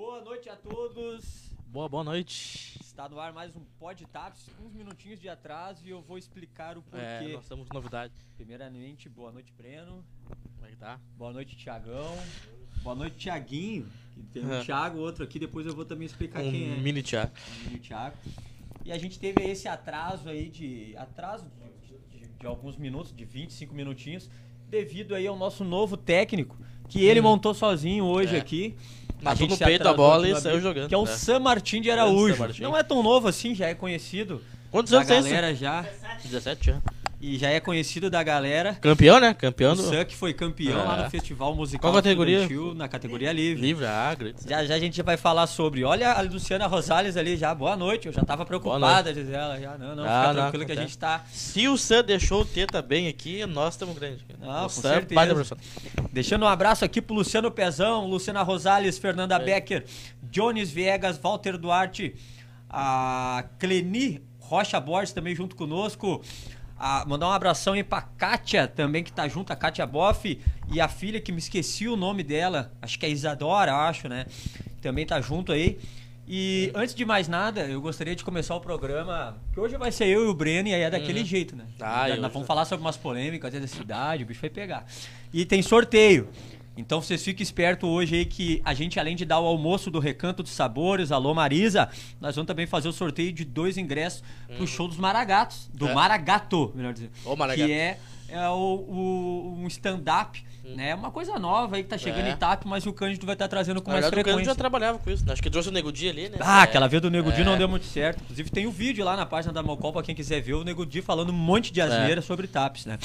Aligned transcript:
Boa 0.00 0.22
noite 0.24 0.48
a 0.48 0.56
todos. 0.56 1.50
Boa, 1.66 1.86
boa 1.86 2.02
noite. 2.02 2.78
Está 2.80 3.06
no 3.06 3.20
ar 3.20 3.34
mais 3.34 3.54
um 3.54 3.60
Pod 3.78 4.02
Taps, 4.06 4.46
uns 4.64 4.72
minutinhos 4.72 5.20
de 5.20 5.28
atraso 5.28 5.82
e 5.86 5.90
eu 5.90 6.00
vou 6.00 6.16
explicar 6.16 6.78
o 6.78 6.82
porquê. 6.82 7.04
É, 7.04 7.28
nós 7.34 7.42
estamos 7.42 7.68
com 7.68 7.74
novidade. 7.74 8.14
Primeiramente, 8.34 9.10
boa 9.10 9.30
noite, 9.30 9.52
Breno. 9.52 10.02
Como 10.56 10.66
é 10.66 10.70
que 10.70 10.76
tá? 10.76 10.98
Boa 11.18 11.34
noite, 11.34 11.54
Tiagão. 11.54 12.16
Boa 12.82 12.96
noite, 12.96 13.18
Tiaguinho. 13.18 13.86
Tem 14.32 14.42
um 14.42 14.54
É. 14.54 14.64
Thiago, 14.64 15.00
outro 15.00 15.22
aqui, 15.22 15.38
depois 15.38 15.66
eu 15.66 15.74
vou 15.76 15.84
também 15.84 16.06
explicar 16.06 16.40
Um 16.42 16.50
quem 16.50 16.72
é. 16.72 16.76
mini 16.78 17.02
Thiago. 17.02 17.32
O 17.60 17.64
mini 17.68 17.78
Thiago. 17.80 18.16
E 18.86 18.90
a 18.90 18.96
gente 18.96 19.18
teve 19.18 19.42
esse 19.44 19.68
atraso 19.68 20.30
aí 20.30 20.48
de. 20.48 20.96
Atraso 20.96 21.44
de, 21.82 21.98
de- 22.20 22.26
de 22.38 22.46
alguns 22.46 22.74
minutos, 22.78 23.14
de 23.14 23.26
25 23.26 23.74
minutinhos, 23.74 24.30
devido 24.66 25.14
aí 25.14 25.26
ao 25.26 25.36
nosso 25.36 25.62
novo 25.62 25.94
técnico, 25.94 26.56
que 26.88 27.04
ele 27.04 27.20
montou 27.20 27.52
sozinho 27.52 28.06
hoje 28.06 28.34
É. 28.34 28.38
aqui. 28.38 28.74
Matou 29.22 29.46
no 29.48 29.56
peito 29.56 29.86
a 29.88 29.92
bola 29.94 30.28
e 30.28 30.40
saiu 30.40 30.60
jogando. 30.60 30.88
Que 30.88 30.94
é 30.94 30.98
o 30.98 31.04
É. 31.04 31.06
Sam 31.06 31.40
Martin 31.40 31.80
de 31.80 31.90
Araújo. 31.90 32.38
Martin. 32.38 32.62
Não 32.62 32.76
é 32.76 32.82
tão 32.82 33.02
novo 33.02 33.28
assim, 33.28 33.54
já 33.54 33.66
é 33.68 33.74
conhecido. 33.74 34.42
Quantos 34.70 34.92
anos 34.92 35.06
tem 35.08 35.22
galera 35.22 35.54
já. 35.54 35.84
17 36.24 36.66
já. 36.66 36.78
E 37.22 37.36
já 37.36 37.50
é 37.50 37.60
conhecido 37.60 38.08
da 38.08 38.22
galera. 38.22 38.74
Campeão, 38.80 39.20
né? 39.20 39.34
Campeão 39.34 39.74
O 39.74 39.76
do 39.76 39.82
Sam 39.82 40.06
que 40.06 40.16
foi 40.16 40.32
campeão 40.32 40.80
É. 40.80 40.84
lá 40.84 41.04
no 41.04 41.10
Festival 41.10 41.54
Musical 41.54 41.90
Qual 41.92 42.02
categoria? 42.02 42.48
Na 42.74 42.88
categoria 42.88 43.30
livre. 43.30 43.60
livre, 43.60 43.84
ah, 43.84 44.14
grande. 44.14 44.36
Já 44.48 44.64
já 44.64 44.74
a 44.74 44.78
gente 44.78 45.02
vai 45.02 45.18
falar 45.18 45.46
sobre. 45.46 45.84
Olha 45.84 46.12
a 46.12 46.22
Luciana 46.22 46.66
Rosales 46.66 47.18
ali 47.18 47.36
já. 47.36 47.54
Boa 47.54 47.76
noite. 47.76 48.06
Eu 48.06 48.12
já 48.14 48.22
tava 48.22 48.46
preocupada, 48.46 49.12
diz 49.12 49.28
ela. 49.28 49.60
Já. 49.60 49.76
Não, 49.76 49.94
não, 49.94 50.04
Ah, 50.04 50.20
fica 50.20 50.32
não, 50.32 50.34
tranquilo 50.42 50.64
que 50.64 50.72
a 50.72 50.76
gente 50.76 50.96
tá. 50.96 51.22
Se 51.30 51.68
o 51.68 51.76
Sam 51.76 52.02
deixou 52.04 52.40
o 52.40 52.44
Teta 52.46 52.80
bem 52.80 53.06
aqui, 53.06 53.44
nós 53.44 53.74
estamos 53.74 53.98
grandes. 53.98 54.24
Não, 54.40 54.60
o 54.60 54.62
com 54.62 54.68
Sam, 54.70 54.88
certeza. 54.88 55.14
baita 55.14 55.34
profissional. 55.34 55.64
Deixando 56.10 56.44
um 56.46 56.48
abraço 56.48 56.86
aqui 56.86 57.02
pro 57.02 57.14
Luciano 57.14 57.50
Pezão, 57.50 58.06
Luciana 58.06 58.42
Rosales, 58.42 58.96
Fernanda 58.96 59.34
É. 59.34 59.38
Becker, 59.44 59.84
Jones 60.30 60.70
Viegas, 60.70 61.18
Walter 61.18 61.58
Duarte, 61.58 62.14
a 62.68 63.44
Cleni 63.58 64.22
Rocha 64.38 64.80
Borges 64.80 65.12
também 65.12 65.34
junto 65.34 65.54
conosco. 65.54 66.22
A, 66.82 67.04
mandar 67.06 67.28
um 67.28 67.32
abração 67.32 67.74
aí 67.74 67.84
pra 67.84 68.00
Kátia 68.00 68.66
também, 68.66 69.04
que 69.04 69.12
tá 69.12 69.28
junto, 69.28 69.52
a 69.52 69.56
Kátia 69.56 69.86
Boff, 69.86 70.40
e 70.72 70.80
a 70.80 70.88
filha 70.88 71.20
que 71.20 71.30
me 71.30 71.36
esqueci 71.38 71.86
o 71.86 71.94
nome 71.94 72.22
dela, 72.22 72.72
acho 72.80 72.98
que 72.98 73.04
é 73.04 73.10
Isadora, 73.10 73.74
acho, 73.74 74.08
né? 74.08 74.24
Também 74.80 75.04
tá 75.04 75.20
junto 75.20 75.52
aí. 75.52 75.78
E 76.26 76.70
antes 76.74 76.94
de 76.94 77.04
mais 77.04 77.26
nada, 77.28 77.62
eu 77.62 77.80
gostaria 77.82 78.14
de 78.16 78.24
começar 78.24 78.54
o 78.54 78.60
programa, 78.60 79.36
que 79.52 79.60
hoje 79.60 79.76
vai 79.76 79.92
ser 79.92 80.06
eu 80.06 80.24
e 80.24 80.28
o 80.28 80.32
Breno, 80.34 80.68
e 80.68 80.74
aí 80.74 80.80
é 80.82 80.88
daquele 80.88 81.22
jeito, 81.24 81.54
né? 81.54 81.64
Ah, 81.80 82.06
nós 82.08 82.20
já- 82.20 82.28
vamos 82.28 82.46
falar 82.46 82.64
sobre 82.64 82.82
umas 82.82 82.96
polêmicas 82.96 83.52
da 83.52 83.66
cidade, 83.66 84.22
o 84.22 84.26
bicho 84.26 84.40
vai 84.40 84.48
pegar. 84.48 84.86
E 85.34 85.44
tem 85.44 85.60
sorteio. 85.60 86.28
Então 86.76 87.02
vocês 87.02 87.22
fiquem 87.22 87.42
espertos 87.42 87.88
hoje 87.88 88.14
aí 88.16 88.24
que 88.24 88.62
a 88.64 88.72
gente, 88.72 88.98
além 88.98 89.14
de 89.14 89.24
dar 89.24 89.38
o 89.40 89.46
almoço 89.46 89.90
do 89.90 89.98
Recanto 89.98 90.42
dos 90.42 90.52
Sabores, 90.52 91.12
alô 91.12 91.34
Marisa, 91.34 91.88
nós 92.20 92.34
vamos 92.36 92.46
também 92.46 92.66
fazer 92.66 92.88
o 92.88 92.92
sorteio 92.92 93.32
de 93.32 93.44
dois 93.44 93.76
ingressos 93.76 94.22
pro 94.56 94.66
show 94.66 94.88
dos 94.88 94.96
Maragatos. 94.96 95.68
Do 95.74 95.88
É. 95.88 95.94
Maragato, 95.94 96.72
melhor 96.74 96.92
dizer. 96.94 97.10
Ô, 97.24 97.36
Maragato. 97.36 97.66
Que 97.66 97.72
é, 97.72 97.98
é 98.28 98.48
o, 98.48 98.52
o- 98.54 99.56
um 99.60 99.66
stand-up, 99.66 100.42
né? 100.64 100.94
Uma 100.94 101.10
coisa 101.10 101.38
nova 101.38 101.76
aí 101.76 101.82
que 101.82 101.88
tá 101.88 101.98
chegando 101.98 102.26
É. 102.26 102.30
em 102.30 102.36
TAP, 102.36 102.64
mas 102.64 102.86
o 102.86 102.92
Cândido 102.94 103.26
vai 103.26 103.34
estar 103.34 103.48
trazendo 103.48 103.82
com 103.82 103.90
mais 103.90 104.04
verdade, 104.04 104.14
o 104.20 104.24
Cândido 104.24 104.30
frequência. 104.36 104.52
já 104.52 104.56
trabalhava 104.56 104.98
com 104.98 105.10
isso. 105.10 105.26
né? 105.26 105.32
Acho 105.32 105.42
que 105.42 105.50
trouxe 105.50 105.68
o 105.68 105.72
Nego 105.72 105.92
Di 105.92 106.08
ali, 106.08 106.28
né? 106.30 106.38
Ah, 106.40 106.60
É. 106.60 106.62
aquela 106.64 106.86
vez 106.86 107.02
do 107.02 107.10
Nego 107.10 107.30
Di 107.32 107.42
É. 107.42 107.44
não 107.44 107.58
deu 107.58 107.68
muito 107.68 107.84
certo. 107.86 108.22
Inclusive 108.22 108.48
tem 108.50 108.66
o 108.66 108.70
vídeo 108.70 109.04
lá 109.04 109.16
na 109.16 109.26
página 109.26 109.52
da 109.52 109.62
Mocol 109.62 109.92
pra 109.92 110.02
quem 110.02 110.14
quiser 110.14 110.40
ver 110.40 110.54
o 110.54 110.64
Nego 110.64 110.86
Di 110.86 111.02
falando 111.02 111.30
um 111.30 111.34
monte 111.36 111.72
de 111.72 111.80
asneira 111.80 112.22
sobre 112.22 112.46
TAPs, 112.46 112.86
né? 112.86 112.98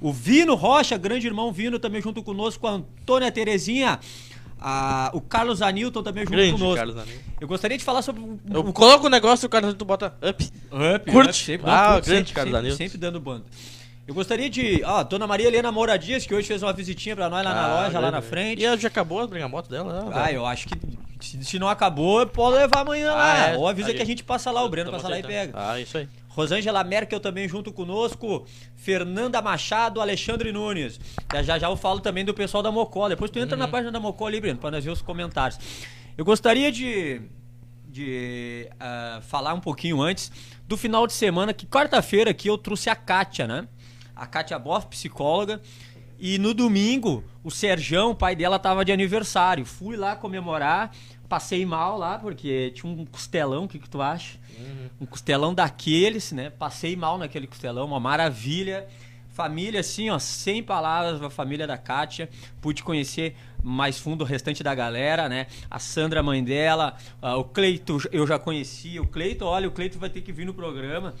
O 0.00 0.12
Vino 0.12 0.54
Rocha, 0.54 0.96
grande 0.96 1.26
irmão 1.26 1.50
Vino, 1.52 1.78
também 1.78 2.00
junto 2.02 2.22
conosco, 2.22 2.66
a 2.66 2.72
Antônia 2.72 3.30
Terezinha, 3.32 3.98
a- 4.60 5.10
o 5.14 5.20
Carlos 5.20 5.62
Anilton 5.62 6.02
também 6.02 6.24
junto 6.24 6.32
Grande, 6.36 6.52
conosco. 6.52 6.76
Carlos. 6.76 6.96
Eu 7.40 7.48
gostaria 7.48 7.76
de 7.78 7.84
falar 7.84 8.02
sobre 8.02 8.20
um, 8.22 8.38
Eu 8.50 8.60
um- 8.60 8.72
coloco 8.72 9.06
o 9.06 9.10
negócio 9.10 9.44
e 9.44 9.48
o 9.48 9.50
cara 9.50 9.72
tu 9.74 9.84
bota 9.84 10.14
up. 10.22 10.44
Up, 10.94 11.10
Curte. 11.12 11.28
up, 11.30 11.34
sempre, 11.38 11.70
Ah, 11.70 11.92
curte, 11.94 12.06
grande 12.06 12.18
sempre, 12.28 12.32
Carlos 12.34 12.52
sempre, 12.52 12.58
Anilton. 12.58 12.76
sempre 12.76 12.98
dando 12.98 13.20
banda. 13.20 13.44
Eu 14.06 14.14
gostaria 14.14 14.48
de. 14.48 14.82
Ó, 14.84 15.02
Dona 15.02 15.26
Maria 15.26 15.48
Helena 15.48 15.72
Moura 15.72 15.98
Dias, 15.98 16.24
que 16.24 16.32
hoje 16.32 16.46
fez 16.46 16.62
uma 16.62 16.72
visitinha 16.72 17.16
pra 17.16 17.28
nós 17.28 17.44
lá 17.44 17.52
na 17.52 17.64
Ah, 17.66 17.82
loja, 17.82 17.98
lá 17.98 18.10
na 18.10 18.22
frente. 18.22 18.62
E 18.62 18.64
ela 18.64 18.76
já 18.78 18.86
acabou 18.86 19.20
a 19.20 19.26
brigamoto 19.26 19.68
dela? 19.68 20.04
né? 20.04 20.10
Ah, 20.14 20.30
eu 20.30 20.46
acho 20.46 20.68
que 20.68 20.74
se, 21.20 21.42
se 21.42 21.58
não 21.58 21.68
acabou, 21.68 22.24
pode 22.24 22.54
levar 22.56 22.82
amanhã 22.82 23.12
lá. 23.12 23.32
Ah, 23.32 23.46
é. 23.48 23.56
Ou 23.56 23.66
avisa 23.66 23.88
Aí. 23.88 23.94
que 23.96 24.02
a 24.02 24.06
gente 24.06 24.22
passa 24.22 24.52
lá, 24.52 24.62
o 24.62 24.68
Breno 24.68 24.92
passa 24.92 25.08
lá 25.08 25.18
e 25.18 25.24
pega. 25.24 25.52
Ah, 25.56 25.80
isso 25.80 25.98
aí. 25.98 26.08
Rosângela 26.36 26.84
Merkel 26.84 27.18
também 27.18 27.48
junto 27.48 27.72
conosco. 27.72 28.46
Fernanda 28.76 29.40
Machado, 29.40 30.02
Alexandre 30.02 30.52
Nunes. 30.52 31.00
Já 31.32 31.42
já, 31.42 31.58
já 31.58 31.68
eu 31.70 31.76
falo 31.78 31.98
também 31.98 32.26
do 32.26 32.34
pessoal 32.34 32.62
da 32.62 32.70
Mocó. 32.70 33.08
Depois 33.08 33.30
tu 33.30 33.38
entra 33.38 33.56
na 33.56 33.66
página 33.66 33.90
da 33.90 33.98
Mocó 33.98 34.26
ali, 34.26 34.38
Breno, 34.38 34.58
pra 34.58 34.70
nós 34.70 34.84
ver 34.84 34.90
os 34.90 35.00
comentários. 35.00 35.58
Eu 36.14 36.26
gostaria 36.26 36.70
de, 36.70 37.22
de 37.88 38.68
ah, 38.78 39.20
falar 39.22 39.54
um 39.54 39.60
pouquinho 39.60 40.02
antes 40.02 40.30
do 40.68 40.76
final 40.76 41.06
de 41.06 41.14
semana, 41.14 41.54
que 41.54 41.66
quarta-feira 41.66 42.32
aqui 42.32 42.48
eu 42.48 42.58
trouxe 42.58 42.90
a 42.90 42.94
Kátia, 42.94 43.46
né? 43.46 43.66
A 44.14 44.26
Kátia 44.26 44.58
Boff, 44.58 44.88
psicóloga. 44.88 45.62
E 46.18 46.38
no 46.38 46.52
domingo, 46.52 47.24
o 47.42 47.50
Serjão, 47.50 48.10
o 48.10 48.14
pai 48.14 48.36
dela, 48.36 48.58
tava 48.58 48.84
de 48.84 48.92
aniversário. 48.92 49.64
Fui 49.64 49.96
lá 49.96 50.16
comemorar, 50.16 50.90
passei 51.26 51.64
mal 51.66 51.98
lá, 51.98 52.18
porque 52.18 52.70
tinha 52.74 52.92
um 52.92 53.04
costelão, 53.04 53.64
o 53.64 53.68
que, 53.68 53.78
que 53.78 53.88
tu 53.88 54.00
acha? 54.00 54.38
Um 55.00 55.06
costelão 55.06 55.54
daqueles, 55.54 56.32
né? 56.32 56.50
Passei 56.50 56.96
mal 56.96 57.18
naquele 57.18 57.46
costelão, 57.46 57.86
uma 57.86 58.00
maravilha. 58.00 58.86
Família, 59.28 59.80
assim, 59.80 60.08
ó, 60.08 60.18
sem 60.18 60.62
palavras, 60.62 61.20
a 61.20 61.28
família 61.28 61.66
da 61.66 61.76
Kátia. 61.76 62.30
Pude 62.60 62.82
conhecer 62.82 63.36
mais 63.62 63.98
fundo 63.98 64.22
o 64.22 64.24
restante 64.24 64.62
da 64.62 64.74
galera, 64.74 65.28
né? 65.28 65.46
A 65.70 65.78
Sandra, 65.78 66.22
mãe 66.22 66.42
dela, 66.42 66.96
ah, 67.20 67.36
o 67.36 67.44
Cleito, 67.44 67.98
eu 68.12 68.26
já 68.26 68.38
conheci. 68.38 68.98
O 69.00 69.06
Cleito, 69.06 69.44
olha, 69.44 69.68
o 69.68 69.70
Cleito 69.70 69.98
vai 69.98 70.08
ter 70.10 70.20
que 70.20 70.32
vir 70.32 70.46
no 70.46 70.54
programa. 70.54 71.14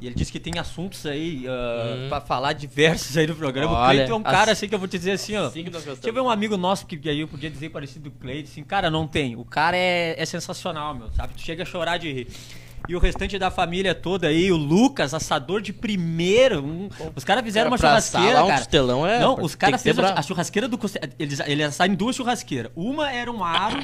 E 0.00 0.06
ele 0.06 0.14
disse 0.14 0.32
que 0.32 0.40
tem 0.40 0.58
assuntos 0.58 1.04
aí 1.06 1.44
ah, 1.46 1.94
Hum. 2.04 2.08
pra 2.08 2.20
falar 2.20 2.52
diversos 2.54 3.16
aí 3.16 3.26
no 3.26 3.34
programa. 3.36 3.72
o 3.72 3.74
Olha, 3.76 3.94
Cleito 3.98 4.12
é 4.12 4.14
um 4.14 4.22
cara, 4.22 4.52
as- 4.52 4.58
assim, 4.58 4.68
que 4.68 4.74
eu 4.74 4.78
vou 4.78 4.88
te 4.88 4.96
dizer 4.98 5.12
assim, 5.12 5.36
ó. 5.36 5.46
Assim 5.46 5.62
que 5.64 5.70
Deixa 5.70 5.96
eu 6.04 6.12
ver 6.12 6.20
um 6.20 6.30
amigo 6.30 6.56
nosso 6.56 6.86
que 6.86 7.08
aí 7.08 7.20
eu 7.20 7.28
podia 7.28 7.50
dizer 7.50 7.68
parecido 7.70 8.08
do 8.08 8.10
Cleito, 8.10 8.48
assim, 8.50 8.62
cara, 8.64 8.90
não 8.90 9.06
tem. 9.06 9.36
O 9.36 9.44
cara 9.44 9.76
é, 9.76 10.14
é 10.16 10.24
sensacional, 10.24 10.94
meu, 10.94 11.10
sabe? 11.12 11.34
Tu 11.34 11.42
chega 11.42 11.62
a 11.62 11.66
chorar 11.66 11.98
de 11.98 12.12
rir. 12.12 12.28
E 12.88 12.96
o 12.96 12.98
restante 12.98 13.38
da 13.38 13.50
família 13.50 13.94
toda 13.94 14.26
aí, 14.28 14.50
o 14.50 14.56
Lucas, 14.56 15.14
assador 15.14 15.60
de 15.60 15.72
primeiro. 15.72 16.60
um- 16.64 16.88
os 17.14 17.22
caras 17.24 17.44
fizeram 17.44 17.70
uma 17.70 17.78
Pra 17.78 17.88
churrasqueira, 17.88 18.26
assar 18.28 18.34
lá 18.40 18.44
um 18.44 18.48
cara. 18.48 18.58
costelão 18.60 19.06
é- 19.06 19.20
Não, 19.20 19.34
os 19.40 19.54
caras 19.54 19.82
fizeram 19.82 20.08
a, 20.16 20.22
churrasqueira 20.22 20.66
do. 20.68 20.78
Eles, 21.18 21.40
eles 21.46 21.66
assaram 21.66 21.92
em 21.92 21.96
duas 21.96 22.16
churrasqueiras. 22.16 22.72
Uma 22.74 23.12
era 23.12 23.30
um 23.30 23.44
aro 23.44 23.80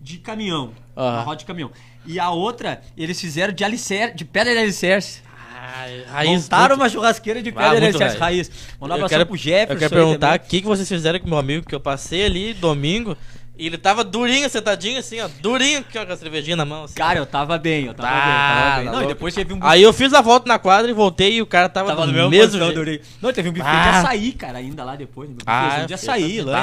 de 0.00 0.18
caminhão, 0.18 0.72
uma 0.94 1.04
Aham. 1.04 1.22
roda 1.22 1.36
de 1.38 1.44
caminhão. 1.44 1.70
E 2.06 2.20
a 2.20 2.30
outra, 2.30 2.80
eles 2.96 3.20
fizeram 3.20 3.52
de 3.52 3.64
alicerce, 3.64 4.14
de 4.14 4.24
pedra 4.24 4.52
de 4.52 4.60
alicerce. 4.60 5.22
Ah, 5.58 5.86
raiz. 6.12 6.42
Montaram 6.42 6.68
muito- 6.76 6.80
uma 6.82 6.88
churrasqueira 6.88 7.42
de 7.42 7.48
Ah, 7.50 7.52
pedra 7.52 7.74
de 7.74 7.80
muito 7.82 7.96
alicerce, 7.96 8.16
raiz. 8.18 8.50
Mandar 8.80 9.02
um 9.04 9.08
quero, 9.08 9.26
pro 9.26 9.36
Jefferson. 9.36 9.72
eu 9.72 9.78
quero 9.78 9.90
perguntar 9.94 10.36
o 10.38 10.42
que, 10.42 10.60
que 10.60 10.66
vocês 10.66 10.88
fizeram 10.88 11.18
com 11.18 11.28
meu 11.28 11.38
amigo 11.38 11.66
que 11.66 11.74
eu 11.74 11.80
passei 11.80 12.24
ali 12.24 12.54
domingo 12.54 13.16
e 13.58 13.66
ele 13.66 13.78
tava 13.78 14.04
durinho, 14.04 14.48
sentadinho 14.50 14.98
assim, 14.98 15.20
ó, 15.20 15.28
durinho 15.40 15.80
aqui, 15.80 15.98
ó, 15.98 16.04
com 16.04 16.12
a 16.12 16.16
cervejinha 16.16 16.56
na 16.56 16.64
mão. 16.64 16.84
Assim. 16.84 16.94
Cara, 16.94 17.18
eu 17.18 17.26
tava 17.26 17.56
bem, 17.58 17.86
eu 17.86 17.94
tava 17.94 18.08
Ah, 18.08 18.12
bem, 18.12 18.20
eu 18.20 18.36
tava 18.46 18.76
bem. 18.76 18.84
tá 18.86 18.92
Não, 18.92 19.02
e 19.02 19.06
depois 19.06 19.34
teve 19.34 19.54
um 19.54 19.58
Aí 19.62 19.82
eu 19.82 19.92
fiz 19.92 20.12
a 20.12 20.20
volta 20.20 20.46
na 20.48 20.58
quadra 20.58 20.90
e 20.90 20.94
voltei 20.94 21.34
e 21.36 21.42
o 21.42 21.46
cara 21.46 21.68
tava, 21.68 21.88
Tava 21.88 22.02
do 22.02 22.06
no 22.08 22.12
mesmo 22.12 22.30
mesmo 22.30 22.58
jeito. 22.58 22.74
Durei. 22.74 23.00
Não, 23.20 23.32
teve 23.32 23.48
um 23.48 23.52
buffet 23.52 23.64
de 23.64 23.76
Ah. 23.76 24.00
açaí, 24.00 24.32
cara, 24.32 24.58
ainda 24.58 24.84
lá 24.84 24.94
depois. 24.96 25.28
Buffet 25.30 25.44
Ah, 25.46 25.84
de 25.86 25.94
açaí, 25.94 26.42
meu. 26.42 26.54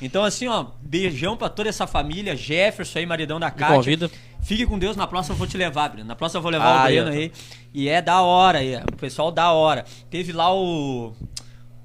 Então, 0.00 0.24
assim, 0.24 0.46
ó, 0.48 0.66
beijão 0.80 1.36
pra 1.36 1.48
toda 1.48 1.68
essa 1.68 1.86
família. 1.86 2.36
Jefferson 2.36 2.98
aí, 3.00 3.06
maridão 3.06 3.40
da 3.40 3.50
Kátia. 3.50 3.74
convida. 3.76 4.10
Fique 4.42 4.64
com 4.64 4.78
Deus, 4.78 4.96
na 4.96 5.06
próxima 5.08 5.34
eu 5.34 5.38
vou 5.38 5.46
te 5.46 5.56
levar, 5.56 5.88
Breno. 5.88 6.06
Na 6.06 6.14
próxima 6.14 6.38
eu 6.38 6.42
vou 6.42 6.52
levar 6.52 6.66
Ah, 6.78 6.82
o 6.82 6.84
Breno 6.84 7.08
aí. 7.10 7.32
E 7.74 7.88
é 7.88 8.00
da 8.00 8.22
hora, 8.22 8.58
aí, 8.58 8.76
o 8.76 8.96
pessoal 8.96 9.32
da 9.32 9.50
hora. 9.50 9.84
Teve 10.08 10.32
lá 10.32 10.54
o... 10.54 11.12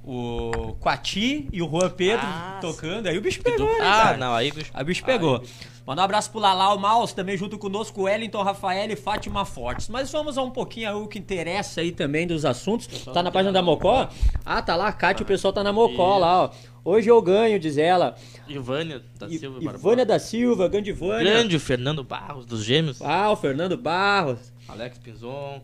O 0.04 0.76
Quati 0.80 1.48
e 1.54 1.62
o 1.62 1.70
Juan 1.70 1.90
Pedro 1.92 2.26
Ah, 2.26 2.58
tocando. 2.60 3.08
Aí 3.08 3.18
o 3.18 3.22
bicho 3.22 3.42
pegou, 3.44 3.68
né, 3.68 3.78
Ah, 3.82 4.04
cara? 4.04 4.18
não, 4.18 4.34
aí, 4.34 4.52
bicho. 4.52 4.72
Aí 4.74 4.82
o 4.82 4.86
bicho 4.86 5.04
pegou. 5.06 5.36
Aí, 5.36 5.42
bicho. 5.42 5.54
Mandar 5.86 6.02
um 6.04 6.06
abraço 6.06 6.32
pro 6.32 6.40
Lalau 6.40 6.78
Maus, 6.80 7.12
também 7.14 7.36
junto 7.38 7.58
conosco, 7.58 8.04
Wellington, 8.04 8.42
Rafael 8.44 8.90
e 8.90 8.96
Fátima 8.96 9.46
Fortes. 9.46 9.90
Mas 9.90 10.12
vamos 10.12 10.38
a 10.38 10.42
um 10.44 10.50
pouquinho 10.52 10.90
aí 10.90 10.96
o 10.96 11.08
que 11.08 11.20
interessa 11.20 11.82
aí 11.82 11.92
também 11.92 12.26
dos 12.26 12.46
assuntos. 12.46 12.88
Tá 13.06 13.22
na 13.22 13.32
página 13.32 13.52
da 13.52 13.62
Mocó? 13.62 14.08
Ah, 14.46 14.62
tá 14.62 14.76
lá, 14.76 14.88
a 14.88 14.92
Kátia, 14.94 15.24
o 15.24 15.28
pessoal 15.28 15.52
tá 15.54 15.64
na 15.64 15.74
Mocó 15.74 16.18
lá, 16.18 16.44
ó. 16.46 16.50
Hoje 16.84 17.10
eu 17.10 17.22
ganho, 17.22 17.60
diz 17.60 17.78
ela. 17.78 18.16
Ivânia 18.48 19.04
da 19.20 19.28
I- 19.28 19.38
Silva 19.38 19.58
Ivânia 19.62 19.72
Barbosa. 19.80 20.06
da 20.06 20.20
Silva, 20.20 20.68
grande 20.68 20.90
Ivânia. 20.90 21.32
Grande, 21.32 21.56
o 21.56 21.60
Fernando 21.60 22.04
Barros, 22.04 22.46
dos 22.46 22.64
Gêmeos. 22.64 23.00
Ah, 23.02 23.32
o 23.32 23.36
Fernando 23.36 23.78
Barros. 23.78 24.52
Alex 24.68 24.98
Pizon. 24.98 25.62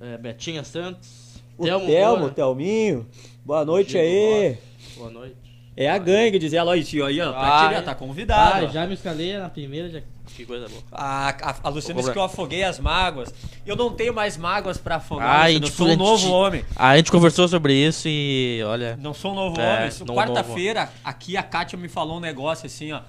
é, 0.00 0.16
Betinha 0.18 0.62
Santos. 0.64 1.25
O 1.58 1.64
Telmo 1.64 1.86
Telmo. 1.86 2.30
Telminho. 2.30 3.06
Boa 3.44 3.64
noite 3.64 3.96
aí. 3.96 4.58
Boa 4.96 5.10
noite. 5.10 5.36
É 5.76 5.90
a 5.90 5.98
gangue, 5.98 6.38
diz 6.38 6.52
ela. 6.52 6.70
Ó, 6.70 6.74
isso 6.74 7.02
aí, 7.04 7.20
ó. 7.20 7.32
Tirando, 7.32 7.72
é. 7.74 7.82
tá 7.82 7.94
convidado. 7.94 8.64
Ah, 8.66 8.68
já 8.68 8.86
me 8.86 8.94
escalei 8.94 9.36
na 9.36 9.48
primeira, 9.50 9.90
já... 9.90 10.00
que 10.34 10.46
coisa 10.46 10.66
boa. 10.68 10.82
A, 10.90 11.28
a, 11.50 11.54
a 11.64 11.68
Luciana 11.68 12.00
disse 12.00 12.12
que 12.12 12.18
eu 12.18 12.22
afoguei 12.22 12.64
as 12.64 12.78
mágoas. 12.80 13.32
Eu 13.66 13.76
não 13.76 13.90
tenho 13.92 14.14
mais 14.14 14.38
mágoas 14.38 14.78
pra 14.78 14.96
afogar. 14.96 15.28
Ah, 15.28 15.42
Luciana, 15.48 15.52
eu 15.52 15.60
tipo, 15.70 15.76
sou 15.76 15.86
a 15.86 15.88
um 15.88 15.92
gente- 15.92 15.98
novo 15.98 16.30
homem. 16.32 16.64
A 16.74 16.96
gente 16.96 17.10
conversou 17.12 17.46
sobre 17.46 17.74
isso 17.74 18.08
e 18.08 18.62
olha. 18.64 18.96
Não 19.00 19.12
sou 19.12 19.32
um 19.32 19.34
novo 19.34 19.60
É, 19.60 19.76
homem. 19.76 20.16
Quarta-feira, 20.16 20.88
aqui 21.04 21.36
a 21.36 21.42
Kátia 21.42 21.78
me 21.78 21.88
falou 21.88 22.16
um 22.16 22.20
negócio 22.20 22.64
assim, 22.66 22.92
ó. 22.92 23.00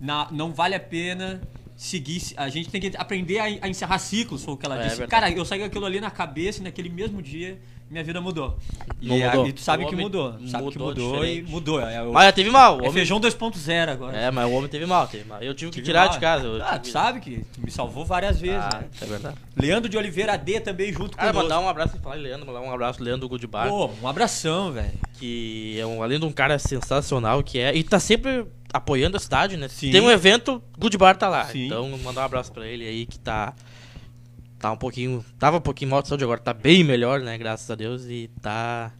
na- 0.00 0.26
não 0.32 0.52
vale 0.52 0.74
a 0.74 0.80
pena 0.80 1.40
seguir. 1.76 2.22
A 2.36 2.48
gente 2.48 2.68
tem 2.70 2.80
que 2.80 2.92
aprender 2.96 3.38
a, 3.38 3.44
a 3.44 3.68
encerrar 3.68 3.98
ciclos, 3.98 4.44
foi 4.44 4.54
o 4.54 4.56
que 4.56 4.66
ela 4.66 4.76
É 4.76 4.84
disse. 4.84 4.96
verdade. 4.98 5.10
Cara, 5.10 5.30
eu 5.30 5.44
saí 5.44 5.58
com 5.60 5.66
aquilo 5.66 5.86
ali 5.86 6.00
na 6.00 6.10
cabeça 6.10 6.60
e 6.60 6.62
naquele 6.62 6.88
mesmo 6.88 7.20
dia 7.22 7.58
minha 7.90 8.02
vida 8.02 8.22
mudou. 8.22 8.56
E, 9.02 9.22
a- 9.22 9.28
mudou. 9.32 9.46
e 9.48 9.52
tu 9.52 9.60
sabe 9.60 9.84
O 9.84 9.88
que 9.88 9.94
mudou. 9.94 10.32
Sabe 10.48 10.70
que 10.70 10.78
mudou 10.78 10.86
mudou 11.06 11.24
e 11.26 11.28
diferente. 11.28 11.50
mudou. 11.50 11.78
É, 11.80 12.02
o- 12.02 12.10
Mas 12.10 12.24
já 12.24 12.32
teve 12.32 12.48
mal. 12.50 12.76
o 12.76 12.78
é 12.78 12.80
homem- 12.84 12.92
feijão 12.92 13.20
2.0 13.20 13.90
agora. 13.92 14.16
É, 14.16 14.30
mas 14.30 14.48
o 14.50 14.52
homem 14.54 14.68
teve 14.70 14.86
mal, 14.86 15.06
teve 15.06 15.24
mal. 15.24 15.42
Eu 15.42 15.52
tive 15.54 15.70
que 15.70 15.82
tirar 15.82 16.06
mal. 16.06 16.14
de 16.14 16.18
casa. 16.18 16.46
eu 16.46 16.62
Ah, 16.64 16.78
tive- 16.78 16.80
tu 16.80 16.88
sabe 16.88 17.20
que 17.20 17.44
tu 17.52 17.60
me 17.60 17.70
salvou 17.70 18.02
várias 18.06 18.40
vezes, 18.40 18.56
Ah, 18.64 18.78
né? 18.80 18.88
é 18.98 19.04
verdade. 19.04 19.36
Leandro 19.54 19.90
de 19.90 19.98
Oliveira 19.98 20.38
D 20.38 20.58
também 20.60 20.90
junto 20.90 21.18
Cara, 21.18 21.32
conosco. 21.34 21.50
mandar 21.50 21.60
um 21.60 21.68
abraço, 21.68 21.98
falar 21.98 22.14
Leandro, 22.14 22.46
mandar 22.46 22.60
um 22.62 22.72
abraço 22.72 23.02
Leandro 23.02 23.28
Goodbar, 23.28 23.68
Pô, 23.68 23.90
um 24.02 24.08
abração, 24.08 24.72
velho. 24.72 24.90
que 25.18 25.76
é 25.78 25.84
um, 25.84 26.02
além 26.02 26.18
de 26.18 26.24
um 26.24 26.32
cara 26.32 26.58
sensacional 26.58 27.42
que 27.42 27.58
é, 27.58 27.76
e 27.76 27.82
tá 27.84 28.00
sempre 28.00 28.46
apoiando 28.72 29.16
a 29.16 29.20
cidade, 29.20 29.56
né? 29.56 29.68
Sim. 29.68 29.90
Tem 29.90 30.00
um 30.00 30.10
evento, 30.10 30.62
Goodbar 30.78 31.16
tá 31.16 31.28
lá. 31.28 31.44
Sim. 31.46 31.66
Então, 31.66 31.88
mandar 31.98 32.22
um 32.22 32.24
abraço 32.24 32.52
pra 32.52 32.66
ele 32.66 32.86
aí 32.86 33.06
que 33.06 33.18
tá 33.18 33.54
tá 34.58 34.70
um 34.70 34.76
pouquinho, 34.76 35.24
tava 35.40 35.56
um 35.56 35.60
pouquinho 35.60 35.90
mal 35.90 36.02
de 36.02 36.08
saúde 36.08 36.22
agora, 36.22 36.38
tá 36.38 36.54
bem 36.54 36.84
melhor, 36.84 37.20
né, 37.20 37.36
graças 37.36 37.68
a 37.68 37.74
Deus 37.74 38.04
e 38.04 38.30
tá 38.40 38.92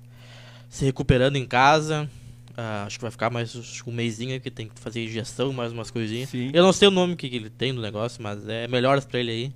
se 0.69 0.84
recuperando 0.84 1.36
em 1.36 1.46
casa. 1.46 2.10
Ah, 2.56 2.84
acho 2.84 2.98
que 2.98 3.02
vai 3.02 3.10
ficar 3.10 3.30
mais 3.30 3.54
um 3.86 3.92
mêsinho 3.92 4.40
que 4.40 4.50
tem 4.50 4.69
que 4.69 4.78
fazer 4.80 5.04
injeção, 5.04 5.52
mais 5.52 5.72
umas 5.72 5.90
coisinhas. 5.90 6.28
Sim. 6.28 6.50
Eu 6.52 6.62
não 6.62 6.72
sei 6.72 6.88
o 6.88 6.90
nome 6.90 7.14
que, 7.16 7.28
que 7.28 7.36
ele 7.36 7.48
tem 7.48 7.72
no 7.72 7.80
negócio, 7.80 8.22
mas 8.22 8.46
é 8.48 8.66
melhoras 8.66 9.04
pra 9.04 9.20
ele 9.20 9.30
aí. 9.30 9.52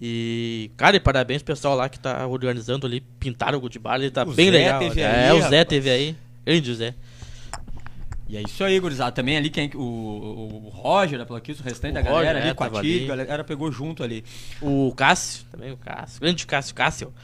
E, 0.00 0.70
cara, 0.76 0.96
e 0.96 1.00
parabéns 1.00 1.42
pessoal 1.42 1.74
lá 1.74 1.88
que 1.88 1.98
tá 1.98 2.26
organizando 2.26 2.86
ali, 2.86 3.00
pintaram 3.18 3.58
o 3.58 3.60
Goodbar, 3.60 3.96
ele 4.00 4.10
tá 4.10 4.22
O 4.22 4.32
bem 4.32 4.50
Zé 4.50 4.58
legal. 4.58 4.78
teve 4.78 5.00
é, 5.00 5.06
aí, 5.06 5.32
o 5.32 5.40
Zé 5.40 5.44
rapaz. 5.44 5.64
teve 5.68 5.90
aí. 5.90 6.16
Grande 6.44 6.74
Zé. 6.74 6.94
E 8.28 8.36
é 8.36 8.42
isso 8.42 8.64
aí, 8.64 8.78
gurizada. 8.80 9.12
Também 9.12 9.36
ali 9.36 9.50
quem, 9.50 9.70
o, 9.74 9.78
o 9.80 10.68
Roger 10.72 11.18
da 11.18 11.24
Plaquis, 11.24 11.60
o 11.60 11.62
restante 11.62 11.92
O 11.92 11.94
da 11.94 12.02
galera 12.02 12.26
Roger, 12.26 12.42
ali, 12.42 12.50
é, 12.50 12.54
com 12.54 12.64
a 12.64 12.66
ali. 12.66 13.04
a 13.10 13.16
galera 13.16 13.44
pegou 13.44 13.70
junto 13.70 14.02
ali. 14.02 14.24
O 14.60 14.92
Cássio, 14.96 15.44
também 15.50 15.70
o 15.72 15.76
Cássio. 15.76 16.20
Grande 16.20 16.46
Cássio, 16.46 16.74
Cássio. 16.74 17.14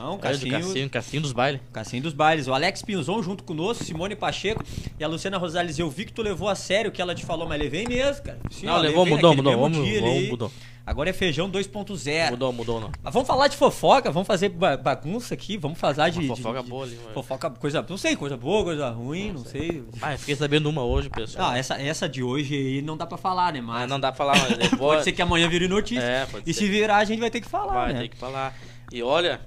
Não, 0.00 0.16
Grande 0.16 0.38
Cassinho, 0.48 0.52
Cassinho, 0.62 0.90
Cassinho 0.90 1.22
dos 1.22 1.32
bailes. 1.32 1.60
Cassinho 1.72 2.02
dos 2.02 2.12
bailes. 2.14 2.46
O 2.48 2.54
Alex 2.54 2.80
Pinzon 2.82 3.22
junto 3.22 3.44
conosco, 3.44 3.84
Simone 3.84 4.16
Pacheco 4.16 4.62
e 4.98 5.04
a 5.04 5.06
Luciana 5.08 5.36
Rosales. 5.36 5.78
Eu 5.78 5.90
vi 5.90 6.06
que 6.06 6.12
tu 6.12 6.22
levou 6.22 6.48
a 6.48 6.54
sério 6.54 6.88
o 6.90 6.92
que 6.92 7.02
ela 7.02 7.14
te 7.14 7.26
falou, 7.26 7.46
mas 7.46 7.60
levei 7.60 7.86
mesmo, 7.86 8.22
cara. 8.22 8.38
Sim, 8.50 8.64
Não, 8.66 8.74
ó, 8.74 8.78
levou, 8.78 9.04
mudou, 9.04 9.36
mudou, 9.36 9.58
vamos- 9.58 9.76
vamos- 9.78 10.28
mudou. 10.28 10.52
Agora 10.86 11.10
é 11.10 11.12
feijão 11.12 11.48
2.0. 11.48 12.30
Mudou, 12.30 12.52
mudou 12.52 12.80
não. 12.80 12.90
Mas 13.02 13.12
vamos 13.12 13.26
falar 13.28 13.46
de 13.46 13.56
fofoca, 13.56 14.10
vamos 14.10 14.26
fazer 14.26 14.48
ba- 14.48 14.76
bagunça 14.76 15.34
aqui, 15.34 15.56
vamos 15.58 15.78
falar 15.78 16.08
de. 16.08 16.18
Uma 16.18 16.34
fofoca 16.34 16.62
de- 16.62 16.68
boa 16.70 16.84
ali, 16.86 16.96
mano. 16.96 17.12
Fofoca, 17.14 17.50
coisa. 17.50 17.84
Não 17.88 17.96
sei, 17.98 18.16
coisa 18.16 18.36
boa, 18.36 18.64
coisa 18.64 18.88
ruim, 18.88 19.32
não, 19.32 19.44
sei. 19.44 19.84
Ah, 20.00 20.14
eu 20.14 20.18
fiquei 20.18 20.34
sabendo 20.34 20.68
uma 20.68 20.82
hoje, 20.82 21.08
pessoal. 21.10 21.50
Ah, 21.50 21.58
essa, 21.58 21.74
essa 21.80 22.08
de 22.08 22.22
hoje 22.22 22.54
aí 22.56 22.82
não 22.82 22.96
dá 22.96 23.06
pra 23.06 23.18
falar, 23.18 23.52
né? 23.52 23.60
Mas 23.60 23.80
Mas 23.82 23.90
não 23.90 24.00
dá 24.00 24.10
pra 24.10 24.16
falar, 24.16 24.36
mas 24.40 24.58
é 24.58 24.68
pode 24.76 25.04
ser 25.04 25.12
que 25.12 25.20
amanhã 25.22 25.48
vire 25.48 25.68
notícia. 25.68 26.02
É, 26.02 26.26
pode 26.26 26.50
e 26.50 26.54
ser. 26.54 26.60
se 26.60 26.68
virar, 26.68 26.96
a 26.96 27.04
gente 27.04 27.20
vai 27.20 27.30
ter 27.30 27.40
que 27.42 27.48
falar, 27.48 27.74
Vai 27.74 27.92
né? 27.92 28.00
ter 28.00 28.08
que 28.08 28.16
falar. 28.16 28.56
E 28.90 29.00
olha, 29.02 29.40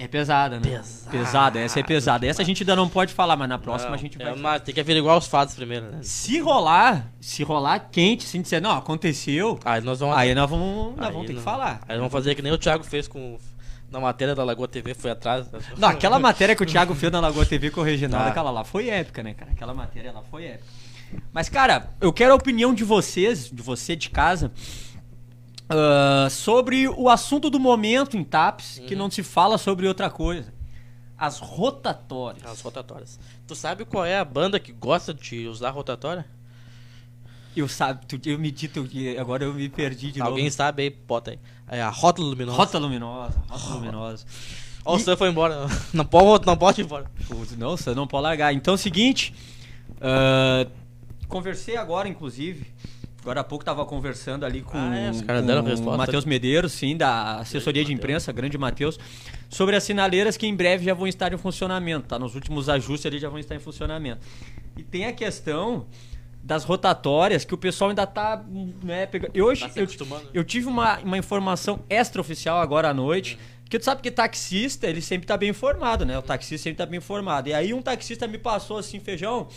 É 0.00 0.06
pesada, 0.06 0.60
né? 0.60 0.62
Pesada. 0.70 1.10
Pesada, 1.10 1.58
essa 1.58 1.80
é 1.80 1.82
pesada. 1.82 2.24
Essa 2.24 2.40
a 2.42 2.44
gente 2.44 2.62
ainda 2.62 2.76
não 2.76 2.88
pode 2.88 3.12
falar, 3.12 3.36
mas 3.36 3.48
na 3.48 3.58
próxima 3.58 3.88
não, 3.90 3.96
a 3.96 3.98
gente 3.98 4.16
é, 4.22 4.24
vai. 4.26 4.36
mas 4.36 4.62
tem 4.62 4.72
que 4.72 4.80
averiguar 4.80 5.18
os 5.18 5.26
fatos 5.26 5.56
primeiro, 5.56 5.90
né? 5.90 5.98
Se 6.02 6.38
rolar, 6.38 7.10
se 7.20 7.42
rolar 7.42 7.80
quente, 7.90 8.22
se 8.24 8.38
disser, 8.38 8.62
não, 8.62 8.70
aconteceu, 8.70 9.58
Aí 9.64 9.80
nós 9.80 9.98
vamos. 9.98 10.16
aí 10.16 10.34
nós 10.36 10.48
vamos, 10.48 10.96
nós 10.96 11.06
aí 11.06 11.12
vamos 11.12 11.26
ter 11.26 11.32
que 11.32 11.38
não- 11.38 11.42
falar. 11.42 11.80
Aí 11.88 11.96
vamos 11.96 12.12
fazer 12.12 12.34
que 12.36 12.42
nem 12.42 12.52
o 12.52 12.58
Thiago 12.58 12.84
fez 12.84 13.08
com. 13.08 13.38
Na 13.90 13.98
matéria 13.98 14.34
da 14.34 14.44
Lagoa 14.44 14.68
TV, 14.68 14.92
foi 14.92 15.10
atrás. 15.10 15.46
Não, 15.78 15.88
aquela 15.88 16.18
matéria 16.18 16.54
que 16.54 16.62
o 16.62 16.66
Thiago 16.66 16.94
fez 16.94 17.10
na 17.10 17.20
Lagoa 17.20 17.46
TV 17.46 17.70
com 17.70 17.80
o 17.80 17.84
Reginaldo, 17.84 18.26
Ah. 18.26 18.30
aquela 18.30 18.50
lá 18.50 18.62
foi 18.62 18.90
épica, 18.90 19.22
né, 19.22 19.32
cara? 19.32 19.50
Aquela 19.52 19.72
matéria 19.72 20.12
lá 20.12 20.22
foi 20.30 20.44
épica. 20.44 20.66
Mas, 21.32 21.48
cara, 21.48 21.88
eu 22.00 22.12
quero 22.12 22.32
a 22.32 22.36
opinião 22.36 22.74
de 22.74 22.84
vocês, 22.84 23.50
de 23.50 23.62
você 23.62 23.96
de 23.96 24.10
casa, 24.10 24.52
ah, 25.68 26.28
sobre 26.30 26.88
o 26.88 27.08
assunto 27.08 27.50
do 27.50 27.58
momento 27.60 28.16
em 28.16 28.24
TAPS, 28.24 28.80
que 28.86 28.94
Uhum. 28.94 29.00
não 29.00 29.10
se 29.10 29.22
fala 29.22 29.58
sobre 29.58 29.86
outra 29.86 30.08
coisa. 30.10 30.52
As 31.16 31.38
rotatórias. 31.40 32.44
As 32.46 32.60
rotatórias. 32.60 33.18
Tu 33.46 33.54
sabe 33.56 33.84
qual 33.84 34.04
é 34.04 34.18
a 34.18 34.24
banda 34.24 34.58
que 34.60 34.72
gosta 34.72 35.12
de 35.12 35.46
usar 35.48 35.70
rotatória? 35.70 36.24
Eu 37.56 37.66
sabe, 37.66 38.06
tu, 38.06 38.20
eu 38.28 38.38
me 38.38 38.52
dito 38.52 38.84
que 38.84 39.18
agora 39.18 39.42
eu 39.44 39.52
me 39.52 39.68
perdi 39.68 40.12
de 40.12 40.20
Alguém 40.20 40.44
novo. 40.44 40.54
sabe 40.56 40.82
aí, 40.84 40.90
bota 40.90 41.32
aí. 41.32 41.38
É 41.66 41.82
a 41.82 41.88
Rótulo 41.88 42.28
Luminosa. 42.28 42.56
Rota 42.56 42.78
luminosa, 42.78 43.42
rota 43.48 43.74
luminosa. 43.74 44.24
Ó, 44.84 44.94
o 44.94 44.96
E- 44.96 45.00
Sam 45.00 45.16
foi 45.16 45.28
embora. 45.28 45.66
Não 45.92 46.04
pode, 46.04 46.46
não 46.46 46.56
pode 46.56 46.80
ir 46.80 46.84
embora. 46.84 47.10
Não, 47.58 47.76
você 47.76 47.92
não 47.94 48.06
pode 48.06 48.22
largar. 48.22 48.54
Então 48.54 48.74
é 48.74 48.76
o 48.76 48.78
seguinte. 48.78 49.34
ah, 50.00 50.66
conversei 51.26 51.76
agora, 51.76 52.08
inclusive. 52.08 52.64
Agora 53.28 53.42
há 53.42 53.44
pouco 53.44 53.62
tava 53.62 53.84
conversando 53.84 54.46
ali 54.46 54.62
com, 54.62 54.78
Ah, 54.78 54.96
é, 54.96 55.10
com 55.12 55.90
o 55.90 55.98
Matheus 55.98 56.24
Medeiros, 56.24 56.72
sim, 56.72 56.96
da 56.96 57.40
assessoria 57.40 57.84
de 57.84 57.92
imprensa, 57.92 58.32
grande 58.32 58.56
Matheus, 58.56 58.98
sobre 59.50 59.76
as 59.76 59.82
sinaleiras 59.82 60.38
que 60.38 60.46
em 60.46 60.56
breve 60.56 60.86
já 60.86 60.94
vão 60.94 61.06
estar 61.06 61.30
em 61.30 61.36
funcionamento, 61.36 62.08
tá? 62.08 62.18
Nos 62.18 62.34
últimos 62.34 62.70
ajustes 62.70 63.04
ali 63.04 63.18
já 63.18 63.28
vão 63.28 63.38
estar 63.38 63.54
em 63.54 63.58
funcionamento. 63.58 64.26
E 64.78 64.82
tem 64.82 65.04
a 65.04 65.12
questão 65.12 65.84
das 66.42 66.64
rotatórias 66.64 67.44
que 67.44 67.52
o 67.52 67.58
pessoal 67.58 67.90
ainda 67.90 68.06
tá, 68.06 68.42
né, 68.82 69.04
pegando. 69.04 69.32
Eu, 69.34 69.44
hoje, 69.44 69.60
Tá 69.60 69.72
eu, 69.76 69.86
né? 69.86 70.20
eu 70.32 70.42
tive 70.42 70.66
uma, 70.66 70.98
uma 71.00 71.18
informação 71.18 71.80
extraoficial 71.90 72.58
agora 72.62 72.88
à 72.88 72.94
noite, 72.94 73.38
que 73.68 73.78
tu 73.78 73.84
sabe 73.84 74.00
que 74.00 74.10
taxista, 74.10 74.86
ele 74.86 75.02
sempre 75.02 75.26
tá 75.26 75.36
bem 75.36 75.50
informado, 75.50 76.06
né? 76.06 76.18
O 76.18 76.22
taxista 76.22 76.64
sempre 76.64 76.78
tá 76.78 76.86
bem 76.86 76.96
informado. 76.96 77.50
E 77.50 77.52
aí 77.52 77.74
um 77.74 77.82
taxista 77.82 78.26
me 78.26 78.38
passou 78.38 78.78
assim, 78.78 78.98
feijão, 78.98 79.48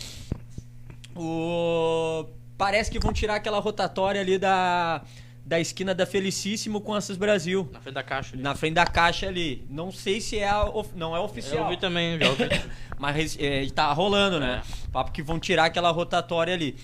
o... 1.16 2.26
parece 2.64 2.90
que 2.90 2.98
vão 2.98 3.12
tirar 3.12 3.36
aquela 3.36 3.58
rotatória 3.58 4.20
ali 4.20 4.38
da, 4.38 5.02
da 5.44 5.58
esquina 5.58 5.94
da 5.94 6.06
Felicíssimo 6.06 6.80
com 6.80 6.94
Assis 6.94 7.16
Brasil. 7.16 7.68
Na 7.72 7.80
frente 7.80 7.94
da 7.94 8.02
caixa. 8.02 8.34
ali. 8.34 8.42
Na 8.42 8.54
frente 8.54 8.74
da 8.74 8.86
caixa 8.86 9.26
ali. 9.26 9.66
Não 9.68 9.90
sei 9.90 10.20
se 10.20 10.38
é 10.38 10.48
a 10.48 10.64
não 10.94 11.16
é 11.16 11.20
oficial. 11.20 11.64
Eu 11.64 11.70
vi 11.70 11.76
também, 11.76 12.18
já 12.18 12.28
ouvi. 12.28 12.44
Mas 12.98 13.36
é, 13.40 13.66
tá 13.74 13.92
rolando, 13.92 14.38
né? 14.38 14.62
Papo 14.92 15.10
que 15.10 15.22
vão 15.22 15.38
tirar 15.40 15.64
aquela 15.64 15.90
rotatória 15.90 16.54
ali. 16.54 16.76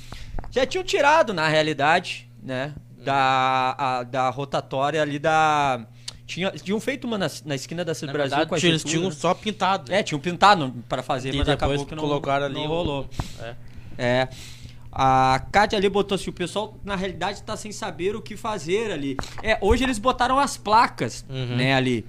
Já 0.51 0.67
tinham 0.67 0.83
tirado, 0.85 1.33
na 1.33 1.47
realidade, 1.49 2.29
né? 2.43 2.75
Da, 3.05 3.75
a- 3.79 4.03
da 4.03 4.29
rotatória 4.31 5.01
ali 5.01 5.19
da. 5.21 5.87
Tinha, 6.27 6.51
tinham 6.51 6.79
feito 6.81 7.07
uma 7.07 7.17
na, 7.17 7.31
na 7.47 7.55
esquina 7.55 7.83
da 7.85 7.93
Na 7.93 8.13
Brasil 8.13 8.37
verdade, 8.37 8.49
com 8.49 8.55
a 8.55 8.59
eles 8.59 8.85
tinham 8.85 9.05
né? 9.05 9.11
só 9.13 9.33
pintado. 9.33 9.91
É, 9.93 10.03
tinham 10.03 10.21
pintado 10.21 10.75
pra 10.89 11.03
fazer, 11.03 11.33
E 11.33 11.39
mas 11.39 11.49
acabou 11.49 11.87
que 11.87 11.95
não, 11.95 12.03
colocaram 12.03 12.45
ali 12.47 12.55
não 12.57 12.65
o- 12.65 12.67
rolou. 12.67 13.09
É. 13.41 13.55
É. 13.97 14.29
A 14.91 15.45
Kátia 15.53 15.79
ali 15.79 15.89
botou 15.89 16.17
assim, 16.17 16.31
o 16.31 16.33
pessoal 16.33 16.79
na 16.85 16.97
realidade 16.97 17.43
tá 17.43 17.57
sem 17.57 17.71
saber 17.73 18.17
o 18.17 18.23
que 18.23 18.37
fazer 18.37 18.91
ali. 18.91 19.17
É, 19.43 19.59
hoje 19.61 19.85
eles 19.85 19.99
botaram 19.99 20.39
as 20.39 20.57
placas, 20.57 21.25
Uhum. 21.29 21.57
né, 21.57 21.75
ali. 21.75 22.07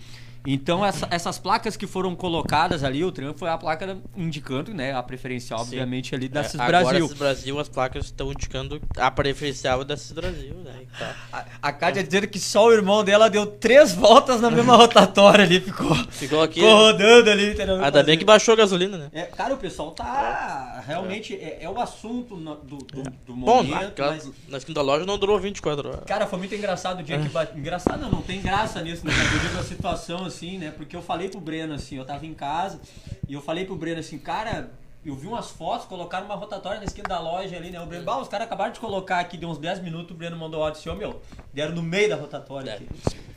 Então 0.52 0.84
essa- 0.86 1.08
essas 1.12 1.38
placas 1.38 1.78
que 1.78 1.86
foram 1.86 2.16
colocadas 2.16 2.84
ali, 2.84 3.04
o 3.04 3.12
trampo 3.12 3.38
foi 3.38 3.50
a 3.50 3.58
placa 3.58 3.98
indicando, 4.18 4.74
né, 4.74 4.94
a 4.96 5.04
preferencial, 5.04 5.60
Sim. 5.60 5.66
obviamente, 5.66 6.16
ali 6.16 6.28
da 6.28 6.40
É, 6.40 6.44
CIS 6.44 6.60
Agora, 6.60 6.84
Brasil. 6.84 7.08
CIS 7.08 7.18
Brasil, 7.18 7.60
as 7.60 7.70
placas 7.70 8.06
estão 8.06 8.32
indicando 8.32 8.82
a 8.98 9.12
preferencial 9.12 9.84
da 9.84 9.96
CIS 9.96 10.12
Brasil, 10.12 10.56
né? 10.66 10.74
Tá. 10.98 11.16
A, 11.32 11.46
a 11.70 11.72
Kátia 11.72 12.04
dizendo 12.04 12.28
que 12.28 12.40
só 12.40 12.66
o 12.68 12.74
irmão 12.74 13.04
dela 13.04 13.30
deu 13.30 13.46
três 13.46 13.94
voltas 13.94 14.42
na 14.42 14.50
mesma 14.50 14.76
rotatória 14.78 15.44
ali, 15.46 15.60
ficou, 15.62 15.96
Ficou 16.10 16.42
aqui. 16.42 16.56
ficou 16.62 16.76
rodando 16.76 17.30
ali. 17.30 17.56
Ainda 17.84 18.02
bem 18.04 18.18
que 18.18 18.26
baixou 18.26 18.54
a 18.54 18.58
gasolina, 18.58 18.98
né? 18.98 19.10
É, 19.14 19.22
cara, 19.26 19.54
o 19.54 19.58
pessoal 19.58 19.92
tá. 19.92 20.84
Realmente 20.88 21.36
é, 21.36 21.60
é 21.62 21.70
o 21.70 21.80
assunto 21.80 22.36
no- 22.36 22.56
do, 22.56 22.78
do, 22.78 23.04
do 23.04 23.34
Bom, 23.36 23.64
momento. 23.64 23.82
naquela, 23.84 24.12
mas- 24.14 24.32
na 24.48 24.58
esquina 24.58 24.76
da 24.76 24.82
loja 24.82 25.06
não 25.06 25.18
durou 25.20 25.40
24 25.40 25.88
horas. 25.90 26.04
Cara, 26.06 26.26
foi 26.26 26.40
muito 26.40 26.56
engraçado 26.56 27.02
o 27.02 27.04
dia 27.04 27.20
que 27.20 27.30
bate. 27.30 27.56
Engraçado 27.58 28.00
não, 28.02 28.10
não 28.10 28.22
tem 28.24 28.42
graça 28.42 28.82
nisso, 28.82 29.06
né? 29.06 29.14
Eu 29.14 29.40
digo 29.40 29.60
a 29.60 29.64
situação 29.64 30.26
assim, 30.26 30.39
né? 30.58 30.72
Porque 30.76 30.96
eu 30.96 31.02
falei 31.02 31.30
pro 31.30 31.40
Breno 31.40 31.74
assim, 31.74 31.98
eu 31.98 32.06
tava 32.06 32.26
em 32.26 32.34
casa 32.34 32.80
e 33.28 33.34
eu 33.34 33.42
falei 33.42 33.66
pro 33.66 33.76
Breno 33.76 34.00
assim, 34.00 34.18
cara, 34.18 34.72
eu 35.06 35.16
vi 35.16 35.28
umas 35.28 35.50
fotos, 35.50 35.86
colocaram 35.88 36.26
uma 36.26 36.36
rotatória 36.36 36.78
na 36.80 36.86
esquina 36.86 37.08
da 37.08 37.20
loja 37.20 37.56
ali, 37.56 37.72
né? 37.72 37.82
O 37.82 37.86
Breno, 37.86 38.04
bah, 38.04 38.18
os 38.20 38.28
caras 38.28 38.48
acabaram 38.48 38.72
de 38.74 38.80
colocar 38.80 39.20
aqui, 39.20 39.38
deu 39.38 39.50
uns 39.50 39.58
10 39.58 39.82
minutos, 39.82 40.12
o 40.12 40.14
Breno 40.14 40.38
mandou 40.38 40.64
áudio 40.64 40.80
assim, 40.80 40.90
ô 40.90 40.96
meu, 40.96 41.22
deram 41.54 41.74
no 41.74 41.82
meio 41.82 42.10
da 42.10 42.16
rotatória 42.16 42.74
aqui. 42.74 42.88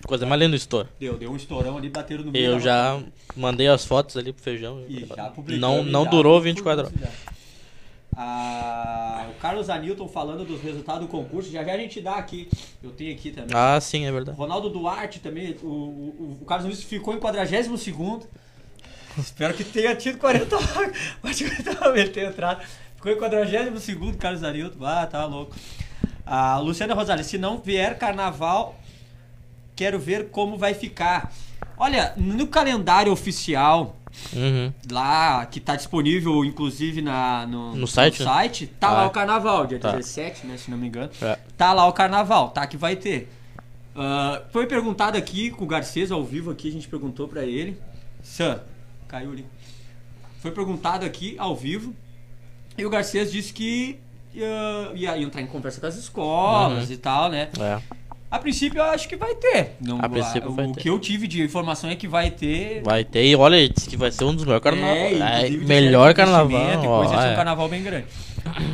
Coisa 0.06 0.26
mais 0.26 0.40
linda 0.40 0.50
do 0.50 0.56
store. 0.56 0.88
Deu, 0.98 1.16
deu 1.16 1.30
um 1.30 1.36
estourão 1.36 1.76
ali, 1.78 1.88
bateram 1.88 2.24
no 2.24 2.32
meio 2.32 2.44
Eu 2.44 2.60
já 2.60 2.92
rotatória. 2.94 3.12
mandei 3.36 3.68
as 3.68 3.84
fotos 3.84 4.16
ali 4.16 4.32
pro 4.32 4.42
feijão. 4.42 4.84
E 4.88 5.06
já 5.06 5.28
publicamos, 5.30 5.60
não 5.60 5.84
não 5.84 6.04
já 6.04 6.10
durou 6.10 6.40
publicamos 6.40 6.90
24 6.90 7.00
horas. 7.02 7.41
Ah, 8.14 9.26
o 9.30 9.40
Carlos 9.40 9.70
Anilton 9.70 10.06
falando 10.06 10.44
dos 10.44 10.60
resultados 10.60 11.02
do 11.02 11.08
concurso, 11.08 11.50
já 11.50 11.64
já 11.64 11.72
a 11.72 11.78
gente 11.78 12.00
dá 12.00 12.16
aqui. 12.16 12.48
Eu 12.82 12.90
tenho 12.90 13.12
aqui 13.14 13.30
também. 13.30 13.56
Ah, 13.56 13.80
sim, 13.80 14.04
é 14.04 14.12
verdade. 14.12 14.36
Ronaldo 14.36 14.68
Duarte 14.68 15.18
também, 15.18 15.56
o, 15.62 15.66
o, 15.66 16.38
o 16.42 16.44
Carlos 16.44 16.66
Luiz 16.66 16.82
ficou 16.82 17.14
em 17.14 17.18
42 17.18 17.80
segundo. 17.80 18.26
Espero 19.18 19.54
que 19.54 19.64
tenha 19.64 19.94
tido 19.94 20.18
40 20.18 20.56
Pode 21.20 21.44
ele 21.44 22.08
tenha 22.08 22.28
entrado. 22.28 22.62
Ficou 22.96 23.12
em 23.12 23.16
42 23.16 23.82
segundo, 23.82 24.16
Carlos 24.18 24.44
Arilton. 24.44 24.84
Ah, 24.84 25.06
tá 25.06 25.24
louco. 25.24 25.54
A 26.24 26.58
Luciana 26.58 26.94
Rosales, 26.94 27.26
se 27.26 27.36
não 27.36 27.58
vier 27.58 27.98
carnaval, 27.98 28.76
quero 29.74 29.98
ver 29.98 30.28
como 30.30 30.56
vai 30.56 30.74
ficar. 30.74 31.32
Olha, 31.76 32.12
no 32.16 32.46
calendário 32.46 33.10
oficial, 33.10 33.96
Uhum. 34.32 34.72
lá, 34.90 35.44
que 35.46 35.58
tá 35.60 35.74
disponível, 35.76 36.44
inclusive, 36.44 37.00
na, 37.02 37.46
no, 37.46 37.74
No 37.74 37.86
site? 37.86 38.22
site, 38.22 38.66
tá 38.66 38.88
Ah, 38.88 38.92
lá 38.92 39.02
é. 39.04 39.06
o 39.06 39.10
carnaval, 39.10 39.66
dia 39.66 39.78
Tá. 39.78 39.92
17, 39.92 40.46
né? 40.46 40.56
Se 40.56 40.70
não 40.70 40.78
me 40.78 40.86
engano. 40.88 41.10
É. 41.20 41.38
Tá 41.56 41.72
lá 41.72 41.86
o 41.86 41.92
carnaval, 41.92 42.50
tá? 42.50 42.66
Que 42.66 42.76
vai 42.76 42.96
ter. 42.96 43.30
Ah, 43.96 44.42
foi 44.52 44.66
perguntado 44.66 45.16
aqui 45.18 45.50
com 45.50 45.64
o 45.64 45.66
Garcês 45.68 46.10
ao 46.10 46.24
vivo 46.24 46.50
aqui, 46.50 46.68
a 46.68 46.72
gente 46.72 46.88
perguntou 46.88 47.26
pra 47.28 47.44
ele. 47.44 47.78
Sam, 48.22 48.60
caiu 49.08 49.32
ali. 49.32 49.46
Foi 50.40 50.50
perguntado 50.50 51.04
aqui 51.04 51.34
ao 51.38 51.54
vivo. 51.56 51.94
E 52.76 52.84
o 52.86 52.90
Garcês 52.90 53.30
disse 53.30 53.52
que 53.52 53.98
ia, 54.34 54.90
ia 54.94 55.18
entrar 55.18 55.42
em 55.42 55.46
conversa 55.46 55.80
com 55.80 55.86
as 55.86 55.96
escolas 55.96 56.88
Uhum. 56.88 56.94
e 56.94 56.96
tal, 56.96 57.28
né? 57.30 57.48
É. 57.60 57.80
A 58.32 58.38
princípio 58.38 58.78
eu 58.78 58.84
acho 58.84 59.06
que 59.06 59.14
vai 59.14 59.34
ter. 59.34 59.76
Não, 59.78 59.98
A 60.00 60.08
princípio 60.08 60.48
o 60.50 60.54
vai 60.54 60.66
ter. 60.68 60.80
que 60.80 60.88
eu 60.88 60.98
tive 60.98 61.28
de 61.28 61.42
informação 61.42 61.90
é 61.90 61.94
que 61.94 62.08
vai 62.08 62.30
ter. 62.30 62.80
Vai 62.82 63.04
ter, 63.04 63.26
e 63.26 63.36
olha, 63.36 63.68
disse 63.68 63.86
que 63.90 63.96
vai 63.96 64.10
ser 64.10 64.24
um 64.24 64.34
dos 64.34 64.44
melhores 64.44 64.64
carnavais. 64.64 65.20
É, 65.20 65.46
É, 65.48 65.50
melhor 65.50 66.14
carnaval. 66.14 66.62
ó, 66.88 66.96
coisa, 67.00 67.12
vai 67.14 67.22
ser 67.24 67.28
é. 67.28 67.32
um 67.32 67.36
carnaval 67.36 67.68
bem 67.68 67.82
grande. 67.82 68.06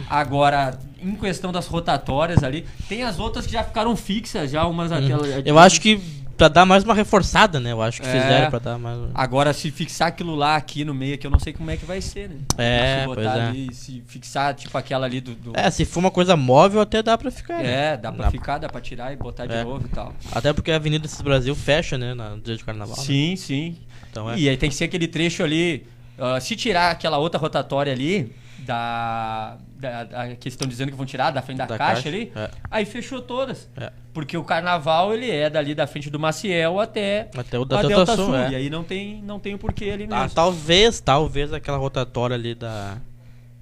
Agora, 0.08 0.78
em 1.02 1.12
questão 1.16 1.50
das 1.50 1.66
rotatórias 1.66 2.44
ali, 2.44 2.64
tem 2.88 3.02
as 3.02 3.18
outras 3.18 3.46
que 3.46 3.52
já 3.52 3.64
ficaram 3.64 3.94
fixas, 3.96 4.50
já 4.52 4.64
umas 4.64 4.92
aquelas. 4.92 5.26
Uhum. 5.28 5.42
Eu 5.44 5.58
acho 5.58 5.80
que 5.80 6.00
pra 6.38 6.48
dar 6.48 6.64
mais 6.64 6.84
uma 6.84 6.94
reforçada, 6.94 7.60
né? 7.60 7.72
Eu 7.72 7.82
acho 7.82 8.00
que 8.00 8.08
É. 8.08 8.12
fizeram 8.12 8.48
pra 8.48 8.58
dar 8.58 8.78
mais. 8.78 8.98
Agora, 9.14 9.52
se 9.52 9.70
fixar 9.70 10.08
aquilo 10.08 10.34
lá 10.34 10.56
aqui 10.56 10.84
no 10.84 10.94
meio, 10.94 11.18
que 11.18 11.26
eu 11.26 11.30
não 11.30 11.38
sei 11.38 11.52
como 11.52 11.70
é 11.70 11.76
que 11.76 11.84
vai 11.84 12.00
ser, 12.00 12.30
né? 12.30 12.36
É, 12.56 13.00
se 13.00 13.06
botar 13.06 13.20
pois 13.22 13.26
é. 13.36 13.40
ali, 13.48 13.74
se 13.74 14.02
fixar, 14.06 14.54
tipo 14.54 14.78
aquela 14.78 15.04
ali 15.04 15.20
do. 15.20 15.34
do- 15.34 15.52
É, 15.54 15.70
se 15.70 15.84
for 15.84 16.00
uma 16.00 16.10
coisa 16.10 16.36
móvel, 16.36 16.80
até 16.80 17.02
dá 17.02 17.18
pra 17.18 17.30
ficar. 17.30 17.58
né? 17.62 17.92
É, 17.92 17.96
dá 17.96 18.10
pra 18.12 18.30
ficar, 18.30 18.56
dá 18.58 18.68
pra 18.68 18.80
tirar 18.80 19.12
e 19.12 19.16
botar 19.16 19.44
de 19.46 19.52
É. 19.54 19.64
novo 19.64 19.84
e 19.84 19.88
tal. 19.90 20.14
Até 20.32 20.52
porque 20.52 20.70
a 20.70 20.76
Avenida 20.76 21.06
Cis 21.08 21.20
Brasil 21.20 21.54
fecha, 21.54 21.98
né? 21.98 22.14
No 22.14 22.40
dia 22.40 22.56
de 22.56 22.64
carnaval. 22.64 22.96
né? 22.96 23.02
Sim, 23.02 23.36
sim. 23.36 23.76
Então 24.10 24.30
é. 24.30 24.38
E 24.38 24.48
aí 24.48 24.56
tem 24.56 24.70
que 24.70 24.76
ser 24.76 24.84
aquele 24.84 25.08
trecho 25.08 25.42
ali. 25.42 25.84
ah, 26.18 26.40
se 26.40 26.56
tirar 26.56 26.90
aquela 26.92 27.18
outra 27.18 27.38
rotatória 27.38 27.92
ali, 27.92 28.32
da. 28.60 29.56
Da, 29.78 30.04
da- 30.04 30.34
que 30.34 30.48
estão 30.48 30.66
dizendo 30.68 30.90
que 30.90 30.96
vão 30.96 31.06
tirar 31.06 31.30
da 31.30 31.40
frente 31.40 31.58
da, 31.58 31.66
Da 31.66 31.78
caixa, 31.78 31.94
caixa, 32.02 32.08
ali, 32.08 32.32
é. 32.34 32.50
aí 32.70 32.84
fechou 32.84 33.22
todas. 33.22 33.68
É. 33.76 33.92
Porque 34.12 34.36
o 34.36 34.42
carnaval 34.44 35.14
ele 35.14 35.30
é 35.30 35.48
dali 35.48 35.74
da 35.74 35.86
frente 35.86 36.10
do 36.10 36.18
Maciel 36.18 36.80
até 36.80 37.28
Até 37.36 37.58
o 37.58 37.64
da 37.64 37.78
a 37.78 37.82
Delta, 37.82 37.96
Delta 37.96 38.16
Sul, 38.16 38.24
Sul. 38.26 38.36
é. 38.36 38.50
E 38.50 38.54
aí 38.56 38.68
não 38.70 38.82
tem, 38.82 39.22
não 39.22 39.38
tem 39.38 39.54
o 39.54 39.58
porquê 39.58 39.84
ali 39.90 40.06
mesmo. 40.06 40.14
Ah, 40.22 40.28
talvez, 40.28 41.00
talvez 41.00 41.52
aquela 41.52 41.78
rotatória 41.78 42.34
ali 42.34 42.54
da. 42.54 42.98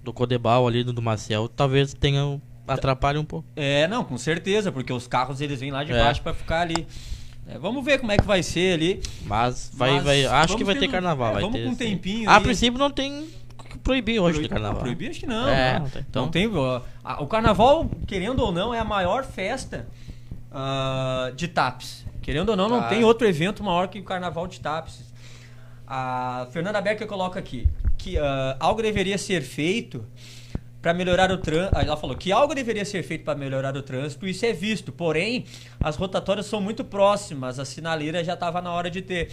Do 0.03 0.13
Codebal 0.13 0.67
ali, 0.69 0.85
do, 0.85 0.93
do 0.93 1.03
Maciel, 1.03 1.49
talvez 1.49 1.93
tenha. 1.93 2.41
atrapalhe 2.67 3.19
um 3.19 3.25
pouco. 3.25 3.47
É, 3.57 3.87
não, 3.89 4.05
com 4.05 4.17
certeza, 4.17 4.71
porque 4.73 4.93
os 4.93 5.07
carros 5.09 5.41
eles 5.41 5.59
vêm 5.61 5.71
lá 5.73 5.83
de 5.85 5.93
É. 5.93 5.99
baixo 5.99 6.23
pra 6.23 6.33
ficar 6.33 6.61
ali. 6.61 6.87
É, 7.49 7.59
vamos 7.59 7.85
ver 7.85 7.99
como 7.99 8.11
é 8.13 8.17
que 8.17 8.25
vai 8.25 8.43
ser 8.43 8.75
ali. 8.75 9.01
Mas 9.25 9.71
vai, 9.75 9.91
Mas 9.97 10.05
vai. 10.05 10.25
Acho 10.27 10.57
que 10.57 10.65
vai 10.65 10.75
ter 10.77 10.89
carnaval. 10.89 11.31
é, 11.31 11.33
vai 11.35 11.43
vamos 11.43 11.57
ter, 11.59 11.65
com 11.65 11.71
um 11.73 11.75
tempinho 11.77 12.31
A 12.31 12.37
aí. 12.37 12.43
princípio 12.43 12.79
não 12.79 12.91
tem 12.91 13.29
proibir 13.87 14.19
hoje 14.21 14.41
de 14.43 14.49
Proib- 14.49 14.53
carnaval. 14.63 14.81
Proibir 14.83 15.11
acho 15.11 15.21
que 15.21 15.27
não. 15.27 15.49
É, 15.49 15.79
não 15.79 15.89
tem, 15.89 16.03
então. 16.09 16.23
Não 16.25 16.31
tem, 16.31 16.55
ó, 16.57 16.81
a- 17.05 17.23
o 17.23 17.27
carnaval, 17.27 17.89
querendo 18.07 18.41
ou 18.43 18.53
não, 18.53 18.75
é 18.75 18.79
a 18.79 18.85
maior 18.85 19.25
festa 19.25 19.87
ah, 20.53 21.31
de 21.35 21.49
TAPS. 21.49 22.05
Querendo 22.23 22.49
ou 22.51 22.57
não, 22.57 22.69
não 22.69 22.81
Ah. 22.81 22.89
tem 22.89 23.05
outro 23.05 23.27
evento 23.27 23.63
maior 23.63 23.89
que 23.89 23.99
o 24.01 24.05
carnaval 24.05 24.47
de 24.47 24.59
TAPS. 24.61 25.05
A 25.87 26.49
Fernanda 26.51 26.81
Becker 26.81 27.07
coloca 27.07 27.39
aqui 27.39 27.69
que 27.97 28.19
ah, 28.19 28.57
algo 28.59 28.83
deveria 28.83 29.17
ser 29.19 29.43
feito 29.43 30.05
para 30.83 30.93
melhorar 30.95 31.31
o 31.33 31.39
trânsito. 31.39 31.79
Ela 31.79 31.97
falou 31.97 32.17
que 32.17 32.31
algo 32.33 32.55
deveria 32.55 32.85
ser 32.85 33.03
feito 33.03 33.25
para 33.25 33.39
melhorar 33.39 33.77
o 33.77 33.83
trânsito, 33.83 34.27
isso 34.27 34.45
é 34.47 34.53
visto. 34.53 34.93
Porém, 34.93 35.45
as 35.81 35.97
rotatórias 35.97 36.47
são 36.47 36.61
muito 36.61 36.85
próximas, 36.85 37.59
a 37.59 37.65
sinaleira 37.65 38.23
já 38.25 38.35
estava 38.35 38.61
na 38.61 38.73
hora 38.73 38.91
de 38.91 39.03
ter. 39.03 39.31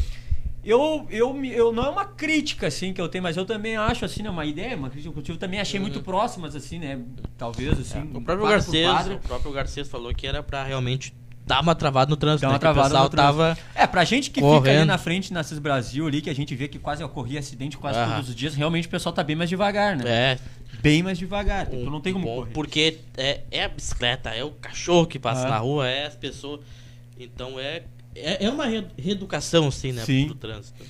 Eu, 0.64 1.06
eu, 1.10 1.44
eu 1.46 1.72
não 1.74 1.86
é 1.86 1.90
uma 1.90 2.06
crítica 2.06 2.68
assim 2.68 2.94
que 2.94 3.02
eu 3.02 3.10
tenho, 3.10 3.22
mas 3.24 3.36
eu 3.36 3.46
também 3.46 3.76
acho 3.76 4.06
assim, 4.06 4.24
né, 4.24 4.30
uma 4.30 4.46
ideia, 4.46 4.78
uma 4.78 4.90
crítica 4.90 5.22
que 5.22 5.32
eu 5.32 5.38
também 5.38 5.60
achei 5.60 5.78
muito 5.80 6.02
próximas 6.02 6.56
assim, 6.56 6.80
né? 6.80 7.00
Talvez 7.38 7.78
assim. 7.80 8.00
Uhum. 8.00 8.12
É, 8.14 8.18
O 8.18 8.22
próprio 8.22 8.48
Garcês, 8.48 9.08
o 9.08 9.18
próprio 9.20 9.52
Garcês 9.52 9.88
falou 9.90 10.14
que 10.14 10.26
era 10.26 10.42
pra 10.42 10.64
realmente 10.64 11.14
dar 11.46 11.62
uma 11.62 11.76
travada 11.76 12.10
no 12.10 12.16
trânsito, 12.16 12.46
né? 12.46 12.52
uma 12.52 12.56
o 12.56 12.60
travada 12.60 12.98
no 12.98 13.10
tava 13.10 13.58
É, 13.76 13.86
pra 13.86 14.06
gente 14.06 14.30
que 14.32 14.36
fica 14.40 14.48
ali 14.48 14.60
correndo. 14.60 14.86
na 14.86 14.98
frente 14.98 15.34
na 15.34 15.44
CIS 15.44 15.60
Brasil 15.60 16.08
ali, 16.08 16.22
que 16.22 16.30
a 16.30 16.34
gente 16.36 16.56
vê 16.56 16.70
que 16.70 16.80
quase 16.80 17.04
ocorria 17.04 17.40
acidente 17.40 17.78
quase 17.78 18.00
Aham. 18.00 18.14
todos 18.16 18.30
os 18.30 18.36
dias, 18.36 18.56
realmente 18.56 18.88
o 18.88 18.90
pessoal 18.92 19.12
tá 19.12 19.22
bem 19.22 19.36
mais 19.36 19.50
devagar, 19.50 19.98
né? 19.98 20.04
é, 20.08 20.40
Bem 20.82 21.04
mais 21.04 21.18
devagar. 21.18 21.68
um 21.70 21.80
então 21.82 21.92
não 21.92 22.00
tem 22.00 22.14
como 22.14 22.26
bom, 22.26 22.36
correr. 22.38 22.52
porque 22.54 23.00
é, 23.18 23.42
é 23.52 23.66
a 23.66 23.68
bicicleta, 23.68 24.30
é 24.30 24.44
o 24.46 24.52
cachorro 24.52 25.06
que 25.06 25.20
passa 25.20 25.46
Ah. 25.46 25.50
na 25.50 25.58
rua, 25.58 25.86
é 25.90 26.06
as 26.06 26.16
pessoas. 26.16 26.62
Então 27.20 27.60
é 27.60 27.84
é, 28.16 28.46
é 28.46 28.50
uma 28.50 28.66
re- 28.66 28.86
reeducação 28.98 29.68
assim, 29.68 29.92
né, 29.92 30.04
Sim. 30.04 30.28
do 30.28 30.36
trânsito. 30.36 30.84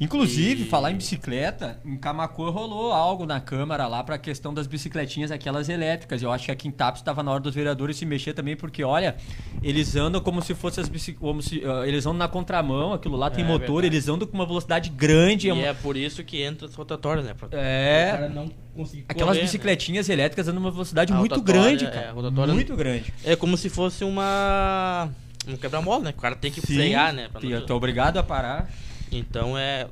Inclusive, 0.00 0.62
E- 0.62 0.66
falar 0.66 0.90
em 0.90 0.96
bicicleta, 0.96 1.78
em 1.84 1.96
Camacuã 1.96 2.50
rolou 2.50 2.90
algo 2.92 3.24
na 3.24 3.40
Câmara 3.40 3.86
lá 3.86 4.02
pra 4.02 4.18
questão 4.18 4.52
das 4.52 4.66
bicicletinhas, 4.66 5.30
aquelas 5.30 5.68
elétricas. 5.68 6.20
Eu 6.20 6.32
acho 6.32 6.46
que 6.46 6.50
aqui 6.50 6.66
em 6.66 6.72
Tapes 6.72 7.00
estava 7.02 7.22
na 7.22 7.30
hora 7.30 7.38
dos 7.40 7.54
vereadores 7.54 7.98
se 7.98 8.04
mexer 8.04 8.32
também, 8.32 8.56
porque 8.56 8.82
olha, 8.82 9.14
eles 9.62 9.94
andam 9.94 10.20
como 10.20 10.42
se 10.42 10.56
fossem 10.56 10.82
as 10.82 10.88
bicicletas. 10.88 11.52
eles 11.86 12.04
andam 12.04 12.18
na 12.18 12.26
contramão, 12.26 12.92
aquilo 12.92 13.16
lá 13.16 13.30
tem 13.30 13.44
É 13.44 13.46
motor, 13.46 13.82
verdade. 13.82 13.86
eles 13.94 14.08
andam 14.08 14.26
com 14.26 14.34
uma 14.34 14.46
velocidade 14.46 14.90
grande. 14.90 15.46
E 15.46 15.50
é 15.50 15.52
uma- 15.52 15.66
é 15.66 15.72
por 15.74 15.96
isso 15.96 16.24
que 16.24 16.42
entra 16.42 16.66
as 16.66 16.74
rotatórias, 16.74 17.24
né? 17.24 17.34
Pra 17.34 17.48
É. 17.52 18.08
o 18.08 18.16
cara 18.16 18.28
não 18.28 18.50
conseguir 18.74 19.04
Aquelas 19.08 19.28
correr, 19.28 19.38
né? 19.38 19.44
bicicletinhas 19.44 20.08
elétricas 20.08 20.48
andam 20.48 20.60
numa 20.62 20.72
velocidade 20.72 21.12
A 21.12 21.16
muito 21.16 21.36
rotatória, 21.36 21.62
grande, 21.62 21.84
é, 21.84 21.90
cara. 21.90 22.08
a 22.08 22.12
rotatória- 22.12 22.54
Muito 22.54 22.74
grande. 22.74 23.14
É 23.24 23.36
como 23.36 23.56
se 23.56 23.68
fosse 23.68 24.02
uma 24.02 25.10
um 25.48 25.56
quebra-mola, 25.56 26.04
né? 26.04 26.10
O 26.10 26.20
cara 26.20 26.36
tem 26.36 26.50
que 26.50 26.60
Sim, 26.60 26.74
frear, 26.74 27.12
né? 27.12 27.28
pra 27.28 27.40
Eu 27.42 27.66
tô 27.66 27.74
obrigado 27.76 28.16
a 28.18 28.22
parar. 28.22 28.68
Então 29.10 29.56
é 29.58 29.88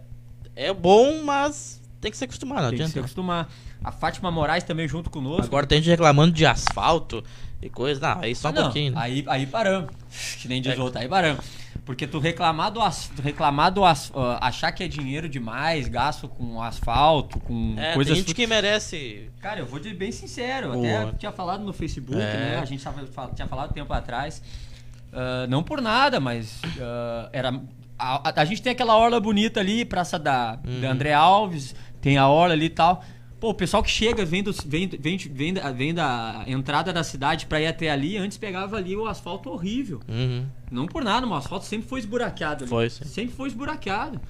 é 0.57 0.73
bom, 0.73 1.23
mas 1.23 1.81
tem 2.01 2.11
que 2.11 2.17
se 2.17 2.25
acostumar, 2.25 2.63
não 2.63 2.71
Tem 2.71 2.79
que 2.79 2.85
se 2.85 2.91
adianta. 2.91 3.01
acostumar. 3.01 3.49
A 3.83 3.91
Fátima 3.93 4.31
Moraes 4.31 4.65
também 4.65 4.87
junto 4.87 5.09
conosco. 5.09 5.47
Agora 5.47 5.67
tem 5.67 5.79
gente 5.79 5.89
reclamando 5.91 6.33
de 6.33 6.45
asfalto 6.45 7.25
e 7.63 7.71
coisa. 7.71 8.01
Não, 8.15 8.23
aí 8.23 8.35
só 8.35 8.49
um 8.49 8.51
Ah, 8.51 8.55
não, 8.55 8.63
pouquinho. 8.65 8.93
né? 8.93 9.01
Aí, 9.01 9.25
aí 9.27 9.47
paramos. 9.47 9.91
Que 10.41 10.49
nem 10.49 10.61
diz 10.61 10.77
É. 10.79 10.81
outro, 10.81 11.01
aí 11.01 11.09
paramos. 11.09 11.45
Porque 11.87 12.07
tu 12.07 12.19
reclamar 12.19 12.71
do, 12.71 12.81
as, 12.81 13.09
tu 13.09 13.23
reclamar 13.23 13.73
do 13.73 13.85
as, 13.85 14.13
ah, 14.15 14.47
achar 14.47 14.71
que 14.71 14.83
é 14.85 14.89
dinheiro 14.89 15.29
demais, 15.29 15.89
gasto 15.89 16.29
com 16.29 16.61
asfalto, 16.63 17.41
com 17.41 17.75
É, 17.79 17.95
coisas. 17.95 18.13
tem 18.15 18.23
gente 18.23 18.35
que 18.35 18.47
merece. 18.47 19.31
Cara, 19.41 19.61
eu 19.61 19.67
vou 19.67 19.83
ser 19.83 19.95
bem 19.95 20.13
sincero. 20.13 20.73
Boa. 20.73 21.03
Até 21.05 21.13
tinha 21.19 21.33
falado 21.33 21.65
no 21.65 21.73
Facebook, 21.73 22.21
É. 22.21 22.33
né? 22.37 22.59
A 22.61 22.65
gente 22.67 22.85
tava, 22.85 23.07
tinha 23.35 23.49
falado 23.49 23.73
tempo 23.73 23.93
atrás. 23.93 24.43
Ah, 25.13 25.47
não 25.49 25.63
por 25.63 25.81
nada, 25.81 26.21
mas 26.21 26.61
ah, 26.81 27.29
era. 27.33 27.61
A, 27.99 28.29
a- 28.31 28.41
a 28.43 28.45
gente 28.45 28.63
tem 28.63 28.73
aquela 28.73 28.97
orla 28.97 29.21
bonita 29.21 29.61
ali, 29.61 29.85
Praça 29.85 30.19
da, 30.19 30.59
Uhum. 30.67 30.81
da 30.81 30.91
André 30.91 31.13
Alves, 31.13 31.75
tem 32.01 32.17
a 32.17 32.29
orla 32.29 32.55
ali 32.55 32.67
e 32.67 32.71
tal. 32.71 33.05
Pô, 33.39 33.51
o 33.51 33.55
pessoal 33.55 33.83
que 33.83 33.91
chega, 33.91 34.23
vem, 34.25 34.43
do, 34.43 34.53
vem, 34.67 34.87
vem, 34.87 35.17
vem, 35.17 35.55
da, 35.55 35.73
vem 35.73 35.95
da 35.95 36.45
entrada 36.47 36.93
da 36.93 37.03
cidade 37.03 37.47
pra 37.47 37.59
ir 37.61 37.67
até 37.69 37.91
ali, 37.91 38.19
antes 38.19 38.37
pegava 38.37 38.77
ali 38.77 38.95
o 38.95 39.07
asfalto 39.07 39.49
horrível. 39.51 40.01
Uhum. 40.09 40.47
Não 40.71 40.87
por 40.87 41.03
nada, 41.03 41.27
mas 41.27 41.37
o 41.37 41.39
asfalto 41.39 41.65
sempre 41.65 41.89
foi 41.89 42.01
esburaqueado. 42.01 42.65
ali. 42.65 42.71
Foi, 42.71 42.91
sim. 42.91 43.05
Sempre 43.05 43.35
foi 43.35 43.49
esburaqueado. 43.49 44.21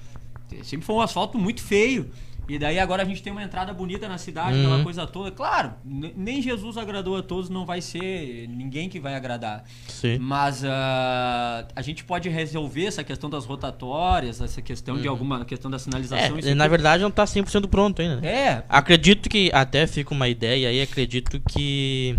Sempre 0.63 0.85
foi 0.85 0.95
um 0.95 1.01
asfalto 1.01 1.37
muito 1.37 1.61
feio. 1.61 2.09
E 2.49 2.59
daí 2.59 2.79
agora 2.79 3.03
a 3.03 3.05
gente 3.05 3.23
tem 3.23 3.31
uma 3.31 3.43
entrada 3.43 3.73
bonita 3.73 4.09
na 4.09 4.17
cidade, 4.17 4.57
Uhum. 4.57 4.63
aquela 4.65 4.83
coisa 4.83 5.07
toda. 5.07 5.31
Claro, 5.31 5.73
nem 5.85 6.41
Jesus 6.41 6.75
agradou 6.75 7.15
a 7.15 7.23
todos, 7.23 7.49
não 7.49 7.65
vai 7.65 7.79
ser 7.81 8.47
ninguém 8.49 8.89
que 8.89 8.99
vai 8.99 9.15
agradar. 9.15 9.63
Sim. 9.87 10.17
Mas 10.17 10.63
ah, 10.65 11.65
a 11.75 11.81
gente 11.81 12.03
pode 12.03 12.27
resolver 12.27 12.85
essa 12.87 13.03
questão 13.03 13.29
das 13.29 13.45
rotatórias, 13.45 14.41
essa 14.41 14.61
questão 14.61 14.99
de 14.99 15.07
alguma 15.07 15.45
questão 15.45 15.71
da 15.71 15.79
sinalização. 15.79 16.33
Uhum. 16.35 16.39
É, 16.43 16.53
na 16.53 16.67
verdade 16.67 17.03
não 17.03 17.11
tá 17.11 17.23
100% 17.23 17.67
pronto 17.67 18.01
ainda. 18.01 18.17
né? 18.19 18.27
É, 18.27 18.63
Acredito 18.67 19.29
que 19.29 19.49
até 19.53 19.87
fica 19.87 20.13
uma 20.13 20.27
ideia 20.27 20.67
aí, 20.69 20.81
acredito 20.81 21.39
que 21.39 22.17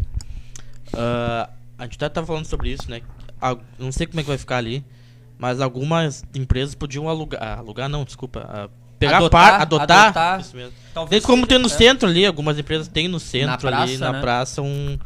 ah, 0.94 1.50
a 1.78 1.84
gente 1.84 1.96
até 1.96 2.08
tava 2.08 2.26
falando 2.26 2.46
sobre 2.46 2.70
isso, 2.70 2.90
né? 2.90 3.00
Não 3.78 3.90
sei 3.92 4.06
como 4.06 4.20
é 4.20 4.22
que 4.22 4.28
vai 4.28 4.38
ficar 4.38 4.58
ali, 4.58 4.84
mas 5.38 5.60
algumas 5.60 6.24
empresas 6.34 6.74
podiam 6.74 7.08
alugar, 7.08 7.42
ah, 7.42 7.58
alugar 7.58 7.88
não, 7.88 8.04
desculpa, 8.04 8.46
ah, 8.48 8.68
pegar 9.06 9.16
Adotar, 9.18 9.50
par, 9.52 9.60
adotar, 9.62 10.04
adotar. 10.06 10.40
isso 10.40 10.56
mesmo. 10.56 10.72
talvez 10.94 11.22
Tem 11.22 11.26
como 11.26 11.42
seja- 11.44 11.48
ter 11.48 11.58
no 11.58 11.66
é. 11.66 11.68
centro 11.70 12.08
ali, 12.08 12.24
algumas 12.26 12.58
empresas 12.58 12.88
têm 12.88 13.08
no 13.08 13.20
centro 13.20 13.68
ali, 13.68 13.76
praça, 13.98 13.98
na 13.98 14.12
né? 14.12 14.20
praça, 14.20 14.62
um 14.62 14.98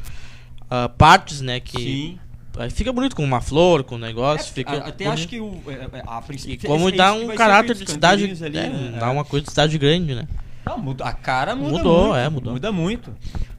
ah, 0.70 0.88
partes, 0.88 1.40
né, 1.40 1.60
que 1.60 1.78
Sim. 1.78 2.18
aí 2.58 2.70
fica 2.70 2.92
bonito 2.92 3.14
com 3.14 3.22
uma 3.24 3.40
flor, 3.40 3.84
com 3.84 3.94
um 3.94 3.98
negócio, 3.98 4.50
É, 4.50 4.52
fica 4.52 4.72
a- 4.72 4.88
até 4.88 5.04
bonito. 5.04 5.12
acho 5.12 5.28
que 5.28 5.40
o, 5.40 5.60
é, 5.68 5.72
é, 5.98 6.02
a 6.06 6.20
princípio. 6.22 6.66
E 6.66 6.68
como 6.68 6.86
é 6.86 6.88
isso 6.88 6.96
dá 6.96 7.12
um 7.12 7.28
caráter 7.28 7.74
de 7.76 7.90
cidade, 7.90 8.24
ali, 8.24 8.58
é, 8.58 8.68
né? 8.68 8.96
dá 8.98 9.10
uma 9.10 9.24
coisa 9.24 9.44
de 9.44 9.50
cidade 9.50 9.76
grande, 9.78 10.14
né? 10.14 10.26
Não, 10.64 10.78
muda, 10.78 11.04
a 11.04 11.12
cara 11.12 11.54
muda 11.54 11.70
Mudou, 11.78 12.02
muito. 12.08 12.16
é, 12.16 12.28
mudou. 12.28 12.52
Muda 12.54 12.72
muito. 12.72 13.14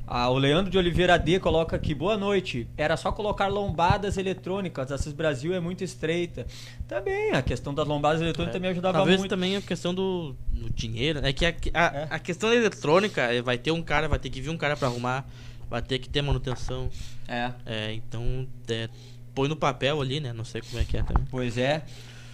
Ah, 0.10 0.30
o 0.30 0.38
Leandro 0.38 0.72
de 0.72 0.78
Oliveira 0.78 1.20
D 1.20 1.38
coloca 1.38 1.76
aqui, 1.76 1.94
boa 1.94 2.16
noite. 2.18 2.66
Era 2.78 2.96
só 2.96 3.12
colocar 3.12 3.48
lombadas 3.48 4.18
eletrônicas. 4.18 4.90
A 4.90 4.98
CIS 4.98 5.12
Brasil 5.12 5.54
é 5.54 5.60
muito 5.60 5.84
estreita. 5.84 6.48
Também, 6.88 7.32
a 7.32 7.42
questão 7.42 7.74
das 7.74 7.86
lombadas 7.86 8.22
eletrônicas 8.22 8.54
também 8.54 8.72
ajudava 8.72 9.00
Talvez 9.00 9.20
muito. 9.20 9.30
também 9.30 9.58
a 9.58 9.62
questão 9.62 9.94
do, 9.94 10.34
do 10.50 10.70
dinheiro. 10.70 11.20
É 11.26 11.34
que 11.34 11.46
a, 11.46 11.54
a, 11.74 11.86
É. 11.98 12.08
a 12.10 12.20
questão 12.20 12.54
eletrônica 12.54 13.22
é, 13.22 13.42
vai 13.42 13.58
ter 13.58 13.72
um 13.72 13.82
cara, 13.84 14.08
vai 14.08 14.18
ter 14.18 14.30
que 14.30 14.40
vir 14.40 14.50
um 14.50 14.58
cara 14.58 14.78
pra 14.78 14.88
arrumar, 14.88 15.26
vai 15.70 15.82
ter 15.82 16.00
que 16.00 16.08
ter 16.08 16.22
manutenção. 16.22 16.90
É, 17.28 17.52
É, 17.66 17.92
então 17.94 18.48
é, 18.70 18.88
põe 19.36 19.50
no 19.50 19.58
papel 19.58 20.00
ali, 20.00 20.22
né? 20.22 20.32
Não 20.32 20.46
sei 20.46 20.62
como 20.62 20.82
é 20.82 20.86
que 20.86 20.96
é 20.96 21.04
também. 21.04 21.26
pois 21.30 21.58
é. 21.58 21.84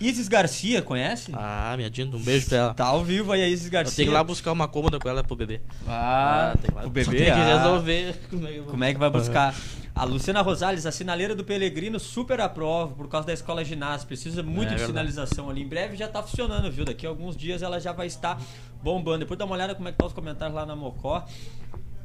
Isis 0.08 0.28
Garcia, 0.28 0.82
conhece? 0.82 1.32
Ah, 1.34 1.74
minha 1.78 1.90
Dinda, 1.90 2.18
um 2.18 2.22
beijo 2.22 2.48
pra 2.48 2.58
ela. 2.58 2.74
Tá 2.74 2.86
ao 2.86 3.04
vivo 3.04 3.32
aí 3.32 3.42
a 3.42 3.48
Isis 3.48 3.66
Eu 3.66 3.72
Garcia. 3.72 3.96
tenho 3.96 4.08
que 4.10 4.14
ir 4.14 4.18
lá 4.18 4.24
buscar 4.24 4.52
uma 4.52 4.68
cômoda 4.68 5.00
com 5.00 5.08
ela 5.08 5.24
pro 5.24 5.36
bebê. 5.36 5.62
Ah, 5.88 6.54
tem 6.62 6.70
que 6.70 6.76
lá- 6.76 6.86
o 6.86 6.90
bebê. 6.90 7.16
tem 7.16 7.26
que 7.26 7.32
ah. 7.32 7.58
resolver 7.58 8.16
como 8.30 8.48
é 8.48 8.52
que 8.52 8.58
eu 8.58 8.64
Como 8.66 8.84
é 8.84 8.94
que 8.94 9.00
vai 9.00 9.10
buscar? 9.10 9.56
A 9.96 10.04
Luciana 10.06 10.42
Rosales, 10.42 10.86
a 10.88 10.92
sinaleira 10.92 11.36
do 11.36 11.44
Pelegrino, 11.44 12.00
super 12.00 12.42
aprova 12.42 12.96
por 12.96 13.08
causa 13.08 13.28
da 13.28 13.34
escola 13.34 13.64
ginástica. 13.64 14.08
Precisa 14.08 14.42
muito 14.42 14.74
É 14.74 14.76
de 14.76 14.86
sinalização 14.86 15.50
ali. 15.50 15.62
Em 15.62 15.68
breve 15.68 15.96
já 15.96 16.08
tá 16.08 16.24
funcionando, 16.24 16.72
viu? 16.72 16.84
Daqui 16.84 17.06
a 17.06 17.10
alguns 17.10 17.38
dias 17.38 17.62
ela 17.62 17.80
já 17.80 17.92
vai 17.92 18.08
estar 18.08 18.42
bombando. 18.82 19.20
Depois 19.20 19.38
dá 19.38 19.46
uma 19.46 19.54
olhada 19.54 19.76
como 19.76 19.88
é 19.88 19.92
que 19.92 19.98
tá 19.98 20.06
os 20.06 20.14
comentários 20.14 20.56
lá 20.56 20.66
na 20.66 20.76
Mocó. 20.76 21.24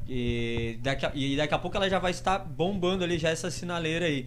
E 0.06 0.78
daqui 0.82 1.06
a, 1.06 1.12
e 1.14 1.36
daqui 1.36 1.54
a 1.54 1.58
pouco 1.58 1.76
ela 1.76 1.88
já 1.88 1.98
vai 1.98 2.10
estar 2.10 2.38
bombando 2.38 3.04
ali 3.04 3.18
já 3.18 3.30
essa 3.30 3.50
sinaleira 3.50 4.06
aí. 4.06 4.26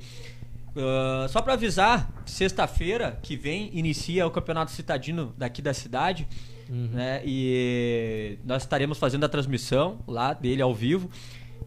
Ah, 0.75 1.25
só 1.29 1.41
pra 1.41 1.53
avisar, 1.53 2.09
sexta-feira 2.25 3.19
que 3.21 3.35
vem 3.35 3.69
inicia 3.73 4.25
o 4.25 4.31
Campeonato 4.31 4.71
Citadino 4.71 5.33
daqui 5.37 5.61
da 5.61 5.73
cidade. 5.73 6.27
Né? 6.69 7.21
E 7.25 8.37
nós 8.45 8.63
estaremos 8.63 8.97
fazendo 8.97 9.25
a 9.25 9.29
transmissão 9.29 9.99
lá 10.07 10.31
dele 10.33 10.61
ao 10.61 10.73
vivo. 10.73 11.09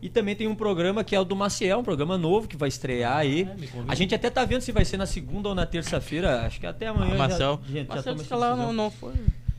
E 0.00 0.08
também 0.08 0.34
tem 0.34 0.48
um 0.48 0.54
programa 0.54 1.04
que 1.04 1.14
é 1.14 1.20
o 1.20 1.24
do 1.24 1.36
Maciel, 1.36 1.78
um 1.78 1.82
programa 1.84 2.16
novo 2.18 2.48
que 2.48 2.56
vai 2.56 2.68
estrear 2.68 3.18
aí. 3.18 3.42
É, 3.42 3.54
a 3.88 3.94
gente 3.94 4.14
até 4.14 4.28
tá 4.30 4.44
vendo 4.44 4.60
se 4.62 4.72
vai 4.72 4.84
ser 4.84 4.96
na 4.96 5.06
segunda 5.06 5.48
ou 5.50 5.54
na 5.54 5.64
terça-feira. 5.66 6.42
Acho 6.46 6.58
que 6.58 6.66
até 6.66 6.86
amanhã. 6.88 7.10
Ah, 7.12 7.16
já- 7.16 7.18
Marcel. 7.18 7.60
já, 7.70 7.80
já, 8.02 8.14
Marcel 8.14 8.38
lá 8.38 8.56
não, 8.56 8.72
não 8.72 8.90
foi. 8.90 9.12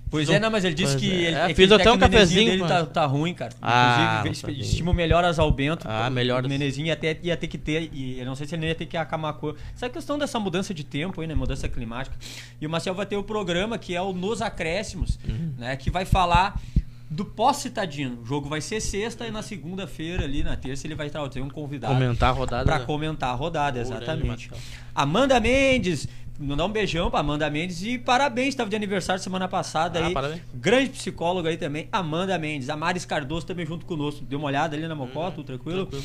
Pois 0.09 0.29
é, 0.29 0.39
não, 0.39 0.49
mas 0.51 0.63
ele 0.63 0.75
disse 0.75 0.95
que 0.97 1.11
é. 1.11 1.15
ele, 1.15 1.35
É, 1.35 1.51
é 1.51 1.55
ele 1.57 1.73
até 1.73 1.91
um 1.91 1.97
cafezinho, 1.97 2.51
dele 2.51 2.63
tá, 2.65 2.79
mas- 2.81 2.89
tá 2.89 3.05
ruim, 3.05 3.33
cara. 3.33 3.53
Ah, 3.61 4.21
Inclusive, 4.25 4.61
estima 4.61 4.93
melhoras 4.93 5.39
ao 5.39 5.51
Bento. 5.51 5.85
Ah, 5.89 6.07
o- 6.07 6.11
melhoras. 6.11 6.45
O 6.45 6.49
menezinho 6.49 6.87
ia, 6.87 6.93
até, 6.93 7.17
ia 7.21 7.35
ter 7.35 7.47
que 7.47 7.57
ter, 7.57 7.89
e 7.91 8.19
eu 8.19 8.25
não 8.25 8.35
sei 8.35 8.47
se 8.47 8.55
ele 8.55 8.67
ia 8.67 8.75
ter 8.75 8.85
que 8.85 8.95
acamar 8.95 9.31
a 9.31 9.33
cor. 9.33 9.55
Essa 9.75 9.89
questão 9.89 10.17
dessa 10.17 10.39
mudança 10.39 10.73
de 10.73 10.83
tempo 10.83 11.19
aí, 11.21 11.27
né? 11.27 11.35
Mudança 11.35 11.67
climática. 11.67 12.15
E 12.61 12.65
o 12.65 12.69
Marcel 12.69 12.93
vai 12.95 13.05
ter 13.05 13.17
o 13.17 13.23
programa 13.23 13.77
que 13.77 13.95
é 13.95 14.01
o 14.01 14.13
Nos 14.13 14.41
Acréscimos, 14.41 15.19
Uhum. 15.27 15.53
né? 15.57 15.75
Que 15.75 15.89
vai 15.89 16.05
falar 16.05 16.61
do 17.09 17.23
pós-citadino. 17.25 18.21
O 18.21 18.25
jogo 18.25 18.49
vai 18.49 18.61
ser 18.61 18.79
sexta 18.81 19.27
e 19.27 19.31
na 19.31 19.41
segunda-feira, 19.41 20.23
ali 20.23 20.43
na 20.43 20.55
terça, 20.55 20.87
ele 20.87 20.95
vai 20.95 21.09
trazer 21.09 21.41
um 21.41 21.49
convidado 21.49 21.93
Comentar 21.93 22.29
a 22.29 22.33
rodada. 22.33 22.65
pra 22.65 22.79
né? 22.79 22.85
comentar 22.85 23.29
a 23.29 23.33
rodada, 23.33 23.79
exatamente. 23.79 24.49
Amanda 24.93 25.39
Mendes, 25.39 26.07
mandar 26.39 26.65
um 26.65 26.69
beijão 26.71 27.09
pra 27.09 27.19
Amanda 27.19 27.49
Mendes 27.49 27.81
e 27.83 27.97
parabéns, 27.97 28.49
estava 28.49 28.69
de 28.69 28.75
aniversário 28.75 29.21
semana 29.21 29.47
passada 29.47 29.99
Ah, 29.99 30.07
aí. 30.07 30.13
parabéns. 30.13 30.41
Grande 30.53 30.89
psicóloga 30.89 31.49
aí 31.49 31.57
também, 31.57 31.87
Amanda 31.91 32.37
Mendes. 32.37 32.69
A 32.69 32.75
Maris 32.75 33.05
Cardoso 33.05 33.45
também 33.45 33.65
junto 33.65 33.85
conosco. 33.85 34.23
Deu 34.25 34.39
uma 34.39 34.47
olhada 34.47 34.75
ali 34.75 34.87
na 34.87 34.95
Mocó, 34.95 35.29
tudo 35.31 35.45
tranquilo? 35.45 35.85
Tranquilo. 35.85 36.03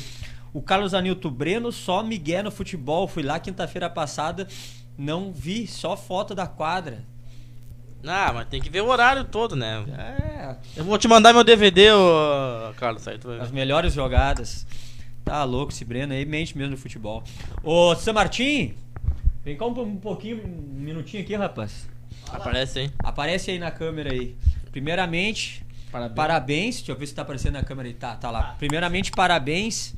O 0.53 0.61
Carlos 0.61 0.93
Anilto 0.93 1.29
Breno, 1.31 1.71
só 1.71 2.03
Miguel 2.03 2.43
no 2.43 2.51
futebol. 2.51 3.07
Fui 3.07 3.23
lá 3.23 3.39
quinta-feira 3.39 3.89
passada, 3.89 4.47
não 4.97 5.31
vi, 5.31 5.65
só 5.67 5.95
foto 5.95 6.35
da 6.35 6.45
quadra. 6.47 7.03
Ah, 8.05 8.31
mas 8.33 8.47
tem 8.47 8.59
que 8.59 8.69
ver 8.69 8.81
o 8.81 8.87
horário 8.87 9.23
todo, 9.25 9.55
né? 9.55 9.85
É, 9.97 10.55
Eu 10.75 10.83
vou 10.83 10.97
te 10.97 11.07
mandar 11.07 11.33
meu 11.33 11.43
DVD, 11.43 11.91
ô 11.91 12.73
Carlos. 12.75 13.07
Aí 13.07 13.19
as 13.39 13.51
melhores 13.51 13.93
jogadas. 13.93 14.65
Tá 15.23 15.43
louco 15.43 15.71
esse 15.71 15.85
Breno 15.85 16.13
aí, 16.13 16.25
mente 16.25 16.57
mesmo 16.57 16.71
no 16.71 16.77
futebol. 16.77 17.23
Ô, 17.63 17.95
San 17.95 18.13
Martin, 18.13 18.73
vem 19.43 19.57
cá 19.57 19.65
um, 19.65 19.81
um 19.81 19.97
pouquinho, 19.97 20.45
um 20.45 20.79
minutinho 20.79 21.23
aqui, 21.23 21.35
rapaz. 21.35 21.87
Aparece 22.29 22.79
aí. 22.79 22.91
Aparece 22.99 23.51
aí 23.51 23.59
na 23.59 23.71
câmera 23.71 24.11
aí. 24.11 24.35
Primeiramente, 24.71 25.65
Parabéns. 25.91 26.15
parabéns. 26.15 26.75
Deixa 26.77 26.91
eu 26.91 26.95
ver 26.95 27.07
se 27.07 27.13
tá 27.13 27.21
aparecendo 27.21 27.53
na 27.53 27.63
câmera 27.63 27.87
aí. 27.87 27.93
Tá, 27.93 28.15
tá 28.15 28.31
lá. 28.31 28.55
Primeiramente, 28.57 29.11
parabéns. 29.11 29.93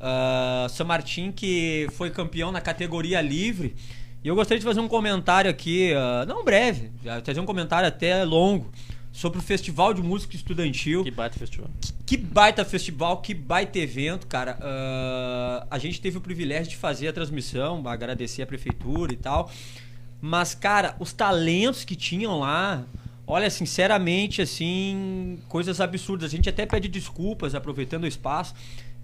Uh, 0.00 0.68
São 0.70 0.86
Martin, 0.86 1.30
que 1.30 1.86
foi 1.92 2.10
campeão 2.10 2.50
na 2.50 2.60
categoria 2.60 3.20
livre. 3.20 3.76
E 4.22 4.28
eu 4.28 4.34
gostaria 4.34 4.58
de 4.58 4.66
fazer 4.66 4.80
um 4.80 4.88
comentário 4.88 5.50
aqui, 5.50 5.94
ah, 5.94 6.26
não 6.26 6.44
breve, 6.44 6.90
já 7.02 7.22
fazer 7.22 7.40
um 7.40 7.46
comentário 7.46 7.88
até 7.88 8.22
longo, 8.22 8.70
sobre 9.12 9.38
o 9.38 9.42
Festival 9.42 9.92
de 9.92 10.02
Música 10.02 10.36
Estudantil. 10.36 11.02
Que 11.04 11.10
baita 11.10 11.38
festival. 11.38 11.70
Que 12.06 12.16
baita 12.16 12.64
festival, 12.64 13.16
que 13.20 13.34
baita 13.34 13.78
evento, 13.78 14.26
cara. 14.26 14.58
Ah, 14.60 15.66
a 15.70 15.78
gente 15.78 16.00
teve 16.00 16.18
o 16.18 16.20
privilégio 16.20 16.70
de 16.70 16.76
fazer 16.76 17.08
a 17.08 17.12
transmissão, 17.12 17.86
agradecer 17.88 18.42
a 18.42 18.46
prefeitura 18.46 19.12
e 19.12 19.16
tal. 19.16 19.50
Mas, 20.20 20.54
cara, 20.54 20.96
os 20.98 21.12
talentos 21.12 21.84
que 21.84 21.96
tinham 21.96 22.38
lá, 22.38 22.84
olha, 23.26 23.48
sinceramente, 23.50 24.42
assim, 24.42 25.38
coisas 25.48 25.80
absurdas. 25.80 26.30
A 26.32 26.36
gente 26.36 26.48
até 26.48 26.66
pede 26.66 26.88
desculpas, 26.88 27.54
aproveitando 27.54 28.04
o 28.04 28.06
espaço, 28.06 28.54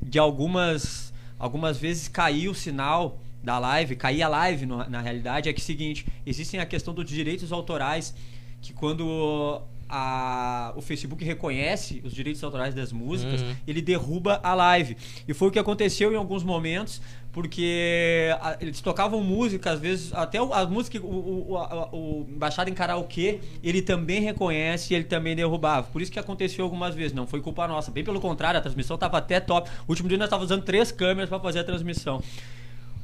de 0.00 0.18
algumas. 0.18 1.12
Algumas 1.38 1.76
vezes 1.76 2.08
caiu 2.08 2.52
o 2.52 2.54
sinal 2.54 3.18
da 3.42 3.58
live, 3.58 3.94
caía 3.94 4.24
a 4.24 4.28
live 4.28 4.64
no- 4.64 4.88
na 4.88 5.00
realidade. 5.02 5.48
É 5.50 5.52
que 5.52 5.60
é 5.60 5.62
o 5.62 5.64
seguinte, 5.66 6.06
existem 6.24 6.58
a 6.60 6.64
questão 6.66 6.94
dos 6.94 7.06
direitos 7.06 7.52
autorais, 7.52 8.14
que 8.62 8.72
quando 8.72 9.60
a- 9.88 10.72
o 10.76 10.80
Facebook 10.82 11.24
reconhece 11.24 12.00
os 12.04 12.12
direitos 12.12 12.42
autorais 12.42 12.74
das 12.74 12.92
músicas, 12.92 13.42
Uhum. 13.42 13.54
ele 13.66 13.80
derruba 13.82 14.40
a 14.42 14.54
live. 14.54 14.96
E 15.28 15.32
foi 15.34 15.48
o 15.48 15.50
que 15.50 15.58
aconteceu 15.58 16.12
em 16.12 16.16
alguns 16.16 16.42
momentos, 16.42 17.00
porque 17.32 18.30
a- 18.40 18.56
eles 18.60 18.80
tocavam 18.80 19.22
música, 19.22 19.70
às 19.70 19.78
vezes, 19.78 20.12
até 20.14 20.40
o- 20.40 20.52
a 20.52 20.66
música, 20.66 20.98
o, 21.00 21.50
o, 21.52 21.56
a- 21.58 21.88
o 21.92 22.24
baixado 22.30 22.70
em 22.70 22.74
karaokê, 22.74 23.40
ele 23.62 23.82
também 23.82 24.20
reconhece 24.22 24.92
e 24.92 24.96
ele 24.96 25.04
também 25.04 25.36
derrubava. 25.36 25.86
Por 25.92 26.00
isso 26.00 26.10
que 26.10 26.18
aconteceu 26.18 26.64
algumas 26.64 26.94
vezes, 26.94 27.12
não 27.12 27.26
foi 27.26 27.40
culpa 27.40 27.68
nossa. 27.68 27.90
Bem 27.90 28.02
pelo 28.02 28.20
contrário, 28.20 28.58
a 28.58 28.62
transmissão 28.62 28.94
estava 28.94 29.18
até 29.18 29.38
top. 29.38 29.68
O 29.86 29.92
último 29.92 30.08
dia 30.08 30.16
nós 30.18 30.26
estávamos 30.26 30.50
usando 30.50 30.64
três 30.64 30.90
câmeras 30.90 31.28
para 31.28 31.38
fazer 31.38 31.60
a 31.60 31.64
transmissão. 31.64 32.22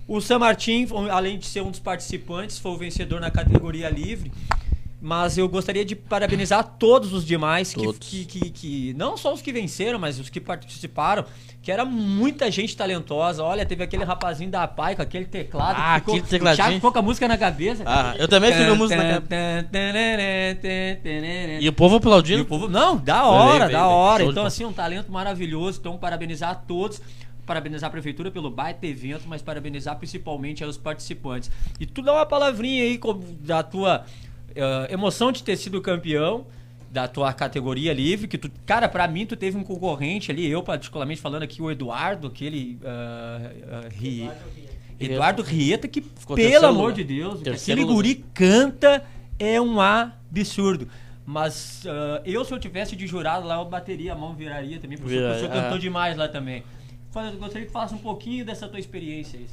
O 0.09 0.21
San 0.21 0.41
Martin, 0.41 0.89
além 1.11 1.39
de 1.39 1.47
ser 1.47 1.61
um 1.63 1.71
dos 1.71 1.79
participantes, 1.79 2.59
foi 2.59 2.73
o 2.73 2.77
vencedor 2.77 3.21
na 3.21 3.31
categoria 3.31 3.89
livre. 3.89 4.33
Mas 5.05 5.37
eu 5.37 5.49
gostaria 5.49 5.85
de 5.85 5.97
parabenizar 5.97 6.63
todos 6.79 7.13
os 7.13 7.25
demais, 7.27 7.75
que, 7.75 7.83
Todos. 7.83 8.09
que, 8.09 8.25
que, 8.25 8.51
que- 8.51 8.95
não 8.95 9.17
só 9.17 9.35
os 9.35 9.43
que 9.43 9.53
venceram, 9.53 9.99
mas 9.99 10.21
os 10.21 10.31
que 10.31 10.41
participaram, 10.41 11.25
que 11.61 11.73
era 11.73 11.85
muita 11.85 12.49
gente 12.53 12.77
talentosa. 12.77 13.43
Olha, 13.43 13.67
teve 13.67 13.83
aquele 13.83 14.05
rapazinho 14.05 14.49
da 14.53 14.69
Pai 14.69 14.95
com 14.95 15.03
aquele 15.03 15.25
teclado. 15.25 15.75
Ah, 15.77 15.95
que 15.95 16.01
ficou, 16.03 16.15
aquele 16.15 16.29
tecladinho. 16.31 16.53
O 16.53 16.57
Thiago 16.67 16.75
ficou 16.77 16.93
com 16.93 16.99
a 17.01 17.03
música 17.03 17.27
na 17.27 17.37
cabeça. 17.37 17.83
Ah, 17.85 18.15
eu 18.17 18.29
também 18.29 18.53
fiz 18.53 18.65
a 18.69 18.75
música 18.77 19.03
na 19.03 19.21
E 21.61 21.69
o 21.69 21.73
povo 21.73 21.97
E 21.97 21.99
aplaudindo. 21.99 22.43
o 22.43 22.47
povo, 22.47 22.69
não, 22.69 22.97
da 22.97 23.23
Bem, 23.23 23.31
hora, 23.31 23.65
bem, 23.65 23.73
da 23.73 23.83
bem. 23.83 23.89
hora. 23.93 24.25
De 24.25 24.31
Então, 24.31 24.47
assim, 24.47 24.65
um 24.65 24.73
talento 24.73 25.11
maravilhoso. 25.11 25.81
Então, 25.81 25.99
parabenizar 25.99 26.51
a 26.51 26.55
todos. 26.55 27.03
Parabenizar 27.45 27.89
a 27.89 27.91
prefeitura 27.91 28.31
pelo 28.31 28.49
baita 28.51 28.87
evento, 28.87 29.25
mas 29.27 29.43
parabenizar 29.43 29.97
principalmente 29.97 30.63
aos 30.63 30.77
participantes. 30.79 31.51
E 31.81 31.85
tu 31.87 32.01
dá 32.01 32.13
uma 32.13 32.25
palavrinha 32.25 32.85
aí 32.85 33.01
da 33.41 33.65
tua 33.65 34.05
eh, 34.55 34.89
emoção 34.93 35.31
de 35.33 35.43
ter 35.43 35.57
sido 35.57 35.81
campeão 35.81 36.47
da 36.91 37.09
tua 37.09 37.33
categoria 37.33 37.93
livre, 37.95 38.29
que 38.29 38.37
tu, 38.37 38.51
cara, 38.67 38.87
pra 38.89 39.09
mim 39.09 39.25
tu 39.25 39.35
teve 39.35 39.57
um 39.57 39.65
concorrente 39.65 40.31
ali, 40.31 40.47
eu 40.47 40.63
particularmente 40.63 41.21
falando 41.23 41.43
aqui, 41.43 41.63
o 41.63 41.71
Eduardo, 41.71 42.27
aquele 42.27 42.79
ah, 42.85 43.51
Ri- 43.95 44.29
Eduardo 45.01 45.43
Rieta, 45.43 45.89
que 45.89 46.03
Ficou 46.03 46.37
pelo 46.37 46.49
terceiro 46.51 46.67
amor 46.67 46.81
lugar. 46.91 46.95
de 46.97 47.05
Deus, 47.05 47.41
Terceiro 47.41 47.81
aquele 47.81 47.81
lugar. 47.81 47.95
guri 47.95 48.25
canta 48.35 49.05
é 49.39 49.59
um 49.61 49.81
absurdo. 49.81 50.87
Mas 51.25 51.85
ah, 51.87 52.21
eu, 52.27 52.45
se 52.45 52.53
eu 52.53 52.59
tivesse 52.59 52.95
de 52.95 53.07
jurado 53.07 53.47
lá, 53.47 53.57
eu 53.57 53.65
bateria 53.65 54.13
a 54.13 54.17
mão, 54.17 54.35
viraria 54.35 54.79
também, 54.79 54.99
porque 54.99 55.13
o 55.15 55.17
Viraria, 55.17 55.39
professor 55.39 55.63
cantou 55.63 55.77
ah. 55.79 55.81
demais 55.81 56.17
lá 56.17 56.29
também. 56.29 56.63
Eu 57.15 57.33
Gostaria 57.39 57.67
que 57.67 57.73
falasse 57.73 57.95
um 57.95 57.99
pouquinho 57.99 58.45
dessa 58.45 58.69
tua 58.69 58.79
experiência 58.79 59.39
aí. 59.39 59.47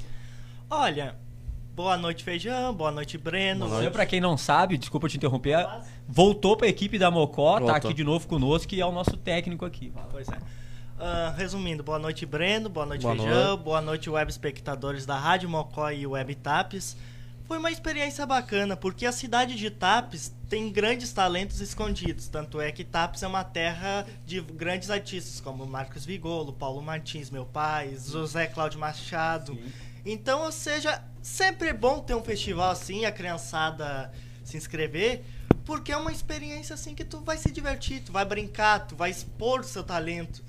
Olha, 0.69 1.15
boa 1.79 1.95
noite, 1.95 2.25
Feijão, 2.25 2.73
boa 2.73 2.91
noite, 2.91 3.17
Breno. 3.17 3.65
Boa 3.65 3.81
Você, 3.81 3.89
pra 3.89 4.05
quem 4.05 4.19
não 4.19 4.37
sabe, 4.37 4.77
desculpa 4.77 5.07
te 5.07 5.15
interromper, 5.15 5.65
voltou 6.05 6.57
pra 6.57 6.67
equipe 6.67 6.99
da 6.99 7.09
Mocó, 7.09 7.57
tá 7.61 7.77
aqui 7.77 7.93
de 7.93 8.03
novo 8.03 8.27
conosco, 8.27 8.67
que 8.67 8.81
é 8.81 8.85
o 8.85 8.91
nosso 8.91 9.15
técnico 9.15 9.63
aqui. 9.63 9.93
Pois 10.11 10.27
é. 10.27 10.37
Ah, 10.99 11.33
resumindo, 11.37 11.81
boa 11.81 11.97
noite, 11.97 12.25
Breno, 12.25 12.67
boa 12.67 12.85
noite, 12.85 13.03
Boa 13.03 13.15
Feijão, 13.15 13.55
boa 13.55 13.79
noite, 13.79 14.09
web 14.09 14.29
espectadores 14.29 15.05
da 15.05 15.17
Rádio 15.17 15.47
Mocó 15.47 15.89
e 15.89 16.05
Web 16.05 16.35
Tapes. 16.35 16.97
Foi 17.45 17.57
uma 17.57 17.71
experiência 17.71 18.25
bacana, 18.25 18.75
porque 18.75 19.05
a 19.05 19.13
cidade 19.13 19.55
de 19.55 19.69
Tapes 19.69 20.35
tem 20.49 20.69
grandes 20.69 21.13
talentos 21.13 21.61
escondidos. 21.61 22.27
Tanto 22.27 22.59
é 22.59 22.73
que 22.73 22.83
Tapes 22.83 23.23
é 23.23 23.27
uma 23.27 23.45
terra 23.45 24.05
de 24.25 24.41
grandes 24.41 24.89
artistas, 24.89 25.39
como 25.39 25.65
Marcos 25.65 26.03
Vigolo, 26.03 26.51
Paulo 26.51 26.81
Martins, 26.81 27.29
meu 27.29 27.45
pai, 27.45 27.95
José 27.97 28.47
Cláudio 28.47 28.81
Machado. 28.81 29.57
Então, 30.05 30.43
ou 30.43 30.51
seja, 30.51 31.03
sempre 31.21 31.69
é 31.69 31.73
bom 31.73 31.99
ter 31.99 32.15
um 32.15 32.23
festival 32.23 32.71
assim, 32.71 33.05
a 33.05 33.11
criançada 33.11 34.11
se 34.43 34.57
inscrever, 34.57 35.23
porque 35.65 35.91
é 35.91 35.97
uma 35.97 36.11
experiência 36.11 36.73
assim 36.73 36.95
que 36.95 37.03
tu 37.03 37.19
vai 37.21 37.37
se 37.37 37.51
divertir, 37.51 38.01
tu 38.01 38.11
vai 38.11 38.25
brincar, 38.25 38.87
tu 38.87 38.95
vai 38.95 39.09
expor 39.11 39.59
o 39.59 39.63
seu 39.63 39.83
talento. 39.83 40.43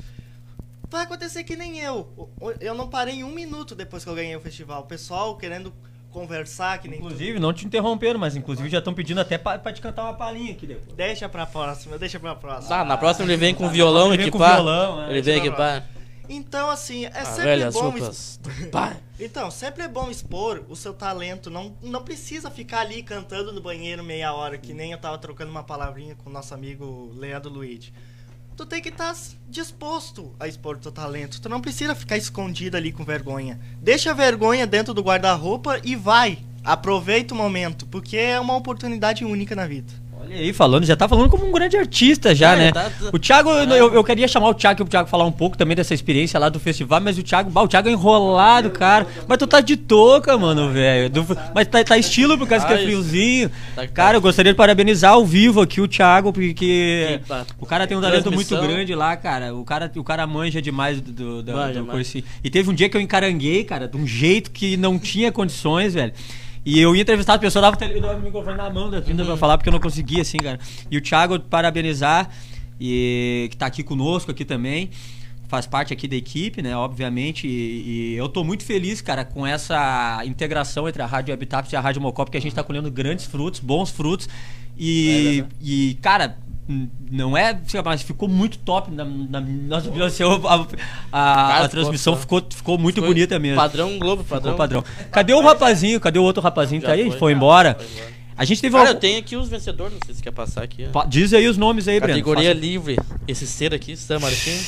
Vai 0.89 1.05
acontecer 1.05 1.45
que 1.45 1.55
nem 1.55 1.79
eu. 1.79 2.29
Eu 2.61 2.75
não 2.75 2.89
parei 2.89 3.23
um 3.23 3.31
minuto 3.31 3.75
depois 3.75 4.03
que 4.03 4.11
eu 4.11 4.15
ganhei 4.15 4.35
o 4.35 4.41
festival. 4.41 4.83
O 4.83 4.87
pessoal 4.87 5.37
querendo 5.37 5.73
conversar, 6.11 6.79
que 6.79 6.89
nem 6.89 6.99
tu. 6.99 7.05
Inclusive, 7.07 7.39
não 7.39 7.53
te 7.53 7.65
interrompendo, 7.65 8.19
mas 8.19 8.35
inclusive 8.35 8.69
já 8.69 8.79
estão 8.79 8.93
pedindo 8.93 9.21
até 9.21 9.39
pra, 9.39 9.57
pra 9.59 9.73
te 9.73 9.81
cantar 9.81 10.03
uma 10.03 10.15
palhinha 10.15 10.51
aqui 10.53 10.67
depois. 10.67 10.97
Deixa 10.97 11.29
pra 11.29 11.47
próxima, 11.47 11.97
deixa 11.97 12.19
pra 12.19 12.35
próxima. 12.35 12.75
Ah, 12.77 12.85
na 12.85 12.97
próxima 12.97 13.25
ele 13.27 13.37
vem 13.37 13.55
com 13.55 13.69
violão 13.69 14.09
Ele 14.13 14.23
vem 14.25 14.31
com 14.33 14.39
equipar. 14.39 14.57
violão, 14.57 15.05
é. 15.05 15.11
Ele 15.11 15.23
vem 15.23 15.39
pra 15.39 15.47
equipar. 15.47 15.89
Então, 16.29 16.71
assim, 16.71 17.05
é 17.05 17.09
A 17.21 17.25
sempre 17.25 17.43
velhas 17.45 17.75
bom. 17.75 17.93
pai. 18.73 18.97
Então, 19.23 19.51
sempre 19.51 19.83
é 19.83 19.89
bom 19.89 20.11
expor 20.11 20.65
o 20.67 20.75
seu 20.75 20.95
talento. 20.95 21.51
Não, 21.51 21.77
não 21.83 22.03
precisa 22.03 22.51
ficar 22.51 22.81
ali 22.81 23.03
cantando 23.03 23.53
no 23.53 23.61
banheiro 23.61 24.03
meia 24.03 24.33
hora, 24.33 24.57
que 24.57 24.73
nem 24.73 24.93
eu 24.93 24.99
tava 24.99 25.19
trocando 25.19 25.51
uma 25.51 25.63
palavrinha 25.63 26.15
com 26.15 26.31
o 26.31 26.33
nosso 26.33 26.55
amigo 26.55 27.13
Leandro 27.15 27.51
Luiz. 27.51 27.93
Tu 28.57 28.65
tem 28.65 28.81
que 28.81 28.89
estar 28.89 29.15
disposto 29.47 30.35
a 30.41 30.49
expor 30.49 30.77
o 30.77 30.79
teu 30.79 30.91
talento. 30.91 31.39
Tu 31.39 31.51
não 31.51 31.61
precisa 31.61 31.95
ficar 31.95 32.17
escondido 32.17 32.79
ali 32.79 32.93
com 32.93 33.05
vergonha. 33.05 33.61
Deixa 33.81 34.11
a 34.11 34.15
vergonha 34.15 34.67
dentro 34.67 34.95
do 34.95 35.03
guarda-roupa 35.03 35.79
e 35.85 35.95
vai. 35.95 36.39
Aproveita 36.65 37.35
o 37.35 37.37
momento, 37.37 37.87
porque 37.87 38.17
é 38.17 38.41
uma 38.41 38.57
oportunidade 38.57 39.25
única 39.25 39.55
na 39.55 39.67
vida. 39.67 39.93
Olha 40.23 40.37
aí, 40.37 40.53
falando, 40.53 40.85
já 40.85 40.95
tá 40.97 41.09
falando 41.09 41.29
como 41.29 41.47
um 41.47 41.53
grande 41.53 41.77
artista 41.77 42.35
já, 42.35 42.53
É, 42.55 42.57
né? 42.57 42.73
tá- 42.73 42.85
tá- 42.91 43.11
O 43.13 43.19
Thiago, 43.19 43.51
eu, 43.51 43.95
eu 43.95 44.05
queria 44.05 44.29
chamar 44.29 44.49
o 44.51 44.55
Thiago, 44.55 44.83
o 44.83 44.87
Thiago 44.87 45.09
falar 45.09 45.25
um 45.25 45.33
pouco 45.33 45.57
também 45.57 45.75
dessa 45.77 45.95
experiência 45.95 46.39
lá 46.39 46.49
do 46.49 46.61
festival, 46.61 47.01
mas 47.01 47.17
o 47.19 47.23
Thiago, 47.23 47.51
bah, 47.51 47.63
o 47.63 47.69
Thiago 47.69 47.89
é 47.89 47.93
enrolado, 47.93 48.71
cara. 48.71 49.07
Mas 49.27 49.39
tu 49.39 49.47
tá 49.47 49.61
de 49.61 49.77
touca, 49.77 50.37
mano, 50.37 50.71
velho. 50.71 51.09
Do- 51.09 51.27
Mas 51.55 51.67
tá, 51.69 51.83
tá 51.83 51.97
estilo 51.99 52.37
por 52.37 52.47
causa 52.47 52.67
que 52.67 52.73
é 52.73 52.77
Ai, 52.77 52.85
friozinho. 52.85 53.51
tá- 53.75 53.87
Cara, 53.89 54.17
eu 54.19 54.21
gostaria 54.21 54.53
de 54.53 54.57
parabenizar 54.57 55.13
ao 55.13 55.25
vivo 55.25 55.61
aqui 55.61 55.81
o 55.81 55.89
Thiago, 55.89 56.33
porque 56.33 57.21
o 57.59 57.67
cara 57.67 57.87
tem 57.87 57.97
um 57.97 58.01
talento 58.01 58.31
muito 58.31 58.57
grande 58.61 58.95
lá, 58.95 59.17
cara. 59.17 59.55
O 59.55 59.65
cara, 59.65 59.91
o 59.97 60.05
cara 60.05 60.27
manja 60.27 60.61
demais 60.61 61.01
do, 61.01 61.13
do, 61.13 61.43
do 61.43 61.53
assim. 62.01 62.23
E 62.45 62.51
teve 62.51 62.71
um 62.71 62.75
dia 62.75 62.89
que 62.89 62.97
eu 62.97 63.01
encaranguei, 63.01 63.65
cara, 63.65 63.89
de 63.89 63.97
um 63.97 64.07
jeito 64.07 64.51
que 64.51 64.77
não 64.77 64.99
tinha 64.99 65.33
condições, 65.33 65.95
velho. 65.95 66.13
E 66.65 66.79
eu 66.79 66.95
ia 66.95 67.03
entrevistar 67.03 67.35
as 67.35 67.41
pessoas, 67.41 67.63
dava, 67.63 67.85
eu 67.85 68.01
dava 68.01 68.19
o 68.19 68.23
microfone 68.23 68.57
na 68.57 68.69
mão 68.69 68.91
da 68.91 69.01
Trinta 69.01 69.25
pra 69.25 69.37
falar, 69.37 69.57
porque 69.57 69.69
eu 69.69 69.73
não 69.73 69.81
conseguia, 69.81 70.23
assim, 70.23 70.39
cara. 70.39 70.59
E 70.91 70.97
o 70.97 71.01
Thiago, 71.01 71.41
parabenizar, 71.41 72.31
e, 72.81 73.49
que 73.51 73.57
tá 73.57 73.67
aqui 73.67 73.83
conosco 73.83 74.31
aqui 74.31 74.45
também. 74.45 74.91
Faz 75.49 75.67
parte 75.67 75.93
aqui 75.93 76.07
da 76.07 76.15
equipe, 76.15 76.63
né? 76.63 76.77
Obviamente. 76.77 77.47
E, 77.47 78.13
e 78.13 78.15
eu 78.15 78.29
tô 78.29 78.45
muito 78.45 78.65
feliz, 78.65 79.01
cara, 79.01 79.25
com 79.25 79.47
essa 79.47 80.23
integração 80.25 80.89
entre 80.89 81.03
a 81.03 81.07
Rádio 81.07 81.35
Habitat 81.35 81.73
e 81.73 81.77
a 81.77 81.81
Rádio 81.81 82.01
Mocó, 82.01 82.25
porque 82.25 82.39
a 82.39 82.41
gente 82.41 82.55
tá 82.55 82.63
colhendo 82.63 82.91
grandes 82.91 83.25
frutos, 83.25 83.59
bons 83.59 83.91
frutos. 83.91 84.29
E, 84.79 85.45
e 85.61 85.99
cara, 86.01 86.39
não 87.11 87.37
é, 87.37 87.59
mas 87.85 88.03
ficou 88.03 88.29
muito 88.29 88.59
top 88.59 88.91
na, 88.91 89.05
na 89.05 89.41
nossa 89.41 89.89
opinião. 89.89 90.07
assim, 90.07 90.23
A, 90.23 90.55
a- 90.55 90.67
a- 91.13 91.65
a 91.65 91.69
transmissão 91.69 92.17
ficou- 92.17 92.39
ficou, 92.41 92.57
ficou 92.59 92.79
muito 92.79 93.01
Foi 93.01 93.09
bonita 93.09 93.39
mesmo. 93.39 93.57
Padrão 93.57 93.99
Globo, 93.99 94.23
padrão. 94.25 94.53
Ficou 94.53 94.57
padrão. 94.57 94.85
Cadê 95.11 95.33
o 95.33 95.41
rapazinho? 95.41 95.99
Cadê 96.01 96.19
o 96.19 96.23
outro 96.23 96.43
rapazinho 96.43 96.81
que 96.81 96.87
tá 96.87 96.93
aí? 96.93 97.09
foi. 97.11 97.19
Foi, 97.19 97.33
embora. 97.33 97.75
Foi 97.75 97.85
embora. 97.87 98.21
A 98.37 98.45
gente 98.47 98.61
teve 98.63 98.75
Cara, 98.75 98.89
uma... 98.91 98.95
eu 98.95 98.99
tenho 99.01 99.19
aqui 99.19 99.37
os 99.37 99.49
vencedores, 99.51 99.93
não 99.93 100.01
sei 100.07 100.15
se 100.15 100.23
quer 100.23 100.31
passar 100.33 100.63
aqui. 100.63 100.87
ó. 100.95 101.05
Diz 101.05 101.35
aí 101.35 101.47
os 101.47 101.59
nomes 101.59 101.87
aí, 101.87 102.01
Breno. 102.01 102.19
Categoria 102.19 102.55
livre. 102.55 102.97
Esse 103.29 103.47
ser 103.47 103.75
aqui, 103.75 103.95
Sam 103.97 104.19
Martin. 104.21 104.59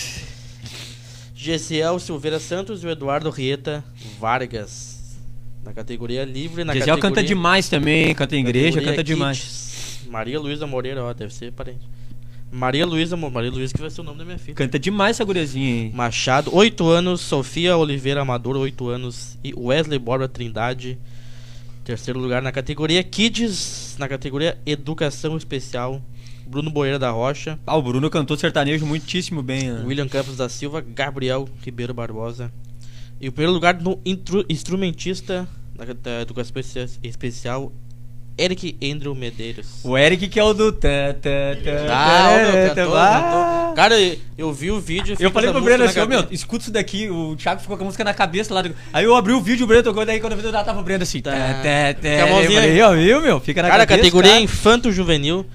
Gesiel 1.35 1.99
Silveira 1.99 2.39
Santos 2.39 2.83
e 2.85 2.87
o 2.87 2.91
Eduardo 2.91 3.31
Rieta 3.31 3.83
Vargas. 4.21 5.17
Na 5.65 5.73
categoria 5.73 6.25
livre, 6.25 6.65
na 6.65 6.73
Gesiel 6.73 6.97
categoria... 6.97 7.17
canta 7.17 7.27
demais 7.27 7.69
também, 7.69 8.15
canta 8.15 8.37
em 8.37 8.41
igreja, 8.41 8.81
canta 8.83 9.03
demais. 9.03 9.72
Maria 10.13 10.39
Luísa 10.39 10.67
Moreira, 10.67 11.03
ó, 11.03 11.13
deve 11.15 11.33
ser 11.33 11.51
parente. 11.53 11.89
Maria 12.51 12.85
Luísa, 12.85 13.17
Maria 13.17 13.51
Luísa 13.51 13.73
que 13.73 13.81
vai 13.81 13.89
ser 13.89 14.03
o 14.03 14.05
nome 14.05 14.19
da 14.19 14.25
minha 14.27 14.39
filha. 14.39 14.55
Canta 14.55 14.79
demais 14.79 15.17
essa 15.17 15.25
guriazinha 15.25 15.85
aí. 15.85 15.91
Machado, 15.95 16.55
8 16.55 16.87
anos. 16.87 17.23
Sofia 17.23 17.79
Oliveira 17.79 18.21
Amador, 18.21 18.57
8 18.57 18.89
anos. 18.91 19.39
E 19.43 19.55
Wesley 19.57 19.99
Borba 19.99 20.29
Trindade, 20.29 20.99
terceiro 21.83 22.21
lugar 22.21 22.43
na 22.43 22.53
categoria 22.53 23.03
Kids. 23.03 23.97
Na 23.99 24.07
categoria 24.07 24.59
Educação 24.67 25.35
Especial, 25.35 26.03
Bruno 26.47 26.69
Boeira 26.71 26.99
da 26.99 27.11
Rocha. 27.11 27.59
Ah, 27.67 27.75
o 27.75 27.83
Bruno 27.83 28.11
cantou 28.11 28.37
sertanejo 28.37 28.85
muitíssimo 28.85 29.43
bem. 29.43 29.71
né? 29.73 29.83
William 29.87 30.07
Campos 30.07 30.37
da 30.37 30.47
Silva, 30.51 30.83
Gabriel 30.83 31.49
Ribeiro 31.65 31.95
Barbosa. 31.95 32.53
E 33.19 33.29
o 33.29 33.33
primeiro 33.33 33.55
lugar 33.55 33.81
no 33.81 33.99
instrumentista 34.47 35.49
da, 36.03 36.21
Educação 36.21 36.53
Espe- 36.61 36.99
Especial, 37.03 37.73
Eric 38.39 38.77
Andrew 38.83 39.15
Medeiros. 39.15 39.81
O 39.85 39.97
Eric 39.97 40.27
que 40.29 40.41
é 40.41 40.45
o 40.45 40.53
do... 40.55 40.73
tã, 40.73 41.15
tã, 41.21 41.31
tã, 41.63 41.87
Ah, 41.91 42.37
meu, 42.37 42.69
cantor, 42.75 42.93
cantor. 42.93 43.75
Cara, 43.77 44.01
eu- 44.01 44.19
eu 44.39 44.53
vi 44.53 44.71
o 44.71 44.81
vídeo. 44.81 45.17
Eu 45.21 45.31
falei 45.31 45.51
pro 45.51 45.61
Breno 45.61 45.85
assim, 45.85 46.05
meu, 46.07 46.27
escuta 46.31 46.65
isso 46.65 46.71
daqui, 46.73 47.11
o 47.11 47.37
Thiago 47.37 47.61
ficou 47.61 47.77
com 47.77 47.85
a 47.85 47.87
música 47.87 48.03
na 48.05 48.15
cabeça 48.15 48.53
lá. 48.55 48.63
do- 48.63 48.75
Aí 48.93 49.05
eu 49.05 49.15
abri 49.15 49.33
o 49.33 49.41
vídeo, 49.41 49.65
o 49.65 49.67
Breno 49.67 49.83
tocou, 49.83 50.05
daí 50.07 50.19
quando 50.21 50.33
eu 50.33 50.39
vi 50.39 50.47
o 50.47 50.53
tava 50.53 50.81
o 50.81 50.83
Breno 50.83 51.03
assim. 51.03 51.21
Tá. 51.21 51.31
Tá, 51.31 51.37
tá, 51.37 51.95
tá, 52.01 52.09
eu 52.09 52.51
falei, 52.53 52.81
ó, 52.83 52.93
viu, 52.95 53.21
meu? 53.21 53.39
Fica 53.41 53.63
na 53.63 53.69
Cara, 53.69 53.87
cabeça. 53.87 53.99
categoria 54.05 54.31
cara. 54.33 54.43
Infanto 54.43 54.91
Juvenil. 54.91 55.47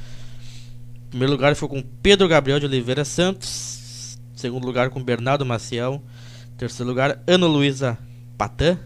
Primeiro 1.10 1.32
lugar 1.32 1.56
foi 1.56 1.68
com 1.70 1.82
Pedro 2.04 2.28
Gabriel 2.28 2.60
de 2.60 2.66
Oliveira 2.66 3.04
Santos. 3.06 4.20
Segundo 4.36 4.66
lugar 4.66 4.90
com 4.90 5.04
Bernardo 5.04 5.46
Maciel. 5.46 6.02
Terceiro 6.58 6.88
lugar, 6.90 7.20
Ana 7.26 7.48
Luísa 7.48 7.98
Patã. 8.38 8.78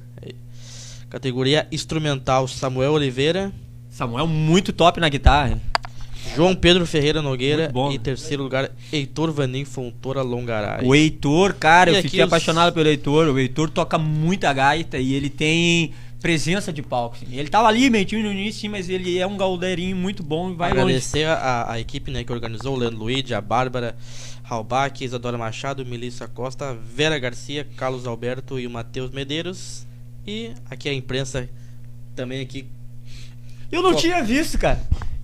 Categoria 1.10 1.68
Instrumental, 1.72 2.48
Samuel 2.48 2.94
Oliveira. 2.94 3.52
Samuel 3.92 4.26
muito 4.26 4.74
top 4.74 5.00
na 5.00 5.10
guitarra. 5.10 5.60
João 6.36 6.56
Pedro 6.56 6.86
Ferreira 6.86 7.22
Nogueira. 7.22 7.64
Muito 7.64 7.74
bom. 7.74 7.92
E 7.92 8.00
terceiro 8.00 8.44
lugar, 8.44 8.72
Heitor 8.92 9.32
Vanim 9.32 9.66
Fontoura 9.66 10.22
Longaray. 10.22 10.86
O 10.86 10.96
Heitor, 10.96 11.54
cara, 11.56 11.92
E 11.92 11.96
eu 11.98 12.02
fiquei 12.02 12.22
os- 12.22 12.28
apaixonado 12.28 12.74
pelo 12.74 12.88
Heitor. 12.88 13.28
O 13.28 13.38
Heitor 13.40 13.70
toca 13.70 13.98
muita 13.98 14.54
gaita 14.54 14.98
e 14.98 15.14
ele 15.14 15.30
tem 15.30 15.94
presença 16.22 16.72
de 16.72 16.82
palco. 16.84 17.18
assim. 17.22 17.36
Ele 17.36 17.50
tava 17.50 17.68
ali 17.68 17.90
mentinho 17.90 18.24
no 18.24 18.32
início, 18.32 18.70
mas 18.70 18.88
ele 18.88 19.18
é 19.18 19.26
um 19.28 19.36
gaudeirinho 19.36 19.96
muito 19.98 20.22
bom 20.24 20.52
e 20.52 20.56
vai 20.56 20.70
longe. 20.70 20.82
Agradecer 20.82 21.26
a, 21.26 21.72
a 21.72 21.80
equipe 21.80 22.12
né, 22.12 22.24
que 22.24 22.32
organizou, 22.32 22.76
o 22.76 22.80
Leandro 22.80 23.00
Luiz, 23.00 23.30
a 23.32 23.42
Bárbara 23.42 23.96
Halbach, 24.48 25.04
Isadora 25.04 25.38
Machado, 25.38 25.84
Melissa 25.86 26.28
Costa, 26.28 26.78
Vera 26.96 27.18
Garcia, 27.18 27.68
Carlos 27.76 28.06
Alberto 28.06 28.60
e 28.60 28.68
o 28.68 28.70
Matheus 28.70 29.10
Medeiros. 29.12 29.88
E 30.26 30.52
aqui 30.70 30.88
a 30.88 30.94
imprensa 30.94 31.50
também 32.16 32.40
aqui. 32.42 32.68
Eu 33.72 33.82
não 33.82 33.92
Pô. 33.94 33.98
tinha 33.98 34.22
visto, 34.24 34.58
cara. 34.58 34.80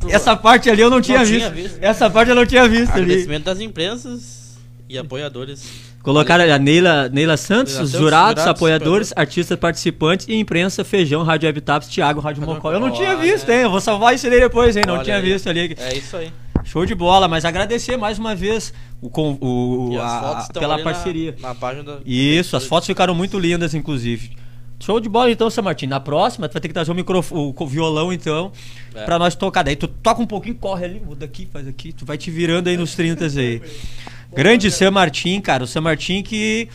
Essa 0.07 0.35
parte 0.35 0.69
ali 0.69 0.81
eu 0.81 0.89
não 0.89 1.01
tinha, 1.01 1.25
tinha 1.25 1.49
visto. 1.49 1.53
visto. 1.53 1.77
Essa 1.81 2.09
parte 2.09 2.29
eu 2.29 2.35
não 2.35 2.45
tinha 2.45 2.67
visto 2.67 2.91
ali. 2.93 3.01
Agradecimento 3.03 3.43
das 3.45 3.59
imprensas 3.59 4.57
e 4.87 4.97
apoiadores. 4.97 5.63
Colocaram 6.03 6.45
a 6.53 6.57
Neila, 6.57 7.09
Neila 7.09 7.35
Santos, 7.35 7.73
Neila 7.73 7.87
Santos, 7.87 7.99
jurados, 7.99 8.41
jurados, 8.43 8.47
apoiadores, 8.47 9.13
artistas 9.15 9.59
participantes 9.59 10.25
e 10.29 10.35
imprensa, 10.35 10.85
Feijão, 10.85 11.23
Rádio 11.23 11.49
Habitats, 11.49 11.89
Thiago, 11.89 12.21
Rádio 12.21 12.43
Mocó. 12.43 12.71
Eu 12.71 12.79
não 12.79 12.91
tinha 12.91 13.15
né? 13.15 13.21
visto, 13.25 13.49
hein? 13.49 13.61
Eu 13.63 13.71
vou 13.71 13.81
salvar 13.81 14.15
isso 14.15 14.25
aí 14.27 14.39
depois, 14.39 14.77
hein? 14.77 14.83
Não 14.87 14.93
Olha 14.95 15.03
tinha 15.03 15.17
aí. 15.17 15.21
visto 15.21 15.49
ali. 15.49 15.75
É 15.77 15.97
isso 15.97 16.15
aí. 16.15 16.31
Show 16.63 16.85
de 16.85 16.95
bola, 16.95 17.27
mas 17.27 17.43
agradecer 17.43 17.97
mais 17.97 18.17
uma 18.19 18.35
vez 18.35 18.73
o, 19.01 19.09
o, 19.09 19.99
a- 19.99 20.47
pela 20.53 20.75
ali 20.75 20.83
na- 20.83 20.91
parceria. 20.91 21.35
Na, 21.39 21.55
página 21.55 21.83
da. 21.83 21.97
Isso, 22.05 22.55
as 22.55 22.65
fotos 22.65 22.87
ficaram 22.87 23.13
muito 23.15 23.37
lindas, 23.39 23.73
inclusive. 23.73 24.31
Show 24.79 24.99
de 24.99 25.09
bola 25.09 25.31
então, 25.31 25.49
São 25.49 25.63
Martin. 25.63 25.87
Na 25.87 25.99
próxima, 25.99 26.47
tu 26.47 26.53
vai 26.53 26.61
ter 26.61 26.67
que 26.67 26.73
trazer 26.73 26.91
o, 26.91 26.95
microfone, 26.95 27.53
o 27.57 27.67
violão, 27.67 28.13
então, 28.13 28.51
É. 28.93 29.03
pra 29.05 29.17
nós 29.17 29.33
tocar. 29.35 29.63
Daí 29.63 29.75
tu 29.75 29.87
toca 29.87 30.21
um 30.21 30.27
pouquinho, 30.27 30.55
corre 30.55 30.85
ali, 30.85 30.99
muda 31.03 31.25
aqui, 31.25 31.47
faz 31.51 31.67
aqui. 31.67 31.91
Tu 31.91 32.05
vai 32.05 32.17
te 32.17 32.29
virando 32.29 32.69
aí 32.69 32.77
nos 32.77 32.95
30 32.95 33.25
aí. 33.25 33.61
Grande 34.33 34.69
Sam 34.69 34.91
Martin, 34.91 35.41
cara. 35.41 35.63
O 35.63 35.67
Sam 35.67 35.81
Martin 35.81 36.21
que 36.21 36.69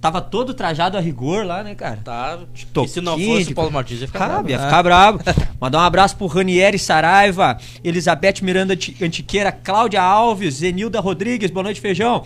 tava 0.00 0.20
todo 0.20 0.54
trajado 0.54 0.96
a 0.96 1.00
rigor 1.00 1.44
lá, 1.44 1.62
né, 1.62 1.74
cara? 1.74 1.98
Tá. 2.02 2.38
Toquinho 2.72 2.84
E 2.86 2.88
se 2.88 3.00
não 3.00 3.18
fosse 3.18 3.44
de- 3.46 3.52
o 3.52 3.54
Paulo 3.54 3.70
Martins, 3.70 4.00
ia 4.00 4.06
ficar 4.06 4.18
Cara, 4.20 4.32
bravo, 4.34 4.48
ia 4.50 4.58
né? 4.58 4.64
ficar 4.64 4.82
bravo. 4.82 5.20
Mandar 5.60 5.78
um 5.78 5.82
abraço 5.82 6.16
pro 6.16 6.26
Ranieri 6.26 6.78
Saraiva, 6.78 7.58
Elizabeth 7.84 8.36
Miranda 8.42 8.72
Anti- 8.74 8.96
Antiqueira, 9.04 9.52
Cláudia 9.52 10.02
Alves, 10.02 10.54
Zenilda 10.54 11.00
Rodrigues, 11.00 11.50
boa 11.50 11.64
noite, 11.64 11.80
feijão. 11.80 12.24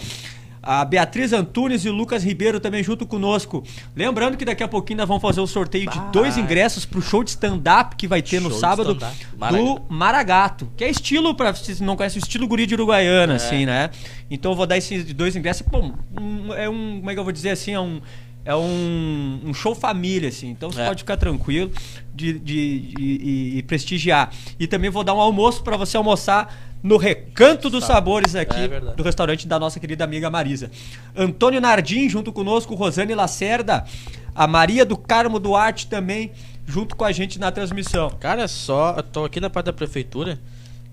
A 0.67 0.85
Beatriz 0.85 1.33
Antunes 1.33 1.85
e 1.85 1.89
o 1.89 1.93
Lucas 1.93 2.25
Ribeiro 2.25 2.59
também 2.59 2.83
junto 2.83 3.07
conosco. 3.07 3.63
Lembrando 3.95 4.37
que 4.37 4.45
daqui 4.45 4.63
a 4.65 4.69
pouquinho 4.69 4.99
nós 4.99 5.07
vamos 5.09 5.23
fazer 5.23 5.41
o 5.41 5.47
sorteio 5.47 5.89
de 5.89 6.01
dois 6.13 6.37
ingressos 6.37 6.85
pro 6.85 7.01
show 7.01 7.23
de 7.23 7.31
stand-up 7.31 7.95
que 7.95 8.09
vai 8.09 8.21
ter 8.21 8.41
no 8.41 8.49
Show 8.49 8.55
de 8.57 8.61
sábado 8.61 8.95
do 8.95 9.83
Maragato. 9.89 10.69
Que 10.77 10.85
é 10.85 10.91
estilo, 10.91 11.35
pra 11.35 11.53
vocês 11.55 11.81
não 11.81 11.97
conhecem, 11.97 12.21
o 12.21 12.25
estilo 12.25 12.49
guri 12.49 12.67
de 12.67 12.75
Uruguaiana, 12.75 13.35
É. 13.35 13.37
assim, 13.37 13.65
né? 13.65 13.91
Então 14.31 14.51
eu 14.53 14.57
vou 14.57 14.67
dar 14.67 14.77
esses 14.77 15.13
dois 15.13 15.37
ingressos. 15.37 15.65
Bom, 15.67 15.93
um- 16.21 16.53
é 16.53 16.69
um. 16.69 16.97
Como 16.99 17.11
é 17.11 17.15
que 17.15 17.21
eu 17.21 17.25
vou 17.25 17.33
dizer 17.33 17.51
assim? 17.51 17.73
É 17.73 17.81
um. 17.81 18.01
É 18.45 18.55
um, 18.55 19.41
um 19.45 19.53
show 19.55 19.75
família, 19.75 20.29
assim. 20.29 20.49
Então 20.51 20.71
você 20.71 20.81
É. 20.81 20.87
pode 20.87 21.01
ficar 21.03 21.17
tranquilo 21.17 21.71
de, 22.15 22.33
de, 22.39 22.79
de- 22.81 22.95
e, 23.03 23.59
e 23.59 23.63
prestigiar. 23.65 24.31
E 24.59 24.67
também 24.69 24.89
vou 24.89 25.03
dar 25.03 25.15
um 25.15 25.21
almoço 25.21 25.65
para 25.65 25.77
você 25.77 25.97
almoçar 25.97 26.55
no 26.87 26.96
Recanto 26.96 27.68
dos 27.68 27.85
Sabores 27.85 28.37
aqui 28.37 28.57
É 28.57 28.81
do 28.81 29.03
restaurante 29.03 29.46
da 29.46 29.59
nossa 29.59 29.81
querida 29.81 30.05
amiga 30.05 30.31
Marisa. 30.31 30.70
Antônio 31.16 31.61
Nardim 31.61 32.09
junto 32.09 32.33
conosco, 32.33 32.77
Rosane 32.77 33.12
Lacerda, 33.12 33.85
a 34.33 34.46
Maria 34.46 34.87
do 34.87 34.96
Carmo 34.96 35.40
Duarte 35.40 35.88
também 35.88 36.31
junto 36.64 36.94
com 36.94 37.05
a 37.05 37.11
gente 37.11 37.40
na 37.40 37.51
transmissão. 37.51 38.11
Cara, 38.20 38.42
é 38.42 38.49
só. 38.49 38.94
Eu 38.96 39.03
tô 39.03 39.25
aqui 39.25 39.40
na 39.40 39.51
parte 39.51 39.66
da 39.66 39.72
prefeitura. 39.72 40.38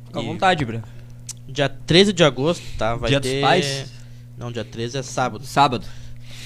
Fica 0.06 0.20
à 0.20 0.24
vontade, 0.24 0.66
Breno. 0.66 0.84
Dia 1.48 1.70
13 1.70 2.12
de 2.12 2.24
agosto, 2.24 2.64
tá? 2.78 2.96
Vai 2.96 3.10
Dia 3.10 3.20
dos 3.20 3.30
ter. 3.30 3.42
Pais? 3.42 3.92
Não, 4.36 4.52
dia 4.52 4.64
13 4.64 4.98
é 4.98 5.04
sábado. 5.04 5.46
Sábado. 5.46 5.86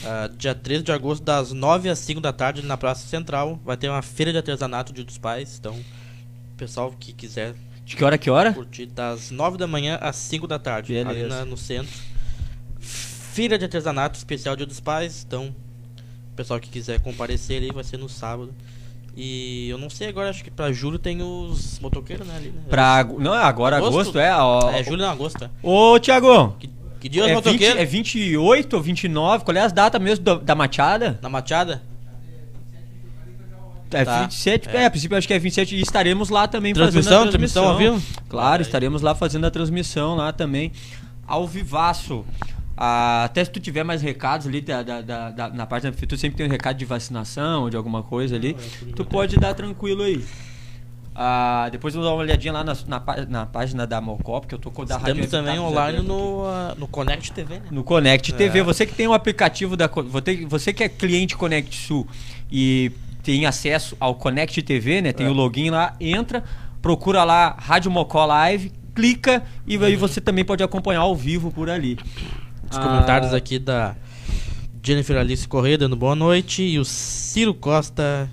Ah, 0.04 0.30
dia 0.38 0.54
13 0.54 0.84
de 0.84 0.92
agosto, 0.92 1.24
das 1.24 1.54
9 1.54 1.90
às 1.90 2.00
5 2.00 2.20
da 2.20 2.34
tarde, 2.34 2.62
na 2.64 2.76
Praça 2.78 3.08
Central, 3.08 3.60
vai 3.64 3.78
ter 3.78 3.90
uma 3.90 4.02
feira 4.02 4.32
de 4.32 4.38
artesanato 4.38 4.92
Dia 4.92 5.04
dos 5.04 5.18
Pais. 5.18 5.58
Então, 5.60 5.78
pessoal 6.58 6.94
que 7.00 7.14
quiser 7.14 7.56
De 7.88 7.96
que 7.96 8.04
hora 8.04 8.16
a 8.16 8.18
que 8.18 8.30
hora? 8.30 8.54
curtir, 8.54 8.86
das 8.88 9.32
9 9.32 9.58
da 9.58 9.66
manhã 9.66 9.98
às 10.02 10.16
5 10.18 10.46
da 10.46 10.60
tarde, 10.60 10.96
ali 10.98 11.06
Beleza. 11.06 11.30
na- 11.40 11.46
no 11.46 11.56
centro. 11.58 11.92
Feira 12.80 13.58
de 13.58 13.64
artesanato 13.66 14.18
especial 14.18 14.56
Dia 14.56 14.66
dos 14.66 14.80
Pais. 14.80 15.24
Então, 15.26 15.56
pessoal 16.36 16.60
que 16.60 16.70
quiser 16.70 17.00
comparecer 17.00 17.58
ali 17.58 17.72
vai 17.72 17.84
ser 17.84 17.98
no 17.98 18.10
sábado. 18.10 18.54
E 19.16 19.68
eu 19.70 19.78
não 19.78 19.90
sei 19.90 20.10
agora, 20.10 20.30
acho 20.30 20.44
que 20.44 20.52
pra 20.52 20.72
julho 20.72 21.00
tem 21.00 21.22
os 21.24 21.80
motoqueiros, 21.80 22.28
né? 22.28 22.36
Ali, 22.36 22.50
né? 22.50 22.62
Pra, 22.70 23.04
não, 23.18 23.34
agora 23.34 23.78
agosto, 23.78 23.94
Agosto? 24.00 24.20
é. 24.20 24.36
Ó, 24.36 24.70
É 24.70 24.84
julho 24.84 24.98
não, 25.02 25.10
agosto, 25.10 25.44
é. 25.44 25.50
Ô, 25.64 25.98
Tiagão. 26.00 26.56
Que, 26.60 26.70
que 27.00 27.10
dia 27.10 27.24
os 27.24 27.30
É, 27.30 27.36
20, 27.36 27.46
motoqueiros? 27.46 27.80
é 27.82 27.86
28 27.86 28.74
ou 28.76 28.82
29? 28.84 29.44
Qual 29.44 29.58
é 29.58 29.62
as 29.62 29.72
datas 29.72 30.00
mesmo 30.00 30.24
da, 30.24 30.36
da 30.36 30.54
Machada? 30.56 31.18
Na 31.22 31.30
Machada? 31.30 31.82
É 33.92 34.04
Tá. 34.06 34.22
27, 34.24 34.70
é. 34.70 34.78
É. 34.84 34.86
a 34.86 34.90
princípio 34.92 35.18
acho 35.18 35.28
que 35.28 35.34
é 35.34 35.40
27 35.40 35.76
e 35.76 35.82
estaremos 35.82 36.30
lá 36.30 36.48
também 36.48 36.74
Transmissão? 36.74 37.04
fazendo 37.14 37.28
a 37.28 37.32
Transmissão 37.32 37.64
transmissão. 37.64 37.94
ao 37.94 38.00
vivo? 38.00 38.22
Claro, 38.30 38.62
estaremos 38.62 39.02
lá 39.02 39.16
fazendo 39.16 39.46
a 39.46 39.52
transmissão 39.52 40.16
lá 40.16 40.32
também, 40.34 40.72
ao 41.26 41.48
vivaço. 41.48 42.26
Ah, 42.76 43.24
até 43.26 43.44
se 43.44 43.50
tu 43.50 43.60
tiver 43.60 43.84
mais 43.84 44.02
recados 44.02 44.46
ali 44.46 44.62
da, 44.62 44.84
da- 44.84 45.02
da- 45.02 45.30
da- 45.32 45.50
na 45.50 45.66
parte 45.66 45.84
da 45.84 45.90
prefeitura, 45.92 46.20
sempre 46.20 46.38
tem 46.38 46.46
um 46.46 46.50
recado 46.50 46.78
de 46.78 46.86
vacinação 46.86 47.64
ou 47.64 47.70
de 47.70 47.76
alguma 47.78 48.04
coisa 48.04 48.36
ali, 48.36 48.56
tu 48.96 49.04
pode 49.04 49.36
dar 49.38 49.54
tranquilo 49.56 50.04
aí. 50.04 50.24
Ah, 51.20 51.68
depois 51.72 51.96
eu 51.96 52.02
vou 52.02 52.08
dar 52.08 52.14
uma 52.16 52.22
olhadinha 52.22 52.54
lá 52.54 52.64
na, 52.64 52.78
na, 52.86 53.04
na 53.28 53.46
página 53.48 53.88
da 53.88 54.00
Mocop, 54.00 54.46
que 54.46 54.54
eu 54.54 54.60
tô 54.60 54.70
com 54.70 54.86
da 54.86 54.98
Rádio 54.98 55.16
Temos 55.16 55.32
também 55.32 55.58
online 55.58 56.04
no, 56.04 56.46
ah, 56.46 56.76
no 56.78 56.88
Connect 56.88 57.32
TV, 57.32 57.56
né? 57.56 57.62
No 57.72 57.84
Connect 57.84 58.34
TV. 58.34 58.60
É. 58.60 58.64
Você 58.64 58.86
que 58.86 58.94
tem 58.94 59.08
um 59.08 59.14
aplicativo 59.14 59.76
da. 59.76 59.90
Você 60.48 60.72
que 60.72 60.84
é 60.84 60.90
cliente 60.90 61.36
Connect 61.36 61.76
Sul 61.76 62.08
e 62.52 62.92
tem 63.28 63.46
acesso 63.46 63.98
ao 64.00 64.16
Connect 64.16 64.62
TV, 64.62 65.02
né? 65.02 65.12
Tem 65.12 65.28
É. 65.28 65.30
o 65.30 65.34
login 65.34 65.70
lá, 65.70 65.94
entra, 66.00 66.42
procura 66.82 67.26
lá 67.26 67.54
Rádio 67.60 67.92
Mocó 67.92 68.26
Live, 68.26 68.72
clica 68.96 69.44
e 69.66 69.76
aí 69.76 69.94
Uhum. 69.96 70.00
você 70.00 70.22
também 70.22 70.46
pode 70.46 70.64
acompanhar 70.64 71.02
ao 71.02 71.14
vivo 71.14 71.52
por 71.52 71.70
ali. 71.70 71.98
Os 72.72 72.78
Ah, 72.78 72.82
comentários 72.82 73.34
aqui 73.34 73.60
da 73.60 73.98
Jennifer 74.82 75.18
Alice 75.18 75.46
Corrêa 75.46 75.78
dando 75.78 75.98
boa 75.98 76.16
noite. 76.16 76.64
E 76.64 76.80
o 76.80 76.86
Ciro 76.86 77.54
Costa 77.54 78.30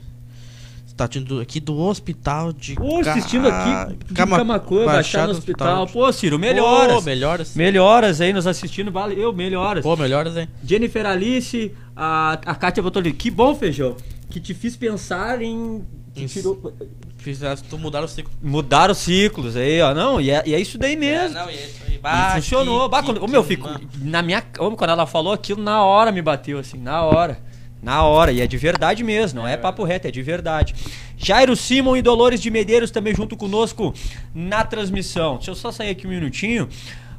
está 0.95 1.05
assistindo 1.05 1.41
aqui 1.41 1.59
do 1.61 1.77
hospital 1.79 2.53
de 2.53 2.75
Pô, 2.77 3.01
assistindo 3.01 3.49
aqui 3.49 3.97
de 4.05 4.15
Cama- 4.15 4.37
Camacuã, 4.39 4.87
baixar 4.87 5.27
no 5.27 5.33
hospital. 5.33 5.87
Pô, 5.89 6.11
Ciro, 6.13 6.39
melhoras. 6.39 6.95
Pô, 6.95 7.01
melhoras. 7.03 7.55
Melhoras 7.57 8.21
aí 8.21 8.33
nos 8.33 8.47
assistindo, 8.47 8.93
valeu, 8.93 9.33
melhoras. 9.33 9.83
Pô, 9.83 9.97
melhoras, 9.97 10.37
hein? 10.37 10.49
Jennifer 10.65 11.05
Alice, 11.05 11.73
a, 11.97 12.33
a 12.47 12.55
Kátia 12.55 12.83
botou 12.83 13.01
ali. 13.01 13.13
Que 13.13 13.31
bom, 13.31 13.55
Feijão, 13.55 13.97
que 14.31 14.41
te 14.41 14.55
fiz 14.55 14.77
pensar 14.77 15.43
em. 15.43 15.85
Que 16.15 16.25
Isso. 16.25 16.35
tirou, 16.39 16.73
Fizesse 17.19 17.65
tu 17.65 17.77
mudar 17.79 18.05
o 18.05 18.09
ciclo. 18.09 18.31
Mudar 18.43 18.91
os 18.91 18.99
ciclos 18.99 19.57
aí, 19.57 19.81
ó. 19.81 19.93
Não, 19.95 20.21
e 20.21 20.31
é, 20.31 20.43
e 20.47 20.55
é 20.55 20.61
isso 20.61 20.77
daí 20.79 20.95
mesmo. 20.95 21.37
É, 21.37 21.41
não, 21.43 21.51
e 21.51 21.55
é 21.55 21.65
isso 21.65 21.81
aí. 21.89 21.95
E 21.95 21.99
Bah, 21.99 22.33
funcionou. 22.37 22.83
que- 22.85 22.89
Bah, 22.91 23.03
quando, 23.03 23.17
ô, 23.17 23.25
que 23.27 23.31
meu, 23.33 23.43
fico. 23.43 23.69
Na 24.01 24.21
minha. 24.23 24.43
Quando 24.43 24.91
ela 24.91 25.07
falou 25.07 25.33
aquilo, 25.33 25.61
na 25.63 25.83
hora 25.83 26.13
me 26.13 26.21
bateu, 26.23 26.59
assim, 26.59 26.79
na 26.79 27.03
hora. 27.03 27.39
Na 27.85 28.03
hora. 28.03 28.33
E 28.33 28.41
é 28.41 28.47
de 28.47 28.57
verdade 28.57 29.05
mesmo, 29.05 29.41
não 29.41 29.47
é, 29.47 29.59
papo 29.59 29.85
reto, 29.85 30.09
é 30.09 30.11
de 30.11 30.23
verdade. 30.23 30.75
Jairo 31.19 31.55
Simon 31.55 31.97
e 31.97 32.03
Dolores 32.03 32.41
de 32.41 32.51
Medeiros 32.51 32.91
também 32.91 33.15
junto 33.15 33.37
conosco 33.37 33.93
na 34.35 34.65
transmissão. 34.65 35.37
Deixa 35.37 35.51
eu 35.51 35.55
só 35.55 35.71
sair 35.71 35.91
aqui 35.91 36.07
um 36.07 36.11
minutinho, 36.11 36.67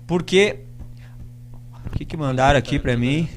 porque. 0.07 0.59
O 1.85 1.97
que, 1.97 2.03
que 2.03 2.17
mandaram 2.17 2.57
aqui 2.57 2.79
pra 2.79 2.97
mim? 2.97 3.29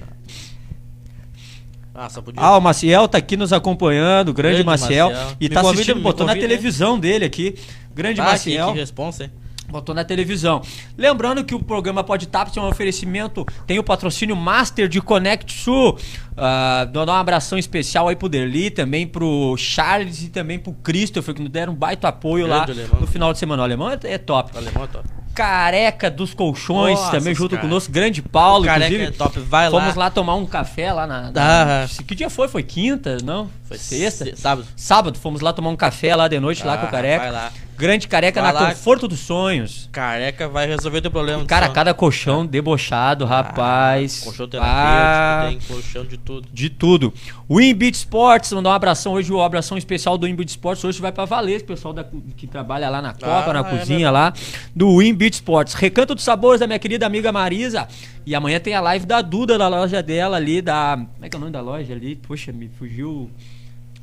Ah, 1.94 2.08
podia. 2.08 2.40
Ah, 2.40 2.56
o 2.56 2.60
Maciel 2.60 3.06
tá 3.06 3.18
aqui 3.18 3.36
nos 3.36 3.52
acompanhando, 3.52 4.32
grande, 4.32 4.62
Grande 4.62 4.66
Maciel. 4.66 5.10
Maciel. 5.10 5.36
E 5.38 5.44
Me 5.44 5.48
tá 5.50 5.60
convida, 5.60 5.82
assistindo, 5.82 6.00
botou 6.00 6.26
na 6.26 6.32
convida, 6.32 6.48
televisão 6.48 6.98
dele 6.98 7.24
aqui. 7.26 7.56
Grande 7.94 8.20
ah, 8.20 8.24
que, 8.24 8.30
Maciel. 8.30 8.72
que 8.72 8.78
responsa, 8.78 9.24
hein? 9.24 9.30
Botou 9.68 9.94
na 9.94 10.02
televisão. 10.02 10.62
Lembrando 10.96 11.44
que 11.44 11.54
o 11.54 11.62
programa 11.62 12.02
Pode 12.02 12.26
Tap 12.26 12.48
é 12.57 12.61
um 12.61 12.68
oferecimento, 12.68 13.44
tem 13.66 13.78
o 13.78 13.83
patrocínio 13.85 14.35
Master 14.35 14.88
de 14.88 15.00
Connect 15.00 15.52
Sul. 15.52 15.98
Ah, 16.37 16.88
dou 16.90 17.04
um 17.07 17.11
abração 17.12 17.59
especial 17.59 18.09
aí 18.09 18.16
pro 18.16 18.28
Derli, 18.31 18.70
também 18.70 19.07
pro 19.07 19.54
Charles 19.59 20.22
e 20.22 20.28
também 20.31 20.59
pro 20.59 20.72
Christopher, 20.72 21.35
que 21.35 21.42
nos 21.42 21.50
deram 21.50 21.74
um 21.74 21.76
baita 21.76 22.09
apoio 22.09 22.46
Grande 22.46 22.72
lá 22.72 22.83
alemão. 22.83 23.00
no 23.00 23.07
final 23.07 23.33
de 23.33 23.38
semana. 23.38 23.61
O 23.62 23.64
alemão 23.64 23.90
é, 23.90 23.98
é 24.04 24.16
top. 24.18 24.54
O 24.54 24.59
alemão 24.59 24.85
é 24.85 24.87
top. 24.87 25.09
Careca 25.35 26.11
dos 26.11 26.33
Colchões, 26.35 26.98
Nossa, 26.98 27.11
também 27.12 27.35
junto 27.35 27.50
cara- 27.50 27.62
conosco. 27.62 27.92
Grande 27.92 28.22
Paulo, 28.22 28.64
O 28.64 28.66
careca 28.66 28.87
inclusive. 28.87 29.14
é 29.14 29.16
top, 29.16 29.38
vai 29.40 29.70
Fomos 29.70 29.94
lá. 29.94 30.04
lá 30.04 30.11
tomar 30.11 30.35
um 30.35 30.46
café 30.46 30.92
lá 30.92 31.07
na. 31.07 31.31
na- 31.31 31.85
Ah. 31.85 31.87
Que 32.07 32.14
dia 32.14 32.31
foi? 32.31 32.48
Foi 32.48 32.62
quinta? 32.62 33.18
Não? 33.22 33.48
Foi 33.64 33.76
sexta? 33.78 34.24
se- 34.24 34.37
Sábado. 34.37 34.66
Sábado, 34.74 35.18
fomos 35.18 35.40
lá 35.40 35.52
tomar 35.52 35.68
um 35.70 35.76
café 35.76 36.16
lá 36.16 36.26
de 36.26 36.40
noite, 36.40 36.64
lá 36.66 36.76
com 36.78 36.87
o 36.87 36.88
Ah, 36.88 36.90
careca. 36.90 37.18
vai 37.24 37.31
lá. 37.33 37.52
Grande 37.78 38.08
careca 38.08 38.42
Vai 38.42 38.52
na 38.52 38.58
lá. 38.60 38.68
conforto 38.70 39.06
dos 39.06 39.20
sonhos. 39.20 39.88
Careca 39.92 40.48
vai 40.48 40.66
resolver 40.66 41.00
teu 41.00 41.12
problema. 41.12 41.44
Cara, 41.44 41.68
cada 41.68 41.94
colchão 41.94 42.44
debochado, 42.44 43.24
rapaz. 43.24 44.20
Ah, 44.20 44.24
colchão 44.24 44.46
Ah, 44.46 44.48
terapêutico, 44.48 45.66
tem 45.68 45.76
colchão 45.76 46.04
de 46.04 46.18
tudo. 46.18 46.48
De 46.52 46.68
tudo. 46.70 47.14
O 47.48 47.60
Inbeat 47.60 47.94
Sports, 47.94 48.52
mandar 48.52 48.70
um 48.70 48.72
abração 48.72 49.12
hoje, 49.12 49.32
o 49.32 49.40
abração 49.40 49.78
especial 49.78 50.18
do 50.18 50.26
Inbeat 50.26 50.48
Sports. 50.50 50.82
Hoje 50.82 51.00
vai 51.00 51.12
pra 51.12 51.24
valer, 51.24 51.62
pessoal 51.64 51.94
da, 51.94 52.04
que 52.36 52.48
trabalha 52.48 52.90
lá 52.90 53.00
na 53.00 53.12
Copa, 53.12 53.50
Ah, 53.50 53.52
na 53.52 53.60
é 53.60 53.64
cozinha 53.78 53.98
mesmo. 54.00 54.12
lá, 54.12 54.32
do 54.74 55.00
Inbeat 55.00 55.34
Sports. 55.34 55.74
Recanto 55.74 56.16
dos 56.16 56.24
Sabores 56.24 56.58
da 56.58 56.66
minha 56.66 56.78
querida 56.80 57.06
amiga 57.06 57.30
Marisa. 57.30 57.86
E 58.26 58.34
amanhã 58.34 58.58
tem 58.58 58.74
a 58.74 58.80
live 58.80 59.06
da 59.06 59.22
Duda, 59.22 59.56
da 59.56 59.68
loja 59.68 60.02
dela 60.02 60.36
ali, 60.36 60.60
da. 60.60 60.96
Como 61.14 61.24
é 61.24 61.28
que 61.28 61.36
é 61.36 61.38
o 61.38 61.40
nome 61.40 61.52
da 61.52 61.60
loja 61.60 61.92
ali? 61.94 62.16
Poxa, 62.16 62.50
me 62.52 62.68
fugiu. 62.76 63.30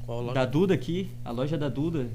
Qual 0.05 0.21
loja? 0.21 0.33
Da 0.33 0.45
Duda 0.45 0.73
aqui, 0.73 1.09
a 1.25 1.31
loja 1.31 1.57
da 1.57 1.67
Duda. 1.67 2.07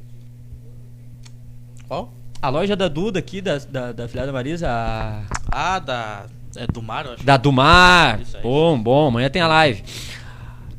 Qual? 1.90 2.14
A 2.40 2.48
loja 2.48 2.76
da 2.76 2.86
Duda 2.86 3.18
aqui, 3.18 3.40
da, 3.40 3.58
da, 3.58 3.90
da 3.90 4.06
filha 4.06 4.24
da 4.24 4.32
Marisa, 4.32 4.68
a. 4.70 5.24
Ah, 5.50 5.78
da. 5.80 6.26
É 6.54 6.64
do 6.64 6.80
mar, 6.80 7.04
eu 7.04 7.12
acho. 7.14 7.24
Da 7.24 7.36
do 7.36 7.50
Mar. 7.50 8.20
Isso 8.20 8.36
aí. 8.36 8.42
Bom, 8.44 8.80
bom. 8.80 9.08
Amanhã 9.08 9.28
tem 9.28 9.42
a 9.42 9.48
live. 9.48 9.82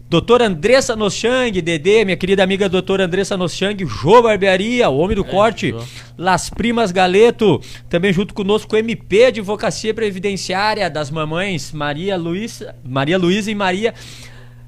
Doutora 0.09 0.47
Andressa 0.47 0.95
Nochang, 0.95 1.61
Dedê, 1.61 2.05
minha 2.05 2.15
querida 2.15 2.43
amiga 2.43 2.69
doutora 2.69 3.05
Andressa 3.05 3.35
Nochang, 3.35 3.85
Jô 3.85 4.21
Barbearia, 4.21 4.89
o 4.89 4.97
homem 4.99 5.15
do 5.15 5.25
É, 5.25 5.27
corte, 5.27 5.71
Jô. 5.71 5.83
Las 6.17 6.49
Primas 6.49 6.93
Galeto, 6.93 7.59
também 7.89 8.13
junto 8.13 8.33
conosco 8.33 8.73
o 8.73 8.79
MP 8.79 9.25
Advocacia 9.25 9.93
Previdenciária 9.93 10.89
das 10.89 11.11
mamães 11.11 11.73
Maria 11.73 12.15
Luísa, 12.15 12.73
Maria 12.85 13.17
Luísa 13.17 13.51
e 13.51 13.55
Maria 13.55 13.93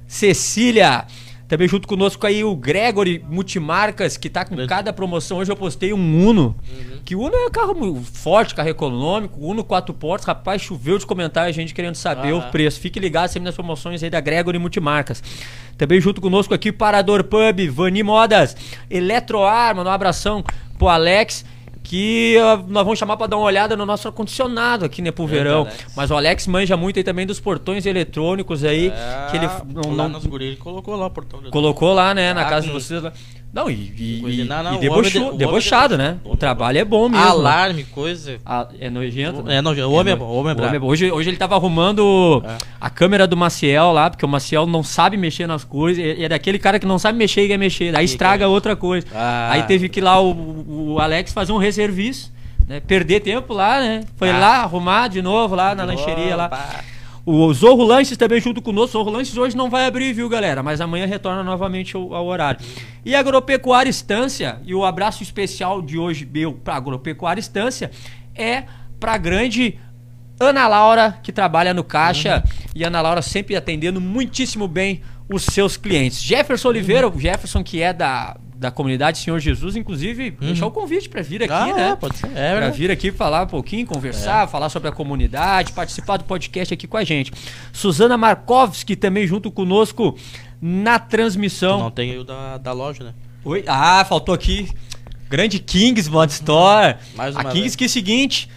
Cecília. 0.06 1.06
Também 1.46 1.68
junto 1.68 1.86
conosco 1.86 2.26
aí 2.26 2.42
o 2.42 2.56
Gregory 2.56 3.22
Multimarcas, 3.28 4.16
que 4.16 4.30
tá 4.30 4.44
com 4.46 4.56
cada 4.66 4.92
promoção. 4.94 5.38
Hoje 5.38 5.52
eu 5.52 5.56
postei 5.56 5.92
um 5.92 6.26
Uno. 6.28 6.56
Que 7.04 7.14
o 7.14 7.20
Uno 7.20 7.34
é 7.34 7.46
um 7.46 7.50
carro 7.50 8.02
forte, 8.02 8.54
carro 8.54 8.70
econômico. 8.70 9.38
Uno 9.40 9.62
quatro 9.62 9.92
portas. 9.92 10.26
Rapaz, 10.26 10.62
choveu 10.62 10.98
de 10.98 11.04
comentários, 11.04 11.54
gente 11.54 11.74
querendo 11.74 11.96
saber 11.96 12.30
Ah. 12.32 12.36
o 12.36 12.42
preço. 12.50 12.80
Fique 12.80 12.98
ligado 12.98 13.28
sempre 13.28 13.44
nas 13.44 13.54
promoções 13.54 14.02
aí 14.02 14.08
da 14.08 14.20
Gregory 14.20 14.58
Multimarcas. 14.58 15.22
Também 15.76 16.00
junto 16.00 16.20
conosco 16.20 16.54
aqui, 16.54 16.72
Parador 16.72 17.24
Pub, 17.24 17.68
Vani 17.70 18.02
Modas, 18.02 18.56
Eletroar, 18.88 19.76
manda 19.76 19.90
um 19.90 19.92
abração 19.92 20.42
pro 20.78 20.88
Alex. 20.88 21.44
Que 21.86 22.36
ah, 22.38 22.56
nós 22.66 22.82
vamos 22.82 22.98
chamar 22.98 23.16
pra 23.18 23.26
dar 23.26 23.36
uma 23.36 23.44
olhada 23.44 23.76
no 23.76 23.84
nosso 23.84 24.08
ar-condicionado 24.08 24.86
aqui, 24.86 25.02
né, 25.02 25.10
pro 25.12 25.26
Grande 25.26 25.44
verão. 25.44 25.60
Alex. 25.60 25.86
Mas 25.94 26.10
o 26.10 26.16
Alex 26.16 26.46
manja 26.46 26.76
muito 26.78 26.98
aí 26.98 27.04
também 27.04 27.26
dos 27.26 27.38
portões 27.38 27.84
eletrônicos 27.84 28.64
aí. 28.64 28.88
É, 28.88 29.26
que 29.30 29.36
ele 29.36 29.46
não, 29.72 29.90
lá 29.94 30.04
não- 30.04 30.08
nos 30.08 30.24
guri, 30.24 30.46
ele 30.46 30.56
colocou 30.56 30.96
lá 30.96 31.06
o 31.06 31.10
portão. 31.10 31.40
colocou 31.50 31.92
lá, 31.92 32.14
né, 32.14 32.32
na 32.32 32.40
Ah, 32.40 32.48
casa 32.48 32.66
de 32.66 32.72
vocês. 32.72 33.02
lá. 33.02 33.12
Não, 33.54 33.70
e, 33.70 33.74
e, 33.96 34.40
e- 34.40 34.44
não, 34.44 34.62
não, 34.64 34.74
e 34.74 34.76
o 34.76 34.80
debochou- 34.80 34.98
homem 35.00 35.10
de- 35.12 35.18
o 35.18 35.26
homem 35.26 35.38
debochado, 35.38 35.96
de- 35.96 36.02
né? 36.02 36.16
o 36.24 36.26
O 36.26 36.28
homem 36.30 36.38
trabalho 36.38 36.76
é 36.78 36.84
bom 36.84 37.08
mesmo. 37.08 37.24
né? 37.24 37.30
Alarme, 37.30 37.84
coisa. 37.84 38.40
É 38.80 38.90
nojento. 38.90 39.48
É 39.48 39.62
nojento. 39.62 39.88
O 39.88 39.92
homem 39.92 40.12
é 40.12 40.16
bom, 40.16 40.24
o 40.24 40.34
homem 40.40 40.50
é 40.50 40.54
brabo. 40.56 40.80
bom. 40.80 40.86
Hoje, 40.88 41.08
hoje 41.12 41.30
ele 41.30 41.36
tava 41.36 41.54
arrumando 41.54 42.42
É. 42.44 42.56
a 42.80 42.90
câmera 42.90 43.28
do 43.28 43.36
Maciel 43.36 43.92
lá, 43.92 44.10
porque 44.10 44.24
o 44.24 44.28
Maciel 44.28 44.66
não 44.66 44.82
sabe 44.82 45.16
mexer 45.16 45.46
nas 45.46 45.62
coisas. 45.62 46.04
É 46.04 46.24
é 46.24 46.28
daquele 46.28 46.58
cara 46.58 46.80
que 46.80 46.86
não 46.86 46.98
sabe 46.98 47.16
mexer 47.16 47.44
e 47.44 47.48
quer 47.48 47.56
mexer. 47.58 47.94
Aí 47.96 48.04
estraga 48.04 48.48
outra 48.48 48.74
coisa. 48.74 49.06
Ah. 49.14 49.50
Aí 49.52 49.62
teve 49.62 49.88
que 49.88 50.00
ir 50.00 50.02
lá 50.02 50.20
o, 50.20 50.94
o 50.94 50.98
Alex 50.98 51.32
fazer 51.32 51.52
um 51.52 51.56
reserviço, 51.58 52.32
né? 52.66 52.80
Perder 52.80 53.20
tempo 53.20 53.52
lá, 53.54 53.78
né? 53.80 54.00
Foi 54.16 54.30
Ah. 54.30 54.38
lá 54.38 54.56
arrumar 54.62 55.06
de 55.06 55.22
novo 55.22 55.54
lá 55.54 55.76
na 55.76 55.84
lancheria 55.84 56.34
lá. 56.34 56.50
O 57.26 57.52
Zorro 57.54 57.84
Lanches 57.84 58.18
também 58.18 58.40
junto 58.40 58.60
conosco. 58.60 58.92
Zorro 58.92 59.10
Lanches 59.10 59.36
hoje 59.36 59.56
não 59.56 59.70
vai 59.70 59.86
abrir, 59.86 60.12
viu, 60.12 60.28
galera? 60.28 60.62
Mas 60.62 60.80
amanhã 60.80 61.06
retorna 61.06 61.42
novamente 61.42 61.96
ao, 61.96 62.14
ao 62.14 62.26
horário. 62.26 62.60
E 63.04 63.14
a 63.14 63.20
Agropecuária 63.20 63.88
Estância, 63.88 64.60
e 64.64 64.74
o 64.74 64.84
abraço 64.84 65.22
especial 65.22 65.80
de 65.80 65.98
hoje 65.98 66.28
meu 66.30 66.52
pra 66.52 66.76
Agropecuária 66.76 67.40
Estância 67.40 67.90
é 68.34 68.64
pra 69.00 69.16
grande 69.16 69.78
Ana 70.38 70.66
Laura, 70.66 71.18
que 71.22 71.32
trabalha 71.32 71.72
no 71.72 71.82
caixa. 71.82 72.44
E 72.74 72.84
Ana 72.84 73.00
Laura 73.00 73.22
sempre 73.22 73.56
atendendo 73.56 74.00
muitíssimo 74.00 74.68
bem 74.68 75.00
os 75.32 75.44
seus 75.44 75.76
clientes. 75.78 76.22
Jefferson 76.22 76.68
Oliveira, 76.68 77.08
o 77.08 77.18
Jefferson 77.18 77.64
que 77.64 77.80
é 77.80 77.92
da, 77.92 78.36
da 78.64 78.70
comunidade 78.70 79.18
Senhor 79.18 79.38
Jesus, 79.38 79.76
inclusive, 79.76 80.30
deixar 80.30 80.66
o 80.66 80.70
convite 80.70 81.06
pra 81.08 81.20
vir 81.20 81.42
aqui, 81.42 81.52
Ah, 81.52 81.66
né? 81.66 81.90
é, 81.90 81.96
pode 81.96 82.16
ser. 82.16 82.26
É, 82.28 82.30
Pra 82.32 82.52
verdade. 82.60 82.78
vir 82.78 82.90
aqui 82.90 83.12
falar 83.12 83.42
um 83.42 83.46
pouquinho, 83.46 83.86
conversar, 83.86 84.48
falar 84.48 84.70
sobre 84.70 84.88
a 84.88 84.92
comunidade, 84.92 85.72
participar 85.72 86.16
do 86.16 86.24
podcast 86.24 86.72
aqui 86.72 86.86
com 86.86 86.96
a 86.96 87.04
gente. 87.04 87.30
Suzana 87.74 88.16
Markovski 88.16 88.96
também 88.96 89.26
junto 89.26 89.50
conosco 89.50 90.16
na 90.62 90.98
transmissão. 90.98 91.78
Não 91.78 91.90
tem 91.90 92.16
o 92.18 92.24
da, 92.24 92.56
da 92.56 92.72
loja, 92.72 93.04
né? 93.04 93.12
Oi? 93.44 93.62
Ah, 93.66 94.02
faltou 94.08 94.34
aqui. 94.34 94.68
Grande 95.28 95.58
Kings 95.58 96.10
Mod 96.10 96.32
Store. 96.32 96.96
Mais 97.14 97.36
a 97.36 97.40
uma 97.40 97.50
Kings 97.50 97.60
vez. 97.62 97.76
que 97.76 97.84
é 97.84 97.86
o 97.86 97.90
seguinte. 97.90 98.48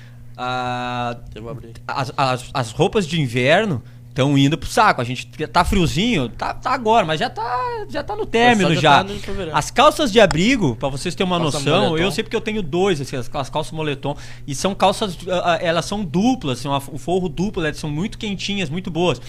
as, 1.88 2.14
as, 2.16 2.50
as 2.54 2.72
roupas 2.72 3.06
de 3.08 3.20
inverno 3.20 3.84
estão 4.18 4.38
indo 4.38 4.58
pro 4.58 4.68
saco. 4.70 5.00
A 5.00 5.04
gente 5.04 5.28
tá 5.48 5.64
friozinho, 5.64 6.28
tá, 6.30 6.54
tá 6.54 6.72
agora, 6.72 7.06
mas 7.06 7.20
já 7.20 7.30
tá, 7.30 7.86
já 7.90 8.04
tá 8.04 8.16
no 8.16 8.26
término 8.26 8.74
já 8.76 8.82
já. 8.82 9.04
tá 9.04 9.04
no. 9.04 9.56
As 9.56 9.70
calças 9.72 10.12
de 10.12 10.20
abrigo, 10.20 10.76
pra 10.76 10.90
vocês 10.90 11.14
terem 11.14 11.32
uma 11.32 11.40
Calça 11.40 11.60
noção, 11.60 11.90
moletom. 11.90 11.98
eu 12.04 12.12
sei 12.12 12.24
porque 12.24 12.36
eu 12.36 12.42
tenho 12.42 12.62
dois, 12.64 13.00
assim, 13.00 13.16
as, 13.16 13.30
as 13.34 13.50
calças 13.50 13.72
moletom. 13.72 14.16
E 14.48 14.56
são 14.56 14.74
calças, 14.74 15.18
ah, 15.30 15.54
ah, 15.54 15.58
elas 15.62 15.86
são 15.86 16.04
duplas, 16.04 16.60
assim, 16.60 16.68
uma- 16.68 16.82
o 16.92 16.98
forro 16.98 17.30
duplo, 17.30 17.64
elas 17.64 17.78
são 17.78 17.90
muito 17.90 18.18
quentinhas, 18.18 18.70
muito 18.70 18.90
boas. 18.90 19.22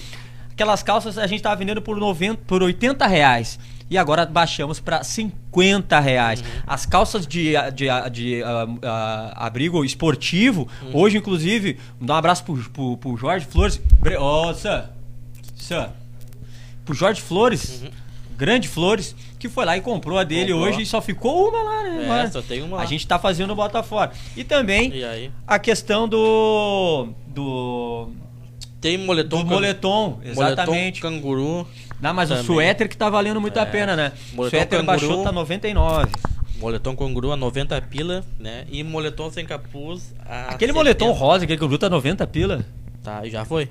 Aquelas 0.53 0.83
calças 0.83 1.19
a 1.19 1.27
gente 1.27 1.41
tava 1.43 1.55
vendendo 1.57 1.81
por, 1.81 1.97
90, 1.97 2.43
por 2.47 2.63
80 2.63 3.07
reais. 3.07 3.59
E 3.91 3.97
agora 3.97 4.27
baixamos 4.27 4.81
para 4.81 5.03
50 5.03 5.99
reais. 5.99 6.45
As 6.67 6.85
calças 6.85 7.27
de, 7.27 7.53
de, 7.75 7.87
de, 8.13 8.43
ah, 8.43 8.67
ah, 8.83 9.47
abrigo 9.47 9.83
esportivo, 9.85 10.69
hoje, 10.93 11.17
inclusive, 11.17 11.79
dá 12.01 12.15
um 12.15 12.17
abraço 12.17 12.45
pro, 12.45 12.57
pro, 12.71 12.97
pro 12.99 13.17
Jorge 13.17 13.47
Flores. 13.47 13.81
Bre- 13.99 14.17
Ô, 14.19 14.53
Sam, 14.53 14.85
Sam, 15.57 15.89
pro 16.85 16.95
Jorge 16.95 17.23
Flores, 17.23 17.83
grande 18.37 18.69
Flores, 18.69 19.17
que 19.39 19.49
foi 19.49 19.65
lá 19.65 19.77
e 19.77 19.81
comprou 19.81 20.19
a 20.19 20.25
dele 20.25 20.53
Comprou. 20.53 20.69
hoje 20.69 20.83
e 20.83 20.87
só 20.87 21.01
ficou 21.01 21.49
uma 21.49 21.63
lá, 21.63 21.83
né? 21.85 22.01
É, 22.03 22.05
agora. 22.05 22.31
só 22.31 22.43
tem 22.43 22.61
uma 22.63 22.77
lá. 22.77 22.83
A 22.83 22.87
gente 22.87 23.07
tá 23.07 23.19
fazendo 23.19 23.53
o 23.53 23.57
bota 23.57 23.83
fora. 23.83 24.13
E 24.37 24.45
também 24.45 24.93
E 24.95 25.31
a 25.47 25.59
questão 25.59 26.07
do. 26.09 27.09
do. 27.27 28.11
Tem 28.81 28.97
moletom. 28.99 29.39
do 29.39 29.45
can- 29.49 29.55
moletom, 29.55 30.21
exatamente. 30.25 31.03
Moletom 31.03 31.21
canguru. 31.23 31.67
Não, 32.01 32.15
mas 32.15 32.31
o 32.31 32.35
também. 32.35 32.47
suéter 32.47 32.89
que 32.89 32.97
tá 32.97 33.11
valendo 33.11 33.41
muito 33.41 33.59
a 33.59 33.63
É. 33.63 33.67
pena, 33.67 33.97
né? 33.97 34.13
O 34.37 34.49
suéter 34.49 34.83
baixou, 34.85 35.09
canguru. 35.09 35.25
tá 35.25 35.33
99. 35.33 36.09
Moletom 36.59 36.97
canguru 36.97 37.33
a 37.33 37.37
90 37.37 37.81
pila, 37.83 38.25
né? 38.39 38.65
E 38.71 38.83
moletom 38.83 39.31
sem 39.31 39.45
capuz 39.47 40.15
a 40.27 40.43
Aquele 40.51 40.73
70. 40.73 40.75
moletom 40.75 41.11
rosa, 41.13 41.45
aquele 41.45 41.59
que 41.59 41.67
gruta 41.67 41.89
90 41.89 42.27
pila. 42.27 42.65
Tá, 43.03 43.23
já 43.29 43.45
foi. 43.45 43.69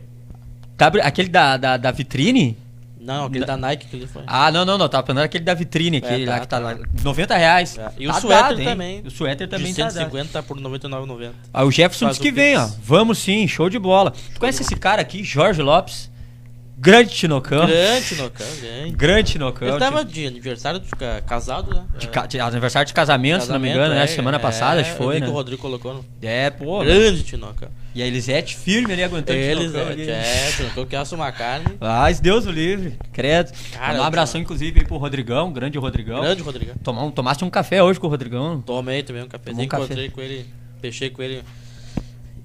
Tá, 0.77 0.87
aquele 1.03 1.27
da, 1.29 1.57
da, 1.57 1.75
da 1.77 1.91
vitrine? 1.91 2.57
Não, 2.99 3.25
aquele 3.25 3.45
da 3.45 3.55
Nike 3.55 3.87
que 3.87 3.95
ele 3.95 4.07
foi. 4.07 4.23
Ah, 4.27 4.51
não, 4.51 4.65
não, 4.65 4.77
não. 4.77 4.89
Tava 4.89 5.03
pensando 5.03 5.19
aquele 5.21 5.43
da 5.43 5.53
vitrine, 5.53 5.97
aquele 5.97 6.25
tá, 6.25 6.31
lá 6.31 6.39
que 6.39 6.47
tá, 6.47 6.59
tá. 6.59 6.63
lá. 6.65 6.77
90 7.03 7.37
reais. 7.37 7.77
É, 7.77 7.91
e 7.99 8.07
Tá 8.07 8.17
o 8.17 8.21
suéter 8.21 8.43
dado, 8.57 8.63
também. 8.63 9.01
O 9.05 9.11
suéter 9.11 9.47
também 9.47 9.71
de 9.71 9.77
tá 9.77 9.83
dado. 9.85 9.93
150 9.93 10.43
por 10.43 10.57
99,90. 10.59 11.31
Aí 11.53 11.65
o 11.65 11.71
Jefferson 11.71 12.05
Faz 12.07 12.17
disse 12.17 12.27
que 12.29 12.33
o 12.33 12.35
vem, 12.35 12.57
ó. 12.57 12.67
Vamos 12.83 13.17
sim, 13.19 13.47
show 13.47 13.69
de 13.69 13.79
bola. 13.79 14.11
Tu 14.33 14.39
conhece 14.39 14.61
esse 14.61 14.75
cara 14.75 15.01
aqui, 15.01 15.23
Jorge 15.23 15.61
Lopes? 15.61 16.09
Grande 16.79 17.09
Tinocão. 17.09 17.65
Grande 17.65 18.15
Nocão, 18.15 18.47
grande. 18.61 18.91
Grande 18.95 19.31
Tinocão. 19.31 19.67
Ele 19.67 19.79
tava 19.79 20.05
de 20.05 20.27
aniversário 20.27 20.79
de 20.79 20.89
ca- 20.91 21.21
casado, 21.21 21.73
né? 21.73 21.83
De, 21.97 22.05
É. 22.05 22.09
ca- 22.09 22.25
de 22.27 22.39
aniversário 22.39 22.85
de 22.87 22.93
casamento, 22.93 23.45
se 23.45 23.51
não 23.51 23.59
me 23.59 23.69
engano, 23.69 23.95
né? 23.95 24.03
é, 24.03 24.07
Semana 24.07 24.37
é, 24.37 24.39
passada, 24.39 24.79
acho 24.81 24.91
que 24.95 25.01
eu 25.01 25.05
foi, 25.05 25.19
né? 25.19 25.25
que 25.25 25.31
o 25.31 25.33
Rodrigo 25.33 25.59
colocou 25.59 25.95
no... 25.95 26.05
É, 26.21 26.51
pô. 26.51 26.79
Grande 26.83 27.23
Tinoca. 27.23 27.71
E 27.95 28.03
a 28.03 28.05
Elisete 28.05 28.55
firme 28.55 28.93
ali 28.93 29.03
aguentando 29.03 29.39
o 29.39 29.41
Eles, 29.41 29.71
Tinocão 29.71 29.91
é, 29.91 30.47
é, 30.47 30.51
Tinocão 30.55 30.85
que 30.85 30.95
assa 30.95 31.15
uma 31.15 31.31
carne. 31.31 31.65
Mas 31.79 32.19
Deus 32.19 32.45
o 32.45 32.51
livre, 32.51 32.93
credo. 33.11 33.51
Cara, 33.73 33.99
um 33.99 34.03
abração, 34.03 34.39
inclusive, 34.39 34.79
aí 34.81 34.85
pro 34.85 34.97
Rodrigão, 34.97 35.51
grande 35.51 35.79
Rodrigão. 35.79 36.21
Grande 36.21 36.43
Rodrigo. 36.43 36.73
Tomar 36.83 37.05
um, 37.05 37.09
tomaste 37.11 37.43
um 37.43 37.49
café 37.49 37.81
hoje 37.81 37.99
com 37.99 38.05
o 38.05 38.09
Rodrigão. 38.11 38.61
Tomei 38.61 39.01
também 39.01 39.23
um 39.23 39.27
cafezinho, 39.27 39.65
um 39.65 39.67
café. 39.67 39.83
encontrei 39.85 40.09
com 40.11 40.21
ele, 40.21 40.45
fechei 40.79 41.09
com 41.09 41.23
ele. 41.23 41.43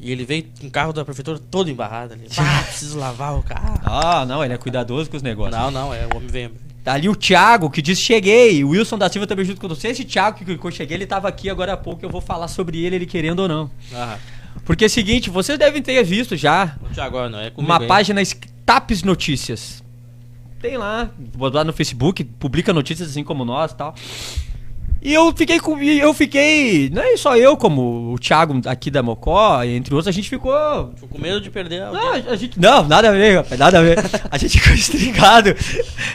E 0.03 0.11
ele 0.11 0.25
veio 0.25 0.45
com 0.61 0.67
o 0.67 0.71
carro 0.71 0.93
da 0.93 1.05
prefeitura 1.05 1.39
todo 1.39 1.71
embarrado 1.71 2.15
ali. 2.15 2.27
Ah, 2.37 2.65
preciso 2.69 2.99
lavar 2.99 3.39
o 3.39 3.43
carro. 3.43 3.81
Ah, 3.85 4.27
não, 4.27 4.45
ele 4.45 4.53
é 4.53 4.59
cuidadoso 4.59 5.09
com 5.09 5.17
os 5.17 5.23
negócios. 5.23 5.57
Não, 5.57 5.71
não, 5.71 5.95
é, 5.95 6.07
o 6.13 6.17
homem 6.17 6.29
vem. 6.29 6.51
Tá 6.83 6.95
ali 6.95 7.09
o 7.09 7.15
Thiago, 7.15 7.71
que 7.71 7.81
disse 7.81 8.03
cheguei. 8.03 8.65
O 8.65 8.71
Wilson 8.71 8.99
da 8.99 9.09
Silva 9.09 9.27
também 9.29 9.45
junto 9.45 9.61
com 9.61 9.69
você. 9.69 9.89
Esse 9.89 10.05
Thiago 10.05 10.37
que 10.39 10.45
clicou 10.45 10.69
cheguei, 10.73 10.97
ele 10.97 11.07
tava 11.07 11.29
aqui 11.29 11.49
agora 11.49 11.73
há 11.75 11.77
pouco. 11.77 12.05
Eu 12.05 12.11
vou 12.11 12.21
falar 12.21 12.49
sobre 12.49 12.85
ele, 12.85 12.97
ele 12.97 13.07
querendo 13.07 13.39
ou 13.41 13.49
não. 13.49 13.71
Ah, 13.95 14.19
Porque 14.65 14.85
é 14.85 14.89
o 14.89 14.91
seguinte, 14.91 15.31
vocês 15.31 15.57
devem 15.57 15.81
ter 15.81 16.03
visto 16.03 16.37
já 16.37 16.77
o 16.83 16.93
Thiago 16.93 17.29
não, 17.29 17.39
é 17.39 17.51
comigo. 17.51 17.73
uma 17.73 17.81
hein? 17.81 17.87
página 17.89 18.21
es- 18.21 18.37
Tapes 18.67 19.05
Notícias. 19.05 19.83
Tem 20.61 20.77
lá, 20.77 21.11
vou 21.35 21.49
lá 21.53 21.63
no 21.65 21.73
Facebook, 21.73 22.25
publica 22.25 22.73
notícias 22.73 23.11
assim 23.11 23.23
como 23.25 23.45
nós 23.45 23.71
e 23.71 23.77
tal. 23.77 23.95
E 25.05 25.13
eu 25.13 25.33
fiquei 25.37 25.59
com. 25.59 25.77
Eu 25.83 26.15
fiquei. 26.15 26.89
Não 26.91 27.03
é 27.03 27.17
só 27.17 27.37
eu, 27.37 27.57
como 27.57 28.13
o 28.13 28.19
Thiago 28.21 28.61
aqui 28.67 28.89
da 28.89 29.03
Mocó, 29.03 29.61
entre 29.65 29.93
outros, 29.93 30.07
a 30.07 30.13
gente 30.13 30.29
ficou. 30.31 30.53
Tô 31.01 31.09
com 31.09 31.19
medo 31.21 31.41
de 31.41 31.51
perder 31.51 31.83
a 31.83 31.91
Não, 31.91 32.13
a 32.13 32.37
gente, 32.37 32.61
não, 32.61 32.87
nada 32.87 33.09
a 33.09 33.13
ver, 33.13 33.37
rapaz, 33.39 33.59
nada 33.59 33.81
a 33.81 33.83
ver. 33.83 33.99
A 34.31 34.39
gente 34.39 34.61
ficou 34.61 34.73
intrigado 34.79 35.57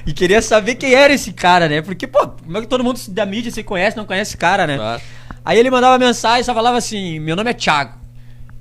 e 0.05 0.13
queria 0.13 0.41
saber 0.41 0.75
quem 0.75 0.93
era 0.93 1.13
esse 1.13 1.33
cara, 1.33 1.67
né? 1.67 1.81
Porque, 1.81 2.07
pô, 2.07 2.27
como 2.29 2.57
é 2.57 2.61
que 2.61 2.67
todo 2.67 2.81
mundo 2.81 2.97
da 3.09 3.25
mídia 3.25 3.51
se 3.51 3.61
conhece, 3.61 3.97
não 3.97 4.05
conhece 4.05 4.29
esse 4.31 4.37
cara, 4.37 4.65
né? 4.65 4.77
Claro. 4.77 5.01
Aí 5.43 5.59
ele 5.59 5.69
mandava 5.69 5.99
mensagem, 5.99 6.43
só 6.45 6.53
falava 6.53 6.77
assim: 6.77 7.19
Meu 7.19 7.35
nome 7.35 7.49
é 7.49 7.53
Thiago. 7.53 7.93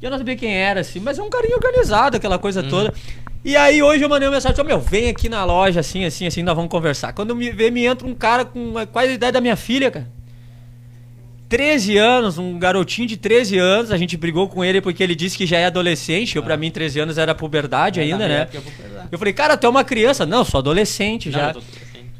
E 0.02 0.04
eu 0.04 0.10
não 0.10 0.18
sabia 0.18 0.34
quem 0.36 0.52
era, 0.54 0.80
assim, 0.80 0.98
mas 0.98 1.18
é 1.20 1.22
um 1.22 1.30
carinho 1.30 1.54
organizado, 1.54 2.16
aquela 2.16 2.36
coisa 2.38 2.64
toda. 2.64 2.92
E 3.44 3.56
aí 3.56 3.80
hoje 3.80 4.02
eu 4.02 4.08
mandei 4.08 4.26
uma 4.26 4.34
mensagem: 4.34 4.64
meu, 4.64 4.80
vem 4.80 5.08
aqui 5.08 5.28
na 5.28 5.44
loja, 5.44 5.78
assim, 5.78 6.04
assim, 6.04 6.26
assim, 6.26 6.42
nós 6.42 6.56
vamos 6.56 6.68
conversar. 6.68 7.12
Quando 7.12 7.34
me 7.36 7.48
vê, 7.52 7.70
me 7.70 7.84
entra 7.86 8.08
um 8.08 8.14
cara 8.14 8.44
com 8.44 8.76
a- 8.76 8.86
quase 8.86 9.12
a 9.12 9.14
idade 9.14 9.32
da 9.34 9.40
minha 9.40 9.54
filha, 9.54 9.88
cara. 9.88 10.15
13 11.48 11.96
anos, 11.96 12.38
um 12.38 12.58
garotinho 12.58 13.06
de 13.06 13.16
13 13.16 13.58
anos, 13.58 13.90
a 13.92 13.96
gente 13.96 14.16
brigou 14.16 14.48
com 14.48 14.64
ele 14.64 14.80
porque 14.80 15.02
ele 15.02 15.14
disse 15.14 15.36
que 15.36 15.46
já 15.46 15.58
é 15.58 15.66
adolescente, 15.66 16.36
eu 16.36 16.42
pra 16.42 16.56
mim 16.56 16.70
13 16.70 17.00
anos 17.00 17.18
era 17.18 17.34
puberdade 17.34 18.00
ainda, 18.00 18.18
Na 18.18 18.28
né? 18.28 18.40
época 18.42 18.62
eu 19.12 19.18
falei, 19.18 19.32
cara, 19.32 19.56
tu 19.56 19.66
é 19.66 19.70
uma 19.70 19.84
criança. 19.84 20.26
Não, 20.26 20.44
sou 20.44 20.58
adolescente 20.58 21.30
Não, 21.30 21.38
já. 21.38 21.50
assim, 21.50 21.62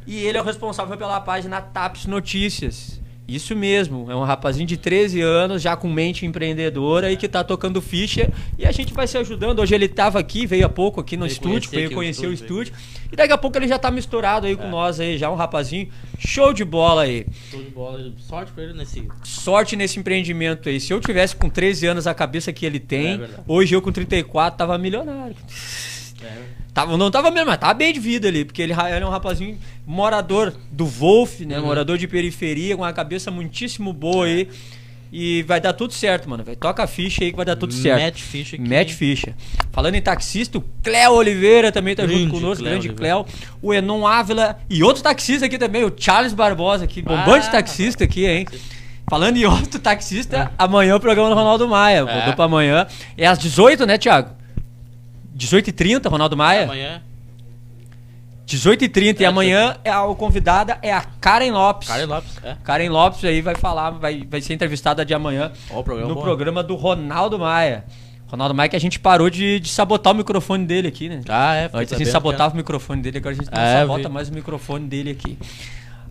E 0.06 0.18
ele 0.24 0.38
é 0.38 0.40
o 0.40 0.44
responsável 0.44 0.96
pela 0.96 1.20
página 1.20 1.60
Taps 1.60 2.06
Notícias. 2.06 3.00
Isso 3.28 3.56
mesmo, 3.56 4.08
é 4.08 4.14
um 4.14 4.22
rapazinho 4.22 4.66
de 4.68 4.76
13 4.76 5.20
anos, 5.20 5.60
já 5.60 5.74
com 5.76 5.90
mente 5.92 6.24
empreendedora 6.24 7.10
e 7.10 7.16
que 7.16 7.26
tá 7.26 7.42
tocando 7.42 7.82
ficha. 7.82 8.30
E 8.56 8.64
a 8.64 8.70
gente 8.70 8.94
vai 8.94 9.06
se 9.08 9.18
ajudando. 9.18 9.58
Hoje 9.58 9.74
ele 9.74 9.88
tava 9.88 10.20
aqui, 10.20 10.46
veio 10.46 10.64
há 10.64 10.68
pouco 10.68 11.00
aqui 11.00 11.16
no 11.16 11.24
Veio 11.24 11.32
estúdio, 11.32 11.68
conhecer 11.70 11.74
veio 11.76 11.86
aqui 11.86 11.94
o 11.94 11.98
conhecer 11.98 12.26
o 12.28 12.32
estúdio, 12.32 12.72
estúdio. 12.72 13.08
E 13.12 13.16
daqui 13.16 13.32
a 13.32 13.38
pouco 13.38 13.58
ele 13.58 13.66
já 13.66 13.80
tá 13.80 13.90
misturado 13.90 14.46
aí 14.46 14.54
com 14.54 14.68
nós 14.68 15.00
aí, 15.00 15.18
já 15.18 15.28
um 15.28 15.34
rapazinho 15.34 15.88
show 16.18 16.52
de 16.52 16.64
bola 16.64 17.02
aí. 17.02 17.26
Show 17.50 17.62
de 17.62 17.70
bola. 17.70 18.12
Sorte 18.18 18.52
pra 18.52 18.62
ele 18.62 18.74
nesse. 18.74 19.06
Sorte 19.24 19.74
nesse 19.74 19.98
empreendimento 19.98 20.68
aí. 20.68 20.78
Se 20.78 20.92
eu 20.92 21.00
tivesse 21.00 21.34
com 21.34 21.50
13 21.50 21.86
anos 21.86 22.06
a 22.06 22.14
cabeça 22.14 22.52
que 22.52 22.64
ele 22.64 22.76
É 22.76 22.80
tem, 22.80 23.18
verdade. 23.18 23.42
hoje 23.48 23.74
eu 23.74 23.82
com 23.82 23.90
34 23.90 24.56
tava 24.56 24.78
milionário. 24.78 25.34
É. 26.22 26.55
Tava, 26.76 26.94
não 26.98 27.10
tava 27.10 27.30
mesmo, 27.30 27.46
mas 27.46 27.56
tava 27.56 27.72
bem 27.72 27.90
de 27.90 27.98
vida 27.98 28.28
ali, 28.28 28.44
porque 28.44 28.60
ele, 28.60 28.74
ele 28.74 29.02
é 29.02 29.06
um 29.06 29.08
rapazinho 29.08 29.58
morador 29.86 30.52
do 30.70 30.84
Wolf, 30.84 31.40
né? 31.40 31.58
Uhum. 31.58 31.64
Morador 31.64 31.96
de 31.96 32.06
periferia, 32.06 32.76
com 32.76 32.82
uma 32.82 32.92
cabeça 32.92 33.30
muitíssimo 33.30 33.94
boa 33.94 34.26
aí. 34.26 34.46
E 35.10 35.42
vai 35.44 35.58
dar 35.58 35.72
tudo 35.72 35.94
certo, 35.94 36.28
mano. 36.28 36.44
Vai, 36.44 36.54
toca 36.54 36.82
a 36.82 36.86
ficha 36.86 37.24
aí 37.24 37.30
que 37.30 37.36
vai 37.36 37.46
dar 37.46 37.56
tudo 37.56 37.72
certo. 37.72 38.02
Mete 38.02 38.22
ficha 38.22 38.56
aqui. 38.56 38.68
Mete 38.68 38.92
ficha. 38.92 39.34
Falando 39.72 39.94
em 39.94 40.02
taxista, 40.02 40.58
o 40.58 40.64
Cléo 40.82 41.12
Oliveira 41.14 41.72
também 41.72 41.96
tá 41.96 42.02
junto 42.02 42.14
Grande 42.14 42.30
conosco, 42.30 42.62
Cléo 42.62 42.72
grande 42.74 42.88
Oliveira. 42.90 43.24
Cléo. 43.24 43.26
O 43.62 43.72
Enon 43.72 44.06
Ávila 44.06 44.58
e 44.68 44.82
outro 44.82 45.02
taxista 45.02 45.46
aqui 45.46 45.56
também, 45.56 45.82
o 45.82 45.90
Charles 45.96 46.34
Barbosa 46.34 46.84
aqui, 46.84 47.00
bombante 47.00 47.46
Ah, 47.46 47.52
taxista 47.52 48.04
aqui, 48.04 48.26
hein? 48.26 48.46
Falando 49.08 49.38
em 49.38 49.46
outro 49.46 49.80
taxista, 49.80 50.52
amanhã 50.58 50.96
o 50.96 51.00
programa 51.00 51.30
do 51.30 51.36
Ronaldo 51.36 51.66
Maia. 51.66 52.00
É. 52.00 52.04
Voltou 52.04 52.34
pra 52.34 52.44
amanhã. 52.44 52.86
É 53.16 53.26
às 53.26 53.38
18, 53.38 53.86
né, 53.86 53.96
Thiago? 53.96 54.36
18h30, 55.36 56.08
Ronaldo 56.08 56.36
Maia. 56.36 56.64
Amanhã. 56.64 57.02
18h30 58.46 59.20
e 59.20 59.24
É, 59.24 59.26
amanhã 59.26 59.76
é 59.82 59.90
a 59.90 60.04
o 60.04 60.14
convidada 60.14 60.78
é 60.80 60.92
a 60.92 61.00
Karen 61.20 61.50
Lopes. 61.50 61.88
Karen 61.88 62.06
Lopes. 62.06 62.38
É. 62.44 62.56
Karen 62.62 62.88
Lopes 62.88 63.24
aí 63.24 63.42
vai 63.42 63.56
falar, 63.56 63.90
vai, 63.90 64.24
vai 64.28 64.40
ser 64.40 64.54
entrevistada 64.54 65.04
de 65.04 65.12
amanhã 65.12 65.50
Ó, 65.70 65.80
o 65.80 65.84
programa 65.84 66.08
no 66.08 66.14
bom. 66.14 66.22
programa 66.22 66.62
do 66.62 66.76
Ronaldo 66.76 67.38
Maia. 67.40 67.84
Ronaldo 68.28 68.54
Maia 68.54 68.68
que 68.68 68.76
a 68.76 68.80
gente 68.80 69.00
parou 69.00 69.28
de, 69.28 69.58
de 69.58 69.68
sabotar 69.68 70.12
o 70.12 70.16
microfone 70.16 70.64
dele 70.64 70.86
aqui, 70.88 71.08
né? 71.08 71.20
Ah, 71.28 71.54
é. 71.56 71.70
Antes 71.72 71.92
a 71.92 71.98
gente 71.98 72.10
sabotava 72.10 72.54
o 72.54 72.56
microfone 72.56 73.02
dele, 73.02 73.18
agora 73.18 73.34
a 73.34 73.36
gente 73.36 73.50
não 73.52 73.60
É, 73.60 73.74
eu 73.74 73.80
sabota 73.88 74.08
vi. 74.08 74.14
mais 74.14 74.28
o 74.28 74.32
microfone 74.34 74.86
dele 74.86 75.10
aqui. 75.10 75.36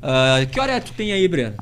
Ah, 0.01 0.45
que 0.51 0.59
hora 0.59 0.73
é 0.73 0.79
que 0.81 0.87
tu 0.91 0.93
tem 0.93 1.13
aí, 1.13 1.25
Breno? 1.29 1.55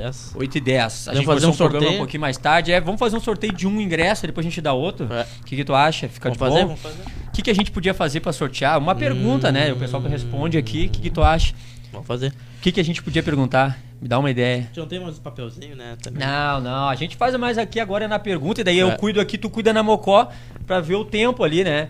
Que 0.00 0.06
é 0.06 0.06
8, 0.06 0.12
10. 0.12 0.32
8 0.36 0.56
e 0.56 0.60
10. 0.60 0.82
A 1.08 1.10
Vamos 1.12 1.18
gente 1.18 1.26
fazer 1.26 1.46
um 1.46 1.52
sorteio? 1.52 1.92
um 1.92 1.96
pouquinho 1.98 2.20
mais 2.20 2.36
tarde. 2.36 2.72
É, 2.72 2.80
vamos 2.80 2.98
fazer 2.98 3.16
um 3.16 3.20
sorteio 3.20 3.52
de 3.52 3.66
um 3.66 3.80
ingresso, 3.80 4.26
depois 4.26 4.46
a 4.46 4.48
gente 4.48 4.60
dá 4.60 4.72
outro. 4.72 5.06
O 5.06 5.12
É. 5.12 5.26
que, 5.44 5.56
que 5.56 5.64
tu 5.64 5.74
acha? 5.74 6.08
Fica 6.08 6.30
Vamos 6.30 6.38
de 6.38 6.38
fazer? 6.38 6.60
bom? 6.62 6.66
Vamos 6.76 6.80
fazer? 6.80 7.02
O 7.28 7.30
que, 7.32 7.42
que 7.42 7.50
a 7.50 7.54
gente 7.54 7.70
podia 7.70 7.94
fazer 7.94 8.20
pra 8.20 8.32
sortear? 8.32 8.78
Uma 8.78 8.94
pergunta, 8.94 9.50
né? 9.52 9.72
O 9.72 9.76
pessoal 9.76 10.02
que 10.02 10.08
responde 10.08 10.58
aqui. 10.58 10.86
O 10.86 10.90
que, 10.90 11.00
que 11.02 11.10
tu 11.10 11.22
acha? 11.22 11.54
Vamos 11.92 12.06
fazer. 12.06 12.28
O 12.28 12.62
que, 12.62 12.72
que 12.72 12.80
a 12.80 12.84
gente 12.84 13.02
podia 13.02 13.22
perguntar? 13.22 13.78
Me 14.00 14.08
dá 14.08 14.18
uma 14.18 14.30
ideia. 14.30 14.58
A 14.58 14.62
gente 14.62 14.78
não 14.80 14.86
tem 14.86 15.00
mais 15.00 15.18
papelzinho, 15.18 15.76
né? 15.76 15.96
Também. 16.02 16.26
Não, 16.26 16.60
não. 16.60 16.88
A 16.88 16.94
gente 16.94 17.16
faz 17.16 17.34
mais 17.36 17.58
aqui 17.58 17.78
agora 17.80 18.06
na 18.08 18.18
pergunta. 18.18 18.60
E 18.60 18.64
daí 18.64 18.78
eu 18.78 18.90
É. 18.90 18.96
cuido 18.96 19.20
aqui, 19.20 19.36
tu 19.36 19.50
cuida 19.50 19.72
na 19.72 19.82
Mocó 19.82 20.28
pra 20.66 20.80
ver 20.80 20.94
o 20.94 21.04
tempo 21.04 21.42
ali, 21.44 21.62
né? 21.64 21.88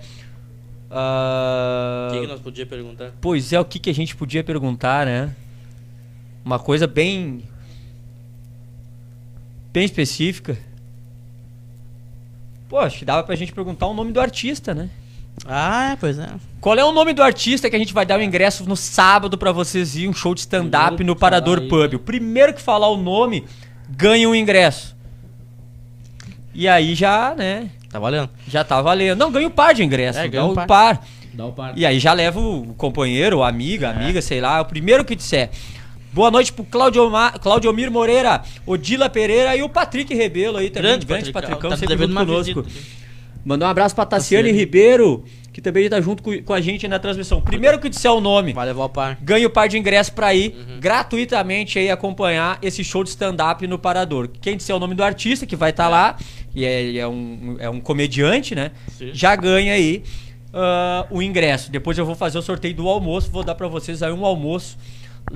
Ah, 0.91 2.09
O 2.11 2.15
que, 2.15 2.21
que 2.23 2.27
nós 2.27 2.41
podíamos 2.41 2.69
perguntar? 2.71 3.13
Pois 3.21 3.53
é, 3.53 3.61
o 3.61 3.65
que, 3.65 3.79
que 3.79 3.91
a 3.91 3.95
gente 3.95 4.17
podia 4.17 4.43
perguntar, 4.43 5.07
né? 5.07 5.31
Uma 6.45 6.59
coisa 6.59 6.87
bem. 6.87 7.43
Bem 9.73 9.85
específica. 9.85 10.57
Pô, 12.68 12.79
acho 12.79 12.99
que 12.99 13.05
dava 13.05 13.23
pra 13.23 13.35
gente 13.35 13.53
perguntar 13.53 13.87
o 13.87 13.95
nome 13.95 14.12
do 14.12 14.21
artista, 14.21 14.75
né? 14.75 14.89
Ah, 15.47 15.93
é, 15.93 15.97
pois 15.97 16.18
é. 16.18 16.29
Qual 16.61 16.77
é 16.79 16.85
o 16.85 16.93
nome 16.93 17.12
do 17.12 17.23
artista 17.23 17.68
que 17.71 17.77
a 17.77 17.79
gente 17.79 17.95
vai 17.95 18.05
dar 18.05 18.18
o 18.18 18.23
ingresso 18.23 18.68
no 18.68 18.77
sábado 18.77 19.39
pra 19.39 19.53
vocês 19.53 19.97
ir 19.97 20.09
um 20.09 20.12
show 20.12 20.35
de 20.35 20.41
stand-up 20.41 21.03
no 21.03 21.16
Parador 21.16 21.61
aí, 21.61 21.68
Pub? 21.68 21.95
O 21.95 21.99
primeiro 21.99 22.53
que 22.53 22.61
falar 22.61 22.89
o 22.89 22.97
nome 22.97 23.45
ganha 23.89 24.29
um 24.29 24.35
ingresso. 24.35 24.95
E 26.55 26.68
aí 26.68 26.95
já, 26.95 27.35
né? 27.35 27.71
Tá 27.89 27.99
valendo. 27.99 28.29
Já 28.47 28.62
tá 28.62 28.81
valendo. 28.83 29.18
Não, 29.18 29.33
ganha 29.33 29.49
um 29.49 29.51
par 29.51 29.73
de 29.75 29.83
ingressos. 29.83 30.21
É, 30.23 30.29
ganha 30.29 30.45
um 30.45 30.51
um 30.51 30.55
par. 30.55 30.66
par. 30.66 31.07
Dá 31.33 31.47
o 31.47 31.53
par. 31.53 31.77
E 31.77 31.87
aí 31.87 31.99
já 31.99 32.12
leva 32.12 32.39
o 32.39 32.75
companheiro, 32.75 33.39
o 33.39 33.43
amigo, 33.43 33.85
É. 33.85 33.89
a 33.89 33.91
amiga, 33.91 34.21
sei 34.21 34.41
lá, 34.41 34.61
o 34.61 34.64
primeiro 34.64 35.05
que 35.05 35.16
disser. 35.16 35.51
Boa 36.13 36.31
noite 36.31 36.53
pro 36.53 36.65
Claudio 36.65 37.09
Ma- 37.09 37.31
Claudiomir 37.33 37.91
Moreira, 37.91 38.43
Odila 38.67 39.09
Pereira 39.09 39.55
e 39.57 39.63
o 39.63 39.69
Patrick 39.69 40.13
Rebelo 40.15 40.57
aí 40.57 40.69
também. 40.69 40.91
Grande, 40.91 41.07
Grande, 41.07 41.33
Patrick, 41.33 41.53
Patricão, 41.53 41.71
tá 41.71 41.77
sempre 41.77 41.97
junto 41.97 42.15
conosco. 42.15 42.67
Mandar 43.45 43.67
um 43.67 43.71
abraço 43.71 43.95
pra 43.95 44.05
Tassiane 44.05 44.45
Tassiane. 44.49 44.59
Ribeiro, 44.59 45.25
que 45.53 45.61
também 45.63 45.89
tá 45.89 46.01
junto 46.01 46.23
com, 46.23 46.43
com 46.43 46.53
a 46.53 46.61
gente 46.61 46.87
na 46.89 46.99
transmissão. 46.99 47.41
Primeiro 47.41 47.79
que 47.79 47.89
disser 47.89 48.13
o 48.13 48.21
nome, 48.21 48.53
Vai 48.53 48.67
levar 48.67 48.85
o 48.85 48.89
par. 48.89 49.17
ganha 49.23 49.47
o 49.47 49.51
par 49.51 49.69
de 49.69 49.79
ingressos 49.79 50.11
pra 50.13 50.35
ir 50.35 50.55
Uhum. 50.55 50.81
gratuitamente 50.81 51.79
aí 51.79 51.89
acompanhar 51.91 52.59
esse 52.61 52.83
show 52.85 53.03
de 53.05 53.11
stand-up 53.11 53.65
no 53.67 53.79
Parador. 53.79 54.29
Quem 54.43 54.57
disser 54.57 54.75
o 54.75 54.79
nome 54.81 54.95
do 54.95 55.03
artista 55.05 55.47
que 55.47 55.57
vai 55.57 55.71
estar 55.71 55.89
lá, 55.89 56.17
e 56.55 56.65
é, 56.65 56.97
é 56.99 57.07
um, 57.09 57.57
é 57.61 57.71
um 57.71 57.81
comediante, 57.81 58.55
né? 58.55 58.73
Sim. 58.99 59.11
Já 59.15 59.35
ganha 59.37 59.73
aí 59.75 60.03
ah, 60.53 61.07
o 61.09 61.23
ingresso. 61.23 61.71
Depois 61.71 61.97
eu 61.97 62.05
vou 62.05 62.15
fazer 62.17 62.37
o 62.37 62.43
sorteio 62.43 62.75
do 62.75 62.87
almoço, 62.89 63.31
vou 63.31 63.43
dar 63.45 63.55
pra 63.55 63.69
vocês 63.69 64.03
aí 64.03 64.13
um 64.13 64.27
almoço 64.27 64.77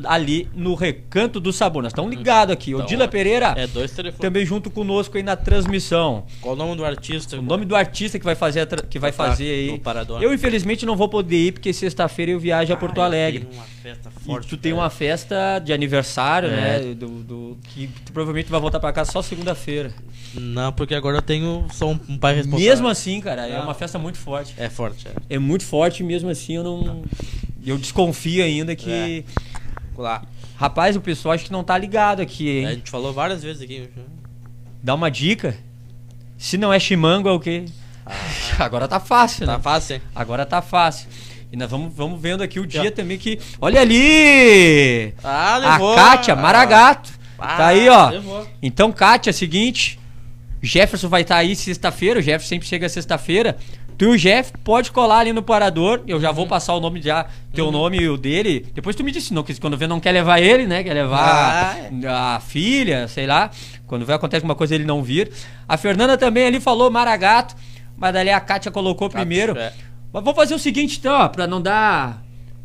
ali 0.05 0.49
no 0.55 0.74
Recanto 0.74 1.38
do 1.38 1.53
Sabor. 1.53 1.82
Nós 1.82 1.92
estamos 1.92 2.14
ligados 2.14 2.53
aqui. 2.53 2.72
Então, 2.72 2.84
Odila 2.84 3.07
Pereira 3.07 3.55
É 3.57 3.66
dois 3.66 3.92
telefones. 3.92 4.20
também 4.20 4.45
junto 4.45 4.70
conosco 4.70 5.16
aí 5.16 5.22
na 5.22 5.36
transmissão. 5.36 6.24
Qual 6.40 6.55
o 6.55 6.59
nome 6.59 6.76
do 6.76 6.84
artista? 6.84 7.38
O 7.38 7.42
nome 7.42 7.64
do 7.64 7.76
artista 7.76 8.18
que 8.18 8.24
vai 8.24 8.34
fazer, 8.34 8.66
que 8.88 8.99
vai 8.99 9.12
Tá, 9.12 9.16
fazer 9.28 9.45
aí. 9.51 9.80
Eu 10.20 10.34
infelizmente 10.34 10.84
não 10.84 10.97
vou 10.97 11.09
poder 11.09 11.36
ir 11.49 11.53
porque 11.53 11.72
sexta-feira 11.72 12.32
eu 12.32 12.40
viajo 12.40 12.72
a 12.72 12.76
Porto 12.76 13.01
Ah, 13.01 13.05
Alegre. 13.05 13.45
tem 13.45 13.55
uma 13.59 13.64
festa 13.64 14.11
E 14.20 14.24
forte. 14.24 14.49
tu 14.49 14.57
tem 14.57 14.72
cara. 14.72 14.82
uma 14.82 14.90
festa 14.90 15.59
de 15.61 15.72
aniversário, 15.72 16.49
É. 16.49 16.57
né? 16.80 16.95
Do, 16.95 17.07
do- 17.09 17.59
que 17.68 17.88
tu 18.05 18.12
provavelmente 18.12 18.51
vai 18.51 18.61
voltar 18.61 18.80
pra 18.80 18.92
casa 18.92 19.12
só 19.12 19.22
segunda-feira. 19.22 19.92
Não, 20.34 20.72
porque 20.72 20.95
agora 20.97 21.18
eu 21.18 21.22
tenho. 21.22 21.66
Sou 21.72 21.92
um, 21.92 22.01
um 22.09 22.18
pai 22.18 22.34
responsável. 22.34 22.66
Mesmo 22.68 22.88
assim, 22.88 23.20
cara, 23.20 23.47
é 23.47 23.53
Não. 23.57 23.62
uma 23.64 23.74
festa 23.74 23.99
muito 23.99 24.18
forte. 24.18 24.53
É 24.59 24.68
forte, 24.68 25.07
é. 25.07 25.36
É 25.36 25.38
muito 25.38 25.64
forte, 25.64 26.03
mesmo 26.03 26.28
assim 26.28 26.55
eu 26.57 26.64
não. 26.64 27.03
Eu 27.64 27.78
desconfio 27.78 28.42
ainda 28.45 28.74
que. 28.74 29.24
Lá. 30.03 30.22
Rapaz, 30.57 30.97
o 30.97 31.01
pessoal 31.01 31.34
acho 31.34 31.45
que 31.45 31.53
não 31.53 31.64
tá 31.64 31.76
ligado 31.76 32.20
aqui, 32.20 32.64
A 32.64 32.70
hein? 32.70 32.76
gente 32.76 32.90
falou 32.90 33.12
várias 33.12 33.42
vezes 33.42 33.62
aqui. 33.62 33.88
Dá 34.82 34.95
uma 34.95 35.11
dica. 35.11 35.57
Se 36.38 36.57
não 36.59 36.72
é 36.72 36.78
chimango, 36.78 37.28
é 37.28 37.32
o 37.32 37.40
quê? 37.40 37.64
Agora 38.59 38.86
tá 38.86 39.01
fácil, 39.01 39.47
Tá 39.47 39.57
né? 39.57 39.62
fácil, 39.62 39.97
hein? 39.97 40.03
Agora 40.14 40.45
tá 40.45 40.61
fácil. 40.61 41.09
E 41.51 41.57
nós 41.57 41.70
vamos, 41.70 41.95
vamos 41.95 42.20
vendo 42.20 42.42
aqui 42.42 42.59
o 42.61 42.66
dia 42.66 42.90
também 42.90 43.16
que. 43.16 43.38
Olha 43.61 43.80
ali! 43.80 45.14
Ah, 45.22 45.76
A 45.76 45.78
Kátia 45.95 46.34
Maragato. 46.36 47.12
Ah, 47.38 47.57
tá 47.57 47.66
aí, 47.68 47.88
ó. 47.88 48.11
levou. 48.11 48.47
Então, 48.62 48.90
Kátia, 48.92 49.30
é 49.30 49.32
seguinte. 49.32 49.99
Jefferson 50.62 51.09
vai 51.09 51.22
estar 51.22 51.36
aí 51.36 51.55
sexta-feira. 51.55 52.18
O 52.20 52.22
Jefferson 52.22 52.49
sempre 52.49 52.66
chega 52.66 52.88
sexta-feira. 52.88 53.57
Tu 53.97 54.05
e 54.05 54.09
o 54.09 54.18
Jeff 54.18 54.53
pode 54.64 54.90
colar 54.90 55.18
ali 55.20 55.32
no 55.32 55.42
parador. 55.42 56.03
Eu 56.07 56.20
já 56.20 56.30
Uhum. 56.30 56.34
vou 56.34 56.47
passar 56.47 56.74
o 56.74 56.80
nome 56.80 57.01
já, 57.01 57.26
teu 57.53 57.70
nome 57.70 57.99
e 57.99 58.09
o 58.09 58.16
dele. 58.16 58.66
Depois 58.74 58.97
tu 58.97 59.05
me 59.05 59.12
disse, 59.12 59.32
não, 59.32 59.42
que 59.45 59.59
quando 59.61 59.76
vê 59.76 59.86
não 59.86 60.01
quer 60.01 60.11
levar 60.12 60.40
ele, 60.40 60.66
né? 60.66 60.82
Quer 60.82 60.95
levar 60.95 61.76
Ah, 62.05 62.36
a 62.36 62.40
filha, 62.40 63.07
sei 63.09 63.26
lá. 63.26 63.51
Quando 63.86 64.05
vê 64.05 64.12
acontece 64.12 64.38
alguma 64.38 64.55
coisa 64.57 64.74
ele 64.74 64.84
não 64.84 65.03
vir. 65.03 65.30
A 65.68 65.76
Fernanda 65.76 66.18
também 66.18 66.45
ali 66.47 66.59
falou 66.61 66.90
Maragato. 66.90 67.55
Mas 67.97 68.12
dali 68.12 68.30
a 68.30 68.40
Kátia 68.40 68.72
colocou 68.72 69.09
Kátia, 69.09 69.20
primeiro. 69.24 69.57
é. 69.57 69.72
Mas 70.12 70.22
vamos 70.24 70.34
fazer 70.36 70.55
o 70.55 70.59
seguinte 70.59 70.99
então, 70.99 71.12
ó, 71.12 71.28
pra 71.28 71.47
não 71.47 71.62
dar. 71.62 72.22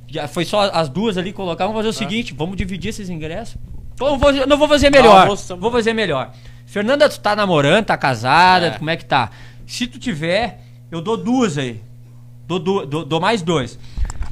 Já 0.08 0.28
foi 0.28 0.44
só 0.46 0.72
as 0.74 0.90
duas 0.90 1.18
ali 1.18 1.32
colocar. 1.32 1.66
Vamos 1.66 1.78
fazer 1.80 1.90
o 1.90 1.94
Tá. 1.94 1.98
seguinte, 2.00 2.34
vamos 2.34 2.58
dividir 2.58 2.90
esses 2.90 3.10
ingressos. 3.10 3.56
Vamos 3.98 4.20
fazer- 4.20 4.48
não 4.48 4.58
vou 4.58 4.68
fazer 4.68 4.90
melhor. 4.90 5.28
Também. 5.38 5.60
vou 5.62 5.72
fazer 5.72 5.94
melhor. 5.94 6.32
Fernanda, 6.66 7.08
tu 7.10 7.20
tá 7.20 7.36
namorando, 7.36 7.86
tá 7.86 7.98
casada, 7.98 8.68
É. 8.68 8.70
como 8.72 8.90
é 8.90 8.96
que 8.98 9.06
tá? 9.06 9.30
Se 9.68 9.86
tu 9.86 10.00
tiver, 10.00 10.60
eu 10.92 11.02
dou 11.02 11.18
duas 11.18 11.58
aí. 11.58 11.82
Dou, 12.48 12.60
du- 12.60 12.86
dou, 12.86 13.06
dou 13.06 13.20
mais 13.20 13.42
dois. 13.42 13.78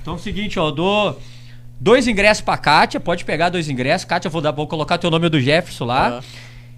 Então 0.01 0.13
é 0.13 0.17
o 0.17 0.19
seguinte, 0.19 0.57
ó, 0.59 0.67
eu 0.69 0.71
dou 0.71 1.21
dois 1.79 2.07
ingressos 2.07 2.41
pra 2.41 2.57
Kátia, 2.57 2.99
pode 2.99 3.23
pegar 3.25 3.49
dois 3.49 3.69
ingressos. 3.69 4.05
Kátia, 4.05 4.29
vou, 4.29 4.41
dar, 4.41 4.51
vou 4.51 4.65
colocar 4.67 4.97
teu 4.97 5.11
nome 5.11 5.29
do 5.29 5.39
Jefferson 5.39 5.85
lá. 5.85 6.21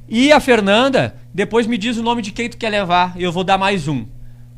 E 0.08 0.32
a 0.32 0.40
Fernanda, 0.40 1.16
depois 1.34 1.68
me 1.68 1.78
diz 1.78 1.98
o 1.98 2.04
nome 2.04 2.22
de 2.22 2.32
quem 2.32 2.50
tu 2.50 2.58
quer 2.58 2.70
levar 2.70 3.14
e 3.16 3.24
eu 3.24 3.32
vou 3.32 3.44
dar 3.44 3.58
mais 3.58 3.88
um. 3.88 4.06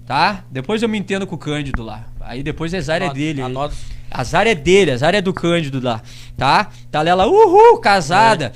Tá? 0.06 0.44
Depois 0.50 0.82
eu 0.82 0.90
me 0.90 0.98
entendo 0.98 1.28
com 1.28 1.36
o 1.36 1.38
Cândido 1.38 1.84
lá. 1.84 2.06
Aí 2.22 2.42
depois 2.42 2.74
é 2.74 2.78
Anota- 2.80 3.14
dele. 3.14 3.42
Anota. 3.42 3.76
Azar 4.10 4.46
é 4.48 4.56
dele, 4.56 4.92
azar 4.92 5.14
é 5.16 5.22
do 5.22 5.34
Cândido 5.34 5.80
lá. 5.82 6.02
Tá? 6.36 6.68
Tá 6.90 7.06
ela, 7.08 7.28
uhul, 7.28 7.78
casada. 7.80 8.52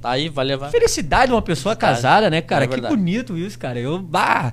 Tá 0.00 0.10
aí, 0.12 0.28
vai 0.28 0.44
levar. 0.44 0.70
Felicidade 0.70 1.26
de 1.26 1.32
uma 1.32 1.42
pessoa 1.42 1.74
Felicidade. 1.74 1.96
casada, 2.02 2.30
né, 2.30 2.40
cara? 2.40 2.64
É 2.64 2.68
que 2.68 2.80
bonito 2.80 3.36
isso, 3.36 3.58
cara. 3.58 3.78
Eu, 3.80 3.98
bah, 3.98 4.52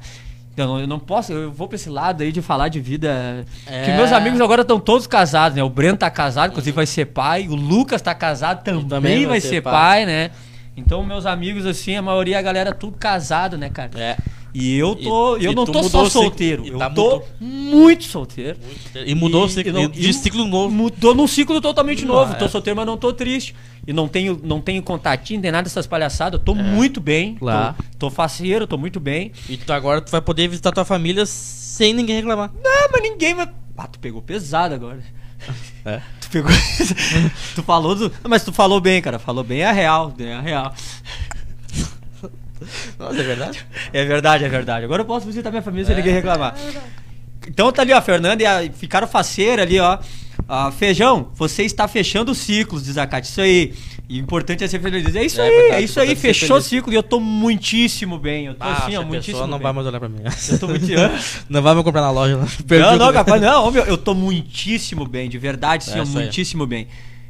eu 0.57 0.67
não, 0.67 0.79
eu 0.79 0.87
não 0.87 0.99
posso, 0.99 1.33
eu 1.33 1.51
vou 1.51 1.67
pra 1.67 1.75
esse 1.75 1.89
lado 1.89 2.23
aí 2.23 2.31
de 2.31 2.41
falar 2.41 2.69
de 2.69 2.79
vida. 2.79 3.45
É. 3.67 3.83
Que 3.85 3.91
meus 3.91 4.11
amigos 4.11 4.39
agora 4.39 4.61
estão 4.61 4.79
todos 4.79 5.05
casados, 5.05 5.55
né? 5.57 5.63
O 5.63 5.69
Breno 5.69 5.97
tá 5.97 6.09
casado, 6.09 6.51
inclusive 6.51 6.75
vai 6.75 6.85
ser 6.85 7.05
pai. 7.07 7.47
O 7.47 7.55
Lucas 7.55 8.01
tá 8.01 8.15
casado, 8.15 8.63
também, 8.63 8.87
também 8.87 9.25
vai, 9.25 9.41
ser 9.41 9.61
pai. 9.61 10.05
né? 10.05 10.31
Então, 10.77 11.03
meus 11.03 11.25
amigos, 11.25 11.65
assim, 11.65 11.95
a 11.95 12.01
maioria, 12.01 12.39
a 12.39 12.41
galera, 12.41 12.73
tudo 12.73 12.97
casado, 12.97 13.57
né, 13.57 13.69
cara? 13.69 13.91
É. 13.95 14.17
E 14.57 14.77
eu 14.77 14.95
tô, 14.95 15.35
E- 15.37 15.43
eu 15.45 15.51
e 15.51 15.55
não 15.55 15.65
tô 15.65 15.83
só 15.83 16.05
solteiro, 16.09 16.65
eu 16.65 16.77
tá 16.77 16.89
tô 16.89 17.01
mudou. 17.03 17.27
muito 17.41 18.05
solteiro. 18.05 18.57
E 19.05 19.13
mudou 19.13 19.43
o 19.43 19.47
E- 19.47 19.49
ciclo. 19.49 19.69
e 19.69 19.73
não- 19.73 19.89
de 19.89 20.13
ciclo 20.13 20.45
novo. 20.47 20.73
Mudou 20.73 21.13
num 21.13 21.27
ciclo 21.27 21.59
totalmente 21.59 22.05
Não, 22.05 22.15
novo. 22.15 22.31
é. 22.31 22.35
Tô 22.37 22.47
solteiro, 22.47 22.77
mas 22.77 22.85
não 22.85 22.95
tô 22.95 23.11
triste. 23.11 23.53
E 23.85 23.91
não 23.91 24.07
tenho, 24.07 24.39
não 24.41 24.61
tenho 24.61 24.81
contatinho, 24.81 25.41
nem 25.41 25.51
nada 25.51 25.63
dessas 25.63 25.85
palhaçadas. 25.85 26.39
Eu 26.39 26.41
É. 26.41 26.45
tô 26.45 26.55
muito 26.55 27.01
bem. 27.01 27.37
Lá. 27.41 27.75
Tô, 27.99 28.07
tô 28.07 28.09
faceiro, 28.09 28.65
tô 28.65 28.77
muito 28.77 28.97
bem. 28.99 29.33
E 29.49 29.57
tu 29.57 29.73
agora 29.73 29.99
tu 29.99 30.09
vai 30.09 30.21
poder 30.21 30.47
visitar 30.47 30.71
tua 30.71 30.85
família 30.85 31.25
sem 31.25 31.93
ninguém 31.93 32.15
reclamar. 32.15 32.49
Ah, 32.65 32.89
mas 32.93 33.01
ninguém 33.01 33.35
vai. 33.35 33.49
Ah, 33.77 33.87
tu 33.87 33.99
pegou 33.99 34.21
pesado 34.21 34.73
agora. 34.73 34.99
É. 35.83 35.99
Tu 36.21 36.29
pegou. 36.29 36.49
tu 37.55 37.61
falou 37.61 37.93
do. 37.93 38.11
Ah, 38.23 38.27
Mas 38.29 38.43
tu 38.43 38.51
falou 38.51 38.79
bem, 38.81 38.99
cara. 39.01 39.19
Falou 39.19 39.43
bem 39.43 39.63
a 39.63 39.71
real. 39.71 40.11
É 40.17 40.33
a 40.33 40.41
real. 40.41 40.73
Nossa, 42.99 43.19
é 43.19 43.23
verdade? 43.23 43.65
É 43.93 44.05
verdade, 44.05 44.43
é 44.45 44.49
verdade. 44.49 44.85
Agora 44.85 45.01
eu 45.01 45.05
posso 45.05 45.25
visitar 45.25 45.49
minha 45.49 45.61
família 45.61 45.85
sem 45.85 45.95
ninguém 45.95 46.13
reclamar. 46.13 46.55
Então 47.47 47.71
tá 47.71 47.81
ali, 47.81 47.93
ó, 47.93 47.97
a 47.97 48.01
Fernanda 48.01 48.41
e 48.41 48.45
a, 48.45 48.69
ficaram 48.73 49.07
faceira 49.07 49.61
ali, 49.63 49.79
ó. 49.79 49.97
Ah, 50.47 50.71
feijão, 50.71 51.29
você 51.33 51.63
está 51.63 51.87
fechando 51.87 52.31
os 52.31 52.37
ciclos, 52.37 52.83
diz 52.83 52.97
a 52.97 53.07
Cátia. 53.07 53.29
Isso 53.29 53.41
aí. 53.41 53.73
E 54.07 54.19
o 54.19 54.23
importante 54.23 54.63
é 54.63 54.67
ser 54.67 54.79
feliz. 54.79 55.15
É 55.15 55.23
isso 55.25 55.41
É 55.41 55.45
aí, 55.45 55.49
verdade, 55.51 55.81
é 55.81 55.85
isso 55.85 55.99
aí. 55.99 56.09
ser 56.09 56.15
Fechou 56.15 56.57
o 56.57 56.61
ciclo 56.61 56.93
e 56.93 56.95
eu 56.95 57.01
tô 57.01 57.19
muitíssimo 57.19 58.19
bem. 58.19 58.45
Eu 58.45 58.53
tô 58.53 58.63
Ah, 58.63 58.73
assim, 58.73 58.95
ó, 58.95 59.01
muitíssimo 59.01 59.33
pessoa 59.33 59.47
não 59.47 59.57
bem. 59.57 59.63
vai 59.63 59.73
mais 59.73 59.87
olhar 59.87 59.99
pra 59.99 60.09
mim. 60.09 60.19
Eu 60.49 60.59
tô 60.59 60.67
muito. 60.67 60.85
Não 61.49 61.61
vai 61.63 61.73
me 61.73 61.83
comprar 61.83 62.01
na 62.01 62.11
loja. 62.11 62.37
Não, 62.37 62.45
Não, 62.79 62.97
não, 62.97 63.13
capaz, 63.13 63.41
não, 63.41 63.71
meu, 63.71 63.83
eu 63.85 63.97
tô 63.97 64.13
muitíssimo 64.13 65.07
bem, 65.07 65.27
de 65.29 65.37
verdade, 65.39 65.83
sim, 65.85 65.97
É 65.97 66.01
ó, 66.01 66.05
muitíssimo 66.05 66.67
bem. 66.67 66.87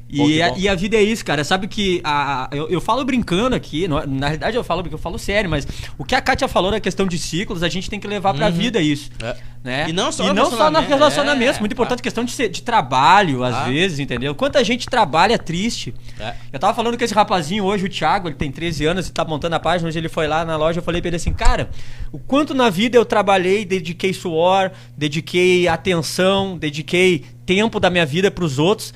E 0.07 0.41
a, 0.41 0.57
e 0.57 0.69
a 0.69 0.75
vida 0.75 0.95
é 0.95 1.01
isso, 1.01 1.25
cara. 1.25 1.43
Sabe 1.43 1.67
que 1.67 1.99
a, 2.03 2.47
eu, 2.51 2.69
eu 2.69 2.79
falo 2.79 3.03
brincando 3.03 3.55
aqui, 3.55 3.87
não 3.87 3.99
é- 3.99 4.05
na 4.05 4.27
realidade 4.27 4.55
eu 4.55 4.63
falo 4.63 4.81
porque 4.83 4.93
eu 4.93 4.99
falo 4.99 5.17
sério, 5.17 5.49
mas 5.49 5.67
o 5.97 6.05
que 6.05 6.13
a 6.13 6.21
Kátia 6.21 6.47
falou 6.47 6.69
na 6.71 6.79
questão 6.79 7.07
de 7.07 7.17
ciclos, 7.17 7.63
a 7.63 7.67
gente 7.69 7.89
tem 7.89 7.99
que 7.99 8.07
levar 8.07 8.33
pra 8.33 8.45
Uhum. 8.47 8.51
vida 8.53 8.79
isso. 8.79 9.09
É. 9.21 9.35
Né? 9.63 9.89
E 9.89 9.93
não 9.93 10.11
só 10.11 10.29
e 10.29 10.33
não 10.33 10.51
só 10.51 10.69
no 10.69 10.79
relacionamento, 10.79 11.57
é, 11.57 11.59
muito 11.59 11.71
importante 11.73 12.03
claro. 12.03 12.03
questão 12.03 12.23
de, 12.23 12.49
de 12.49 12.61
trabalho, 12.61 13.43
às 13.43 13.55
Ah. 13.55 13.63
vezes, 13.63 13.97
entendeu? 13.97 14.35
Quanta 14.35 14.63
gente 14.63 14.85
trabalha 14.85 15.39
triste. 15.39 15.91
É. 16.19 16.35
Eu 16.53 16.59
tava 16.59 16.73
falando 16.75 16.95
com 16.99 17.03
esse 17.03 17.13
rapazinho 17.15 17.63
hoje, 17.63 17.85
o 17.85 17.89
Thiago, 17.89 18.27
ele 18.27 18.35
tem 18.35 18.51
13 18.51 18.85
anos 18.85 19.07
e 19.07 19.11
tá 19.11 19.25
montando 19.25 19.55
a 19.55 19.59
página, 19.59 19.89
hoje 19.89 19.97
ele 19.97 20.07
foi 20.07 20.27
lá 20.27 20.45
na 20.45 20.55
loja, 20.55 20.79
eu 20.79 20.83
falei 20.83 21.01
pra 21.01 21.07
ele 21.09 21.17
assim, 21.17 21.33
cara, 21.33 21.71
o 22.11 22.19
quanto 22.19 22.53
na 22.53 22.69
vida 22.69 22.95
eu 22.95 23.03
trabalhei, 23.05 23.65
dediquei 23.65 24.13
suor, 24.13 24.69
dediquei 24.95 25.67
atenção, 25.67 26.57
dediquei 26.59 27.25
tempo 27.43 27.79
da 27.79 27.89
minha 27.89 28.05
vida 28.05 28.29
pros 28.29 28.59
outros, 28.59 28.93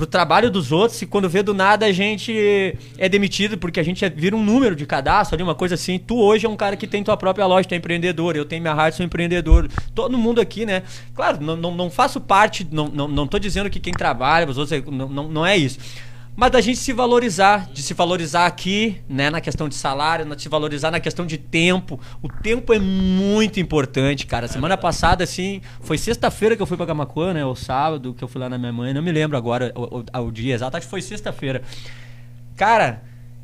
pro 0.00 0.06
trabalho 0.06 0.50
dos 0.50 0.72
outros, 0.72 1.02
e 1.02 1.06
quando 1.06 1.28
vê 1.28 1.42
do 1.42 1.52
nada 1.52 1.84
a 1.84 1.92
gente 1.92 2.74
é 2.96 3.06
demitido, 3.06 3.58
porque 3.58 3.78
a 3.78 3.82
gente 3.82 4.02
é- 4.02 4.08
vira 4.08 4.34
um 4.34 4.42
número 4.42 4.74
de 4.74 4.86
cadastro 4.86 5.36
ali, 5.36 5.42
uma 5.42 5.54
coisa 5.54 5.74
assim. 5.74 5.98
Tu 5.98 6.18
hoje 6.18 6.46
é 6.46 6.48
um 6.48 6.56
cara 6.56 6.74
que 6.74 6.86
tem 6.86 7.04
tua 7.04 7.18
própria 7.18 7.44
loja, 7.44 7.68
tu 7.68 7.74
é 7.74 7.76
empreendedor, 7.76 8.34
eu 8.34 8.46
tenho 8.46 8.62
minha 8.62 8.72
rádio, 8.72 8.96
sou 8.96 9.04
empreendedor. 9.04 9.68
Todo 9.94 10.16
mundo 10.16 10.40
aqui, 10.40 10.64
né? 10.64 10.84
Claro, 11.14 11.42
não, 11.42 11.54
não, 11.54 11.74
não 11.74 11.90
faço 11.90 12.18
parte, 12.18 12.66
não, 12.72 12.88
não, 12.88 13.06
não 13.06 13.26
tô 13.26 13.38
dizendo 13.38 13.68
que 13.68 13.78
quem 13.78 13.92
trabalha, 13.92 14.48
os 14.48 14.56
outros, 14.56 14.82
não, 14.86 15.06
não, 15.06 15.28
não 15.28 15.46
é 15.46 15.54
isso. 15.54 15.78
Mas 16.36 16.50
da 16.52 16.60
gente 16.60 16.78
se 16.78 16.92
valorizar, 16.92 17.68
de 17.70 17.82
se 17.82 17.92
valorizar 17.92 18.46
aqui, 18.46 18.96
né, 19.08 19.28
na 19.28 19.42
questão 19.42 19.68
de 19.68 19.74
salário, 19.74 20.24
de 20.24 20.40
se 20.42 20.48
valorizar 20.48 20.90
na 20.90 20.98
questão 20.98 21.26
de 21.26 21.36
tempo. 21.36 22.00
O 22.22 22.28
tempo 22.28 22.72
é 22.72 22.78
muito 22.78 23.60
importante, 23.60 24.26
cara. 24.26 24.48
Semana 24.48 24.76
passada, 24.76 25.22
assim, 25.22 25.60
foi 25.82 25.98
sexta-feira 25.98 26.56
que 26.56 26.62
eu 26.62 26.66
fui 26.66 26.78
pra 26.78 26.86
Camacuã, 26.86 27.34
né, 27.34 27.44
ou 27.44 27.54
sábado 27.54 28.14
que 28.14 28.24
eu 28.24 28.28
fui 28.28 28.40
lá 28.40 28.48
na 28.48 28.56
minha 28.56 28.72
mãe, 28.72 28.94
não 28.94 29.02
me 29.02 29.12
lembro 29.12 29.36
agora 29.36 29.70
o, 29.74 29.98
o- 29.98 30.20
o 30.28 30.30
dia 30.32 30.54
exato, 30.54 30.76
acho 30.78 30.86
que 30.86 30.90
foi 30.90 31.02
sexta-feira. 31.02 31.60
Cara, 32.56 33.02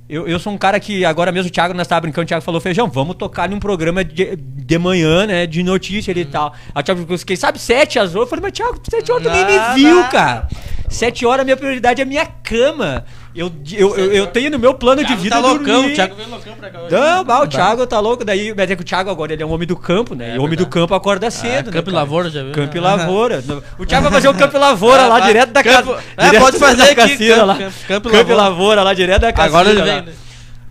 eu, 0.09 0.26
eu 0.26 0.39
sou 0.39 0.53
um 0.53 0.59
cara 0.59 0.78
que 0.80 1.05
agora 1.05 1.30
mesmo 1.32 1.49
o 1.49 1.53
Thiago, 1.53 1.74
nós 1.74 1.87
tava 1.89 2.03
brincando, 2.03 2.24
o 2.24 2.28
Thiago 2.28 2.45
falou, 2.45 2.61
Feijão, 2.62 2.89
vamos 2.89 3.16
tocar 3.16 3.47
num 3.49 3.59
programa 3.59 4.03
de, 4.05 4.37
de 4.37 4.78
manhã, 4.78 5.26
né, 5.26 5.47
de 5.47 5.62
notícia 5.62 6.12
ali 6.12 6.20
e 6.22 6.24
tal. 6.24 6.55
Aí 6.74 6.80
o 6.80 6.82
Thiago 6.82 7.03
falou, 7.03 7.18
quem 7.26 7.37
sabe 7.37 7.59
sete 7.59 7.99
às 7.99 8.14
oito? 8.14 8.22
Eu 8.24 8.26
falei, 8.26 8.43
mas 8.45 8.53
Thiago, 8.53 8.80
sete 8.89 9.12
horas 9.12 9.24
tu 9.24 9.30
nem 9.30 9.45
me 9.45 9.74
viu, 9.74 10.03
cara. 10.09 10.49
Sete 10.89 11.26
horas, 11.26 11.45
minha 11.45 11.57
prioridade 11.57 12.01
é 12.01 12.05
minha 12.05 12.24
cama. 12.24 13.05
Eu, 13.34 13.53
eu, 13.72 13.97
eu, 13.97 14.12
eu 14.12 14.26
tenho 14.28 14.51
no 14.51 14.59
meu 14.59 14.72
plano 14.72 15.05
de 15.05 15.14
vida 15.16 15.37
tá 15.37 15.43
loucão, 15.43 15.74
dormir. 15.82 15.93
o 15.93 15.95
Thiago 15.95 16.14
veio 16.14 16.28
loucão 16.30 16.55
pra 16.55 16.70
cá 16.70 16.80
hoje. 16.80 16.95
Não, 16.95 17.24
bah, 17.24 17.43
o 17.43 17.47
Thiago 17.47 17.87
tá 17.87 18.01
louco. 18.01 18.24
Daí, 18.24 18.55
mas 18.57 18.70
é 18.70 18.76
que 18.76 18.80
o 18.82 18.84
Thiago 18.84 19.11
agora 19.11 19.32
ele 19.32 19.43
é 19.43 19.47
um 19.47 19.53
homem 19.53 19.66
do 19.68 19.76
campo, 19.76 20.14
né? 20.14 20.30
É 20.30 20.37
e 20.37 20.39
o 20.39 20.43
homem 20.45 20.57
do 20.57 20.66
campo 20.66 20.95
acorda 20.95 21.26
Ah, 21.26 21.30
cedo. 21.30 21.70
Campo 21.70 21.91
e 21.91 21.93
né, 21.93 21.99
cara? 21.99 22.05
Lavoura, 22.05 22.30
já 22.30 22.43
viu? 22.43 22.53
Campo 22.53 22.76
e 22.76 22.80
Lavoura. 22.80 23.45
O 23.78 23.84
Thiago 23.84 24.05
vai 24.05 24.12
fazer 24.12 24.28
o 24.28 24.34
Campo 24.34 24.57
e 24.57 24.61
Lavoura 24.61 25.03
Ah, 25.03 25.07
lá 25.09 25.18
vai. 25.18 25.28
direto 25.28 25.51
da 25.51 25.62
casa. 25.62 25.99
É, 26.16 26.41
pode 26.41 26.59
fazer 26.59 26.82
aqui, 26.82 26.95
Cassina, 26.95 27.34
Campo- 27.34 27.47
lá. 27.47 27.55
Campo- 27.57 27.74
Campo, 27.89 28.11
Campo 28.11 28.30
e 28.30 28.32
e 28.32 28.37
Lavoura 28.37 28.82
lá 28.82 28.95
direto 28.95 29.20
da 29.22 29.32
Cassina. 29.32 29.47
Agora 29.59 29.70
ele 29.70 29.82
vem, 29.82 30.03
né? 30.03 30.12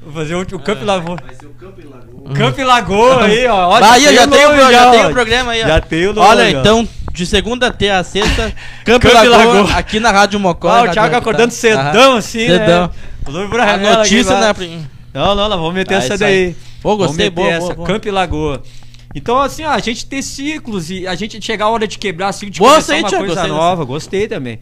Vou 0.01 0.13
fazer 0.13 0.35
o, 0.35 0.41
o 0.41 0.59
Campo 0.59 0.81
e 0.81 0.85
Lavoura. 0.85 1.23
Vai 1.25 1.35
ser 1.35 1.45
o 1.45 1.49
Campo 1.49 1.81
e 1.81 1.83
Lagoa. 1.83 2.33
Campo 2.33 2.61
e 2.61 2.63
Lagoa 2.63 3.23
aí, 3.25 3.47
ó. 3.47 3.69
Ó, 3.69 3.79
Bahia 3.79 4.13
já, 4.13 4.27
tem, 4.27 4.45
o, 4.47 4.71
já 4.71 4.91
tem 4.91 5.05
o 5.05 5.09
programa 5.11 5.51
aí, 5.51 5.63
ó. 5.63 5.67
Já 5.67 5.81
tem 5.81 6.07
o 6.07 6.13
nome, 6.13 6.27
Olha, 6.27 6.49
então, 6.49 6.87
de 7.15 7.25
segunda 7.25 7.67
até 7.67 7.91
a 7.91 8.03
sexta, 8.03 8.53
Campo, 8.85 9.07
Campo 9.07 9.13
Lagoa, 9.29 9.37
Lagoa. 9.61 9.75
aqui 9.77 9.99
na 9.99 10.11
Rádio 10.11 10.39
Mocó. 10.39 10.69
Rádio 10.69 10.89
o 10.89 10.93
Thiago 10.93 11.15
acordando 11.15 11.51
cedão, 11.51 11.81
Aham. 12.11 12.17
assim, 12.17 12.45
Cedão. 12.47 12.87
né? 12.87 12.89
O 13.27 13.31
Luiz 13.31 13.49
Bruno 13.49 13.63
A 13.63 13.77
notícia, 13.77 14.39
né? 14.39 14.85
Não, 15.13 15.33
não, 15.33 15.49
não, 15.49 15.57
vamos 15.57 15.73
meter 15.73 15.95
Ah, 15.95 15.97
essa 15.97 16.17
daí. 16.17 16.47
aí. 16.47 16.55
Pô, 16.81 16.95
gostei, 16.97 17.29
boa, 17.29 17.47
essa, 17.49 17.59
boa, 17.61 17.75
boa. 17.75 17.87
Campo 17.87 18.11
Lagoa. 18.11 18.61
Então, 19.15 19.39
assim, 19.41 19.63
ó, 19.63 19.69
a 19.71 19.79
gente 19.79 20.05
ter 20.05 20.21
ciclos 20.21 20.91
e 20.91 21.07
a 21.07 21.15
gente 21.15 21.43
chegar 21.43 21.65
a 21.65 21.69
hora 21.69 21.87
de 21.87 21.97
quebrar, 21.97 22.27
assim, 22.27 22.49
de 22.49 22.59
Boa, 22.59 22.71
começar 22.71 22.93
sei, 22.93 23.01
uma 23.01 23.09
coisa 23.09 23.47
nova. 23.47 23.85
Gostei 23.85 24.27
também. 24.27 24.59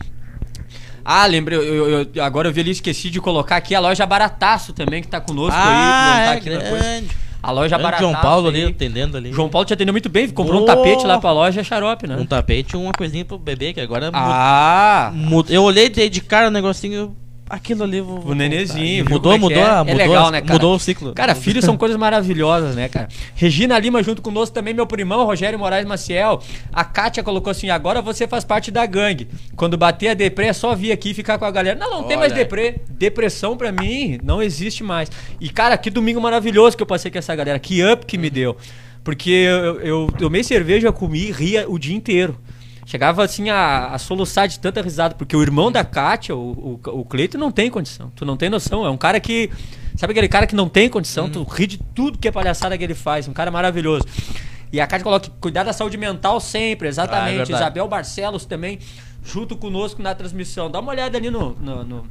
Ah, 1.04 1.26
lembrei, 1.26 1.58
eu, 1.58 1.64
eu- 1.89 2.08
eu- 2.16 2.24
agora 2.24 2.47
eu 2.47 2.54
vi 2.54 2.62
ali, 2.62 2.72
esqueci 2.72 3.10
de 3.10 3.20
colocar 3.20 3.58
aqui 3.58 3.76
a 3.76 3.80
loja 3.80 4.06
Barataço 4.06 4.72
também, 4.72 5.01
que 5.01 5.08
tá 5.08 5.20
conosco 5.20 5.58
aí. 5.60 5.62
Ah, 5.66 6.16
não 6.18 6.26
tá 6.26 6.36
é 6.36 6.39
coisa. 6.70 6.70
grande. 6.86 7.08
A 7.43 7.51
loja 7.51 7.69
Grande 7.77 7.83
Barataço. 7.83 8.09
João 8.09 8.21
Paulo 8.21 8.47
ali, 8.47 8.63
atendendo 8.63 9.17
ali. 9.17 9.33
João 9.33 9.49
Paulo 9.49 9.65
te 9.65 9.73
atendeu 9.73 9.93
muito 9.93 10.07
bem, 10.07 10.29
comprou 10.29 10.63
um 10.63 10.65
tapete 10.65 11.05
lá 11.05 11.19
pra 11.19 11.31
loja 11.33 11.61
xarope, 11.61 12.07
né? 12.07 12.15
Um 12.17 12.25
tapete 12.25 12.73
e 12.73 12.77
uma 12.77 12.93
coisinha 12.93 13.25
pro 13.25 13.37
bebê, 13.37 13.73
que 13.73 13.81
agora 13.81 14.05
mu- 14.09 14.17
Ah, 14.17 15.11
mu- 15.13 15.45
Eu 15.49 15.63
olhei 15.63 15.89
de 15.89 16.21
cara 16.21 16.47
o 16.47 16.51
negocinho, 16.51 17.13
aquilo 17.54 17.84
ali. 17.84 18.01
Vou, 18.01 18.20
O 18.26 18.34
nenezinho, 18.34 19.06
Mudou, 19.10 19.34
é 19.34 19.38
mudou, 19.38 19.58
é? 19.58 19.64
a- 19.64 19.74
É 19.80 19.84
mudou, 19.84 19.95
legal, 19.95 20.32
né, 20.32 20.41
cara? 20.41 20.54
mudou 20.54 20.76
o 20.76 20.80
ciclo. 20.80 21.14
Cara, 21.14 21.34
filhos 21.36 21.64
são 21.66 21.78
coisas 21.78 21.97
maravilhosas, 21.97 22.76
né, 22.76 22.88
cara? 22.89 23.08
Regina 23.36 23.78
Lima 23.80 24.01
junto 24.04 24.22
conosco 24.22 24.54
também, 24.54 24.74
meu 24.74 24.86
primão, 24.88 25.26
Rogério 25.26 25.58
Moraes 25.60 25.86
Maciel. 25.86 26.41
A 26.72 26.84
Kátia 26.84 27.24
colocou 27.24 27.51
assim: 27.51 27.70
agora 27.70 28.01
você 28.01 28.28
faz 28.28 28.43
parte 28.43 28.72
da 28.72 28.86
gangue. 28.86 29.28
Quando 29.56 29.78
bater 29.78 30.10
a 30.10 30.14
deprê, 30.14 30.47
é 30.47 30.54
só 30.54 30.76
vir 30.76 30.91
aqui 30.91 31.12
e 31.12 31.14
ficar 31.14 31.38
com 31.38 31.45
a 31.45 31.51
galera. 31.51 31.78
Não, 31.80 31.89
não 31.89 32.04
tem 32.04 32.18
mais 32.18 32.32
Olha. 32.32 32.43
deprê. 32.43 32.76
Depressão 32.89 33.56
pra 33.58 33.72
mim 33.72 34.18
não 34.24 34.41
existe 34.41 34.84
mais. 34.84 35.10
E, 35.39 35.49
cara, 35.49 35.78
que 35.78 35.89
domingo 35.89 36.22
maravilhoso 36.22 36.76
que 36.78 36.84
eu 36.84 36.88
passei 36.88 37.12
com 37.12 37.18
essa 37.18 37.36
galera. 37.36 37.60
Que 37.60 37.84
up 37.84 38.06
que 38.06 38.18
me 38.18 38.30
deu. 38.30 38.56
Porque 39.04 39.30
eu, 39.32 39.82
eu 39.82 40.08
tomei 40.18 40.43
cerveja, 40.43 40.91
comi 40.91 41.28
e 41.28 41.32
ria 41.32 41.66
o 41.70 41.78
dia 41.78 41.93
inteiro. 41.95 42.38
Chegava 42.86 43.23
assim 43.23 43.49
a, 43.49 43.88
a 43.88 43.97
soluçar 43.97 44.47
de 44.47 44.59
tanta 44.59 44.81
risada, 44.81 45.15
porque 45.15 45.36
o 45.36 45.41
irmão 45.41 45.71
da 45.71 45.84
Kátia, 45.86 46.36
o, 46.36 46.79
o, 46.86 46.99
o 46.99 47.05
Cleito, 47.05 47.38
não 47.38 47.51
tem 47.51 47.69
condição. 47.69 48.11
Tu 48.15 48.25
não 48.25 48.36
tem 48.36 48.49
noção. 48.49 48.86
É 48.86 48.89
um 48.89 48.97
cara 48.97 49.19
que. 49.19 49.49
Sabe 49.95 50.11
aquele 50.11 50.27
cara 50.27 50.45
que 50.47 50.55
não 50.55 50.67
tem 50.67 50.89
condição? 50.89 51.29
Tu 51.29 51.41
ri 51.43 51.67
de 51.67 51.77
tudo 51.77 52.17
que 52.17 52.27
é 52.27 52.31
palhaçada 52.31 52.77
que 52.77 52.84
ele 52.84 52.95
faz. 52.95 53.27
Um 53.27 53.34
cara 53.34 53.49
maravilhoso. 53.51 54.05
E 54.71 54.81
a 54.81 54.88
Kátia 54.88 55.03
coloca 55.03 55.29
cuidar 55.39 55.63
da 55.63 55.71
saúde 55.71 55.97
mental 55.97 56.39
sempre, 56.41 56.88
Ah, 56.88 56.89
é 56.89 56.89
exatamente. 56.89 57.51
Isabel 57.53 57.88
Barcelos 57.88 58.43
também, 58.45 58.79
junto 59.23 59.55
conosco 59.55 60.01
na 60.01 60.13
transmissão. 60.15 60.69
Dá 60.69 60.79
uma 60.79 60.91
olhada 60.91 61.17
ali 61.17 61.29
no. 61.29 61.51
no- 61.55 61.84
no- 61.84 62.07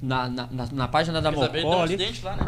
na, 0.00 0.28
na, 0.28 0.46
na, 0.50 0.66
na 0.70 0.88
página 0.88 1.20
da 1.20 1.30
Isabel 1.32 1.50
deu 1.50 1.62
Mocó 1.62 1.76
um 1.78 1.82
ali. 1.82 1.94
acidente 1.96 2.24
lá, 2.24 2.36
né? 2.36 2.46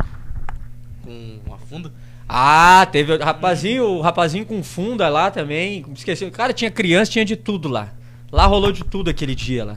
Com 1.03 1.41
uma 1.45 1.59
funda. 1.59 1.93
Ah, 2.33 2.87
teve 2.87 3.13
o 3.13 3.19
rapazinho, 3.19 3.85
o 3.85 4.01
rapazinho 4.01 4.47
com 4.47 4.63
funda 4.63 5.09
lá 5.09 5.33
também. 5.33 5.85
Esqueci. 5.93 6.31
Cara, 6.31 6.53
tinha 6.53 6.71
criança, 6.71 7.11
tinha 7.11 7.25
de 7.25 7.35
tudo 7.35 7.69
lá. 7.69 7.93
Lá 8.31 8.47
rolou 8.47 8.71
de 8.71 8.85
tudo 8.85 9.11
aquele 9.11 9.35
dia 9.35 9.65
lá. 9.65 9.77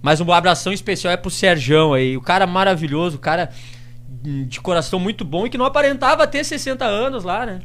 Mas 0.00 0.18
uma 0.18 0.34
abração 0.34 0.72
especial 0.72 1.12
é 1.12 1.18
pro 1.18 1.30
Serjão 1.30 1.92
aí. 1.92 2.16
O 2.16 2.22
cara 2.22 2.46
maravilhoso, 2.46 3.16
o 3.16 3.20
cara 3.20 3.50
de 4.08 4.58
coração 4.60 4.98
muito 4.98 5.22
bom 5.22 5.46
e 5.46 5.50
que 5.50 5.58
não 5.58 5.66
aparentava 5.66 6.26
ter 6.26 6.42
60 6.44 6.82
anos 6.82 7.24
lá, 7.24 7.44
né? 7.44 7.60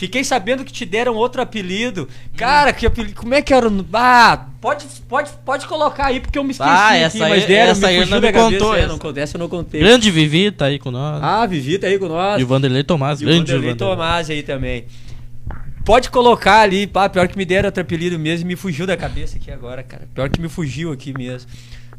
Fiquei 0.00 0.24
sabendo 0.24 0.64
que 0.64 0.72
te 0.72 0.86
deram 0.86 1.14
outro 1.14 1.42
apelido. 1.42 2.08
Cara, 2.34 2.72
que 2.72 2.86
apelido. 2.86 3.14
Como 3.20 3.34
é 3.34 3.42
que 3.42 3.52
era? 3.52 3.68
o- 3.68 3.84
Ah, 3.92 4.46
pode, 4.58 4.86
pode, 5.06 5.30
pode 5.44 5.66
colocar 5.66 6.06
aí, 6.06 6.20
porque 6.20 6.38
eu 6.38 6.42
me 6.42 6.52
esqueci. 6.52 6.70
Ah, 6.70 6.88
aqui, 6.88 6.96
essa 7.02 7.24
aí- 7.26 7.30
mas 7.30 7.44
deram, 7.44 7.70
essa 7.72 7.86
aí 7.86 7.98
fugiu 7.98 8.10
não 8.14 8.20
da 8.22 8.26
me 8.28 8.32
cabeça, 8.32 8.50
contou, 8.58 8.74
é, 8.74 8.78
essa. 8.78 8.88
não 8.88 8.98
contei, 8.98 9.22
essa 9.22 9.36
eu 9.36 9.38
não 9.40 9.48
contei. 9.50 9.80
Grande 9.82 10.10
Vivi 10.10 10.50
tá 10.50 10.64
aí 10.64 10.78
com 10.78 10.90
nós. 10.90 11.22
Ah, 11.22 11.44
Vivi 11.44 11.78
tá 11.78 11.86
aí 11.86 11.98
com 11.98 12.08
nós. 12.08 12.40
e 12.40 12.44
o 12.44 12.46
Vanderlei 12.46 12.82
Tomás, 12.82 13.20
E 13.20 13.24
o 13.24 13.26
grande 13.26 13.40
Vanderlei 13.40 13.70
Vanderlei. 13.72 13.94
Tomás 13.96 14.30
aí 14.30 14.42
também. 14.42 14.86
Pode 15.84 16.08
colocar 16.08 16.60
ali, 16.60 16.86
pá, 16.86 17.06
pior 17.06 17.28
que 17.28 17.36
me 17.36 17.44
deram 17.44 17.66
outro 17.66 17.82
apelido 17.82 18.18
mesmo 18.18 18.46
e 18.46 18.48
me 18.48 18.56
fugiu 18.56 18.86
da 18.86 18.96
cabeça 18.96 19.36
aqui 19.36 19.50
agora, 19.50 19.82
cara. 19.82 20.08
Pior 20.14 20.30
que 20.30 20.40
me 20.40 20.48
fugiu 20.48 20.92
aqui 20.92 21.12
mesmo. 21.12 21.50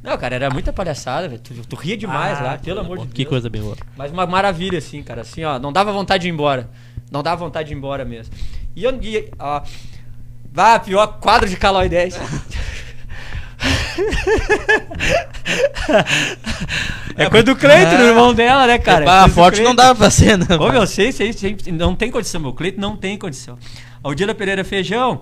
Não, 0.03 0.17
cara, 0.17 0.33
era 0.33 0.49
muita 0.49 0.73
palhaçada, 0.73 1.27
velho. 1.29 1.39
Tu, 1.39 1.53
tu 1.69 1.75
ria 1.75 1.95
demais 1.95 2.39
Ah, 2.39 2.43
lá, 2.43 2.57
pelo 2.57 2.79
amor 2.79 2.97
de 2.97 3.03
Deus. 3.03 3.13
Que 3.13 3.25
coisa 3.25 3.47
bem 3.47 3.61
boa. 3.61 3.77
Mas 3.95 4.11
uma 4.11 4.25
maravilha, 4.25 4.79
assim, 4.79 5.03
cara. 5.03 5.21
Assim, 5.21 5.43
ó, 5.43 5.59
não 5.59 5.71
dava 5.71 5.91
vontade 5.93 6.23
de 6.23 6.27
ir 6.29 6.31
embora. 6.31 6.67
Não 7.11 7.21
dava 7.21 7.43
vontade 7.43 7.67
de 7.67 7.73
ir 7.75 7.77
embora 7.77 8.05
mesmo. 8.05 8.33
E 8.73 8.85
eu. 8.85 8.97
E, 9.01 9.29
ó, 9.37 9.61
vá, 10.51 10.79
pior 10.79 11.19
quadro 11.19 11.49
de 11.49 11.57
Calói 11.57 11.89
10. 11.89 12.17
é 17.17 17.29
coisa 17.29 17.43
do 17.43 17.55
Cleiton, 17.55 17.97
do 17.97 18.03
irmão 18.03 18.33
dela, 18.33 18.65
né, 18.65 18.79
cara? 18.79 19.03
É 19.03 19.07
ah, 19.07 19.11
coisa 19.11 19.27
do 19.27 19.33
forte 19.33 19.57
não 19.57 19.75
Cleiton. 19.75 19.83
dava 19.83 19.99
pra 19.99 20.09
ser, 20.09 20.37
né? 20.37 20.45
Ô, 20.57 20.71
meu, 20.71 20.87
sei, 20.87 21.11
sei, 21.11 21.33
sei, 21.33 21.57
não 21.73 21.93
tem 21.95 22.09
condição, 22.09 22.39
meu. 22.39 22.53
Cleito 22.53 22.79
não 22.79 22.95
tem 22.95 23.17
condição. 23.17 23.57
Aldila 24.01 24.33
Pereira 24.33 24.63
Feijão, 24.63 25.19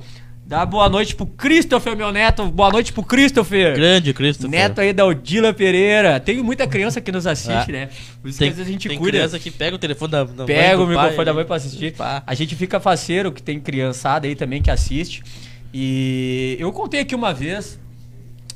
dá 0.49 0.65
boa 0.65 0.89
noite 0.89 1.15
pro 1.15 1.27
Christopher, 1.27 1.95
meu 1.95 2.11
neto. 2.11 2.43
Boa 2.47 2.71
noite 2.71 2.91
pro 2.91 3.03
Christopher. 3.03 3.75
Grande 3.75 4.11
Christopher. 4.15 4.49
Neto 4.49 4.81
aí 4.81 4.91
da 4.91 5.03
Aldila 5.03 5.53
Pereira. 5.53 6.19
Tem 6.19 6.41
muita 6.41 6.65
criança 6.65 6.99
que 6.99 7.11
nos 7.11 7.27
assiste, 7.27 7.69
Ah. 7.69 7.71
né? 7.71 7.89
Por 8.19 8.29
isso 8.29 8.39
Tem, 8.39 8.47
que 8.47 8.53
às 8.53 8.57
vezes 8.57 8.67
a 8.67 8.71
gente 8.71 8.89
tem 8.89 8.97
cuida. 8.97 9.19
criança 9.19 9.37
que 9.37 9.51
pega 9.51 9.75
o 9.75 9.79
telefone 9.79 10.11
da, 10.11 10.23
da 10.23 10.45
Pega 10.45 10.77
mãe, 10.77 10.85
o 10.85 10.87
pai, 10.87 11.03
microfone 11.03 11.25
da 11.25 11.33
mãe 11.35 11.45
pra 11.45 11.55
assistir. 11.57 11.93
Pá. 11.95 12.23
A 12.25 12.33
gente 12.33 12.55
fica 12.55 12.79
faceiro 12.79 13.31
que 13.31 13.43
tem 13.43 13.59
criançada 13.59 14.25
aí 14.27 14.35
também 14.35 14.59
que 14.59 14.71
assiste. 14.71 15.21
E 15.71 16.57
eu 16.59 16.71
contei 16.71 17.01
aqui 17.01 17.13
uma 17.13 17.31
vez. 17.31 17.79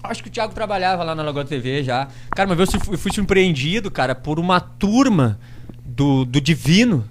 Acho 0.03 0.23
que 0.23 0.29
o 0.29 0.31
Thiago 0.31 0.51
trabalhava 0.51 1.03
lá 1.03 1.13
na 1.13 1.21
Lagoa 1.21 1.45
TV 1.45 1.83
já. 1.83 2.07
Cara, 2.35 2.49
uma 2.49 2.55
vez 2.55 2.73
eu 2.73 2.79
fui, 2.79 2.95
eu 2.95 2.97
fui 2.97 3.13
surpreendido, 3.13 3.91
cara, 3.91 4.15
por 4.15 4.39
uma 4.39 4.59
turma 4.59 5.39
do, 5.85 6.25
do 6.25 6.41
Divino 6.41 7.07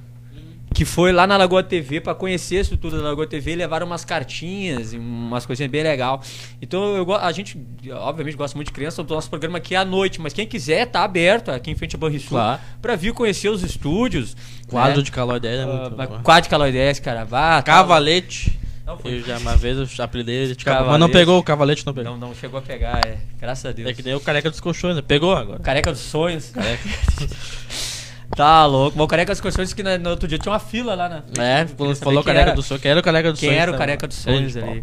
que 0.74 0.84
foi 0.84 1.12
lá 1.12 1.26
na 1.26 1.36
Lagoa 1.36 1.62
TV 1.62 2.00
pra 2.00 2.14
conhecer 2.14 2.58
a 2.58 2.60
estrutura 2.62 2.96
da 2.98 3.02
Lagoa 3.10 3.26
TV 3.26 3.52
e 3.52 3.56
levaram 3.56 3.86
umas 3.86 4.04
cartinhas 4.04 4.92
e 4.92 4.98
umas 4.98 5.44
coisinhas 5.44 5.70
bem 5.70 5.82
legal. 5.82 6.20
Então 6.60 6.96
eu, 6.96 7.14
a 7.14 7.30
gente, 7.32 7.58
obviamente, 7.92 8.36
gosta 8.36 8.56
muito 8.56 8.68
de 8.68 8.72
criança, 8.74 9.02
o 9.02 9.04
nosso 9.04 9.28
programa 9.28 9.58
aqui 9.58 9.74
é 9.74 9.78
à 9.78 9.84
noite, 9.84 10.20
mas 10.20 10.32
quem 10.32 10.46
quiser 10.46 10.86
tá 10.86 11.02
aberto 11.04 11.50
aqui 11.50 11.70
em 11.70 11.74
frente 11.74 11.94
a 11.96 11.98
Banrisul 11.98 12.30
Claro. 12.30 12.60
pra 12.80 12.96
vir 12.96 13.12
conhecer 13.12 13.48
os 13.50 13.62
estúdios. 13.62 14.36
Quadro 14.68 14.98
né? 14.98 15.02
de 15.04 15.10
calor 15.12 15.38
dele 15.38 15.58
é 15.58 15.62
Ah, 15.64 15.66
muito 15.66 15.96
mas 15.96 16.08
bom. 16.08 16.20
Quadro 16.22 16.42
de 16.44 16.48
calor 16.48 16.72
10, 16.72 17.00
cara. 17.00 17.24
Vá, 17.24 17.60
Cavalete. 17.62 18.58
Não 18.86 18.96
foi. 18.98 19.14
Eu 19.18 19.20
já 19.26 19.38
uma 19.38 19.56
vez 19.56 19.76
eu 19.76 20.04
apelidei 20.04 20.34
ele 20.36 20.56
de 20.56 20.64
Cavalete. 20.64 20.84
cavalete. 20.86 20.90
Mas 20.90 21.00
não 21.00 21.08
pegou 21.10 21.38
o 21.38 21.42
cavalete, 21.42 21.86
não 21.86 21.92
pegou. 21.94 22.12
Não, 22.12 22.28
não 22.28 22.34
chegou 22.34 22.58
a 22.58 22.62
pegar, 22.62 23.00
é. 23.06 23.18
Graças 23.40 23.66
a 23.66 23.72
Deus. 23.72 23.88
É 23.88 23.92
que 23.92 24.02
nem 24.02 24.14
o 24.14 24.20
careca 24.20 24.50
dos 24.50 24.60
colchões, 24.60 24.96
né? 24.96 25.02
Pegou 25.02 25.34
agora. 25.36 25.58
Careca 25.60 25.92
dos 25.92 26.00
sonhos. 26.00 26.50
Careca. 26.50 26.82
Tá 28.36 28.64
louco. 28.66 28.96
Mas 28.96 29.04
o 29.04 29.08
Careca 29.08 29.34
dos 29.34 29.54
Sonhos 29.54 29.72
que 29.74 29.82
na- 29.82 29.98
no 29.98 30.10
outro 30.10 30.26
dia 30.26 30.38
tinha 30.38 30.52
uma 30.52 30.58
fila 30.58 30.94
lá 30.94 31.08
na 31.08 31.22
frente. 31.22 31.40
É, 31.40 31.66
falou, 31.66 31.94
falou 31.96 32.22
quem 32.22 32.32
careca 32.32 32.46
era- 32.50 32.54
do 32.56 32.62
sonho. 32.62 32.80
Quem 32.80 32.90
era 32.90 33.00
o 33.00 33.02
careca 33.02 33.30
dos 33.30 33.40
Quem 33.40 33.48
sonhos? 33.50 33.62
era 33.62 33.72
o? 33.72 33.78
Careca 33.78 34.06
dos 34.08 34.16
Sonhos 34.16 34.56
ali. 34.56 34.66
Paulo. 34.66 34.82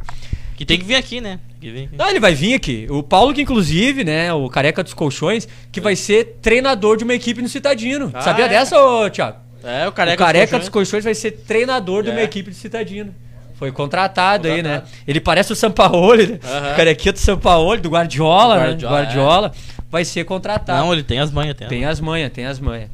Que 0.55 0.65
tem 0.65 0.77
que 0.77 0.83
vir 0.85 0.95
aqui, 0.95 1.21
né? 1.21 1.39
Vir. 1.59 1.89
Não, 1.97 2.09
ele 2.09 2.19
vai 2.19 2.35
vir 2.35 2.53
aqui. 2.53 2.85
O 2.89 3.01
Paulo, 3.01 3.33
que 3.33 3.41
inclusive, 3.41 4.03
né, 4.03 4.31
o 4.33 4.49
Careca 4.49 4.83
dos 4.83 4.93
Colchões, 4.93 5.47
que 5.71 5.79
vai 5.79 5.95
ser 5.95 6.37
treinador 6.41 6.97
de 6.97 7.03
uma 7.05 7.13
equipe 7.13 7.41
no 7.41 7.47
Citadino. 7.47 8.11
Ah, 8.13 8.21
Sabia 8.21 8.45
é? 8.45 8.49
dessa, 8.49 8.77
ô, 8.79 9.09
Thiago? 9.09 9.37
É, 9.63 9.85
o 9.85 9.89
o 9.89 9.91
careca, 9.91 10.17
Careca 10.25 10.57
dos 10.57 10.67
dos 10.67 10.69
Colchões 10.69 11.03
vai 11.03 11.13
ser 11.15 11.31
treinador 11.31 12.03
de 12.03 12.09
uma 12.11 12.19
É. 12.19 12.23
equipe 12.23 12.49
do 12.49 12.55
Citadino. 12.55 13.13
Foi 13.55 13.71
contratado, 13.73 14.47
aí, 14.47 14.61
né? 14.61 14.75
Contratado. 14.79 14.91
Ele 15.07 15.19
parece 15.19 15.51
o 15.51 15.55
Sampaoli, 15.55 16.27
né? 16.27 16.39
Aham. 16.43 16.71
O 16.71 16.75
carequinha 16.75 17.11
do 17.13 17.19
Sampaoli, 17.19 17.81
do 17.81 17.89
Guardiola, 17.89 18.55
né? 18.57 18.65
Guardiola, 18.67 18.95
Guardiola. 18.97 19.51
Vai 19.89 20.05
ser 20.05 20.23
contratado. 20.23 20.79
Não, 20.85 20.93
ele 20.93 21.03
tem 21.03 21.19
as 21.19 21.31
manhas, 21.31 21.55
tem. 21.57 21.67
Tem 21.67 21.83
as 21.85 21.99
manhas, 21.99 22.31
tem 22.31 22.45
as 22.45 22.59
manhas. 22.59 22.89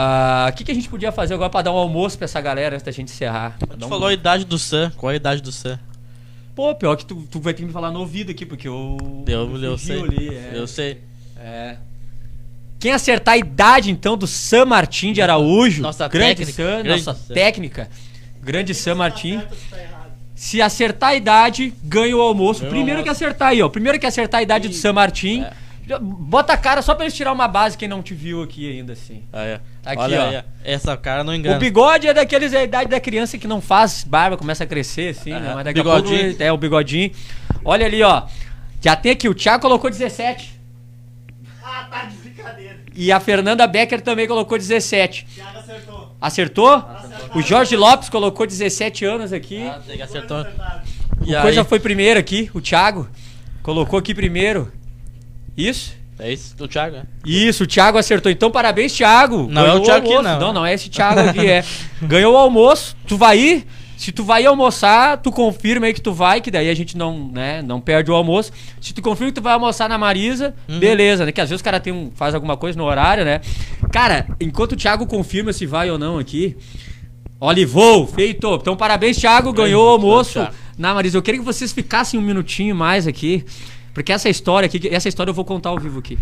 Ah, 0.00 0.46
O 0.48 0.52
que, 0.56 0.62
que 0.62 0.70
a 0.70 0.74
gente 0.74 0.88
podia 0.88 1.10
fazer 1.10 1.34
agora 1.34 1.50
pra 1.50 1.60
dar 1.62 1.72
um 1.72 1.76
almoço 1.76 2.16
pra 2.16 2.26
essa 2.26 2.40
galera 2.40 2.76
antes 2.76 2.84
da 2.84 2.92
gente 2.92 3.10
encerrar? 3.12 3.56
Tu 3.58 3.84
um- 3.84 3.88
falou 3.88 4.06
a 4.08 4.12
idade 4.12 4.44
do 4.44 4.56
Sam. 4.58 4.92
Qual 4.96 5.10
é 5.10 5.14
a 5.14 5.16
idade 5.16 5.42
do 5.42 5.50
Sam? 5.50 5.78
Pô, 6.54 6.72
pior 6.74 6.94
que 6.96 7.04
tu, 7.04 7.26
tu 7.30 7.40
vai 7.40 7.52
ter 7.52 7.62
que 7.62 7.66
me 7.66 7.72
falar 7.72 7.90
no 7.90 8.00
ouvido 8.00 8.30
aqui, 8.30 8.46
porque 8.46 8.68
eu. 8.68 8.96
Eu, 9.26 9.60
eu, 9.60 9.76
fugiu 9.76 9.78
sei. 9.78 10.02
ali, 10.02 10.28
é. 10.36 10.50
Eu 10.54 10.66
sei. 10.68 10.98
É. 11.36 11.76
Quem 12.78 12.92
acertar 12.92 13.34
a 13.34 13.38
idade, 13.38 13.90
então, 13.90 14.16
do 14.16 14.26
Sam 14.26 14.66
Martin 14.66 15.12
de 15.12 15.20
Araújo, 15.20 15.82
Nossa 15.82 16.06
grande 16.06 16.36
técnica, 16.46 16.52
Sam, 16.62 16.82
grande 16.84 16.88
nossa 17.04 17.14
Sam. 17.14 17.34
técnica, 17.34 17.90
grande 18.40 18.74
Sam 18.74 18.94
Martin. 18.94 19.42
Se 20.34 20.62
acertar 20.62 21.10
a 21.10 21.14
idade, 21.16 21.74
ganha 21.82 22.16
o 22.16 22.20
almoço. 22.20 22.60
Ganha 22.60 22.70
o 22.70 22.74
Primeiro 22.74 23.02
que 23.02 23.08
almoço. 23.08 23.24
acertar 23.24 23.48
aí, 23.48 23.60
ó. 23.60 23.68
Primeiro 23.68 23.98
que 23.98 24.06
acertar 24.06 24.38
a 24.38 24.42
idade 24.42 24.68
do 24.68 24.74
Sam 24.74 24.92
Martin. 24.92 25.42
É. 25.42 25.52
Bota 26.00 26.52
a 26.52 26.56
cara 26.56 26.82
só 26.82 26.94
pra 26.94 27.04
eles 27.04 27.14
tirar 27.14 27.32
uma 27.32 27.48
base 27.48 27.76
quem 27.78 27.88
não 27.88 28.02
te 28.02 28.14
viu 28.14 28.42
aqui 28.42 28.70
ainda, 28.70 28.92
assim. 28.92 29.22
Ah, 29.32 29.44
é. 29.44 29.60
Aqui, 29.84 30.02
Olha 30.02 30.20
ó. 30.22 30.28
aí. 30.28 30.42
Essa 30.64 30.96
cara 30.96 31.24
não 31.24 31.34
engana. 31.34 31.56
O 31.56 31.60
bigode 31.60 32.06
é 32.06 32.12
daqueles 32.14 32.52
é 32.52 32.58
a 32.58 32.64
idade 32.64 32.90
da 32.90 33.00
criança 33.00 33.38
que 33.38 33.46
não 33.46 33.60
faz 33.60 34.04
barba, 34.04 34.36
começa 34.36 34.64
a 34.64 34.66
crescer, 34.66 35.10
assim, 35.10 35.30
né? 35.30 35.38
Aham. 35.38 35.54
Mas 35.54 35.64
daqui 35.64 35.80
a 35.80 35.82
Bigodinho. 35.82 36.28
pouco 36.30 36.42
é 36.42 36.52
o 36.52 36.56
bigodinho. 36.56 37.10
Olha 37.64 37.86
ali, 37.86 38.02
ó. 38.02 38.22
Já 38.80 38.94
tem 38.96 39.12
aqui, 39.12 39.28
o 39.28 39.34
Thiago 39.34 39.62
colocou 39.62 39.88
17. 39.90 40.58
Ah, 41.64 41.86
tá 41.90 42.04
de 42.04 42.16
brincadeira. 42.16 42.76
E 42.94 43.10
a 43.12 43.20
Fernanda 43.20 43.66
Becker 43.66 44.00
também 44.00 44.26
colocou 44.26 44.58
17. 44.58 45.26
Thiago 45.34 45.58
acertou. 45.58 46.16
Acertou? 46.20 46.84
O 47.34 47.42
Jorge 47.42 47.76
Lopes 47.76 48.08
colocou 48.08 48.46
17 48.46 49.04
anos 49.04 49.32
aqui. 49.32 49.66
Ah, 49.66 49.80
tem 49.86 49.96
que 49.96 50.02
acertou. 50.02 50.38
Acertaram. 50.38 50.82
E 51.24 51.34
o 51.34 51.40
Coisa 51.42 51.60
aí? 51.62 51.66
foi 51.66 51.80
primeiro 51.80 52.18
aqui, 52.18 52.50
o 52.54 52.60
Thiago. 52.60 53.08
Colocou 53.62 53.98
aqui 53.98 54.14
primeiro. 54.14 54.72
Isso? 55.58 55.96
É 56.20 56.32
isso, 56.32 56.56
do 56.56 56.66
Thiago, 56.66 56.96
né? 56.96 57.02
Isso, 57.24 57.62
o 57.64 57.66
Thiago 57.66 57.96
acertou. 57.98 58.30
Então, 58.32 58.50
parabéns, 58.50 58.92
Thiago. 58.92 59.46
Não 59.48 59.64
é 59.64 59.74
o 59.74 59.80
Thiago 59.82 60.06
aqui, 60.12 60.22
não. 60.22 60.40
Não, 60.40 60.52
não 60.52 60.66
é 60.66 60.74
esse 60.74 60.88
Thiago 60.88 61.20
aqui, 61.20 61.46
é. 61.46 61.64
Ganhou 62.02 62.34
o 62.34 62.36
almoço. 62.36 62.96
Tu 63.06 63.16
vai 63.16 63.38
ir? 63.38 63.66
Se 63.96 64.12
tu 64.12 64.22
vai 64.24 64.46
almoçar, 64.46 65.16
tu 65.18 65.30
confirma 65.32 65.86
aí 65.86 65.92
que 65.94 66.00
tu 66.00 66.12
vai, 66.12 66.40
que 66.40 66.50
daí 66.52 66.68
a 66.70 66.74
gente 66.74 66.96
não, 66.96 67.30
né, 67.32 67.62
não 67.62 67.80
perde 67.80 68.10
o 68.10 68.14
almoço. 68.14 68.52
Se 68.80 68.92
tu 68.94 69.02
confirma 69.02 69.32
que 69.32 69.40
tu 69.40 69.42
vai 69.42 69.52
almoçar 69.52 69.88
na 69.88 69.98
Marisa, 69.98 70.54
Uhum. 70.68 70.78
beleza, 70.78 71.24
né? 71.26 71.32
Que 71.32 71.40
às 71.40 71.50
vezes 71.50 71.60
o 71.60 71.64
cara 71.64 71.80
tem 71.80 71.92
um, 71.92 72.10
faz 72.14 72.32
alguma 72.34 72.56
coisa 72.56 72.78
no 72.78 72.84
horário, 72.84 73.24
né? 73.24 73.40
Cara, 73.92 74.26
enquanto 74.40 74.72
o 74.72 74.76
Thiago 74.76 75.04
confirma 75.06 75.52
se 75.52 75.66
vai 75.66 75.90
ou 75.90 75.98
não 75.98 76.16
aqui, 76.18 76.56
olha, 77.40 77.66
vou, 77.66 78.06
feito. 78.06 78.54
Então, 78.54 78.76
parabéns, 78.76 79.16
Thiago, 79.16 79.52
ganhou 79.52 79.84
o 79.86 79.88
almoço 79.90 80.46
na 80.76 80.94
Marisa. 80.94 81.18
Eu 81.18 81.22
queria 81.22 81.40
que 81.40 81.46
vocês 81.46 81.72
ficassem 81.72 82.18
um 82.18 82.22
minutinho 82.22 82.74
mais 82.76 83.04
aqui, 83.06 83.44
porque 84.02 84.12
essa 84.12 84.28
história 84.28 84.66
aqui, 84.66 84.88
essa 84.90 85.08
história 85.08 85.30
eu 85.30 85.34
vou 85.34 85.44
contar 85.44 85.70
ao 85.70 85.78
vivo 85.78 85.98
aqui. 85.98 86.18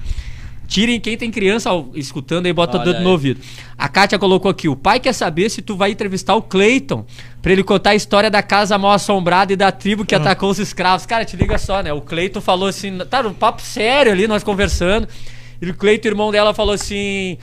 Tirem 0.68 0.98
quem 0.98 1.16
tem 1.16 1.30
criança 1.30 1.70
ao- 1.70 1.90
escutando 1.94 2.46
aí, 2.46 2.52
bota 2.52 2.76
o 2.76 2.80
Olha 2.80 2.92
dedo 2.92 3.04
no 3.04 3.10
ouvido. 3.10 3.40
A 3.78 3.88
Kátia 3.88 4.18
colocou 4.18 4.50
aqui: 4.50 4.68
o 4.68 4.74
pai 4.74 4.98
quer 4.98 5.12
saber 5.12 5.48
se 5.48 5.62
tu 5.62 5.76
vai 5.76 5.92
entrevistar 5.92 6.34
o 6.34 6.42
Cleiton 6.42 7.04
pra 7.40 7.52
ele 7.52 7.62
contar 7.62 7.90
a 7.90 7.94
história 7.94 8.28
da 8.28 8.42
casa 8.42 8.76
mal 8.76 8.90
assombrada 8.90 9.52
e 9.52 9.56
da 9.56 9.70
tribo 9.70 10.04
que 10.04 10.12
atacou 10.14 10.50
os 10.50 10.58
escravos. 10.58 11.06
Cara, 11.06 11.24
te 11.24 11.36
liga 11.36 11.56
só, 11.56 11.82
né? 11.84 11.92
O 11.92 12.00
Cleiton 12.00 12.40
falou 12.40 12.68
assim, 12.68 12.98
tá 13.08 13.20
um 13.20 13.32
papo 13.32 13.62
sério 13.62 14.10
ali, 14.10 14.26
nós 14.26 14.42
conversando. 14.42 15.06
E 15.62 15.70
o 15.70 15.74
Cleiton, 15.74 16.08
irmão 16.08 16.32
dela, 16.32 16.52
falou 16.52 16.74
assim. 16.74 17.38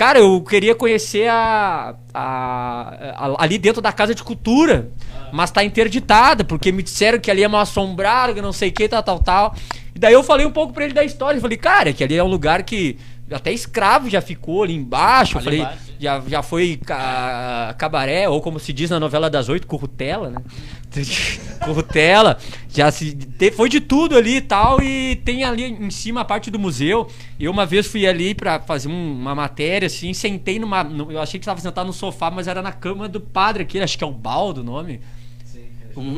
Cara, 0.00 0.18
eu 0.18 0.40
queria 0.40 0.74
conhecer 0.74 1.28
a, 1.28 1.94
a- 2.14 2.94
a- 3.18 3.44
ali 3.44 3.58
dentro 3.58 3.82
da 3.82 3.92
casa 3.92 4.14
de 4.14 4.24
cultura, 4.24 4.90
mas 5.30 5.50
tá 5.50 5.62
interditada, 5.62 6.42
porque 6.42 6.72
me 6.72 6.82
disseram 6.82 7.18
que 7.18 7.30
ali 7.30 7.42
é 7.44 7.48
mal 7.48 7.60
assombrado, 7.60 8.32
que 8.34 8.40
não 8.40 8.50
sei 8.50 8.70
o 8.70 8.72
que, 8.72 8.88
tal, 8.88 9.02
tal, 9.02 9.18
tal. 9.18 9.54
E 9.94 9.98
daí 9.98 10.14
eu 10.14 10.22
falei 10.22 10.46
um 10.46 10.50
pouco 10.50 10.72
pra 10.72 10.84
ele 10.86 10.94
da 10.94 11.04
história. 11.04 11.36
Eu 11.36 11.42
falei, 11.42 11.58
cara, 11.58 11.92
que 11.92 12.02
ali 12.02 12.16
é 12.16 12.24
um 12.24 12.28
lugar 12.28 12.62
que 12.62 12.96
até 13.32 13.52
escravo 13.52 14.08
já 14.10 14.20
ficou 14.20 14.62
ali 14.62 14.74
embaixo. 14.74 15.36
Ali 15.38 15.44
falei, 15.44 15.60
embaixo, 15.60 15.80
já, 15.98 16.22
já 16.26 16.42
foi 16.42 16.76
ca- 16.84 17.74
cabaré, 17.78 18.28
ou 18.28 18.40
como 18.40 18.58
se 18.58 18.72
diz 18.72 18.90
na 18.90 18.98
novela 19.00 19.28
das 19.30 19.48
oito, 19.48 19.66
currutela, 19.66 20.30
né? 20.30 20.42
currutela, 21.64 22.38
já 22.68 22.90
se 22.90 23.16
foi 23.56 23.68
de 23.68 23.80
tudo 23.80 24.16
ali 24.16 24.36
e 24.36 24.40
tal, 24.40 24.82
e 24.82 25.16
tem 25.16 25.44
ali 25.44 25.64
em 25.64 25.90
cima 25.90 26.20
a 26.22 26.24
parte 26.24 26.50
do 26.50 26.58
museu. 26.58 27.08
Eu 27.38 27.50
uma 27.52 27.64
vez 27.66 27.86
fui 27.86 28.06
ali 28.06 28.34
pra 28.34 28.60
fazer 28.60 28.88
um- 28.88 29.12
uma 29.12 29.34
matéria, 29.34 29.86
assim, 29.86 30.12
sentei 30.12 30.58
numa. 30.58 30.82
no- 30.82 31.10
eu 31.12 31.20
achei 31.20 31.38
que 31.38 31.44
estava 31.44 31.60
sentado 31.60 31.86
no 31.86 31.92
sofá, 31.92 32.30
mas 32.30 32.48
era 32.48 32.62
na 32.62 32.72
cama 32.72 33.08
do 33.08 33.20
padre 33.20 33.62
aqui, 33.62 33.78
acho 33.80 33.96
que 33.98 34.04
é 34.04 34.06
o 34.06 34.12
baldo 34.12 34.60
o 34.60 34.64
nome. 34.64 35.00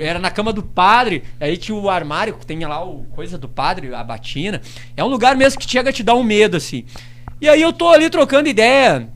Era 0.00 0.18
na 0.18 0.30
cama 0.30 0.52
do 0.52 0.62
padre, 0.62 1.22
aí 1.40 1.56
tinha 1.56 1.76
o 1.76 1.88
armário, 1.88 2.34
que 2.34 2.46
tem 2.46 2.58
lá 2.64 2.84
o 2.84 3.04
coisa 3.04 3.38
do 3.38 3.48
padre, 3.48 3.94
a 3.94 4.04
batina. 4.04 4.60
É 4.96 5.02
um 5.02 5.08
lugar 5.08 5.36
mesmo 5.36 5.58
que 5.58 5.70
chega 5.70 5.90
a 5.90 5.92
te 5.92 6.02
dar 6.02 6.14
um 6.14 6.22
medo, 6.22 6.56
assim. 6.56 6.84
E 7.40 7.48
aí 7.48 7.60
eu 7.60 7.72
tô 7.72 7.88
ali 7.88 8.08
trocando 8.08 8.48
ideia, 8.48 9.08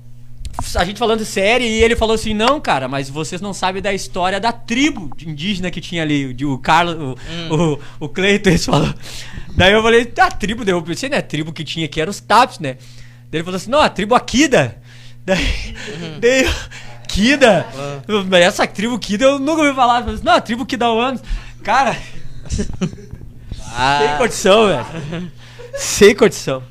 a 0.74 0.84
gente 0.84 0.98
falando 0.98 1.24
sério, 1.24 1.66
e 1.66 1.82
ele 1.82 1.94
falou 1.94 2.14
assim: 2.14 2.34
Não, 2.34 2.60
cara, 2.60 2.88
mas 2.88 3.10
vocês 3.10 3.40
não 3.40 3.52
sabem 3.52 3.82
da 3.82 3.92
história 3.92 4.40
da 4.40 4.52
tribo 4.52 5.10
indígena 5.24 5.70
que 5.70 5.80
tinha 5.80 6.02
ali. 6.02 6.34
O, 6.44 6.58
Carlos, 6.58 7.16
o, 7.50 7.54
o, 7.54 7.78
o 8.00 8.08
Cleiton, 8.08 8.50
eles 8.50 8.64
falou. 8.64 8.92
Daí 9.54 9.72
eu 9.72 9.82
falei: 9.82 10.12
A 10.18 10.30
tribo, 10.30 10.64
daí 10.64 10.74
eu 10.74 10.82
pensei, 10.82 11.08
né? 11.08 11.18
A 11.18 11.22
tribo 11.22 11.52
que 11.52 11.64
tinha 11.64 11.86
aqui 11.86 12.00
era 12.00 12.10
os 12.10 12.20
Taps, 12.20 12.58
né? 12.58 12.78
Daí 13.30 13.38
ele 13.38 13.44
falou 13.44 13.56
assim: 13.56 13.70
Não, 13.70 13.80
a 13.80 13.88
tribo 13.88 14.14
Akida. 14.14 14.80
Daí, 15.26 15.74
daí 16.20 16.44
eu, 16.44 16.50
Kida? 17.16 17.66
Eu, 18.06 18.26
Essa 18.36 18.66
tribo 18.66 18.98
Kida 18.98 19.24
eu 19.24 19.38
nunca 19.38 19.62
ouvi 19.62 19.74
falar. 19.74 19.98
Assim, 20.04 20.20
Não, 20.22 20.32
a 20.34 20.40
tribo 20.40 20.66
Kida 20.66 20.84
anos. 20.86 21.22
Cara, 21.62 21.96
sem 22.48 22.66
Ah, 23.74 24.16
condição, 24.18 24.66
velho. 24.66 25.32
Sem 25.74 26.14
condição. 26.14 26.62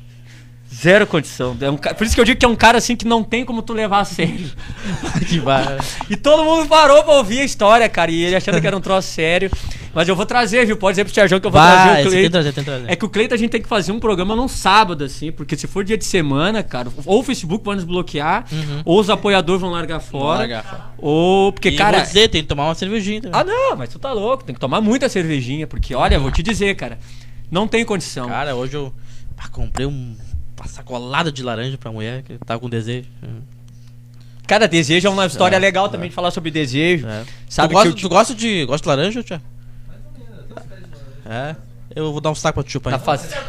Zero 0.72 1.06
condição. 1.06 1.56
É 1.60 1.70
um 1.70 1.76
Por 1.76 2.06
isso 2.06 2.14
que 2.14 2.20
eu 2.20 2.24
digo 2.24 2.38
que 2.38 2.44
é 2.44 2.48
um 2.48 2.54
cara 2.54 2.78
assim 2.78 2.94
que 2.94 3.06
não 3.06 3.24
tem 3.24 3.44
como 3.44 3.60
tu 3.60 3.72
levar 3.72 4.00
a 4.00 4.04
sério. 4.04 4.50
que 5.26 5.40
barra. 5.40 5.78
E 6.08 6.16
todo 6.16 6.44
mundo 6.44 6.68
parou 6.68 7.02
pra 7.02 7.14
ouvir 7.14 7.40
a 7.40 7.44
história, 7.44 7.88
cara. 7.88 8.10
E 8.10 8.22
ele 8.22 8.36
achando 8.36 8.60
que 8.60 8.66
era 8.66 8.76
um 8.76 8.80
troço 8.80 9.08
sério. 9.08 9.50
Mas 9.96 10.06
eu 10.06 10.14
vou 10.14 10.26
trazer, 10.26 10.66
viu? 10.66 10.76
Pode 10.76 10.92
dizer 10.92 11.04
pro 11.06 11.14
Sérgio 11.14 11.40
que 11.40 11.46
eu 11.46 11.50
vou 11.50 11.58
Vai, 11.58 11.72
trazer 11.72 11.88
o 11.88 11.92
esse 11.92 12.02
tem 12.02 12.10
que 12.10 12.10
Cleiton. 12.18 12.30
trazer, 12.32 12.52
tem 12.52 12.64
que 12.64 12.70
trazer. 12.70 12.92
É 12.92 12.96
que 12.96 13.04
o 13.06 13.08
Cleiton 13.08 13.34
a 13.34 13.38
gente 13.38 13.50
tem 13.50 13.62
que 13.62 13.68
fazer 13.68 13.92
um 13.92 13.98
programa 13.98 14.36
num 14.36 14.46
sábado, 14.46 15.02
assim, 15.04 15.32
porque 15.32 15.56
se 15.56 15.66
for 15.66 15.82
dia 15.82 15.96
de 15.96 16.04
semana, 16.04 16.62
cara, 16.62 16.90
ou 17.06 17.20
o 17.20 17.22
Facebook 17.22 17.64
vai 17.64 17.76
nos 17.76 17.84
bloquear, 17.84 18.44
ou 18.84 19.00
os 19.00 19.08
apoiadores 19.08 19.62
vão 19.62 19.70
largar 19.70 20.00
fora. 20.00 20.40
largar 20.40 20.64
fora. 20.64 20.84
Ou. 20.98 21.50
Porque, 21.50 21.70
E 21.70 21.76
cara. 21.76 21.96
vou 21.96 22.06
dizer, 22.06 22.28
tem 22.28 22.42
que 22.42 22.48
tomar 22.48 22.66
uma 22.66 22.74
cervejinha 22.74 23.22
também. 23.22 23.40
Ah, 23.40 23.42
não, 23.42 23.74
mas 23.74 23.88
tu 23.88 23.98
tá 23.98 24.12
louco, 24.12 24.44
tem 24.44 24.54
que 24.54 24.60
tomar 24.60 24.82
muita 24.82 25.08
cervejinha, 25.08 25.66
porque, 25.66 25.94
olha, 25.94 26.18
vou 26.18 26.30
te 26.30 26.42
dizer, 26.42 26.76
cara, 26.76 26.98
não 27.50 27.66
tem 27.66 27.82
condição. 27.82 28.28
Cara, 28.28 28.54
hoje 28.54 28.74
eu 28.76 28.92
ah, 29.38 29.48
comprei 29.48 29.86
um, 29.86 30.14
uma 30.60 30.68
sacolada 30.68 31.32
de 31.32 31.42
laranja 31.42 31.78
pra 31.78 31.90
mulher 31.90 32.22
que 32.22 32.36
tava 32.44 32.60
com 32.60 32.68
desejo. 32.68 33.08
Cara, 34.46 34.68
desejo 34.68 35.08
é 35.08 35.10
uma 35.10 35.24
história 35.24 35.56
É, 35.56 35.58
legal 35.58 35.88
também 35.88 36.10
de 36.10 36.14
falar 36.14 36.30
sobre 36.30 36.50
desejo. 36.50 37.06
É. 37.08 37.24
Sabe 37.48 37.70
tu, 37.70 37.72
gosta, 37.72 37.88
eu 37.88 37.94
tu 37.94 38.08
gosta 38.10 38.34
de. 38.34 38.64
Gosta 38.66 38.82
de 38.84 38.88
laranja, 38.88 39.22
tia? 39.22 39.42
É. 41.28 41.56
Eu 41.94 42.12
vou 42.12 42.20
dar 42.20 42.30
um 42.30 42.34
saco 42.34 42.54
pra 42.54 42.62
tu 42.64 42.70
chupar. 42.70 42.92
Tá 42.92 42.98
fazendo. 42.98 43.34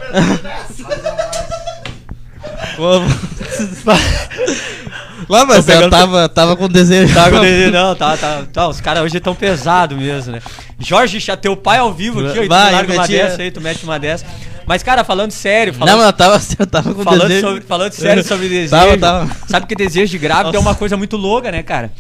Lá, 5.28 5.46
mas 5.46 5.66
pegando- 5.66 5.84
eu 5.86 5.90
tava, 5.90 6.30
tava 6.30 6.56
com 6.56 6.70
desejo. 6.70 7.14
Tá, 7.14 7.30
com 7.30 7.42
desejo, 7.42 7.72
não, 7.72 7.96
tá, 7.96 8.16
tá, 8.16 8.44
tá. 8.52 8.68
Os 8.68 8.80
caras 8.80 9.04
hoje 9.04 9.18
estão 9.18 9.36
pesados 9.36 9.98
mesmo, 9.98 10.34
né? 10.34 10.42
Jorge, 10.80 11.20
já 11.20 11.36
teu 11.36 11.58
pai 11.58 11.80
ao 11.80 11.92
vivo 11.92 12.20
aqui, 12.26 12.40
ó, 12.40 12.44
e 12.44 12.46
tu 12.46 12.50
Vai, 12.50 12.72
larga 12.72 12.94
uma 12.94 13.08
dessa 13.08 13.42
aí, 13.42 13.52
tu 13.52 13.60
mete 13.60 13.84
uma 13.84 14.00
dessa. 14.00 14.26
Mas, 14.66 14.84
cara, 14.84 15.04
falando 15.04 15.32
sério, 15.32 15.74
Não, 15.74 15.80
falando, 15.80 15.98
mas 15.98 16.06
eu 16.08 16.14
tava, 16.14 16.42
eu 16.60 16.68
tava 16.68 16.94
com 16.94 17.04
falando, 17.04 17.28
desejo. 17.28 17.48
sobre, 17.48 17.62
falando 17.64 17.92
sério 17.94 18.24
sobre 18.24 18.48
desejo. 18.50 18.70
Tava, 18.70 18.98
tava. 18.98 19.30
Sabe 19.48 19.66
que 19.66 19.76
desejo 19.76 20.12
de 20.12 20.18
grávida 20.18 20.58
é 20.58 20.60
uma 20.60 20.76
coisa 20.76 20.96
muito 20.96 21.18
louca, 21.18 21.52
né, 21.52 21.64
cara? 21.64 21.92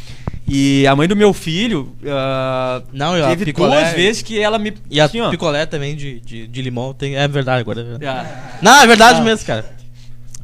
E 0.50 0.88
a 0.88 0.96
mãe 0.96 1.08
do 1.08 1.16
meu 1.16 1.34
filho 1.34 1.94
ah, 2.06 2.82
Não, 2.94 3.14
a 3.16 3.28
teve 3.30 3.46
picolé- 3.46 3.82
duas 3.82 3.94
vezes 3.94 4.22
que 4.22 4.40
ela 4.42 4.58
me. 4.58 4.74
E 4.90 5.00
a 5.02 5.06
assim, 5.06 5.20
ó, 5.20 5.30
picolé 5.30 5.66
também 5.66 5.96
de, 5.96 6.20
de, 6.22 6.48
de 6.48 6.62
limão 6.62 6.94
tem. 6.94 7.16
É 7.18 7.28
verdade 7.28 7.60
agora. 7.62 7.82
é 7.82 7.84
verdade. 7.84 8.06
ah, 8.06 8.58
Não, 8.62 8.82
é 8.82 8.88
verdade 8.88 9.20
Ah. 9.20 9.24
mesmo, 9.24 9.46
cara. 9.46 9.66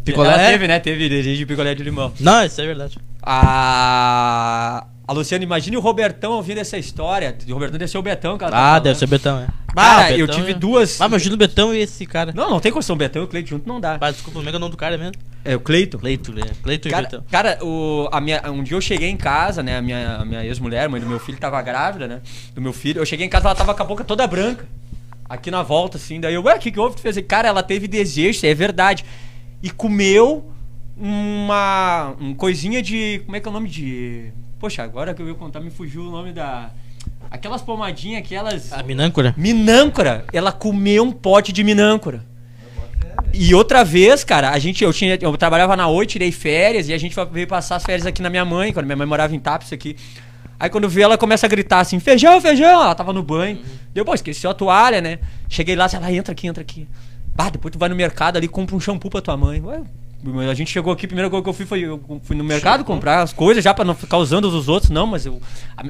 Picolé. 0.04 0.34
Ela 0.34 0.48
teve, 0.52 0.68
né? 0.68 0.80
Teve 0.80 1.36
de 1.38 1.46
picolé 1.46 1.74
de 1.74 1.82
limão. 1.84 2.12
Não, 2.20 2.44
isso 2.44 2.60
é 2.60 2.66
verdade. 2.66 2.98
A. 3.22 4.86
A 5.06 5.12
Luciana, 5.12 5.44
imagine 5.44 5.76
o 5.76 5.82
Robertão 5.82 6.32
ouvindo 6.34 6.60
essa 6.60 6.78
história. 6.78 7.36
O 7.50 7.54
Robertão 7.54 7.78
deve 7.78 7.92
ser 7.92 7.98
o 7.98 8.02
Betão, 8.02 8.38
cara. 8.38 8.56
Ah, 8.76 8.80
deve 8.80 8.98
ser 8.98 9.06
o 9.06 9.08
Betão, 9.08 9.40
é. 9.40 9.48
Cara, 9.76 10.06
Ah, 10.08 10.10
o 10.12 10.14
eu 10.14 10.28
Betão 10.28 10.40
tive 10.40 10.52
é- 10.52 10.56
duas. 10.56 11.02
Ah, 11.02 11.08
imagina 11.08 11.36
o 11.36 11.38
Betão 11.38 11.74
e 11.74 11.80
esse 11.80 12.06
cara. 12.06 12.32
Não, 12.34 12.50
não 12.50 12.60
tem 12.62 12.72
condição. 12.72 12.96
Betão 12.96 13.22
e 13.22 13.26
o 13.26 13.28
Cleiton 13.28 13.50
junto 13.50 13.68
não 13.68 13.82
dá. 13.82 13.98
Ah, 14.00 14.12
desculpa, 14.12 14.40
como 14.40 14.48
é 14.48 14.52
que 14.52 14.56
é 14.56 14.58
o 14.58 14.60
nome 14.62 14.72
do 14.72 14.78
cara 14.78 14.98
mesmo? 14.98 15.14
É 15.44 15.56
o 15.56 15.60
Cleiton. 15.60 15.98
Cleito, 15.98 16.32
né? 16.32 16.44
Cleito 16.62 16.88
e 16.88 16.92
Cara, 16.92 17.04
Betão. 17.04 17.26
cara 17.30 17.58
o, 17.62 18.08
a 18.14 18.22
minha, 18.22 18.42
um 18.50 18.64
dia 18.64 18.78
eu 18.78 18.82
cheguei 18.82 19.10
em 19.10 19.18
casa, 19.18 19.62
né? 19.62 19.78
A 19.78 19.82
minha, 19.82 20.16
a 20.18 20.26
minha 20.26 20.46
ex-mulher, 20.46 20.88
mãe 20.88 21.02
do 21.02 21.08
meu 21.08 21.20
filho, 21.20 21.38
tava 21.38 21.62
grávida, 21.62 22.08
né? 22.08 22.22
Do 22.56 22.62
meu 22.62 22.72
filho. 22.72 23.02
Eu 23.02 23.06
cheguei 23.06 23.26
em 23.26 23.30
casa, 23.30 23.48
ela 23.48 23.56
tava 23.56 23.74
com 23.76 23.82
a 23.84 23.86
boca 23.86 24.04
toda 24.06 24.26
branca. 24.26 24.66
Aqui 25.28 25.52
na 25.52 25.64
volta, 25.64 25.98
assim. 25.98 26.22
Daí 26.22 26.34
eu, 26.36 26.44
ué, 26.44 26.56
o 26.56 26.60
que, 26.60 26.72
que 26.72 26.80
houve? 26.80 26.96
Tu 26.96 27.02
fez? 27.02 27.18
Cara, 27.28 27.50
ela 27.50 27.62
teve 27.64 27.88
desejo, 27.90 28.46
é 28.46 28.54
verdade. 28.54 29.04
E 29.62 29.70
comeu 29.70 30.50
uma. 30.96 32.16
Um 32.22 32.34
coisinha 32.34 32.82
de. 32.82 33.22
Como 33.26 33.36
é 33.36 33.40
que 33.40 33.48
é 33.48 33.50
o 33.50 33.54
nome 33.54 33.68
de. 33.70 34.32
Poxa, 34.64 34.82
agora 34.82 35.14
que 35.14 35.22
eu 35.22 35.28
ia 35.28 35.34
contar, 35.34 35.60
me 35.60 35.70
fugiu 35.70 36.04
o 36.04 36.10
nome 36.10 36.32
da. 36.32 36.70
Aquelas 37.30 37.62
pomadinhas, 37.62 38.20
aquelas. 38.20 38.72
A 38.72 38.82
minâncora? 38.82 39.34
Minâncora. 39.36 40.24
Ela 40.32 40.54
comeu 40.54 41.04
um 41.04 41.12
pote 41.12 41.52
de 41.52 41.66
minâncora. 41.66 42.24
E 43.34 43.54
outra 43.54 43.84
vez, 43.84 44.24
cara, 44.24 44.52
a 44.52 44.60
gente, 44.60 44.82
eu 44.82 44.94
tinha, 44.94 45.20
eu 45.20 45.36
trabalhava 45.36 45.76
na 45.76 45.90
Oi, 45.90 46.06
tirei 46.06 46.32
férias 46.32 46.88
e 46.88 46.94
a 46.94 46.98
gente 46.98 47.14
veio 47.30 47.46
passar 47.46 47.76
as 47.76 47.84
férias 47.84 48.06
aqui 48.06 48.22
na 48.22 48.30
minha 48.30 48.46
mãe, 48.46 48.72
quando 48.72 48.86
minha 48.86 48.96
mãe 48.96 49.06
morava 49.06 49.36
em 49.36 49.40
Tapes 49.40 49.74
aqui. 49.74 49.98
Aí 50.58 50.70
quando 50.70 50.88
vê 50.88 51.02
ela 51.02 51.18
começa 51.18 51.46
a 51.46 51.50
gritar 51.50 51.82
assim, 51.82 52.00
feijão, 52.00 52.40
feijão, 52.40 52.84
ela 52.84 52.96
tava 52.96 53.12
no 53.12 53.22
banho. 53.22 53.60
Deu, 53.94 54.06
pô, 54.06 54.14
esqueci 54.14 54.48
a 54.48 54.54
toalha, 54.54 55.02
né? 55.02 55.20
Cheguei 55.50 55.76
lá, 55.76 55.90
ela 55.92 56.10
entra 56.10 56.32
aqui, 56.32 56.48
entra 56.48 56.62
aqui. 56.62 56.88
Bah, 57.36 57.50
depois 57.50 57.70
tu 57.70 57.78
vai 57.78 57.90
no 57.90 57.96
mercado 57.98 58.38
ali, 58.38 58.48
compra 58.48 58.78
um 58.78 58.80
shampoo 58.80 59.10
pra 59.10 59.22
tua 59.22 59.36
mãe. 59.36 59.60
Ué, 59.62 59.82
a 60.50 60.54
gente 60.54 60.72
chegou 60.72 60.94
aqui, 60.94 61.06
a 61.06 61.08
primeira 61.10 61.30
coisa 61.30 61.44
que 61.44 61.50
eu 61.50 61.54
fui 61.54 61.66
foi 61.66 61.80
eu 61.82 62.22
fui 62.24 62.36
no 62.36 62.44
mercado 62.44 62.84
comprar 62.84 63.22
as 63.22 63.34
coisas 63.34 63.64
já 63.64 63.74
pra 63.74 63.84
não 63.84 63.94
ficar 63.96 64.18
usando 64.18 64.46
os 64.46 64.54
dos 64.54 64.70
outros, 64.70 64.90
não, 64.90 65.06
mas 65.06 65.26
eu 65.26 65.42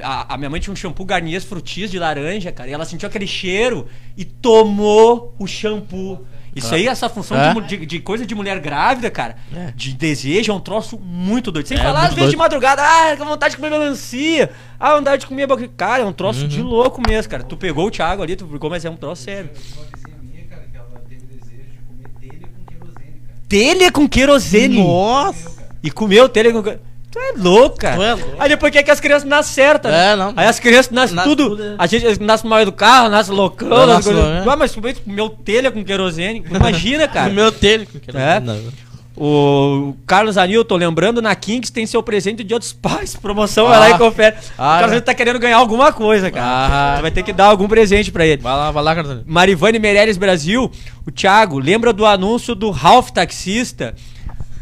a, 0.02 0.34
a- 0.34 0.36
minha 0.38 0.50
mãe 0.50 0.60
tinha 0.60 0.72
um 0.72 0.76
shampoo 0.76 1.04
Garnier 1.04 1.40
Frutis 1.42 1.90
de 1.90 1.98
laranja, 1.98 2.50
cara, 2.52 2.68
e 2.68 2.72
ela 2.72 2.84
sentiu 2.84 3.08
aquele 3.08 3.26
cheiro 3.26 3.86
e 4.16 4.24
tomou 4.24 5.34
o 5.38 5.46
shampoo. 5.46 6.26
Isso 6.56 6.72
aí, 6.72 6.86
essa 6.86 7.08
função 7.08 7.36
É? 7.36 7.52
de, 7.52 7.78
de, 7.78 7.84
de 7.86 7.98
coisa 7.98 8.24
de 8.24 8.32
mulher 8.32 8.60
grávida, 8.60 9.10
cara, 9.10 9.34
É. 9.52 9.72
de 9.74 9.92
desejo, 9.92 10.52
é 10.52 10.54
um 10.54 10.60
troço 10.60 10.96
muito 11.00 11.50
doido. 11.50 11.66
Sem 11.66 11.76
É, 11.76 11.82
falar, 11.82 12.02
às 12.02 12.14
vezes, 12.14 12.30
de 12.30 12.36
doido. 12.36 12.38
madrugada, 12.38 12.80
ah, 12.80 13.16
com 13.16 13.24
vontade 13.24 13.52
de 13.52 13.56
comer 13.60 13.70
melancia, 13.70 14.50
ah, 14.78 14.94
vontade 14.96 15.22
de 15.22 15.26
comer... 15.26 15.48
Cara, 15.76 16.04
é 16.04 16.06
um 16.06 16.12
troço 16.12 16.46
de 16.46 16.62
louco 16.62 17.02
mesmo, 17.04 17.28
cara. 17.28 17.42
Tu 17.42 17.56
pegou 17.56 17.88
o 17.88 17.90
Thiago 17.90 18.22
ali, 18.22 18.36
tu 18.36 18.46
pegou, 18.46 18.70
mas 18.70 18.84
é 18.84 18.90
um 18.90 18.94
troço 18.96 19.24
sério. 19.24 19.50
Uma 19.76 19.84
vizinha 19.96 20.16
minha, 20.22 20.44
cara, 20.44 20.62
telha 23.54 23.92
com 23.92 24.08
querosene. 24.08 24.78
Nossa! 24.82 25.52
E 25.82 25.90
comeu 25.90 26.28
telha 26.28 26.52
com 26.52 26.60
querosene. 26.62 26.84
Tu 27.10 27.18
é 27.20 27.32
louco, 27.36 27.78
cara. 27.78 27.94
Tu 27.96 28.02
é 28.02 28.14
louco. 28.14 28.36
Aí 28.40 28.48
depois 28.48 28.72
quer 28.72 28.82
que 28.82 28.90
as 28.90 28.98
crianças 28.98 29.28
nascem 29.28 29.54
certas. 29.54 29.92
né? 29.92 30.12
É, 30.12 30.16
não. 30.16 30.32
Aí 30.34 30.48
as 30.48 30.58
crianças 30.58 30.90
nascem 30.90 31.14
Nasce 31.14 31.28
tudo. 31.28 31.50
tudo, 31.50 31.62
é. 31.62 31.74
A 31.78 31.86
gente 31.86 32.20
nasce 32.20 32.44
mal 32.44 32.64
do 32.64 32.72
carro, 32.72 33.08
nasce 33.08 33.30
loucão. 33.30 33.68
É, 33.68 33.70
nasce 33.70 33.88
nasce 33.88 34.08
coisa- 34.08 34.20
louco, 34.20 34.48
é. 34.50 34.52
Ah, 34.52 34.56
mas 34.56 34.74
comeu 34.74 35.28
telha 35.30 35.70
com 35.70 35.84
querosene. 35.84 36.42
Imagina, 36.50 37.06
cara. 37.06 37.32
Meu 37.32 37.52
telho. 37.52 37.86
É. 38.12 38.40
Não. 38.40 38.58
O 39.16 39.94
Carlos 40.06 40.36
Anilton, 40.36 40.74
lembrando, 40.76 41.22
na 41.22 41.34
Kings 41.36 41.70
tem 41.72 41.86
seu 41.86 42.02
presente 42.02 42.42
de 42.42 42.52
outros 42.52 42.72
pais. 42.72 43.14
Promoção, 43.14 43.68
vai 43.68 43.78
lá 43.78 43.90
e 43.90 43.98
confere. 43.98 44.34
Ah, 44.58 44.62
o 44.62 44.78
Carlos 44.80 44.82
é. 44.82 44.84
Anilton 44.94 45.04
tá 45.06 45.14
querendo 45.14 45.38
ganhar 45.38 45.56
alguma 45.56 45.92
coisa, 45.92 46.30
cara. 46.32 46.96
Ah. 46.96 47.00
Vai 47.00 47.10
ter 47.12 47.22
que 47.22 47.32
dar 47.32 47.46
algum 47.46 47.68
presente 47.68 48.10
pra 48.10 48.26
ele. 48.26 48.42
Vai 48.42 48.52
lá, 48.54 48.70
vai 48.72 48.82
lá, 48.82 48.94
Cartão. 48.94 49.22
Marivane 49.24 49.78
Meirelles 49.78 50.16
Brasil, 50.16 50.68
o 51.06 51.10
Thiago, 51.12 51.58
lembra 51.60 51.92
do 51.92 52.04
anúncio 52.04 52.54
do 52.56 52.70
Ralph 52.72 53.10
Taxista? 53.10 53.94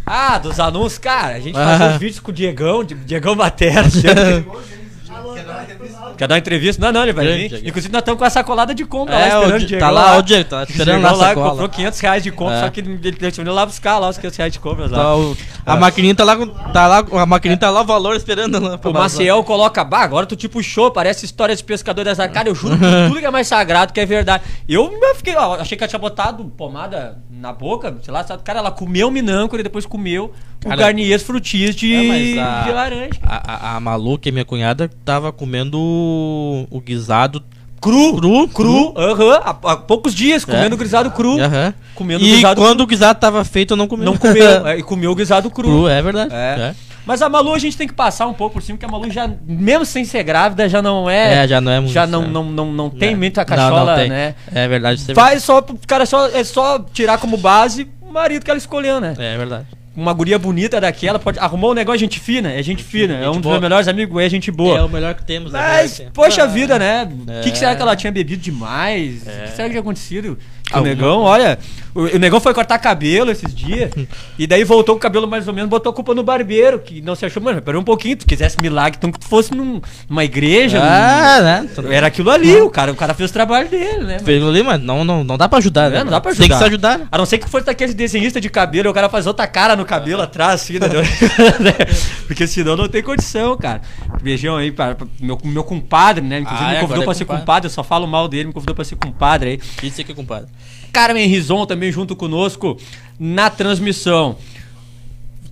Ah, 0.05 0.37
dos 0.37 0.61
anúncios, 0.61 0.99
cara, 0.99 1.37
a 1.37 1.41
gente 1.41 1.57
Ah. 1.57 1.93
os 1.95 1.99
vídeos 1.99 2.21
com 2.21 2.31
o 2.31 2.35
Diegão, 2.35 2.85
Di- 2.85 2.95
Diegão 2.95 3.35
Batera. 3.35 3.85
Quer 6.17 6.29
dar 6.29 6.35
uma 6.35 6.39
entrevista? 6.39 6.81
Não, 6.85 6.93
não, 6.93 7.03
ele 7.03 7.13
vai 7.13 7.27
Diego, 7.27 7.57
vir. 7.57 7.69
Inclusive, 7.69 7.93
nós 7.93 8.01
estamos 8.01 8.19
com 8.19 8.25
a 8.25 8.31
sacolada 8.31 8.75
de 8.75 8.85
compra 8.85 9.15
É, 9.15 9.19
lá 9.19 9.27
esperando 9.41 9.63
o 9.63 9.67
Diego 9.67 9.81
tá 9.81 9.91
lá, 9.91 10.17
o 10.19 10.23
Diego, 10.23 10.49
tá 10.49 10.63
esperando 10.69 11.03
lá 11.03 11.11
a 11.11 11.15
sacola. 11.17 11.51
comprou 11.51 11.69
500 11.69 12.01
reais 12.01 12.23
de 12.23 12.31
compra, 12.31 12.55
É. 12.57 12.61
só 12.61 12.71
que 12.71 12.81
ele 12.81 12.97
deixou 13.13 13.45
lá 13.45 13.67
buscar 13.67 13.99
lá 13.99 14.09
os 14.09 14.17
500 14.19 14.37
reais 14.37 14.53
de 14.53 14.59
compra. 14.61 14.87
Lá. 14.89 14.97
Tá, 14.99 15.17
o- 15.17 15.37
a 15.67 15.77
maquininha 15.77 16.15
tá 16.15 16.25
lá, 16.25 16.37
tá 16.73 16.87
lá, 16.87 17.05
a 17.23 17.27
maquininha 17.27 17.57
tá 17.59 17.71
lá 17.71 17.83
o 17.83 17.85
valor 17.85 18.17
esperando 18.17 18.61
lá. 18.61 18.79
O. 18.83 18.93
Maciel 18.93 19.43
coloca, 19.45 19.83
bah, 19.85 20.03
agora 20.03 20.27
tu 20.27 20.37
te 20.37 20.49
puxou, 20.49 20.91
parece 20.91 21.25
história 21.25 21.55
de 21.57 21.65
pescador 21.65 22.05
dessa 22.05 22.29
cara. 22.29 22.49
Eu 22.49 22.55
juro 22.55 22.77
por 22.79 22.87
tudo 23.09 23.21
que 23.21 23.27
é 23.27 23.31
mais 23.31 23.47
sagrado, 23.49 23.93
que 23.93 24.01
é 24.01 24.07
verdade. 24.07 24.45
Eu 24.69 24.91
fiquei, 25.17 25.35
ó, 25.37 25.55
achei 25.55 25.77
que 25.77 25.83
ela 25.85 25.89
tinha 25.89 25.99
botado 26.01 26.45
pomada 26.57 27.19
na 27.43 27.53
boca, 27.53 27.95
sei 28.03 28.15
lá, 28.15 28.23
sabe? 28.23 28.43
cara, 28.45 28.61
ela 28.61 28.71
comeu 28.71 29.09
o 29.09 29.11
minâncora 29.11 29.61
e 29.61 29.65
depois 29.65 29.85
comeu 29.85 30.33
Cara, 30.61 30.77
o 30.77 30.79
Garnier 30.79 31.19
frutis 31.19 31.75
de, 31.75 31.93
É, 31.93 32.41
a- 32.41 32.63
de 32.63 32.71
laranja. 32.73 33.19
A, 33.25 33.73
a, 33.73 33.77
a 33.77 33.81
Malu, 33.81 34.17
que 34.17 34.29
é 34.29 34.33
minha 34.33 34.45
cunhada, 34.45 34.89
tava 35.05 35.33
comendo 35.33 35.77
o, 35.79 36.81
guisado 36.81 37.43
Cru, 37.81 38.15
cru. 38.17 38.47
cru, 38.47 38.95
aham, 38.97 39.41
há, 39.43 39.73
há 39.73 39.77
poucos 39.77 40.15
dias, 40.15 40.45
comendo 40.45 40.77
É. 40.77 40.79
guisado 40.79 41.11
cru. 41.11 41.37
Aham. 41.41 41.75
Comendo 41.97 42.25
E 42.25 42.37
guisado 42.37 42.61
quando 42.61 42.81
o 42.83 42.87
guisado 42.87 43.19
tava 43.19 43.45
feito, 43.45 43.73
eu 43.73 43.77
não 43.77 43.89
comi. 43.89 44.05
Não 44.05 44.17
comeu, 44.17 44.47
é, 44.69 44.79
e 44.79 44.85
comeu 44.85 45.11
o 45.11 45.15
guisado 45.17 45.51
cru. 45.51 45.65
Cru, 45.65 45.89
é 45.89 46.01
verdade. 46.01 46.33
É. 46.33 46.37
É. 46.71 46.75
Mas 47.05 47.21
a 47.23 47.29
Malu 47.29 47.53
a 47.55 47.59
gente 47.59 47.77
tem 47.77 47.87
que 47.89 47.95
passar 47.95 48.27
um 48.29 48.33
pouco 48.35 48.55
por 48.55 48.63
cima, 48.63 48.79
porque 48.79 48.87
a 48.87 48.89
Malu 48.89 49.11
já, 49.11 49.29
mesmo 49.47 49.85
sem 49.85 50.05
ser 50.05 50.23
grávida, 50.23 50.69
já 50.69 50.81
não 50.81 51.11
é. 51.11 51.45
É, 51.45 51.49
já 51.49 51.61
não 51.61 51.73
é 51.73 51.81
muito- 51.81 51.93
Já 51.93 52.07
não, 52.07 52.23
é. 52.23 52.27
não, 52.29 52.45
não, 52.45 52.73
não 52.73 52.91
tem 52.91 53.13
É. 53.13 53.17
muita 53.17 53.41
Não, 53.41 53.47
cachola, 53.47 53.93
não 53.93 53.99
tem. 54.01 54.09
né? 54.09 54.35
É 54.55 54.69
verdade. 54.69 55.03
é 55.09 55.15
Faz 55.15 55.43
só, 55.43 55.65
cara, 55.87 56.07
só, 56.07 56.29
é 56.29 56.45
só 56.45 56.79
tirar 56.79 57.19
como 57.19 57.37
base 57.37 57.89
o 58.01 58.13
marido 58.13 58.45
que 58.45 58.51
ela 58.51 58.59
escolheu, 58.59 59.01
né? 59.01 59.09
verdade. 59.09 59.35
É 59.35 59.39
verdade. 59.39 59.67
Uma 59.95 60.15
guria 60.15 60.39
bonita 60.39 60.81
daquela, 60.81 61.19
pode, 61.19 61.39
arrumou 61.39 61.73
um 61.73 61.75
negócio, 61.75 61.99
gente 62.01 62.19
fina, 62.19 62.51
é 62.51 62.63
gente 62.63 62.83
fina, 62.83 63.13
é 63.15 63.29
um 63.29 63.33
dos 63.33 63.43
boa. 63.43 63.53
meus 63.57 63.63
melhores 63.63 63.89
amigos, 63.89 64.23
é 64.23 64.27
gente 64.29 64.49
É 64.49 64.53
boa. 64.53 64.87
o 64.87 64.89
melhor 64.89 65.13
que 65.15 65.23
temos. 65.23 65.53
né? 65.53 65.59
Mas, 65.61 66.01
É. 66.01 66.07
poxa 66.15 66.47
vida, 66.47 66.79
né? 66.79 67.07
O 67.27 67.31
É. 67.31 67.41
que, 67.43 67.51
que 67.51 67.59
será 67.59 67.77
que 67.77 67.83
ela 67.83 67.95
tinha 67.95 68.11
bebido 68.11 68.41
demais? 68.41 69.23
O 69.27 69.29
É. 69.29 69.43
que 69.49 69.51
será 69.51 69.65
que 69.65 69.71
tinha 69.73 69.81
acontecido? 69.81 70.39
O 70.75 70.81
negão, 70.83 71.21
olha, 71.21 71.59
o, 71.95 72.03
o 72.03 72.19
negão 72.19 72.41
foi 72.41 72.55
cortar 72.55 72.79
cabelo 72.79 73.31
esses 73.31 73.55
dias, 73.55 73.91
e 74.39 74.47
daí 74.47 74.65
voltou 74.65 74.95
com 74.95 74.99
o 74.99 75.03
cabelo 75.03 75.27
mais 75.29 75.47
ou 75.49 75.55
menos, 75.55 75.69
botou 75.69 75.91
a 75.91 75.95
culpa 75.95 76.15
no 76.15 76.23
barbeiro, 76.23 76.79
que 76.79 77.01
não 77.03 77.15
se 77.15 77.25
achou, 77.27 77.43
mano, 77.43 77.61
pera 77.61 77.79
um 77.79 77.85
pouquinho, 77.85 78.17
tu 78.17 78.27
quisesse 78.27 78.61
milagre, 78.61 78.97
então 78.99 79.13
que 79.13 79.19
tu 79.21 79.27
fosse 79.29 79.55
num- 79.55 79.81
numa 80.09 80.25
igreja, 80.25 80.81
Ah, 80.83 81.41
né? 81.43 81.69
num- 81.77 81.93
era 81.93 82.07
aquilo 82.07 82.31
ali, 82.31 82.55
o 82.61 82.71
cara, 82.71 82.91
o 82.93 82.97
cara 82.97 83.13
fez 83.15 83.31
o 83.31 83.33
trabalho 83.33 83.69
dele, 83.69 84.05
né? 84.05 84.19
Fez 84.21 84.43
ali, 84.43 84.63
mas 84.63 84.81
não, 84.81 85.05
não, 85.05 85.23
não 85.23 85.37
dá 85.37 85.49
pra 85.49 85.59
ajudar, 85.59 85.91
né? 85.91 85.99
É, 85.99 86.05
não 86.05 86.11
dá 86.11 86.21
pra 86.21 86.31
Tem 86.33 86.39
que 86.39 86.43
ajudar. 86.45 86.59
se 86.59 86.65
ajudar, 86.65 86.99
né? 86.99 87.07
A 87.13 87.19
não 87.19 87.27
ser 87.27 87.39
que 87.39 87.49
fosse 87.49 87.67
daqueles 87.67 87.95
desenhistas 87.95 88.41
de 88.41 88.49
cabelo, 88.49 88.91
o 88.91 88.95
cara 88.95 89.09
faz 89.09 89.27
outra 89.27 89.47
cara 89.47 89.77
no 89.77 89.85
cabelo 89.85 90.23
atrás, 90.23 90.63
assim, 90.63 90.75
né? 90.79 90.89
Porque 92.27 92.47
senão 92.47 92.77
não 92.77 92.89
tem 92.89 93.03
condição, 93.03 93.57
cara. 93.57 93.81
Beijão 94.23 94.57
aí 94.57 94.71
para 94.73 94.95
para 94.95 95.07
meu, 95.21 95.39
meu 95.45 95.65
compadre, 95.65 96.25
né? 96.25 96.39
Inclusive 96.41 96.65
Ah, 96.65 96.69
me 96.71 96.77
é, 96.77 96.81
convidou 96.81 97.03
agora 97.03 97.05
pra 97.05 97.13
é 97.13 97.19
ser 97.19 97.25
compadre. 97.25 97.67
eu 97.67 97.71
só 97.71 97.83
falo 97.85 98.07
mal 98.07 98.29
dele, 98.29 98.47
me 98.47 98.53
convidou 98.53 98.75
pra 98.75 98.85
ser 98.85 98.97
compadre 98.97 99.51
aí. 99.51 99.87
Isso 99.89 100.01
aqui, 100.01 100.15
compadre. 100.15 100.49
Carmen 100.93 101.27
Rison 101.27 101.65
também 101.67 101.91
junto 101.91 102.15
conosco 102.15 102.77
na 103.19 103.49
transmissão. 103.49 104.37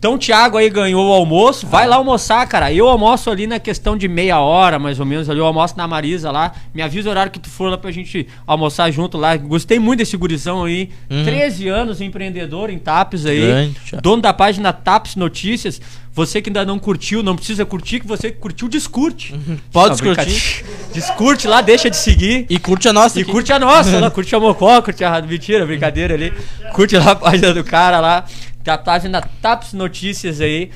Então 0.00 0.14
o 0.14 0.18
Thiago 0.18 0.56
aí 0.56 0.70
ganhou 0.70 1.10
o 1.10 1.12
almoço, 1.12 1.66
vai 1.66 1.86
lá 1.86 1.96
almoçar, 1.96 2.46
cara. 2.48 2.72
Eu 2.72 2.88
almoço 2.88 3.28
ali 3.28 3.46
na 3.46 3.60
questão 3.60 3.98
de 3.98 4.08
meia 4.08 4.40
hora, 4.40 4.78
mais 4.78 4.98
ou 4.98 5.04
menos, 5.04 5.28
ali 5.28 5.38
eu 5.38 5.44
almoço 5.44 5.74
na 5.76 5.86
Marisa 5.86 6.30
lá. 6.30 6.52
Me 6.74 6.80
avisa 6.80 7.06
o 7.06 7.10
horário 7.10 7.30
que 7.30 7.38
tu 7.38 7.50
for 7.50 7.70
lá 7.70 7.76
pra 7.76 7.90
gente 7.92 8.26
almoçar 8.46 8.90
junto 8.90 9.18
lá. 9.18 9.36
Gostei 9.36 9.78
muito 9.78 9.98
desse 9.98 10.16
gurizão 10.16 10.64
aí. 10.64 10.88
Uhum. 11.10 11.22
13 11.22 11.68
anos, 11.68 12.00
empreendedor 12.00 12.70
em 12.70 12.78
TAPS 12.78 13.26
aí. 13.26 13.40
Grande, 13.40 13.76
dono 14.02 14.22
da 14.22 14.32
página 14.32 14.72
TAPS 14.72 15.16
Notícias. 15.16 15.82
Você 16.12 16.42
que 16.42 16.48
ainda 16.48 16.64
não 16.64 16.78
curtiu, 16.78 17.22
não 17.22 17.36
precisa 17.36 17.64
curtir, 17.64 18.00
que 18.00 18.06
você 18.06 18.32
que 18.32 18.38
curtiu, 18.38 18.68
descurte. 18.68 19.32
Uhum. 19.32 19.58
Pode 19.70 20.02
Não, 20.02 20.12
descurtir. 20.12 20.64
Descurte 20.92 21.46
lá, 21.46 21.60
deixa 21.60 21.88
de 21.88 21.96
seguir. 21.96 22.46
E 22.50 22.58
curte 22.58 22.88
a 22.88 22.92
nossa 22.92 23.18
E 23.18 23.22
aqui. 23.22 23.30
curte 23.30 23.52
a 23.52 23.58
nossa, 23.60 23.90
ela 23.96 24.10
curte 24.10 24.34
a 24.34 24.40
Mocó, 24.40 24.82
curte 24.82 25.04
a 25.04 25.22
Mentira, 25.22 25.64
brincadeira 25.64 26.14
ali. 26.14 26.32
Curte 26.72 26.96
lá 26.96 27.12
a 27.12 27.16
página 27.16 27.54
do 27.54 27.62
cara 27.62 28.00
lá. 28.00 28.24
Tá 28.64 28.74
a 28.74 28.78
página 28.78 29.20
Taps 29.42 29.72
Notícias 29.72 30.40
aí. 30.40 30.70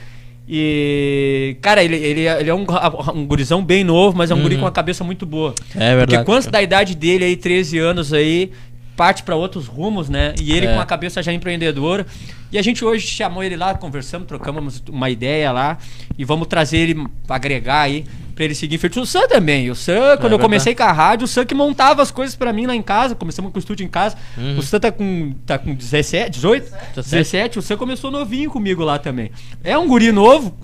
E. 0.48 1.56
Cara, 1.60 1.82
ele, 1.82 1.96
ele, 1.96 2.26
é- 2.26 2.40
ele 2.40 2.50
é 2.50 2.54
um, 2.54 2.64
um 3.14 3.26
gurizão 3.26 3.64
bem 3.64 3.82
novo, 3.84 4.16
mas 4.16 4.30
é 4.30 4.34
um 4.34 4.42
guri 4.42 4.56
com 4.56 4.62
uma 4.62 4.70
cabeça 4.72 5.02
muito 5.02 5.24
boa. 5.26 5.54
É 5.74 5.78
verdade. 5.96 6.12
Porque 6.12 6.24
quantos 6.24 6.46
da 6.48 6.62
idade 6.62 6.94
dele 6.94 7.24
aí, 7.24 7.36
13 7.36 7.78
anos 7.78 8.12
aí, 8.12 8.52
parte 8.96 9.22
pra 9.22 9.34
outros 9.36 9.66
rumos, 9.66 10.08
né? 10.08 10.34
E 10.40 10.52
ele 10.52 10.66
É. 10.66 10.74
com 10.74 10.80
a 10.80 10.86
cabeça 10.86 11.22
já 11.22 11.32
empreendedora. 11.32 12.06
E 12.52 12.58
a 12.58 12.62
gente 12.62 12.84
hoje 12.84 13.06
chamou 13.06 13.42
ele 13.42 13.56
lá, 13.56 13.74
conversamos, 13.74 14.28
trocamos 14.28 14.82
uma 14.88 15.10
ideia 15.10 15.50
lá. 15.50 15.78
E 16.16 16.24
vamos 16.24 16.46
trazer 16.46 16.78
ele, 16.78 17.04
agregar 17.28 17.80
aí, 17.80 18.04
pra 18.34 18.44
ele 18.44 18.54
seguir 18.54 18.74
em 18.74 18.78
frente. 18.78 18.98
O 18.98 19.06
Sam 19.06 19.26
também. 19.28 19.70
O 19.70 19.74
Sam, 19.74 19.92
quando 19.94 20.02
eu 20.04 20.14
É 20.14 20.20
verdade. 20.20 20.42
comecei 20.42 20.74
com 20.74 20.82
a 20.82 20.92
rádio, 20.92 21.24
o 21.24 21.28
Sam 21.28 21.44
que 21.44 21.54
montava 21.54 22.02
as 22.02 22.10
coisas 22.10 22.34
pra 22.34 22.52
mim 22.52 22.66
lá 22.66 22.74
em 22.74 22.82
casa. 22.82 23.14
Começamos 23.14 23.52
com 23.52 23.58
o 23.58 23.60
estúdio 23.60 23.84
em 23.84 23.88
casa. 23.88 24.16
Uhum. 24.36 24.58
O 24.58 24.62
Sam 24.62 24.80
tá 24.80 24.90
com, 24.92 25.34
tá 25.46 25.58
com 25.58 25.74
17, 25.74 26.30
18? 26.30 26.64
17. 26.64 26.94
17. 26.94 27.58
O 27.58 27.62
Sam 27.62 27.76
começou 27.76 28.10
novinho 28.10 28.50
comigo 28.50 28.82
lá 28.82 28.98
também. 28.98 29.30
É 29.62 29.76
um 29.78 29.86
guri 29.86 30.10
novo. 30.12 30.54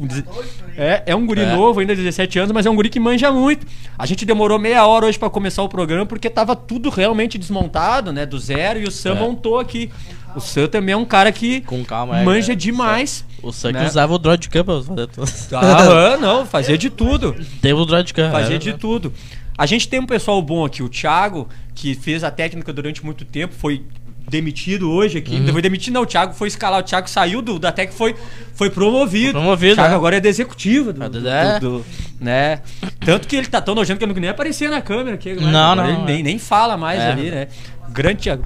É, 0.76 1.02
é 1.06 1.14
um 1.16 1.26
guri 1.26 1.42
É. 1.42 1.54
novo, 1.54 1.80
ainda 1.80 1.94
17 1.94 2.38
anos, 2.38 2.52
mas 2.52 2.66
é 2.66 2.70
um 2.70 2.74
guri 2.76 2.88
que 2.88 2.98
manja 3.00 3.30
muito. 3.30 3.66
A 3.98 4.06
gente 4.06 4.24
demorou 4.24 4.58
meia 4.58 4.86
hora 4.86 5.06
hoje 5.06 5.18
pra 5.18 5.28
começar 5.30 5.62
o 5.62 5.68
programa 5.68 6.06
porque 6.06 6.30
tava 6.30 6.56
tudo 6.56 6.88
realmente 6.90 7.36
desmontado, 7.38 8.12
né? 8.12 8.24
Do 8.26 8.38
zero. 8.38 8.78
E 8.80 8.84
o 8.84 8.90
Sam 8.90 9.12
É. 9.12 9.14
montou 9.20 9.58
aqui. 9.58 9.90
O 10.36 10.40
Sam 10.40 10.66
também 10.68 10.92
é 10.92 10.96
um 10.96 11.04
cara 11.04 11.30
que 11.32 11.60
Com 11.62 11.84
calma, 11.84 12.20
é, 12.20 12.24
manja 12.24 12.52
é. 12.52 12.56
demais. 12.56 13.24
O 13.42 13.52
Sank 13.52 13.74
né? 13.74 13.86
usava 13.86 14.12
o 14.14 14.18
droid 14.18 14.48
cam 14.48 14.64
pra 14.64 14.74
fazer 14.82 15.06
tudo. 15.08 15.30
Ah, 15.56 16.16
não, 16.20 16.46
fazia 16.46 16.76
de 16.78 16.90
tudo. 16.90 17.34
Teve 17.60 17.74
o 17.74 17.84
droid 17.84 18.12
cam. 18.14 18.30
Fazia 18.30 18.56
é 18.56 18.58
de 18.58 18.74
tudo. 18.74 19.12
A 19.56 19.66
gente 19.66 19.88
tem 19.88 20.00
um 20.00 20.06
pessoal 20.06 20.40
bom 20.40 20.64
aqui. 20.64 20.82
O 20.82 20.88
Thiago, 20.88 21.48
que 21.74 21.94
fez 21.94 22.22
a 22.24 22.30
técnica 22.30 22.72
durante 22.72 23.04
muito 23.04 23.24
tempo, 23.24 23.54
foi 23.54 23.82
demitido 24.28 24.90
hoje 24.90 25.18
aqui. 25.18 25.34
Uhum. 25.36 25.48
Foi 25.48 25.60
demitido, 25.60 25.94
não. 25.94 26.02
O 26.02 26.06
Thiago 26.06 26.32
foi 26.34 26.48
escalar. 26.48 26.80
O 26.80 26.82
Thiago 26.82 27.10
saiu 27.10 27.42
do, 27.42 27.58
da 27.58 27.72
Tec 27.72 27.92
foi, 27.92 28.14
foi 28.54 28.70
promovido. 28.70 29.32
Promovido, 29.32 29.72
O 29.72 29.76
Thiago 29.76 29.92
é. 29.92 29.96
agora 29.96 30.16
é 30.16 30.20
do 30.20 30.28
executivo. 30.28 30.92
Do, 30.92 31.08
do- 31.10 31.28
É. 31.28 31.58
do- 31.58 31.78
do- 31.78 31.86
né? 32.20 32.60
Tanto 33.04 33.26
que 33.26 33.34
ele 33.36 33.46
tá 33.48 33.60
tão 33.60 33.74
nojento 33.74 33.98
que 33.98 34.04
ele 34.04 34.12
não 34.14 34.20
nem 34.20 34.30
aparecia 34.30 34.70
na 34.70 34.80
câmera 34.80 35.14
aqui. 35.16 35.30
agora. 35.32 35.50
Não, 35.50 35.72
Agora 35.72 35.88
não, 35.92 35.94
Ele 36.04 36.04
nem, 36.12 36.22
nem 36.22 36.38
fala 36.38 36.76
mais 36.76 37.00
É. 37.00 37.10
ali, 37.10 37.30
né? 37.30 37.48
Grande 37.92 38.22
Thiago. 38.22 38.44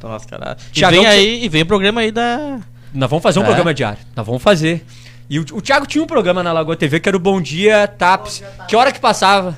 Tá 0.00 0.08
mascarado. 0.08 0.60
E 0.70 0.72
Thiagão 0.74 1.02
vem 1.02 1.06
aí, 1.10 1.44
e 1.44 1.48
vem 1.48 1.62
o 1.62 1.66
programa 1.66 2.00
aí 2.00 2.10
da. 2.10 2.58
Nós 2.94 3.10
vamos 3.10 3.22
fazer 3.22 3.38
um 3.38 3.42
É. 3.42 3.46
programa 3.46 3.72
diário. 3.74 3.98
Nós 4.14 4.26
vamos 4.26 4.42
fazer. 4.42 4.84
E 5.28 5.38
o, 5.38 5.42
o 5.52 5.60
Thiago 5.60 5.86
tinha 5.86 6.02
um 6.02 6.06
programa 6.06 6.42
na 6.42 6.52
Lagoa 6.52 6.76
TV 6.76 7.00
que 7.00 7.08
era 7.08 7.16
o 7.16 7.20
Bom 7.20 7.40
Dia 7.40 7.86
Taps. 7.88 8.42
Que 8.68 8.76
hora 8.76 8.92
que 8.92 9.00
passava? 9.00 9.56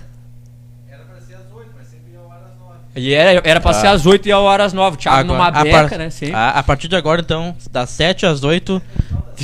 E 2.97 3.15
era, 3.15 3.41
era 3.45 3.61
pra 3.61 3.73
ser 3.75 3.87
às 3.87 4.07
8 4.07 4.27
e 4.27 4.33
a 4.33 4.39
hora 4.41 4.65
às 4.65 4.73
9. 4.73 4.97
O 4.97 4.99
Thiago 4.99 5.29
numa 5.29 5.47
a, 5.49 5.63
beca, 5.63 5.89
par- 5.89 5.99
né? 5.99 6.11
Sim. 6.11 6.33
a, 6.35 6.49
a 6.51 6.63
partir 6.65 6.89
de 6.89 6.97
agora, 6.97 7.21
então, 7.21 7.55
das 7.71 7.91
7 7.91 8.27
às 8.27 8.43
8. 8.43 8.83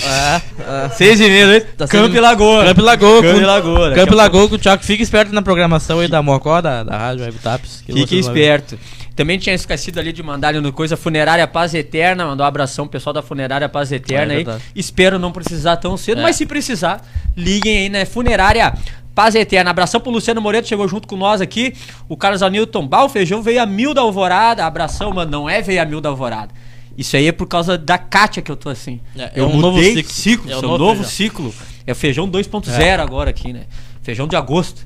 é, 0.03 0.87
é, 0.87 0.89
6 0.97 1.21
e 1.21 1.29
meia, 1.29 1.47
né? 1.47 1.61
Tá 1.61 1.87
Campo 1.87 2.07
sendo- 2.07 2.17
e 2.17 2.21
Lagoa. 2.21 2.65
Campo 2.65 2.81
e 2.81 2.83
Lagoa. 2.85 3.23
Campo 3.23 3.35
com- 3.35 3.41
e 3.41 3.45
Lagoa. 3.45 3.95
e 3.97 4.15
Lagoa, 4.15 4.49
que 4.49 4.55
o 4.57 4.59
Thiago 4.59 4.83
fica 4.83 5.03
esperto 5.05 5.33
na 5.33 5.41
programação 5.43 6.01
aí 6.01 6.09
da 6.09 6.21
Mocó, 6.21 6.61
da, 6.61 6.83
da 6.83 6.99
Rádio 6.99 7.25
Web 7.27 7.39
Taps. 7.39 7.83
que 7.87 7.93
Fique 7.93 8.19
esperto. 8.19 8.77
Também 9.17 9.39
tinha 9.39 9.55
esquecido 9.55 10.01
ali 10.01 10.13
de 10.13 10.23
mandar 10.23 10.49
ali 10.49 10.61
no 10.61 10.73
coisa 10.73 10.97
Funerária 10.97 11.47
Paz 11.47 11.73
Eterna, 11.73 12.27
mandar 12.27 12.45
um 12.45 12.47
abração 12.47 12.85
pro 12.87 12.93
pessoal 12.93 13.13
da 13.15 13.23
Funerária 13.23 13.69
Paz 13.69 13.93
Eterna 13.93 14.35
É 14.35 14.37
aí. 14.39 14.47
Espero 14.75 15.19
não 15.19 15.31
precisar 15.31 15.77
tão 15.77 15.97
cedo, 15.97 16.19
É. 16.21 16.23
mas 16.23 16.37
se 16.37 16.45
precisar, 16.47 17.01
liguem 17.37 17.79
aí, 17.79 17.89
né? 17.89 18.05
Funerária 18.05 18.75
Paz 19.15 19.37
Eterna. 19.37 19.71
Abração 19.71 20.01
pro 20.01 20.11
Luciano 20.11 20.41
Moreto, 20.41 20.67
chegou 20.67 20.89
junto 20.89 21.07
com 21.07 21.17
nós 21.17 21.41
aqui. 21.41 21.75
O 22.09 22.17
Carlos 22.17 22.43
Anilton 22.43 22.87
Bal, 22.87 23.09
feijão 23.09 23.41
veio 23.41 23.63
a 23.63 23.67
mil 23.67 23.95
da 23.95 24.01
alvorada. 24.01 24.65
Abração, 24.67 25.13
mano, 25.13 25.31
não 25.31 25.49
é 25.49 25.63
veio 25.63 25.81
a 25.81 25.85
mil 25.85 26.01
da 26.01 26.09
alvorada. 26.09 26.53
Isso 26.99 27.17
aí 27.17 27.29
é 27.29 27.33
por 27.33 27.47
causa 27.47 27.79
da 27.79 27.97
Kátia 27.99 28.43
que 28.43 28.51
eu 28.51 28.57
tô 28.57 28.69
assim. 28.69 29.01
É, 29.17 29.23
é 29.23 29.33
eu 29.37 29.47
um 29.47 29.57
novo 29.57 29.81
ciclo. 29.83 30.13
ciclo, 30.13 30.51
É 30.51 30.57
um 30.57 30.61
seu 30.61 30.69
novo 30.69 30.85
novo, 30.85 31.05
ciclo. 31.05 31.55
É 31.87 31.93
o 31.93 31.95
feijão 31.95 32.29
2.0 32.29 33.01
agora 33.01 33.31
aqui, 33.31 33.53
né? 33.53 33.63
Feijão 34.05 34.29
de 34.29 34.37
agosto. 34.37 34.83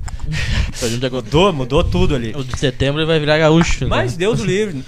Pra 0.79 0.87
gente 0.87 1.05
agora- 1.05 1.21
Mudou, 1.23 1.53
mudou 1.53 1.83
tudo 1.83 2.15
ali. 2.15 2.33
O 2.35 2.43
de 2.43 2.57
setembro 2.57 3.01
ele 3.01 3.07
vai 3.07 3.19
virar 3.19 3.37
gaúcho. 3.37 3.83
né? 3.83 3.89
Mas 3.89 4.15
Deus 4.17 4.39
o 4.39 4.45
livre. 4.45 4.83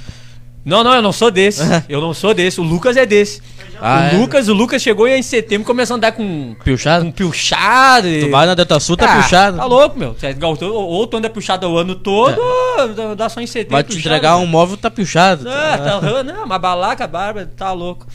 Não, 0.63 0.83
não, 0.83 0.93
eu 0.93 1.01
não 1.01 1.11
sou 1.11 1.29
desse. 1.31 1.61
Eu 1.89 1.99
não 1.99 2.13
sou 2.13 2.33
desse. 2.33 2.61
O 2.61 2.63
Lucas 2.63 2.95
é 2.95 3.05
desse. 3.05 3.41
Ah, 3.81 4.11
o 4.13 4.15
é? 4.15 4.17
Lucas, 4.19 4.47
o 4.47 4.53
Lucas 4.53 4.79
chegou 4.79 5.07
em 5.07 5.23
setembro 5.23 5.65
começou 5.65 5.95
a 5.95 5.97
andar 5.97 6.11
com 6.11 6.55
Pilchado? 6.63 7.03
um 7.03 7.11
pilchado. 7.11 8.07
e- 8.07 8.25
Tu 8.25 8.29
vai 8.29 8.45
na 8.45 8.53
Delta 8.53 8.79
Sul, 8.79 8.95
tá 8.95 9.05
Ah, 9.11 9.15
pilchado. 9.19 9.57
Tá 9.57 9.65
louco, 9.65 9.97
meu. 9.97 10.13
Você 10.13 10.27
é 10.27 10.33
tu- 10.33 10.65
Ou 10.71 11.07
tu 11.07 11.17
anda 11.17 11.29
pilchado 11.31 11.67
o 11.67 11.77
ano 11.79 11.95
todo, 11.95 12.37
ou 12.39 13.15
dá 13.15 13.27
só 13.27 13.41
em 13.41 13.47
setembro. 13.47 13.73
Vai 13.73 13.83
te 13.83 13.87
pilchado, 13.87 14.07
entregar 14.15 14.37
né? 14.37 14.43
um 14.43 14.45
móvel, 14.45 14.77
tá 14.77 14.91
pilchado. 14.91 15.49
Ah, 15.49 15.77
tá, 15.79 16.23
não, 16.23 16.45
uma 16.45 16.59
balaca, 16.59 17.07
barba, 17.07 17.49
tá 17.57 17.71
louco. 17.73 18.05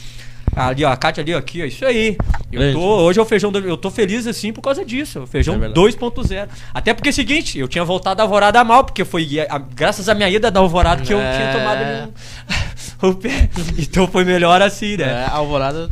Ali, 0.57 0.85
ó, 0.85 0.91
a 0.91 0.97
Kátia 0.97 1.23
ali, 1.23 1.35
aqui, 1.35 1.63
ó, 1.63 1.67
isso 1.67 1.85
aí. 1.85 2.17
Eu 2.51 2.73
tô, 2.73 2.81
hoje 2.81 3.19
é 3.19 3.23
o 3.23 3.27
feijão, 3.27 3.53
do- 3.53 3.59
eu 3.59 3.77
tô 3.77 3.91
feliz 3.91 4.27
assim 4.27 4.53
por 4.55 4.63
causa 4.63 4.83
disso, 4.85 5.21
o 5.25 5.27
feijão 5.27 5.55
É 5.57 5.59
verdade. 5.59 5.79
2.0. 5.79 6.49
Até 6.73 6.95
porque 6.95 7.11
é 7.11 7.13
o 7.13 7.15
seguinte, 7.15 7.59
eu 7.59 7.69
tinha 7.69 7.85
voltado 7.85 8.17
da 8.17 8.23
Alvorada 8.23 8.65
mal, 8.65 8.83
porque 8.83 9.05
foi 9.05 9.29
a- 9.49 9.59
graças 9.59 10.09
à 10.09 10.15
minha 10.15 10.31
ida 10.31 10.51
da 10.51 10.59
Alvorada 10.61 11.03
que 11.03 11.13
eu 11.13 11.21
É. 11.21 11.37
tinha 11.37 11.53
tomado 11.53 12.13
o 13.03 13.15
pé. 13.15 13.51
Então 13.79 14.07
foi 14.09 14.25
melhor 14.25 14.63
assim, 14.63 14.97
né? 14.97 15.27
É, 15.27 15.31
Alvorada. 15.31 15.91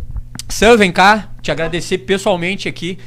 Sam, 0.49 0.77
vem 0.79 0.91
cá, 0.91 1.29
te 1.43 1.51
agradecer 1.51 1.99
pessoalmente 1.99 2.67
aqui. 2.69 2.99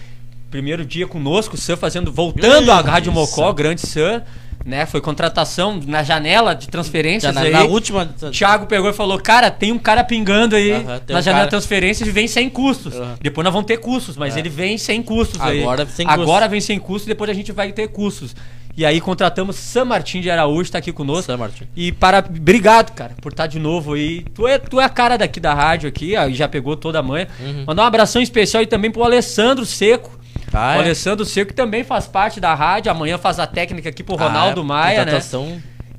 Primeiro 0.52 0.86
dia 0.86 1.08
conosco, 1.08 1.58
Sam 1.58 1.76
fazendo, 1.76 2.12
voltando 2.12 2.72
à 2.72 2.82
Rádio 2.82 3.12
Mocó, 3.12 3.52
grande 3.52 3.82
Sam, 3.82 4.22
né? 4.68 4.86
Foi 4.86 5.00
contratação 5.00 5.80
na 5.88 6.04
janela 6.04 6.54
de 6.54 6.68
transferências 6.68 7.34
na, 7.34 7.42
aí. 7.42 7.52
na 7.52 7.64
última. 7.64 8.06
Thiago 8.32 8.66
pegou 8.68 8.90
e 8.90 8.94
falou: 8.94 9.18
Cara, 9.18 9.50
tem 9.50 9.72
um 9.72 9.80
cara 9.80 10.04
pingando 10.04 10.56
aí 10.58 10.72
na 10.72 10.78
um 10.78 10.82
janela 10.84 11.24
cara. 11.24 11.44
de 11.46 11.50
transferências 11.50 12.08
e 12.08 12.12
vem 12.12 12.28
sem 12.28 12.50
custos. 12.50 12.94
Depois 13.22 13.46
nós 13.46 13.54
vamos 13.54 13.66
ter 13.66 13.78
custos, 13.78 14.18
mas 14.18 14.36
É. 14.36 14.40
ele 14.40 14.50
vem 14.50 14.78
sem 14.78 15.02
custos 15.02 15.40
aí. 15.40 15.62
Agora 15.62 15.86
sem 15.88 16.06
Agora 16.06 16.26
custos. 16.26 16.52
vem 16.52 16.62
sem 16.62 16.80
custos, 16.80 17.08
depois 17.08 17.30
a 17.30 17.34
gente 17.34 17.52
vai 17.54 17.72
ter 17.72 17.88
custos. 17.88 18.36
E 18.76 18.86
aí 18.86 19.02
contratamos 19.02 19.56
Sam 19.56 19.86
Martim 19.86 20.22
de 20.22 20.30
Araújo, 20.30 20.72
tá 20.72 20.78
aqui 20.78 20.92
conosco. 20.92 21.24
Sam 21.32 21.38
Martin. 21.38 21.64
E 21.76 21.92
para. 21.92 22.20
Obrigado, 22.20 22.92
cara, 22.94 23.16
por 23.22 23.32
estar 23.32 23.48
de 23.48 23.58
novo 23.58 23.94
aí. 23.94 24.24
Tu 24.36 24.46
é, 24.48 24.60
tu 24.60 24.80
é 24.80 24.84
a 24.84 24.90
cara 24.90 25.18
daqui 25.18 25.40
da 25.40 25.54
rádio 25.54 25.88
aqui, 25.90 26.14
e 26.16 26.34
já 26.36 26.48
pegou 26.48 26.76
toda 26.76 27.00
a 27.00 27.02
manhã. 27.02 27.26
Uhum. 27.40 27.64
Mandar 27.66 27.84
um 27.84 27.86
abração 27.88 28.22
especial 28.22 28.60
aí 28.60 28.68
também 28.68 28.92
pro 28.92 29.04
Alessandro 29.04 29.66
Seco. 29.66 30.18
Ah, 30.54 30.76
o 30.78 30.80
é? 30.80 30.86
Alessandro 30.86 31.26
Seco 31.26 31.50
que 31.50 31.54
também 31.56 31.84
faz 31.84 32.08
parte 32.08 32.40
da 32.40 32.54
rádio. 32.54 32.92
Amanhã 32.92 33.18
faz 33.18 33.40
a 33.40 33.46
técnica 33.48 33.90
aqui 33.90 34.04
pro 34.04 34.16
Ronaldo 34.16 34.62
Ah, 34.62 34.64
é, 34.64 34.68
Maia, 34.68 35.06
né? 35.06 35.20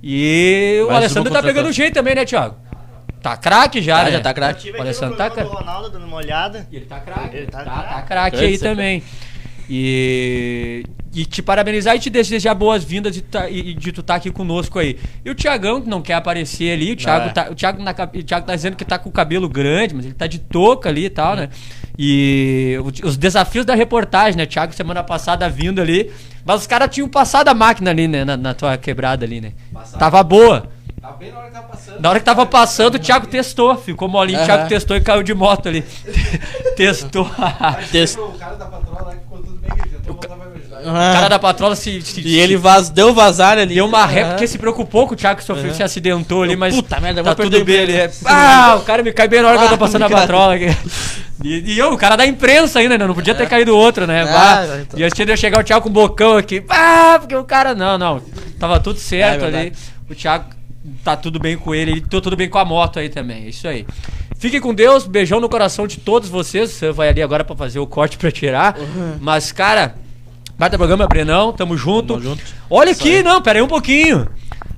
E 0.03 0.81
o 0.87 0.91
Alessandro 0.91 1.33
tá 1.33 1.43
pegando 1.43 1.71
jeito 1.73 1.95
também, 1.95 2.15
né, 2.15 2.25
Thiago? 2.25 2.57
Tá 3.21 3.37
craque 3.37 3.83
já, 3.83 4.01
Ah, 4.01 4.05
né? 4.05 4.13
já 4.13 4.21
tá 4.21 4.33
craque. 4.33 4.73
Santa 4.95 5.29
programa 5.31 5.31
Ca- 5.31 5.43
do 5.43 5.49
Ronaldo 5.51 5.91
dando 5.91 6.07
uma 6.07 6.17
olhada. 6.17 6.67
E 6.71 6.77
ele 6.77 6.87
tá 6.87 7.01
craque. 7.01 7.37
Ele 7.37 7.47
tá 7.47 7.59
tá, 7.59 7.65
craque. 7.65 7.95
tá 7.95 8.03
craque 8.03 8.37
aí 8.45 8.59
também. 8.59 9.03
E, 9.71 10.83
e 11.15 11.25
te 11.27 11.43
parabenizar 11.43 11.95
e 11.95 11.99
te 11.99 12.09
desejar 12.09 12.55
boas-vindas 12.55 13.13
de, 13.13 13.21
tá- 13.23 13.51
e- 13.51 13.71
e 13.71 13.75
de 13.75 13.93
tu 13.93 14.01
estar 14.01 14.15
aqui 14.15 14.31
conosco 14.31 14.79
aí. 14.79 14.99
E 15.25 15.31
o 15.31 15.35
Tiagão, 15.35 15.81
que 15.83 15.89
não 15.89 16.01
quer 16.01 16.15
aparecer 16.15 16.73
ali, 16.73 16.93
o 16.93 16.97
Thiago, 16.97 17.27
é. 17.27 17.33
tá, 17.33 17.49
o 17.51 17.55
Thiago, 17.55 17.83
na 17.83 17.91
o 17.91 18.23
Thiago 18.23 18.47
tá 18.47 18.55
dizendo 18.57 18.77
que 18.77 18.85
tá 18.85 18.99
com 18.99 19.11
o 19.11 19.13
cabelo 19.13 19.49
grande, 19.49 19.95
mas 19.95 20.05
ele 20.07 20.15
tá 20.15 20.27
de 20.27 20.39
touca 20.39 20.89
ali 20.89 21.05
e 21.05 21.11
tal, 21.11 21.37
né? 21.37 21.51
E 21.99 22.77
os 23.03 23.17
desafios 23.17 23.67
da 23.67 23.75
reportagem, 23.75 24.37
né? 24.37 24.47
Thiago, 24.47 24.73
semana 24.73 25.03
passada 25.03 25.49
vindo 25.49 25.81
ali. 25.81 26.13
Mas 26.45 26.61
os 26.61 26.67
caras 26.67 26.89
tinham 26.95 27.09
passado 27.09 27.49
a 27.49 27.55
máquina 27.55 27.91
ali, 27.91 28.07
né? 28.07 28.25
Na, 28.25 28.37
na 28.37 28.55
tua 28.55 28.77
quebrada 28.77 29.25
ali, 29.25 29.41
né? 29.41 29.53
Tava 29.99 30.23
boa. 30.23 30.71
Tá 31.01 31.13
bem 31.13 31.33
na 31.33 31.39
hora 31.39 31.49
que 31.49 31.55
tava 31.55 31.69
passando. 31.69 32.01
Na 32.01 32.11
hora 32.11 32.19
que 32.19 32.25
tava 32.25 32.47
passando, 32.47 32.95
o 32.95 32.99
Thiago 32.99 33.27
testou. 33.27 33.77
Ficou 33.77 34.09
molinho, 34.09 34.41
o 34.41 34.45
Thiago 34.45 34.69
testou 34.69 34.97
e 34.97 35.01
caiu 35.01 35.23
de 35.23 35.35
moto 35.35 35.69
ali. 35.69 35.83
testou. 36.77 37.29
Texto. 37.91 38.23
O 38.23 38.39
cara 38.39 38.55
da 38.55 38.67
patroa 38.67 39.03
lá 39.03 39.15
que 39.15 39.21
ficou 39.21 39.39
tudo 39.39 39.59
bem, 39.59 39.71
que 39.71 39.81
ele 39.81 39.91
tentou 39.97 40.15
voltar 40.15 40.37
pra 40.37 40.47
me 40.47 40.57
ajudar. 40.57 40.68
O 40.81 40.93
cara 40.93 41.29
da 41.29 41.39
patrola 41.39 41.75
se. 41.77 42.01
se- 42.03 42.21
E 42.21 42.39
ele 42.39 42.57
vaz, 42.57 42.89
deu 42.91 43.13
vazar 43.15 43.59
ali. 43.59 43.75
deu 43.75 43.87
uma 43.87 44.07
ré 44.07 44.23
Aham. 44.23 44.31
porque 44.31 44.47
se 44.47 44.59
preocupou 44.59 45.07
com 45.07 45.15
o 45.15 45.17
Thiago 45.17 45.39
que 45.41 45.45
sofreu, 45.45 45.67
Aham. 45.67 45.75
se 45.75 45.83
acidentou 45.83 46.43
ali, 46.43 46.57
mas. 46.57 46.75
Puta 46.75 47.01
merda, 47.01 47.23
tá 47.23 47.35
tudo 47.35 47.65
bem 47.65 47.81
ali. 47.81 47.93
emprego. 47.95 48.13
É, 48.13 48.31
Ah, 48.33 48.77
o 48.77 48.83
cara 48.85 49.03
me 49.03 49.13
cai 49.13 49.29
bem 49.29 49.43
na 49.43 49.49
hora 49.49 49.59
que 49.59 49.65
eu 49.65 49.69
tô 49.69 49.75
Ah, 49.75 49.79
passando 49.79 50.03
a 50.05 50.11
patrola 50.11 50.55
aqui. 50.55 50.67
E, 51.45 51.75
e 51.75 51.79
eu, 51.79 51.93
o 51.93 51.97
cara 51.97 52.17
da 52.17 52.27
imprensa 52.27 52.81
ainda, 52.81 52.99
né? 52.99 53.07
Não 53.07 53.15
podia 53.15 53.35
ter 53.35 53.49
caído 53.49 53.77
outro, 53.77 54.07
né? 54.07 54.23
Ah, 54.23 54.27
Bah, 54.67 54.77
então. 54.81 54.99
E 54.99 55.05
antes 55.05 55.25
de 55.25 55.33
eu 55.33 55.37
chegar 55.37 55.61
o 55.61 55.65
Thiago 55.65 55.83
com 55.85 55.89
o 55.89 55.93
bocão 55.93 56.37
aqui. 56.37 56.63
Ah, 56.69 57.17
porque 57.21 57.35
o 57.37 57.45
cara. 57.45 57.75
Não, 57.75 57.97
não. 57.97 58.21
Tava 58.59 58.81
tudo 58.81 58.99
certo 58.99 59.43
É 59.43 59.47
ali. 59.47 59.53
verdade. 59.53 59.73
O 60.11 60.15
Thiago 60.15 60.47
tá 61.05 61.17
tudo 61.17 61.39
bem 61.39 61.57
com 61.57 61.75
ele. 61.75 61.93
Ele 61.93 62.01
tá 62.01 62.21
tudo 62.21 62.37
bem 62.37 62.49
com 62.49 62.59
a 62.59 62.65
moto 62.65 62.99
aí 62.99 63.09
também. 63.09 63.45
É 63.45 63.49
isso 63.51 63.69
aí. 63.69 63.87
Fiquem 64.39 64.61
com 64.61 64.73
Deus, 64.75 65.05
beijão 65.07 65.41
no 65.41 65.49
coração 65.49 65.87
de 65.87 65.99
todos 65.99 66.29
vocês. 66.29 66.71
Você 66.71 66.91
vai 66.93 67.09
ali 67.09 67.23
agora 67.23 67.45
pra 67.45 67.55
fazer 67.57 67.79
o 67.79 67.87
corte 67.87 68.17
pra 68.19 68.31
tirar. 68.33 68.77
Mas, 69.21 69.51
cara, 69.53 69.95
baita 70.59 70.77
programa, 70.77 71.07
Brenão. 71.07 71.53
Tamo 71.53 71.77
junto. 71.77 72.15
Tamo 72.15 72.23
junto. 72.23 72.43
Olha 72.69 72.93
aqui, 72.93 73.23
não, 73.23 73.41
pera 73.41 73.59
aí 73.59 73.63
um 73.63 73.69
pouquinho. 73.69 74.29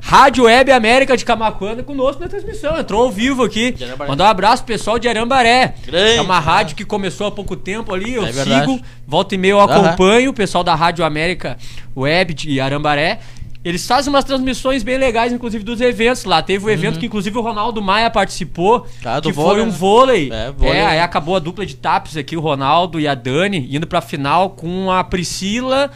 Rádio 0.03 0.45
Web 0.45 0.73
América 0.73 1.15
de 1.15 1.25
Camacuana 1.27 1.83
conosco 1.83 2.23
na 2.23 2.29
transmissão. 2.29 2.79
Entrou 2.79 3.03
ao 3.03 3.11
vivo 3.11 3.45
aqui. 3.45 3.75
Mandar 4.09 4.25
um 4.25 4.29
abraço 4.29 4.65
pro 4.65 4.73
pessoal 4.75 4.99
de 4.99 5.07
Arambaré. 5.09 5.75
Grande. 5.87 6.17
É 6.17 6.21
uma 6.23 6.39
rádio 6.41 6.75
que 6.75 6.85
começou 6.87 7.27
há 7.27 7.31
pouco 7.31 7.55
tempo 7.55 7.93
ali. 7.93 8.15
Eu 8.15 8.25
É 8.25 8.33
verdade. 8.33 8.71
sigo, 8.73 8.81
volta 9.07 9.35
e 9.35 9.39
meia 9.39 9.53
eu 9.53 9.61
acompanho 9.61 10.31
o 10.31 10.35
pessoal 10.35 10.65
da 10.65 10.75
Rádio 10.75 11.05
América 11.05 11.59
Web 11.95 12.33
de 12.33 12.59
Arambaré. 12.61 13.21
Eles 13.63 13.87
fazem 13.87 14.11
umas 14.11 14.25
transmissões 14.25 14.83
bem 14.83 14.97
legais, 14.97 15.33
inclusive 15.35 15.63
dos 15.63 15.83
eventos 15.83 16.25
lá. 16.25 16.41
Teve 16.41 16.65
um 16.65 16.71
evento 16.71 16.99
que, 16.99 17.05
inclusive, 17.05 17.37
o 17.37 17.43
Ronaldo 17.43 17.83
Maia 17.83 18.09
participou. 18.09 18.79
Uhum. 18.79 18.87
Ah, 19.05 19.21
que 19.21 19.31
vôlei, 19.33 19.53
foi 19.57 19.63
um 19.63 19.67
né? 19.67 19.71
vôlei. 19.79 20.31
É, 20.33 20.51
vôlei. 20.51 20.77
É, 20.79 20.87
aí 20.87 21.01
acabou 21.01 21.37
a 21.37 21.39
dupla 21.39 21.67
de 21.67 21.77
tapes 21.77 22.17
aqui, 22.17 22.37
o 22.37 22.41
Ronaldo 22.41 22.99
e 22.99 23.07
a 23.07 23.15
Dani, 23.15 23.69
indo 23.71 23.87
pra 23.87 24.01
final 24.01 24.51
com 24.51 24.91
a 24.91 25.05
Priscila, 25.05 25.91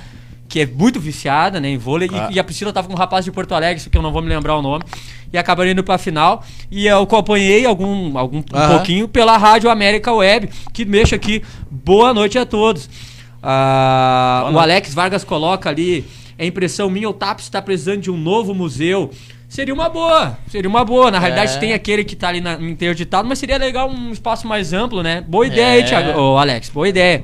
que 0.47 0.61
é 0.61 0.67
muito 0.67 1.01
viciada, 1.01 1.59
né, 1.59 1.71
em 1.71 1.79
vôlei. 1.79 2.09
e- 2.13 2.15
Ah. 2.15 2.29
E, 2.31 2.39
a 2.39 2.45
Priscila 2.45 2.71
tava 2.71 2.87
com 2.87 2.93
um 2.93 2.99
rapaz 2.99 3.25
de 3.25 3.33
Porto 3.33 3.53
Alegre, 3.55 3.79
isso 3.81 3.89
que 3.89 3.97
eu 3.97 4.03
não 4.03 4.13
vou 4.13 4.21
me 4.21 4.29
lembrar 4.29 4.57
o 4.57 4.63
nome. 4.63 4.85
E 5.33 5.39
acabaram 5.39 5.71
indo 5.71 5.83
pra 5.83 5.97
final. 5.97 6.45
E 6.71 6.87
eu 6.87 7.03
acompanhei 7.03 7.65
algum, 7.65 8.17
algum 8.19 8.39
um 8.41 8.45
Aham. 8.53 8.75
pouquinho 8.77 9.09
pela 9.09 9.39
Rádio 9.39 9.71
América 9.71 10.13
Web, 10.13 10.51
que 10.73 10.85
mexe 10.85 11.15
aqui. 11.15 11.43
Boa 11.71 12.13
noite 12.13 12.39
a 12.39 12.45
todos. 12.45 12.89
Ah, 13.43 14.51
o. 14.53 14.59
Alex 14.59 14.95
Vargas 14.95 15.25
coloca 15.25 15.69
ali, 15.71 16.05
é 16.39 16.47
impressão 16.47 16.89
minha, 16.91 17.09
o 17.09 17.13
TAPS 17.13 17.45
está 17.45 17.61
precisando 17.63 18.01
de 18.01 18.11
um 18.11 18.17
novo 18.17 18.55
museu. 18.55 19.11
Seria 19.49 19.73
uma 19.73 19.89
boa, 19.89 20.37
seria 20.49 20.69
uma 20.69 20.85
boa. 20.85 21.11
Na 21.13 21.19
realidade 21.21 21.55
É. 21.57 21.59
tem 21.59 21.73
aquele 21.73 22.03
que 22.03 22.17
tá 22.17 22.29
ali 22.29 22.41
na, 22.41 22.55
interditado, 22.55 23.29
mas 23.29 23.39
seria 23.39 23.57
legal 23.57 23.89
um 23.89 24.11
espaço 24.11 24.49
mais 24.49 24.73
amplo, 24.73 25.03
né? 25.03 25.21
Boa 25.21 25.47
ideia 25.47 25.75
aí, 25.75 25.81
É. 25.81 25.85
Thiago. 25.85 26.19
Ô, 26.19 26.39
Alex, 26.39 26.71
boa 26.71 26.89
ideia. 26.89 27.23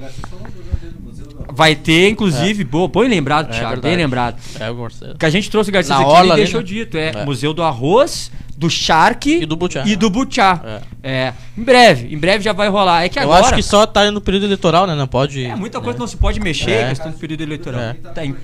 Vai 1.53 1.75
ter, 1.75 2.09
inclusive, 2.09 2.63
boa, 2.65 2.89
bem 2.89 3.09
lembrado, 3.09 3.53
É 3.53 3.59
Thiago, 3.59 3.81
bem 3.83 3.97
lembrado. 3.97 4.41
É, 4.59 4.71
o 4.71 4.77
Marcelo. 4.77 5.19
Que 5.19 5.27
a 5.27 5.31
gente 5.31 5.51
trouxe 5.51 5.69
o 5.71 5.73
Garcia 5.73 5.95
aqui 5.97 6.05
orla 6.05 6.29
e 6.29 6.31
ali, 6.33 6.43
deixou 6.43 6.61
né? 6.61 6.67
dito, 6.67 6.97
é, 6.97 7.09
É. 7.11 7.25
Museu 7.25 7.53
do 7.53 7.63
Arroz, 7.63 8.31
do 8.61 8.69
Charque 8.69 9.39
E 9.41 9.47
do 9.47 9.57
Butiá. 9.57 9.83
e 9.87 9.97
do 9.97 10.11
Butiá. 10.11 10.83
É. 11.03 11.33
Em 11.57 11.63
breve, 11.63 12.15
em 12.15 12.19
breve 12.19 12.45
já 12.45 12.53
vai 12.53 12.69
rolar. 12.69 13.05
É 13.05 13.09
que 13.09 13.19
Eu 13.19 13.23
agora 13.23 13.47
acho 13.47 13.55
que 13.55 13.63
só 13.63 13.87
tá 13.87 14.11
no 14.11 14.21
período 14.21 14.45
eleitoral, 14.45 14.87
né? 14.87 14.95
Não 14.95 15.07
pode. 15.07 15.43
é, 15.43 15.57
muita 15.57 15.81
coisa 15.81 15.99
não 15.99 16.07
se 16.07 16.15
pode 16.19 16.39
mexer, 16.41 16.71
É. 16.71 16.89
questão 16.91 17.11
do 17.11 17.17
período 17.17 17.41
eleitoral. 17.43 17.81
É. 17.81 17.95
Tá 17.95 18.23
em- 18.23 18.37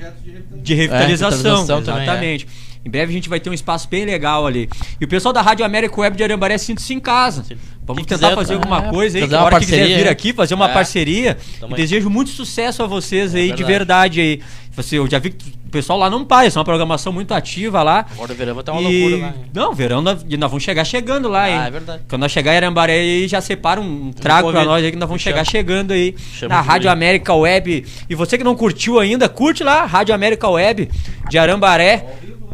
de 0.62 0.74
revitalização, 0.74 1.36
revitalização 1.66 1.82
também, 1.82 2.02
exatamente. 2.04 2.48
Em 2.86 2.90
breve 2.90 3.10
a 3.10 3.14
gente 3.14 3.28
vai 3.28 3.40
ter 3.40 3.50
um 3.50 3.52
espaço 3.52 3.88
bem 3.88 4.04
legal 4.04 4.46
ali. 4.46 4.68
E 5.00 5.04
o 5.04 5.08
pessoal 5.08 5.32
da 5.32 5.42
Rádio 5.42 5.64
América 5.66 6.00
Web 6.00 6.16
de 6.16 6.22
Arambaré 6.22 6.56
sinta-se 6.56 6.94
em 6.94 7.00
casa. 7.00 7.42
Vamos 7.84 8.02
Quem 8.02 8.16
tentar 8.16 8.28
quiser, 8.28 8.34
fazer 8.36 8.52
é, 8.52 8.56
alguma 8.56 8.82
coisa 8.82 9.18
aí. 9.18 9.22
fazer 9.22 9.28
Que 9.30 9.34
a 9.34 9.38
uma 9.38 9.44
hora 9.46 9.58
que 9.58 9.64
quiser 9.64 9.76
parceria, 9.78 9.96
vir 9.98 10.06
é. 10.06 10.10
aqui, 10.10 10.32
fazer 10.32 10.54
uma 10.54 10.70
É. 10.70 10.72
parceria. 10.72 11.36
E 11.68 11.74
desejo 11.74 12.08
muito 12.08 12.30
sucesso 12.30 12.82
a 12.82 12.86
vocês 12.86 13.34
aí, 13.34 13.50
de 13.52 13.64
verdade. 13.64 14.18
verdade 14.18 14.20
aí. 14.20 14.40
Você, 14.76 14.98
eu 14.98 15.08
já 15.08 15.18
vi 15.18 15.30
que 15.30 15.48
o 15.66 15.70
pessoal 15.70 15.98
lá 15.98 16.10
não 16.10 16.24
para, 16.24 16.46
isso 16.46 16.58
é 16.58 16.60
uma 16.60 16.64
programação 16.64 17.12
muito 17.12 17.32
ativa 17.32 17.82
lá. 17.82 18.04
Agora 18.12 18.32
o 18.32 18.36
verão 18.36 18.54
vai 18.54 18.62
estar 18.62 18.72
uma 18.72 18.82
E- 18.82 18.84
loucura 19.00 19.22
lá. 19.22 19.28
hein? 19.28 19.44
Não, 19.54 19.72
verão 19.74 20.02
nós, 20.02 20.24
e 20.28 20.36
nós 20.36 20.50
vamos 20.50 20.62
chegar 20.64 20.84
chegando 20.84 21.28
lá, 21.28 21.48
hein? 21.50 21.56
Ah, 21.58 21.66
é 21.66 21.70
verdade. 21.70 22.02
Quando 22.08 22.20
nós 22.22 22.30
chegar 22.32 22.52
em 22.52 22.56
Arambaré 22.56 22.92
aí, 22.94 23.26
já 23.28 23.40
separa 23.40 23.80
um 23.80 24.12
trago 24.12 24.50
pra 24.52 24.64
nós 24.64 24.84
aí 24.84 24.90
que 24.90 24.96
nós 24.98 25.08
vamos 25.08 25.22
chegar 25.22 25.44
chegando 25.44 25.92
aí 25.92 26.14
Chama 26.34 26.54
na 26.54 26.60
Rádio 26.60 26.88
mim. 26.88 26.92
América 26.92 27.34
Web. 27.34 27.84
E 28.08 28.14
você 28.14 28.36
que 28.36 28.44
não 28.44 28.54
curtiu 28.54 28.98
ainda, 29.00 29.28
curte 29.28 29.64
lá, 29.64 29.84
Rádio 29.86 30.14
América 30.14 30.48
Web 30.48 30.88
de 31.28 31.38
Arambaré. 31.38 32.04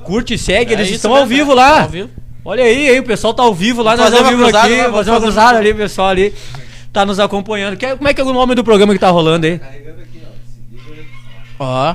Curte 0.05 0.35
e 0.35 0.39
segue, 0.39 0.73
É 0.73 0.75
eles 0.77 0.87
isso 0.89 0.97
estão 0.97 1.15
ao 1.15 1.27
vivo 1.27 1.53
é. 1.53 1.55
lá. 1.55 1.83
Ao 1.83 1.89
vivo. 1.89 2.11
Olha 2.45 2.65
aí, 2.65 2.91
hein, 2.91 2.99
o 3.01 3.05
pessoal 3.05 3.33
tá 3.33 3.43
ao 3.43 3.55
vivo 3.55 3.83
lá, 3.83 3.97
nós 3.97 4.13
ao 4.13 4.25
vivo 4.25 4.43
cruzada, 4.43 4.67
aqui, 4.67 4.77
né? 4.77 4.91
fazer 4.91 5.11
uma 5.11 5.21
cruzada 5.21 5.59
ali, 5.59 5.73
pessoal 5.75 6.09
ali 6.09 6.35
tá 6.93 7.07
nos 7.07 7.21
acompanhando. 7.21 7.77
Que- 7.77 7.97
como 7.97 8.09
é 8.09 8.13
que 8.13 8.21
é 8.21 8.25
o 8.25 8.33
nome 8.33 8.55
do 8.57 8.65
programa 8.65 8.93
que 8.93 8.99
tá 8.99 9.09
rolando 9.11 9.47
aí? 9.47 9.61
Ó. 11.59 11.95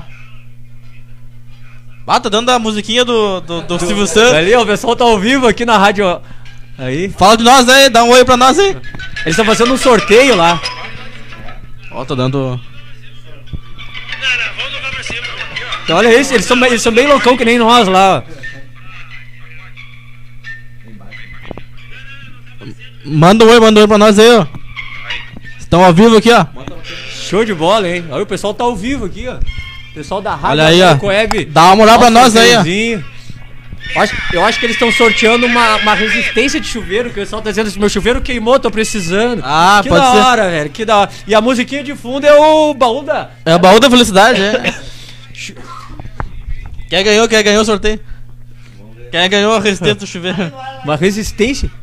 Ah, 2.06 2.18
tá 2.20 2.30
dando 2.30 2.48
a 2.50 2.58
musiquinha 2.58 3.04
do, 3.04 3.40
do, 3.42 3.60
do 3.62 3.78
Silvio 3.78 4.06
Santos. 4.06 4.32
Ali, 4.32 4.54
ó, 4.54 4.62
o 4.62 4.66
pessoal 4.66 4.96
tá 4.96 5.04
ao 5.04 5.18
vivo 5.18 5.46
aqui 5.46 5.66
na 5.66 5.76
rádio. 5.76 6.06
ó. 6.06 6.20
Aí. 6.78 7.10
Fala 7.10 7.36
de 7.36 7.44
nós 7.44 7.68
aí, 7.68 7.90
dá 7.90 8.02
um 8.02 8.08
oi 8.10 8.24
pra 8.24 8.36
nós 8.36 8.58
aí. 8.58 8.70
Eles 8.70 9.26
estão 9.26 9.44
fazendo 9.44 9.74
um 9.74 9.76
sorteio 9.76 10.34
lá. 10.34 10.58
Ó, 11.90 12.04
tô 12.06 12.16
dando. 12.16 12.58
Então, 15.88 15.96
olha 15.96 16.20
isso, 16.20 16.34
eles 16.34 16.44
são, 16.44 16.60
bem- 16.60 16.68
eles 16.68 16.82
são 16.82 16.92
bem 16.92 17.06
loucão 17.06 17.34
que 17.34 17.46
nem 17.46 17.56
nós 17.56 17.88
lá, 17.88 18.18
ó. 18.18 18.22
Manda 23.06 23.42
um 23.42 23.48
oi, 23.48 23.58
manda 23.58 23.80
um 23.80 23.82
oi 23.84 23.88
pra 23.88 23.96
nós 23.96 24.18
aí, 24.18 24.36
ó. 24.36 24.46
Estão 25.58 25.82
ao 25.82 25.94
vivo 25.94 26.18
aqui, 26.18 26.30
ó. 26.30 26.44
Show 27.10 27.42
de 27.42 27.54
bola, 27.54 27.88
hein? 27.88 28.04
Olha, 28.10 28.22
o 28.22 28.26
pessoal 28.26 28.52
tá 28.52 28.64
ao 28.64 28.76
vivo 28.76 29.06
aqui, 29.06 29.28
ó. 29.28 29.36
O 29.36 29.94
pessoal 29.94 30.20
da 30.20 30.32
Rádio 30.34 30.62
Olha 30.62 30.66
aí, 30.66 30.82
ó. 30.82 31.06
Web. 31.06 31.46
Dá 31.46 31.64
uma 31.64 31.76
moral 31.76 31.98
pra 31.98 32.10
nós 32.10 32.36
aí, 32.36 32.54
ó. 32.54 32.62
Eu 33.94 34.02
acho, 34.02 34.14
eu 34.34 34.44
acho 34.44 34.60
que 34.60 34.66
eles 34.66 34.76
estão 34.76 34.92
sorteando 34.92 35.46
uma, 35.46 35.76
uma 35.76 35.94
resistência 35.94 36.60
de 36.60 36.66
chuveiro, 36.66 37.08
que 37.08 37.18
o 37.18 37.22
pessoal 37.22 37.40
tá 37.40 37.48
dizendo 37.48 37.68
assim, 37.68 37.80
meu 37.80 37.88
chuveiro 37.88 38.20
queimou, 38.20 38.60
tô 38.60 38.70
precisando. 38.70 39.40
Ah, 39.42 39.80
que 39.82 39.88
pode 39.88 40.02
da 40.02 40.12
ser. 40.12 40.18
hora, 40.18 40.50
velho, 40.50 40.68
que 40.68 40.84
da 40.84 40.98
hora. 40.98 41.10
E 41.26 41.34
a 41.34 41.40
musiquinha 41.40 41.82
de 41.82 41.94
fundo 41.94 42.26
é 42.26 42.34
o 42.38 42.74
baú 42.74 43.02
da... 43.02 43.30
É 43.46 43.54
o 43.54 43.58
baú 43.58 43.80
da 43.80 43.88
felicidade, 43.88 44.38
é. 44.42 44.74
Quem 46.88 47.04
ganhou, 47.04 47.28
quem 47.28 47.42
ganhou 47.42 47.62
o 47.62 47.66
sorteio? 47.66 48.00
Quem 49.10 49.28
ganhou 49.28 49.54
a 49.54 49.60
resistência 49.60 49.94
do 49.94 50.06
chuveiro? 50.06 50.52
Uma 50.84 50.96
resistência. 50.96 51.70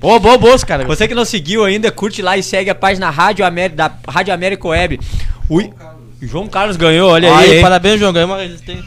Boa, 0.00 0.20
boa, 0.20 0.38
boa, 0.38 0.58
cara. 0.60 0.84
Você 0.84 1.08
que 1.08 1.14
não 1.14 1.24
seguiu 1.24 1.64
ainda, 1.64 1.90
curte 1.90 2.22
lá 2.22 2.36
e 2.36 2.42
segue 2.42 2.70
a 2.70 2.74
página 2.74 3.10
Rádio 3.10 3.44
América, 3.44 3.76
da 3.76 3.92
Rádio 4.08 4.32
América 4.32 4.68
Web. 4.68 5.00
O 5.48 5.60
João 6.22 6.46
Carlos 6.46 6.76
ganhou, 6.76 7.10
olha 7.10 7.36
aí. 7.36 7.54
Aí, 7.54 7.62
parabéns, 7.62 7.98
João. 7.98 8.12
Ganhou 8.12 8.28
uma 8.28 8.38
resistência. 8.38 8.84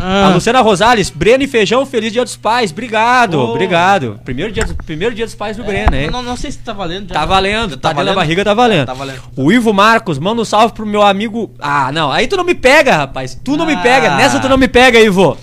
A 0.00 0.26
Ah, 0.26 0.28
Luciana 0.34 0.60
Rosales, 0.60 1.10
Breno 1.10 1.42
e 1.42 1.48
Feijão, 1.48 1.84
feliz 1.84 2.12
dia 2.12 2.24
dos 2.24 2.36
pais. 2.36 2.70
Obrigado, 2.70 3.34
Oh. 3.40 3.50
obrigado. 3.50 4.20
Primeiro 4.24 4.52
dia, 4.52 4.64
dos- 4.64 4.76
primeiro 4.86 5.14
dia 5.14 5.24
dos 5.26 5.34
pais 5.34 5.56
do 5.56 5.64
Breno, 5.64 5.96
hein? 5.96 6.08
não, 6.10 6.22
não 6.22 6.36
sei 6.36 6.52
se 6.52 6.58
tá 6.58 6.72
valendo 6.72 7.08
já. 7.08 7.14
Tá 7.14 7.26
valendo, 7.26 7.76
tá, 7.76 7.76
Tá 7.76 7.88
dentro 7.88 7.90
da 7.90 7.92
valendo? 7.94 8.14
barriga, 8.14 8.44
tá 8.44 8.54
valendo. 8.54 8.86
Tá 8.86 8.94
valendo. 8.94 9.20
O 9.36 9.50
Ivo 9.52 9.72
Marcos, 9.74 10.18
manda 10.18 10.40
um 10.40 10.44
salve 10.44 10.72
pro 10.72 10.86
meu 10.86 11.02
amigo. 11.02 11.52
Ah, 11.58 11.90
não, 11.92 12.12
aí 12.12 12.28
tu 12.28 12.36
não 12.36 12.44
me 12.44 12.54
pega, 12.54 12.96
rapaz. 12.96 13.38
Tu 13.42 13.56
não 13.56 13.66
me 13.66 13.74
Ah. 13.74 13.78
pega. 13.80 14.16
Nessa 14.16 14.38
tu 14.38 14.48
não 14.48 14.56
me 14.56 14.68
pega, 14.68 15.00
Ivo. 15.00 15.36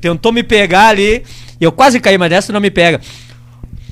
Tentou 0.00 0.30
me 0.32 0.44
pegar 0.44 0.86
ali. 0.88 1.24
E 1.60 1.64
eu 1.64 1.72
quase 1.72 1.98
caí, 1.98 2.16
mas 2.16 2.30
dessa 2.30 2.46
tu 2.48 2.52
não 2.52 2.60
me 2.60 2.70
pega. 2.70 3.00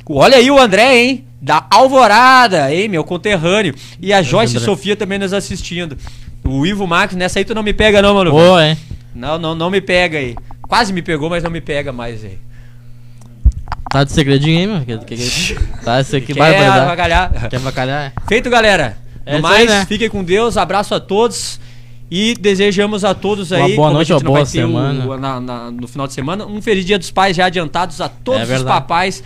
Olha 0.09 0.37
aí 0.37 0.49
o 0.53 0.59
André, 0.59 0.97
hein? 0.99 1.25
Da 1.43 1.67
Alvorada, 1.69 2.73
hein, 2.73 2.89
meu 2.89 3.03
conterrâneo. 3.03 3.75
E 4.01 4.13
a 4.13 4.23
Joyce 4.23 4.57
André. 4.57 4.65
Sofia 4.65 4.95
também 4.97 5.19
nos 5.19 5.33
assistindo. 5.33 5.97
O 6.45 6.65
Ivo 6.65 6.87
Marcos, 6.87 7.17
nessa 7.17 7.41
aí 7.41 7.45
tu 7.45 7.55
não 7.57 7.63
me 7.65 7.73
pega, 7.73 8.01
não, 8.01 8.15
mano. 8.15 8.31
Boa, 8.31 8.69
hein? 8.69 8.79
Não, 9.17 9.39
não, 9.39 9.55
não 9.55 9.71
me 9.71 9.81
pega 9.81 10.19
aí. 10.19 10.37
Quase 10.69 10.93
me 10.93 11.01
pegou, 11.03 11.31
mas 11.31 11.43
não 11.43 11.51
me 11.51 11.61
pega 11.61 11.93
mais 11.93 12.25
aí. 12.25 12.39
Tá 13.91 14.05
de 14.05 14.13
segredinho 14.13 14.59
aí, 14.59 14.67
mano? 14.67 14.85
Que, 14.85 14.99
que, 14.99 15.17
que, 15.17 15.55
tá, 15.85 16.01
isso 16.01 16.17
aqui 16.17 16.35
Quer 16.35 16.39
vai 16.39 16.53
dar. 16.59 16.83
avacalhar? 16.83 17.49
Quer 17.49 17.61
bacalhar? 17.61 18.13
é? 18.17 18.29
Feito, 18.29 18.51
galera. 18.51 18.99
É 19.25 19.33
no 19.33 19.39
isso 19.39 19.47
aí, 19.47 19.67
mais, 19.67 19.71
né? 19.71 19.87
fiquem 19.87 20.09
com 20.11 20.23
Deus. 20.23 20.57
Abraço 20.57 20.95
a 20.95 21.01
todos. 21.01 21.59
E 22.11 22.35
desejamos 22.39 23.05
a 23.05 23.15
todos 23.15 23.51
Uma 23.51 23.65
aí, 23.65 23.75
boa 23.75 23.89
como 23.89 23.95
noite, 23.97 24.13
uma 24.13 24.21
boa 24.21 24.39
ter 24.39 24.45
o- 24.45 24.47
semana. 24.47 25.17
na- 25.19 25.41
na- 25.41 25.71
no 25.73 25.89
final 25.89 26.07
de 26.07 26.13
semana, 26.13 26.47
um 26.47 26.63
feliz 26.63 26.85
dia 26.85 26.99
dos 27.01 27.11
pais 27.11 27.37
já 27.37 27.47
adiantados 27.47 28.01
a 28.01 28.09
todos 28.09 28.49
É 28.49 28.57
os 28.57 28.63
papais 28.63 29.25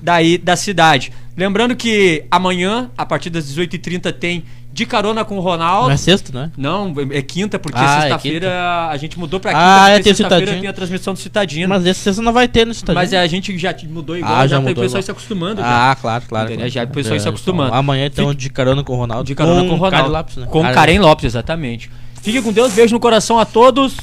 daí 0.00 0.38
da 0.38 0.56
cidade. 0.56 1.12
Lembrando 1.36 1.74
que 1.74 2.24
amanhã, 2.30 2.90
a 2.96 3.04
partir 3.04 3.28
das 3.30 3.44
18h30, 3.52 4.12
tem 4.12 4.44
De 4.72 4.86
Carona 4.86 5.24
com 5.24 5.36
o 5.36 5.40
Ronaldo. 5.40 5.86
Não 5.88 5.94
é 5.94 5.96
sexto, 5.96 6.32
né? 6.34 6.50
Não, 6.56 6.92
é 7.12 7.22
quinta, 7.22 7.58
porque 7.60 7.78
Ah, 7.78 7.96
é 7.98 8.00
sexta-feira 8.02 8.88
a 8.88 8.96
gente 8.96 9.18
mudou 9.18 9.38
pra 9.40 9.52
quinta, 9.52 9.62
Ah, 9.64 9.88
é, 9.88 9.92
porque 9.94 10.02
tem 10.04 10.12
o 10.12 10.16
sexta-feira 10.16 10.40
Citadino. 10.46 10.60
tem 10.62 10.70
a 10.70 10.72
transmissão 10.72 11.12
do 11.14 11.18
Citadino. 11.20 11.68
Mas 11.68 11.86
esse 11.86 12.00
sexta 12.00 12.22
não 12.22 12.32
vai 12.32 12.46
ter 12.48 12.64
no 12.66 12.74
Citadino. 12.74 13.00
Mas 13.00 13.12
é, 13.12 13.18
a 13.20 13.26
gente 13.26 13.56
já 13.58 13.74
mudou 13.88 14.16
igual, 14.16 14.32
Ah, 14.32 14.40
já, 14.42 14.46
já 14.48 14.56
tá 14.56 14.60
o 14.60 14.62
mudou 14.62 14.74
pessoal 14.82 14.88
igual. 15.00 15.02
se 15.02 15.10
acostumando. 15.10 15.60
já. 15.60 15.90
Ah, 15.92 15.94
claro, 15.96 16.24
claro. 16.28 16.68
Já 16.70 16.84
o 16.84 16.88
pessoal 16.88 17.18
se 17.20 17.26
É, 17.26 17.28
acostumando. 17.28 17.68
então, 17.68 17.78
amanhã, 17.78 18.06
então, 18.06 18.28
Fique- 18.30 18.40
de 18.42 18.50
carona 18.50 18.82
com 18.84 18.92
o 18.92 18.96
Ronaldo. 18.96 19.24
De 19.24 19.34
carona 19.34 19.60
com 19.62 19.74
o 19.74 19.76
Ronaldo. 19.76 19.96
Caio 19.96 20.08
Lopes, 20.12 20.36
né? 20.36 20.46
Com 20.50 20.62
Caio 20.62 20.74
Karen 20.74 20.98
Lopes, 21.00 21.24
exatamente. 21.24 21.90
Fique 22.22 22.40
com 22.42 22.52
Deus, 22.52 22.72
beijo 22.72 22.94
no 22.94 23.00
coração 23.00 23.38
a 23.38 23.44
todos. 23.44 23.96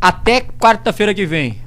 Até 0.00 0.40
quarta-feira 0.42 1.12
que 1.14 1.24
vem. 1.26 1.58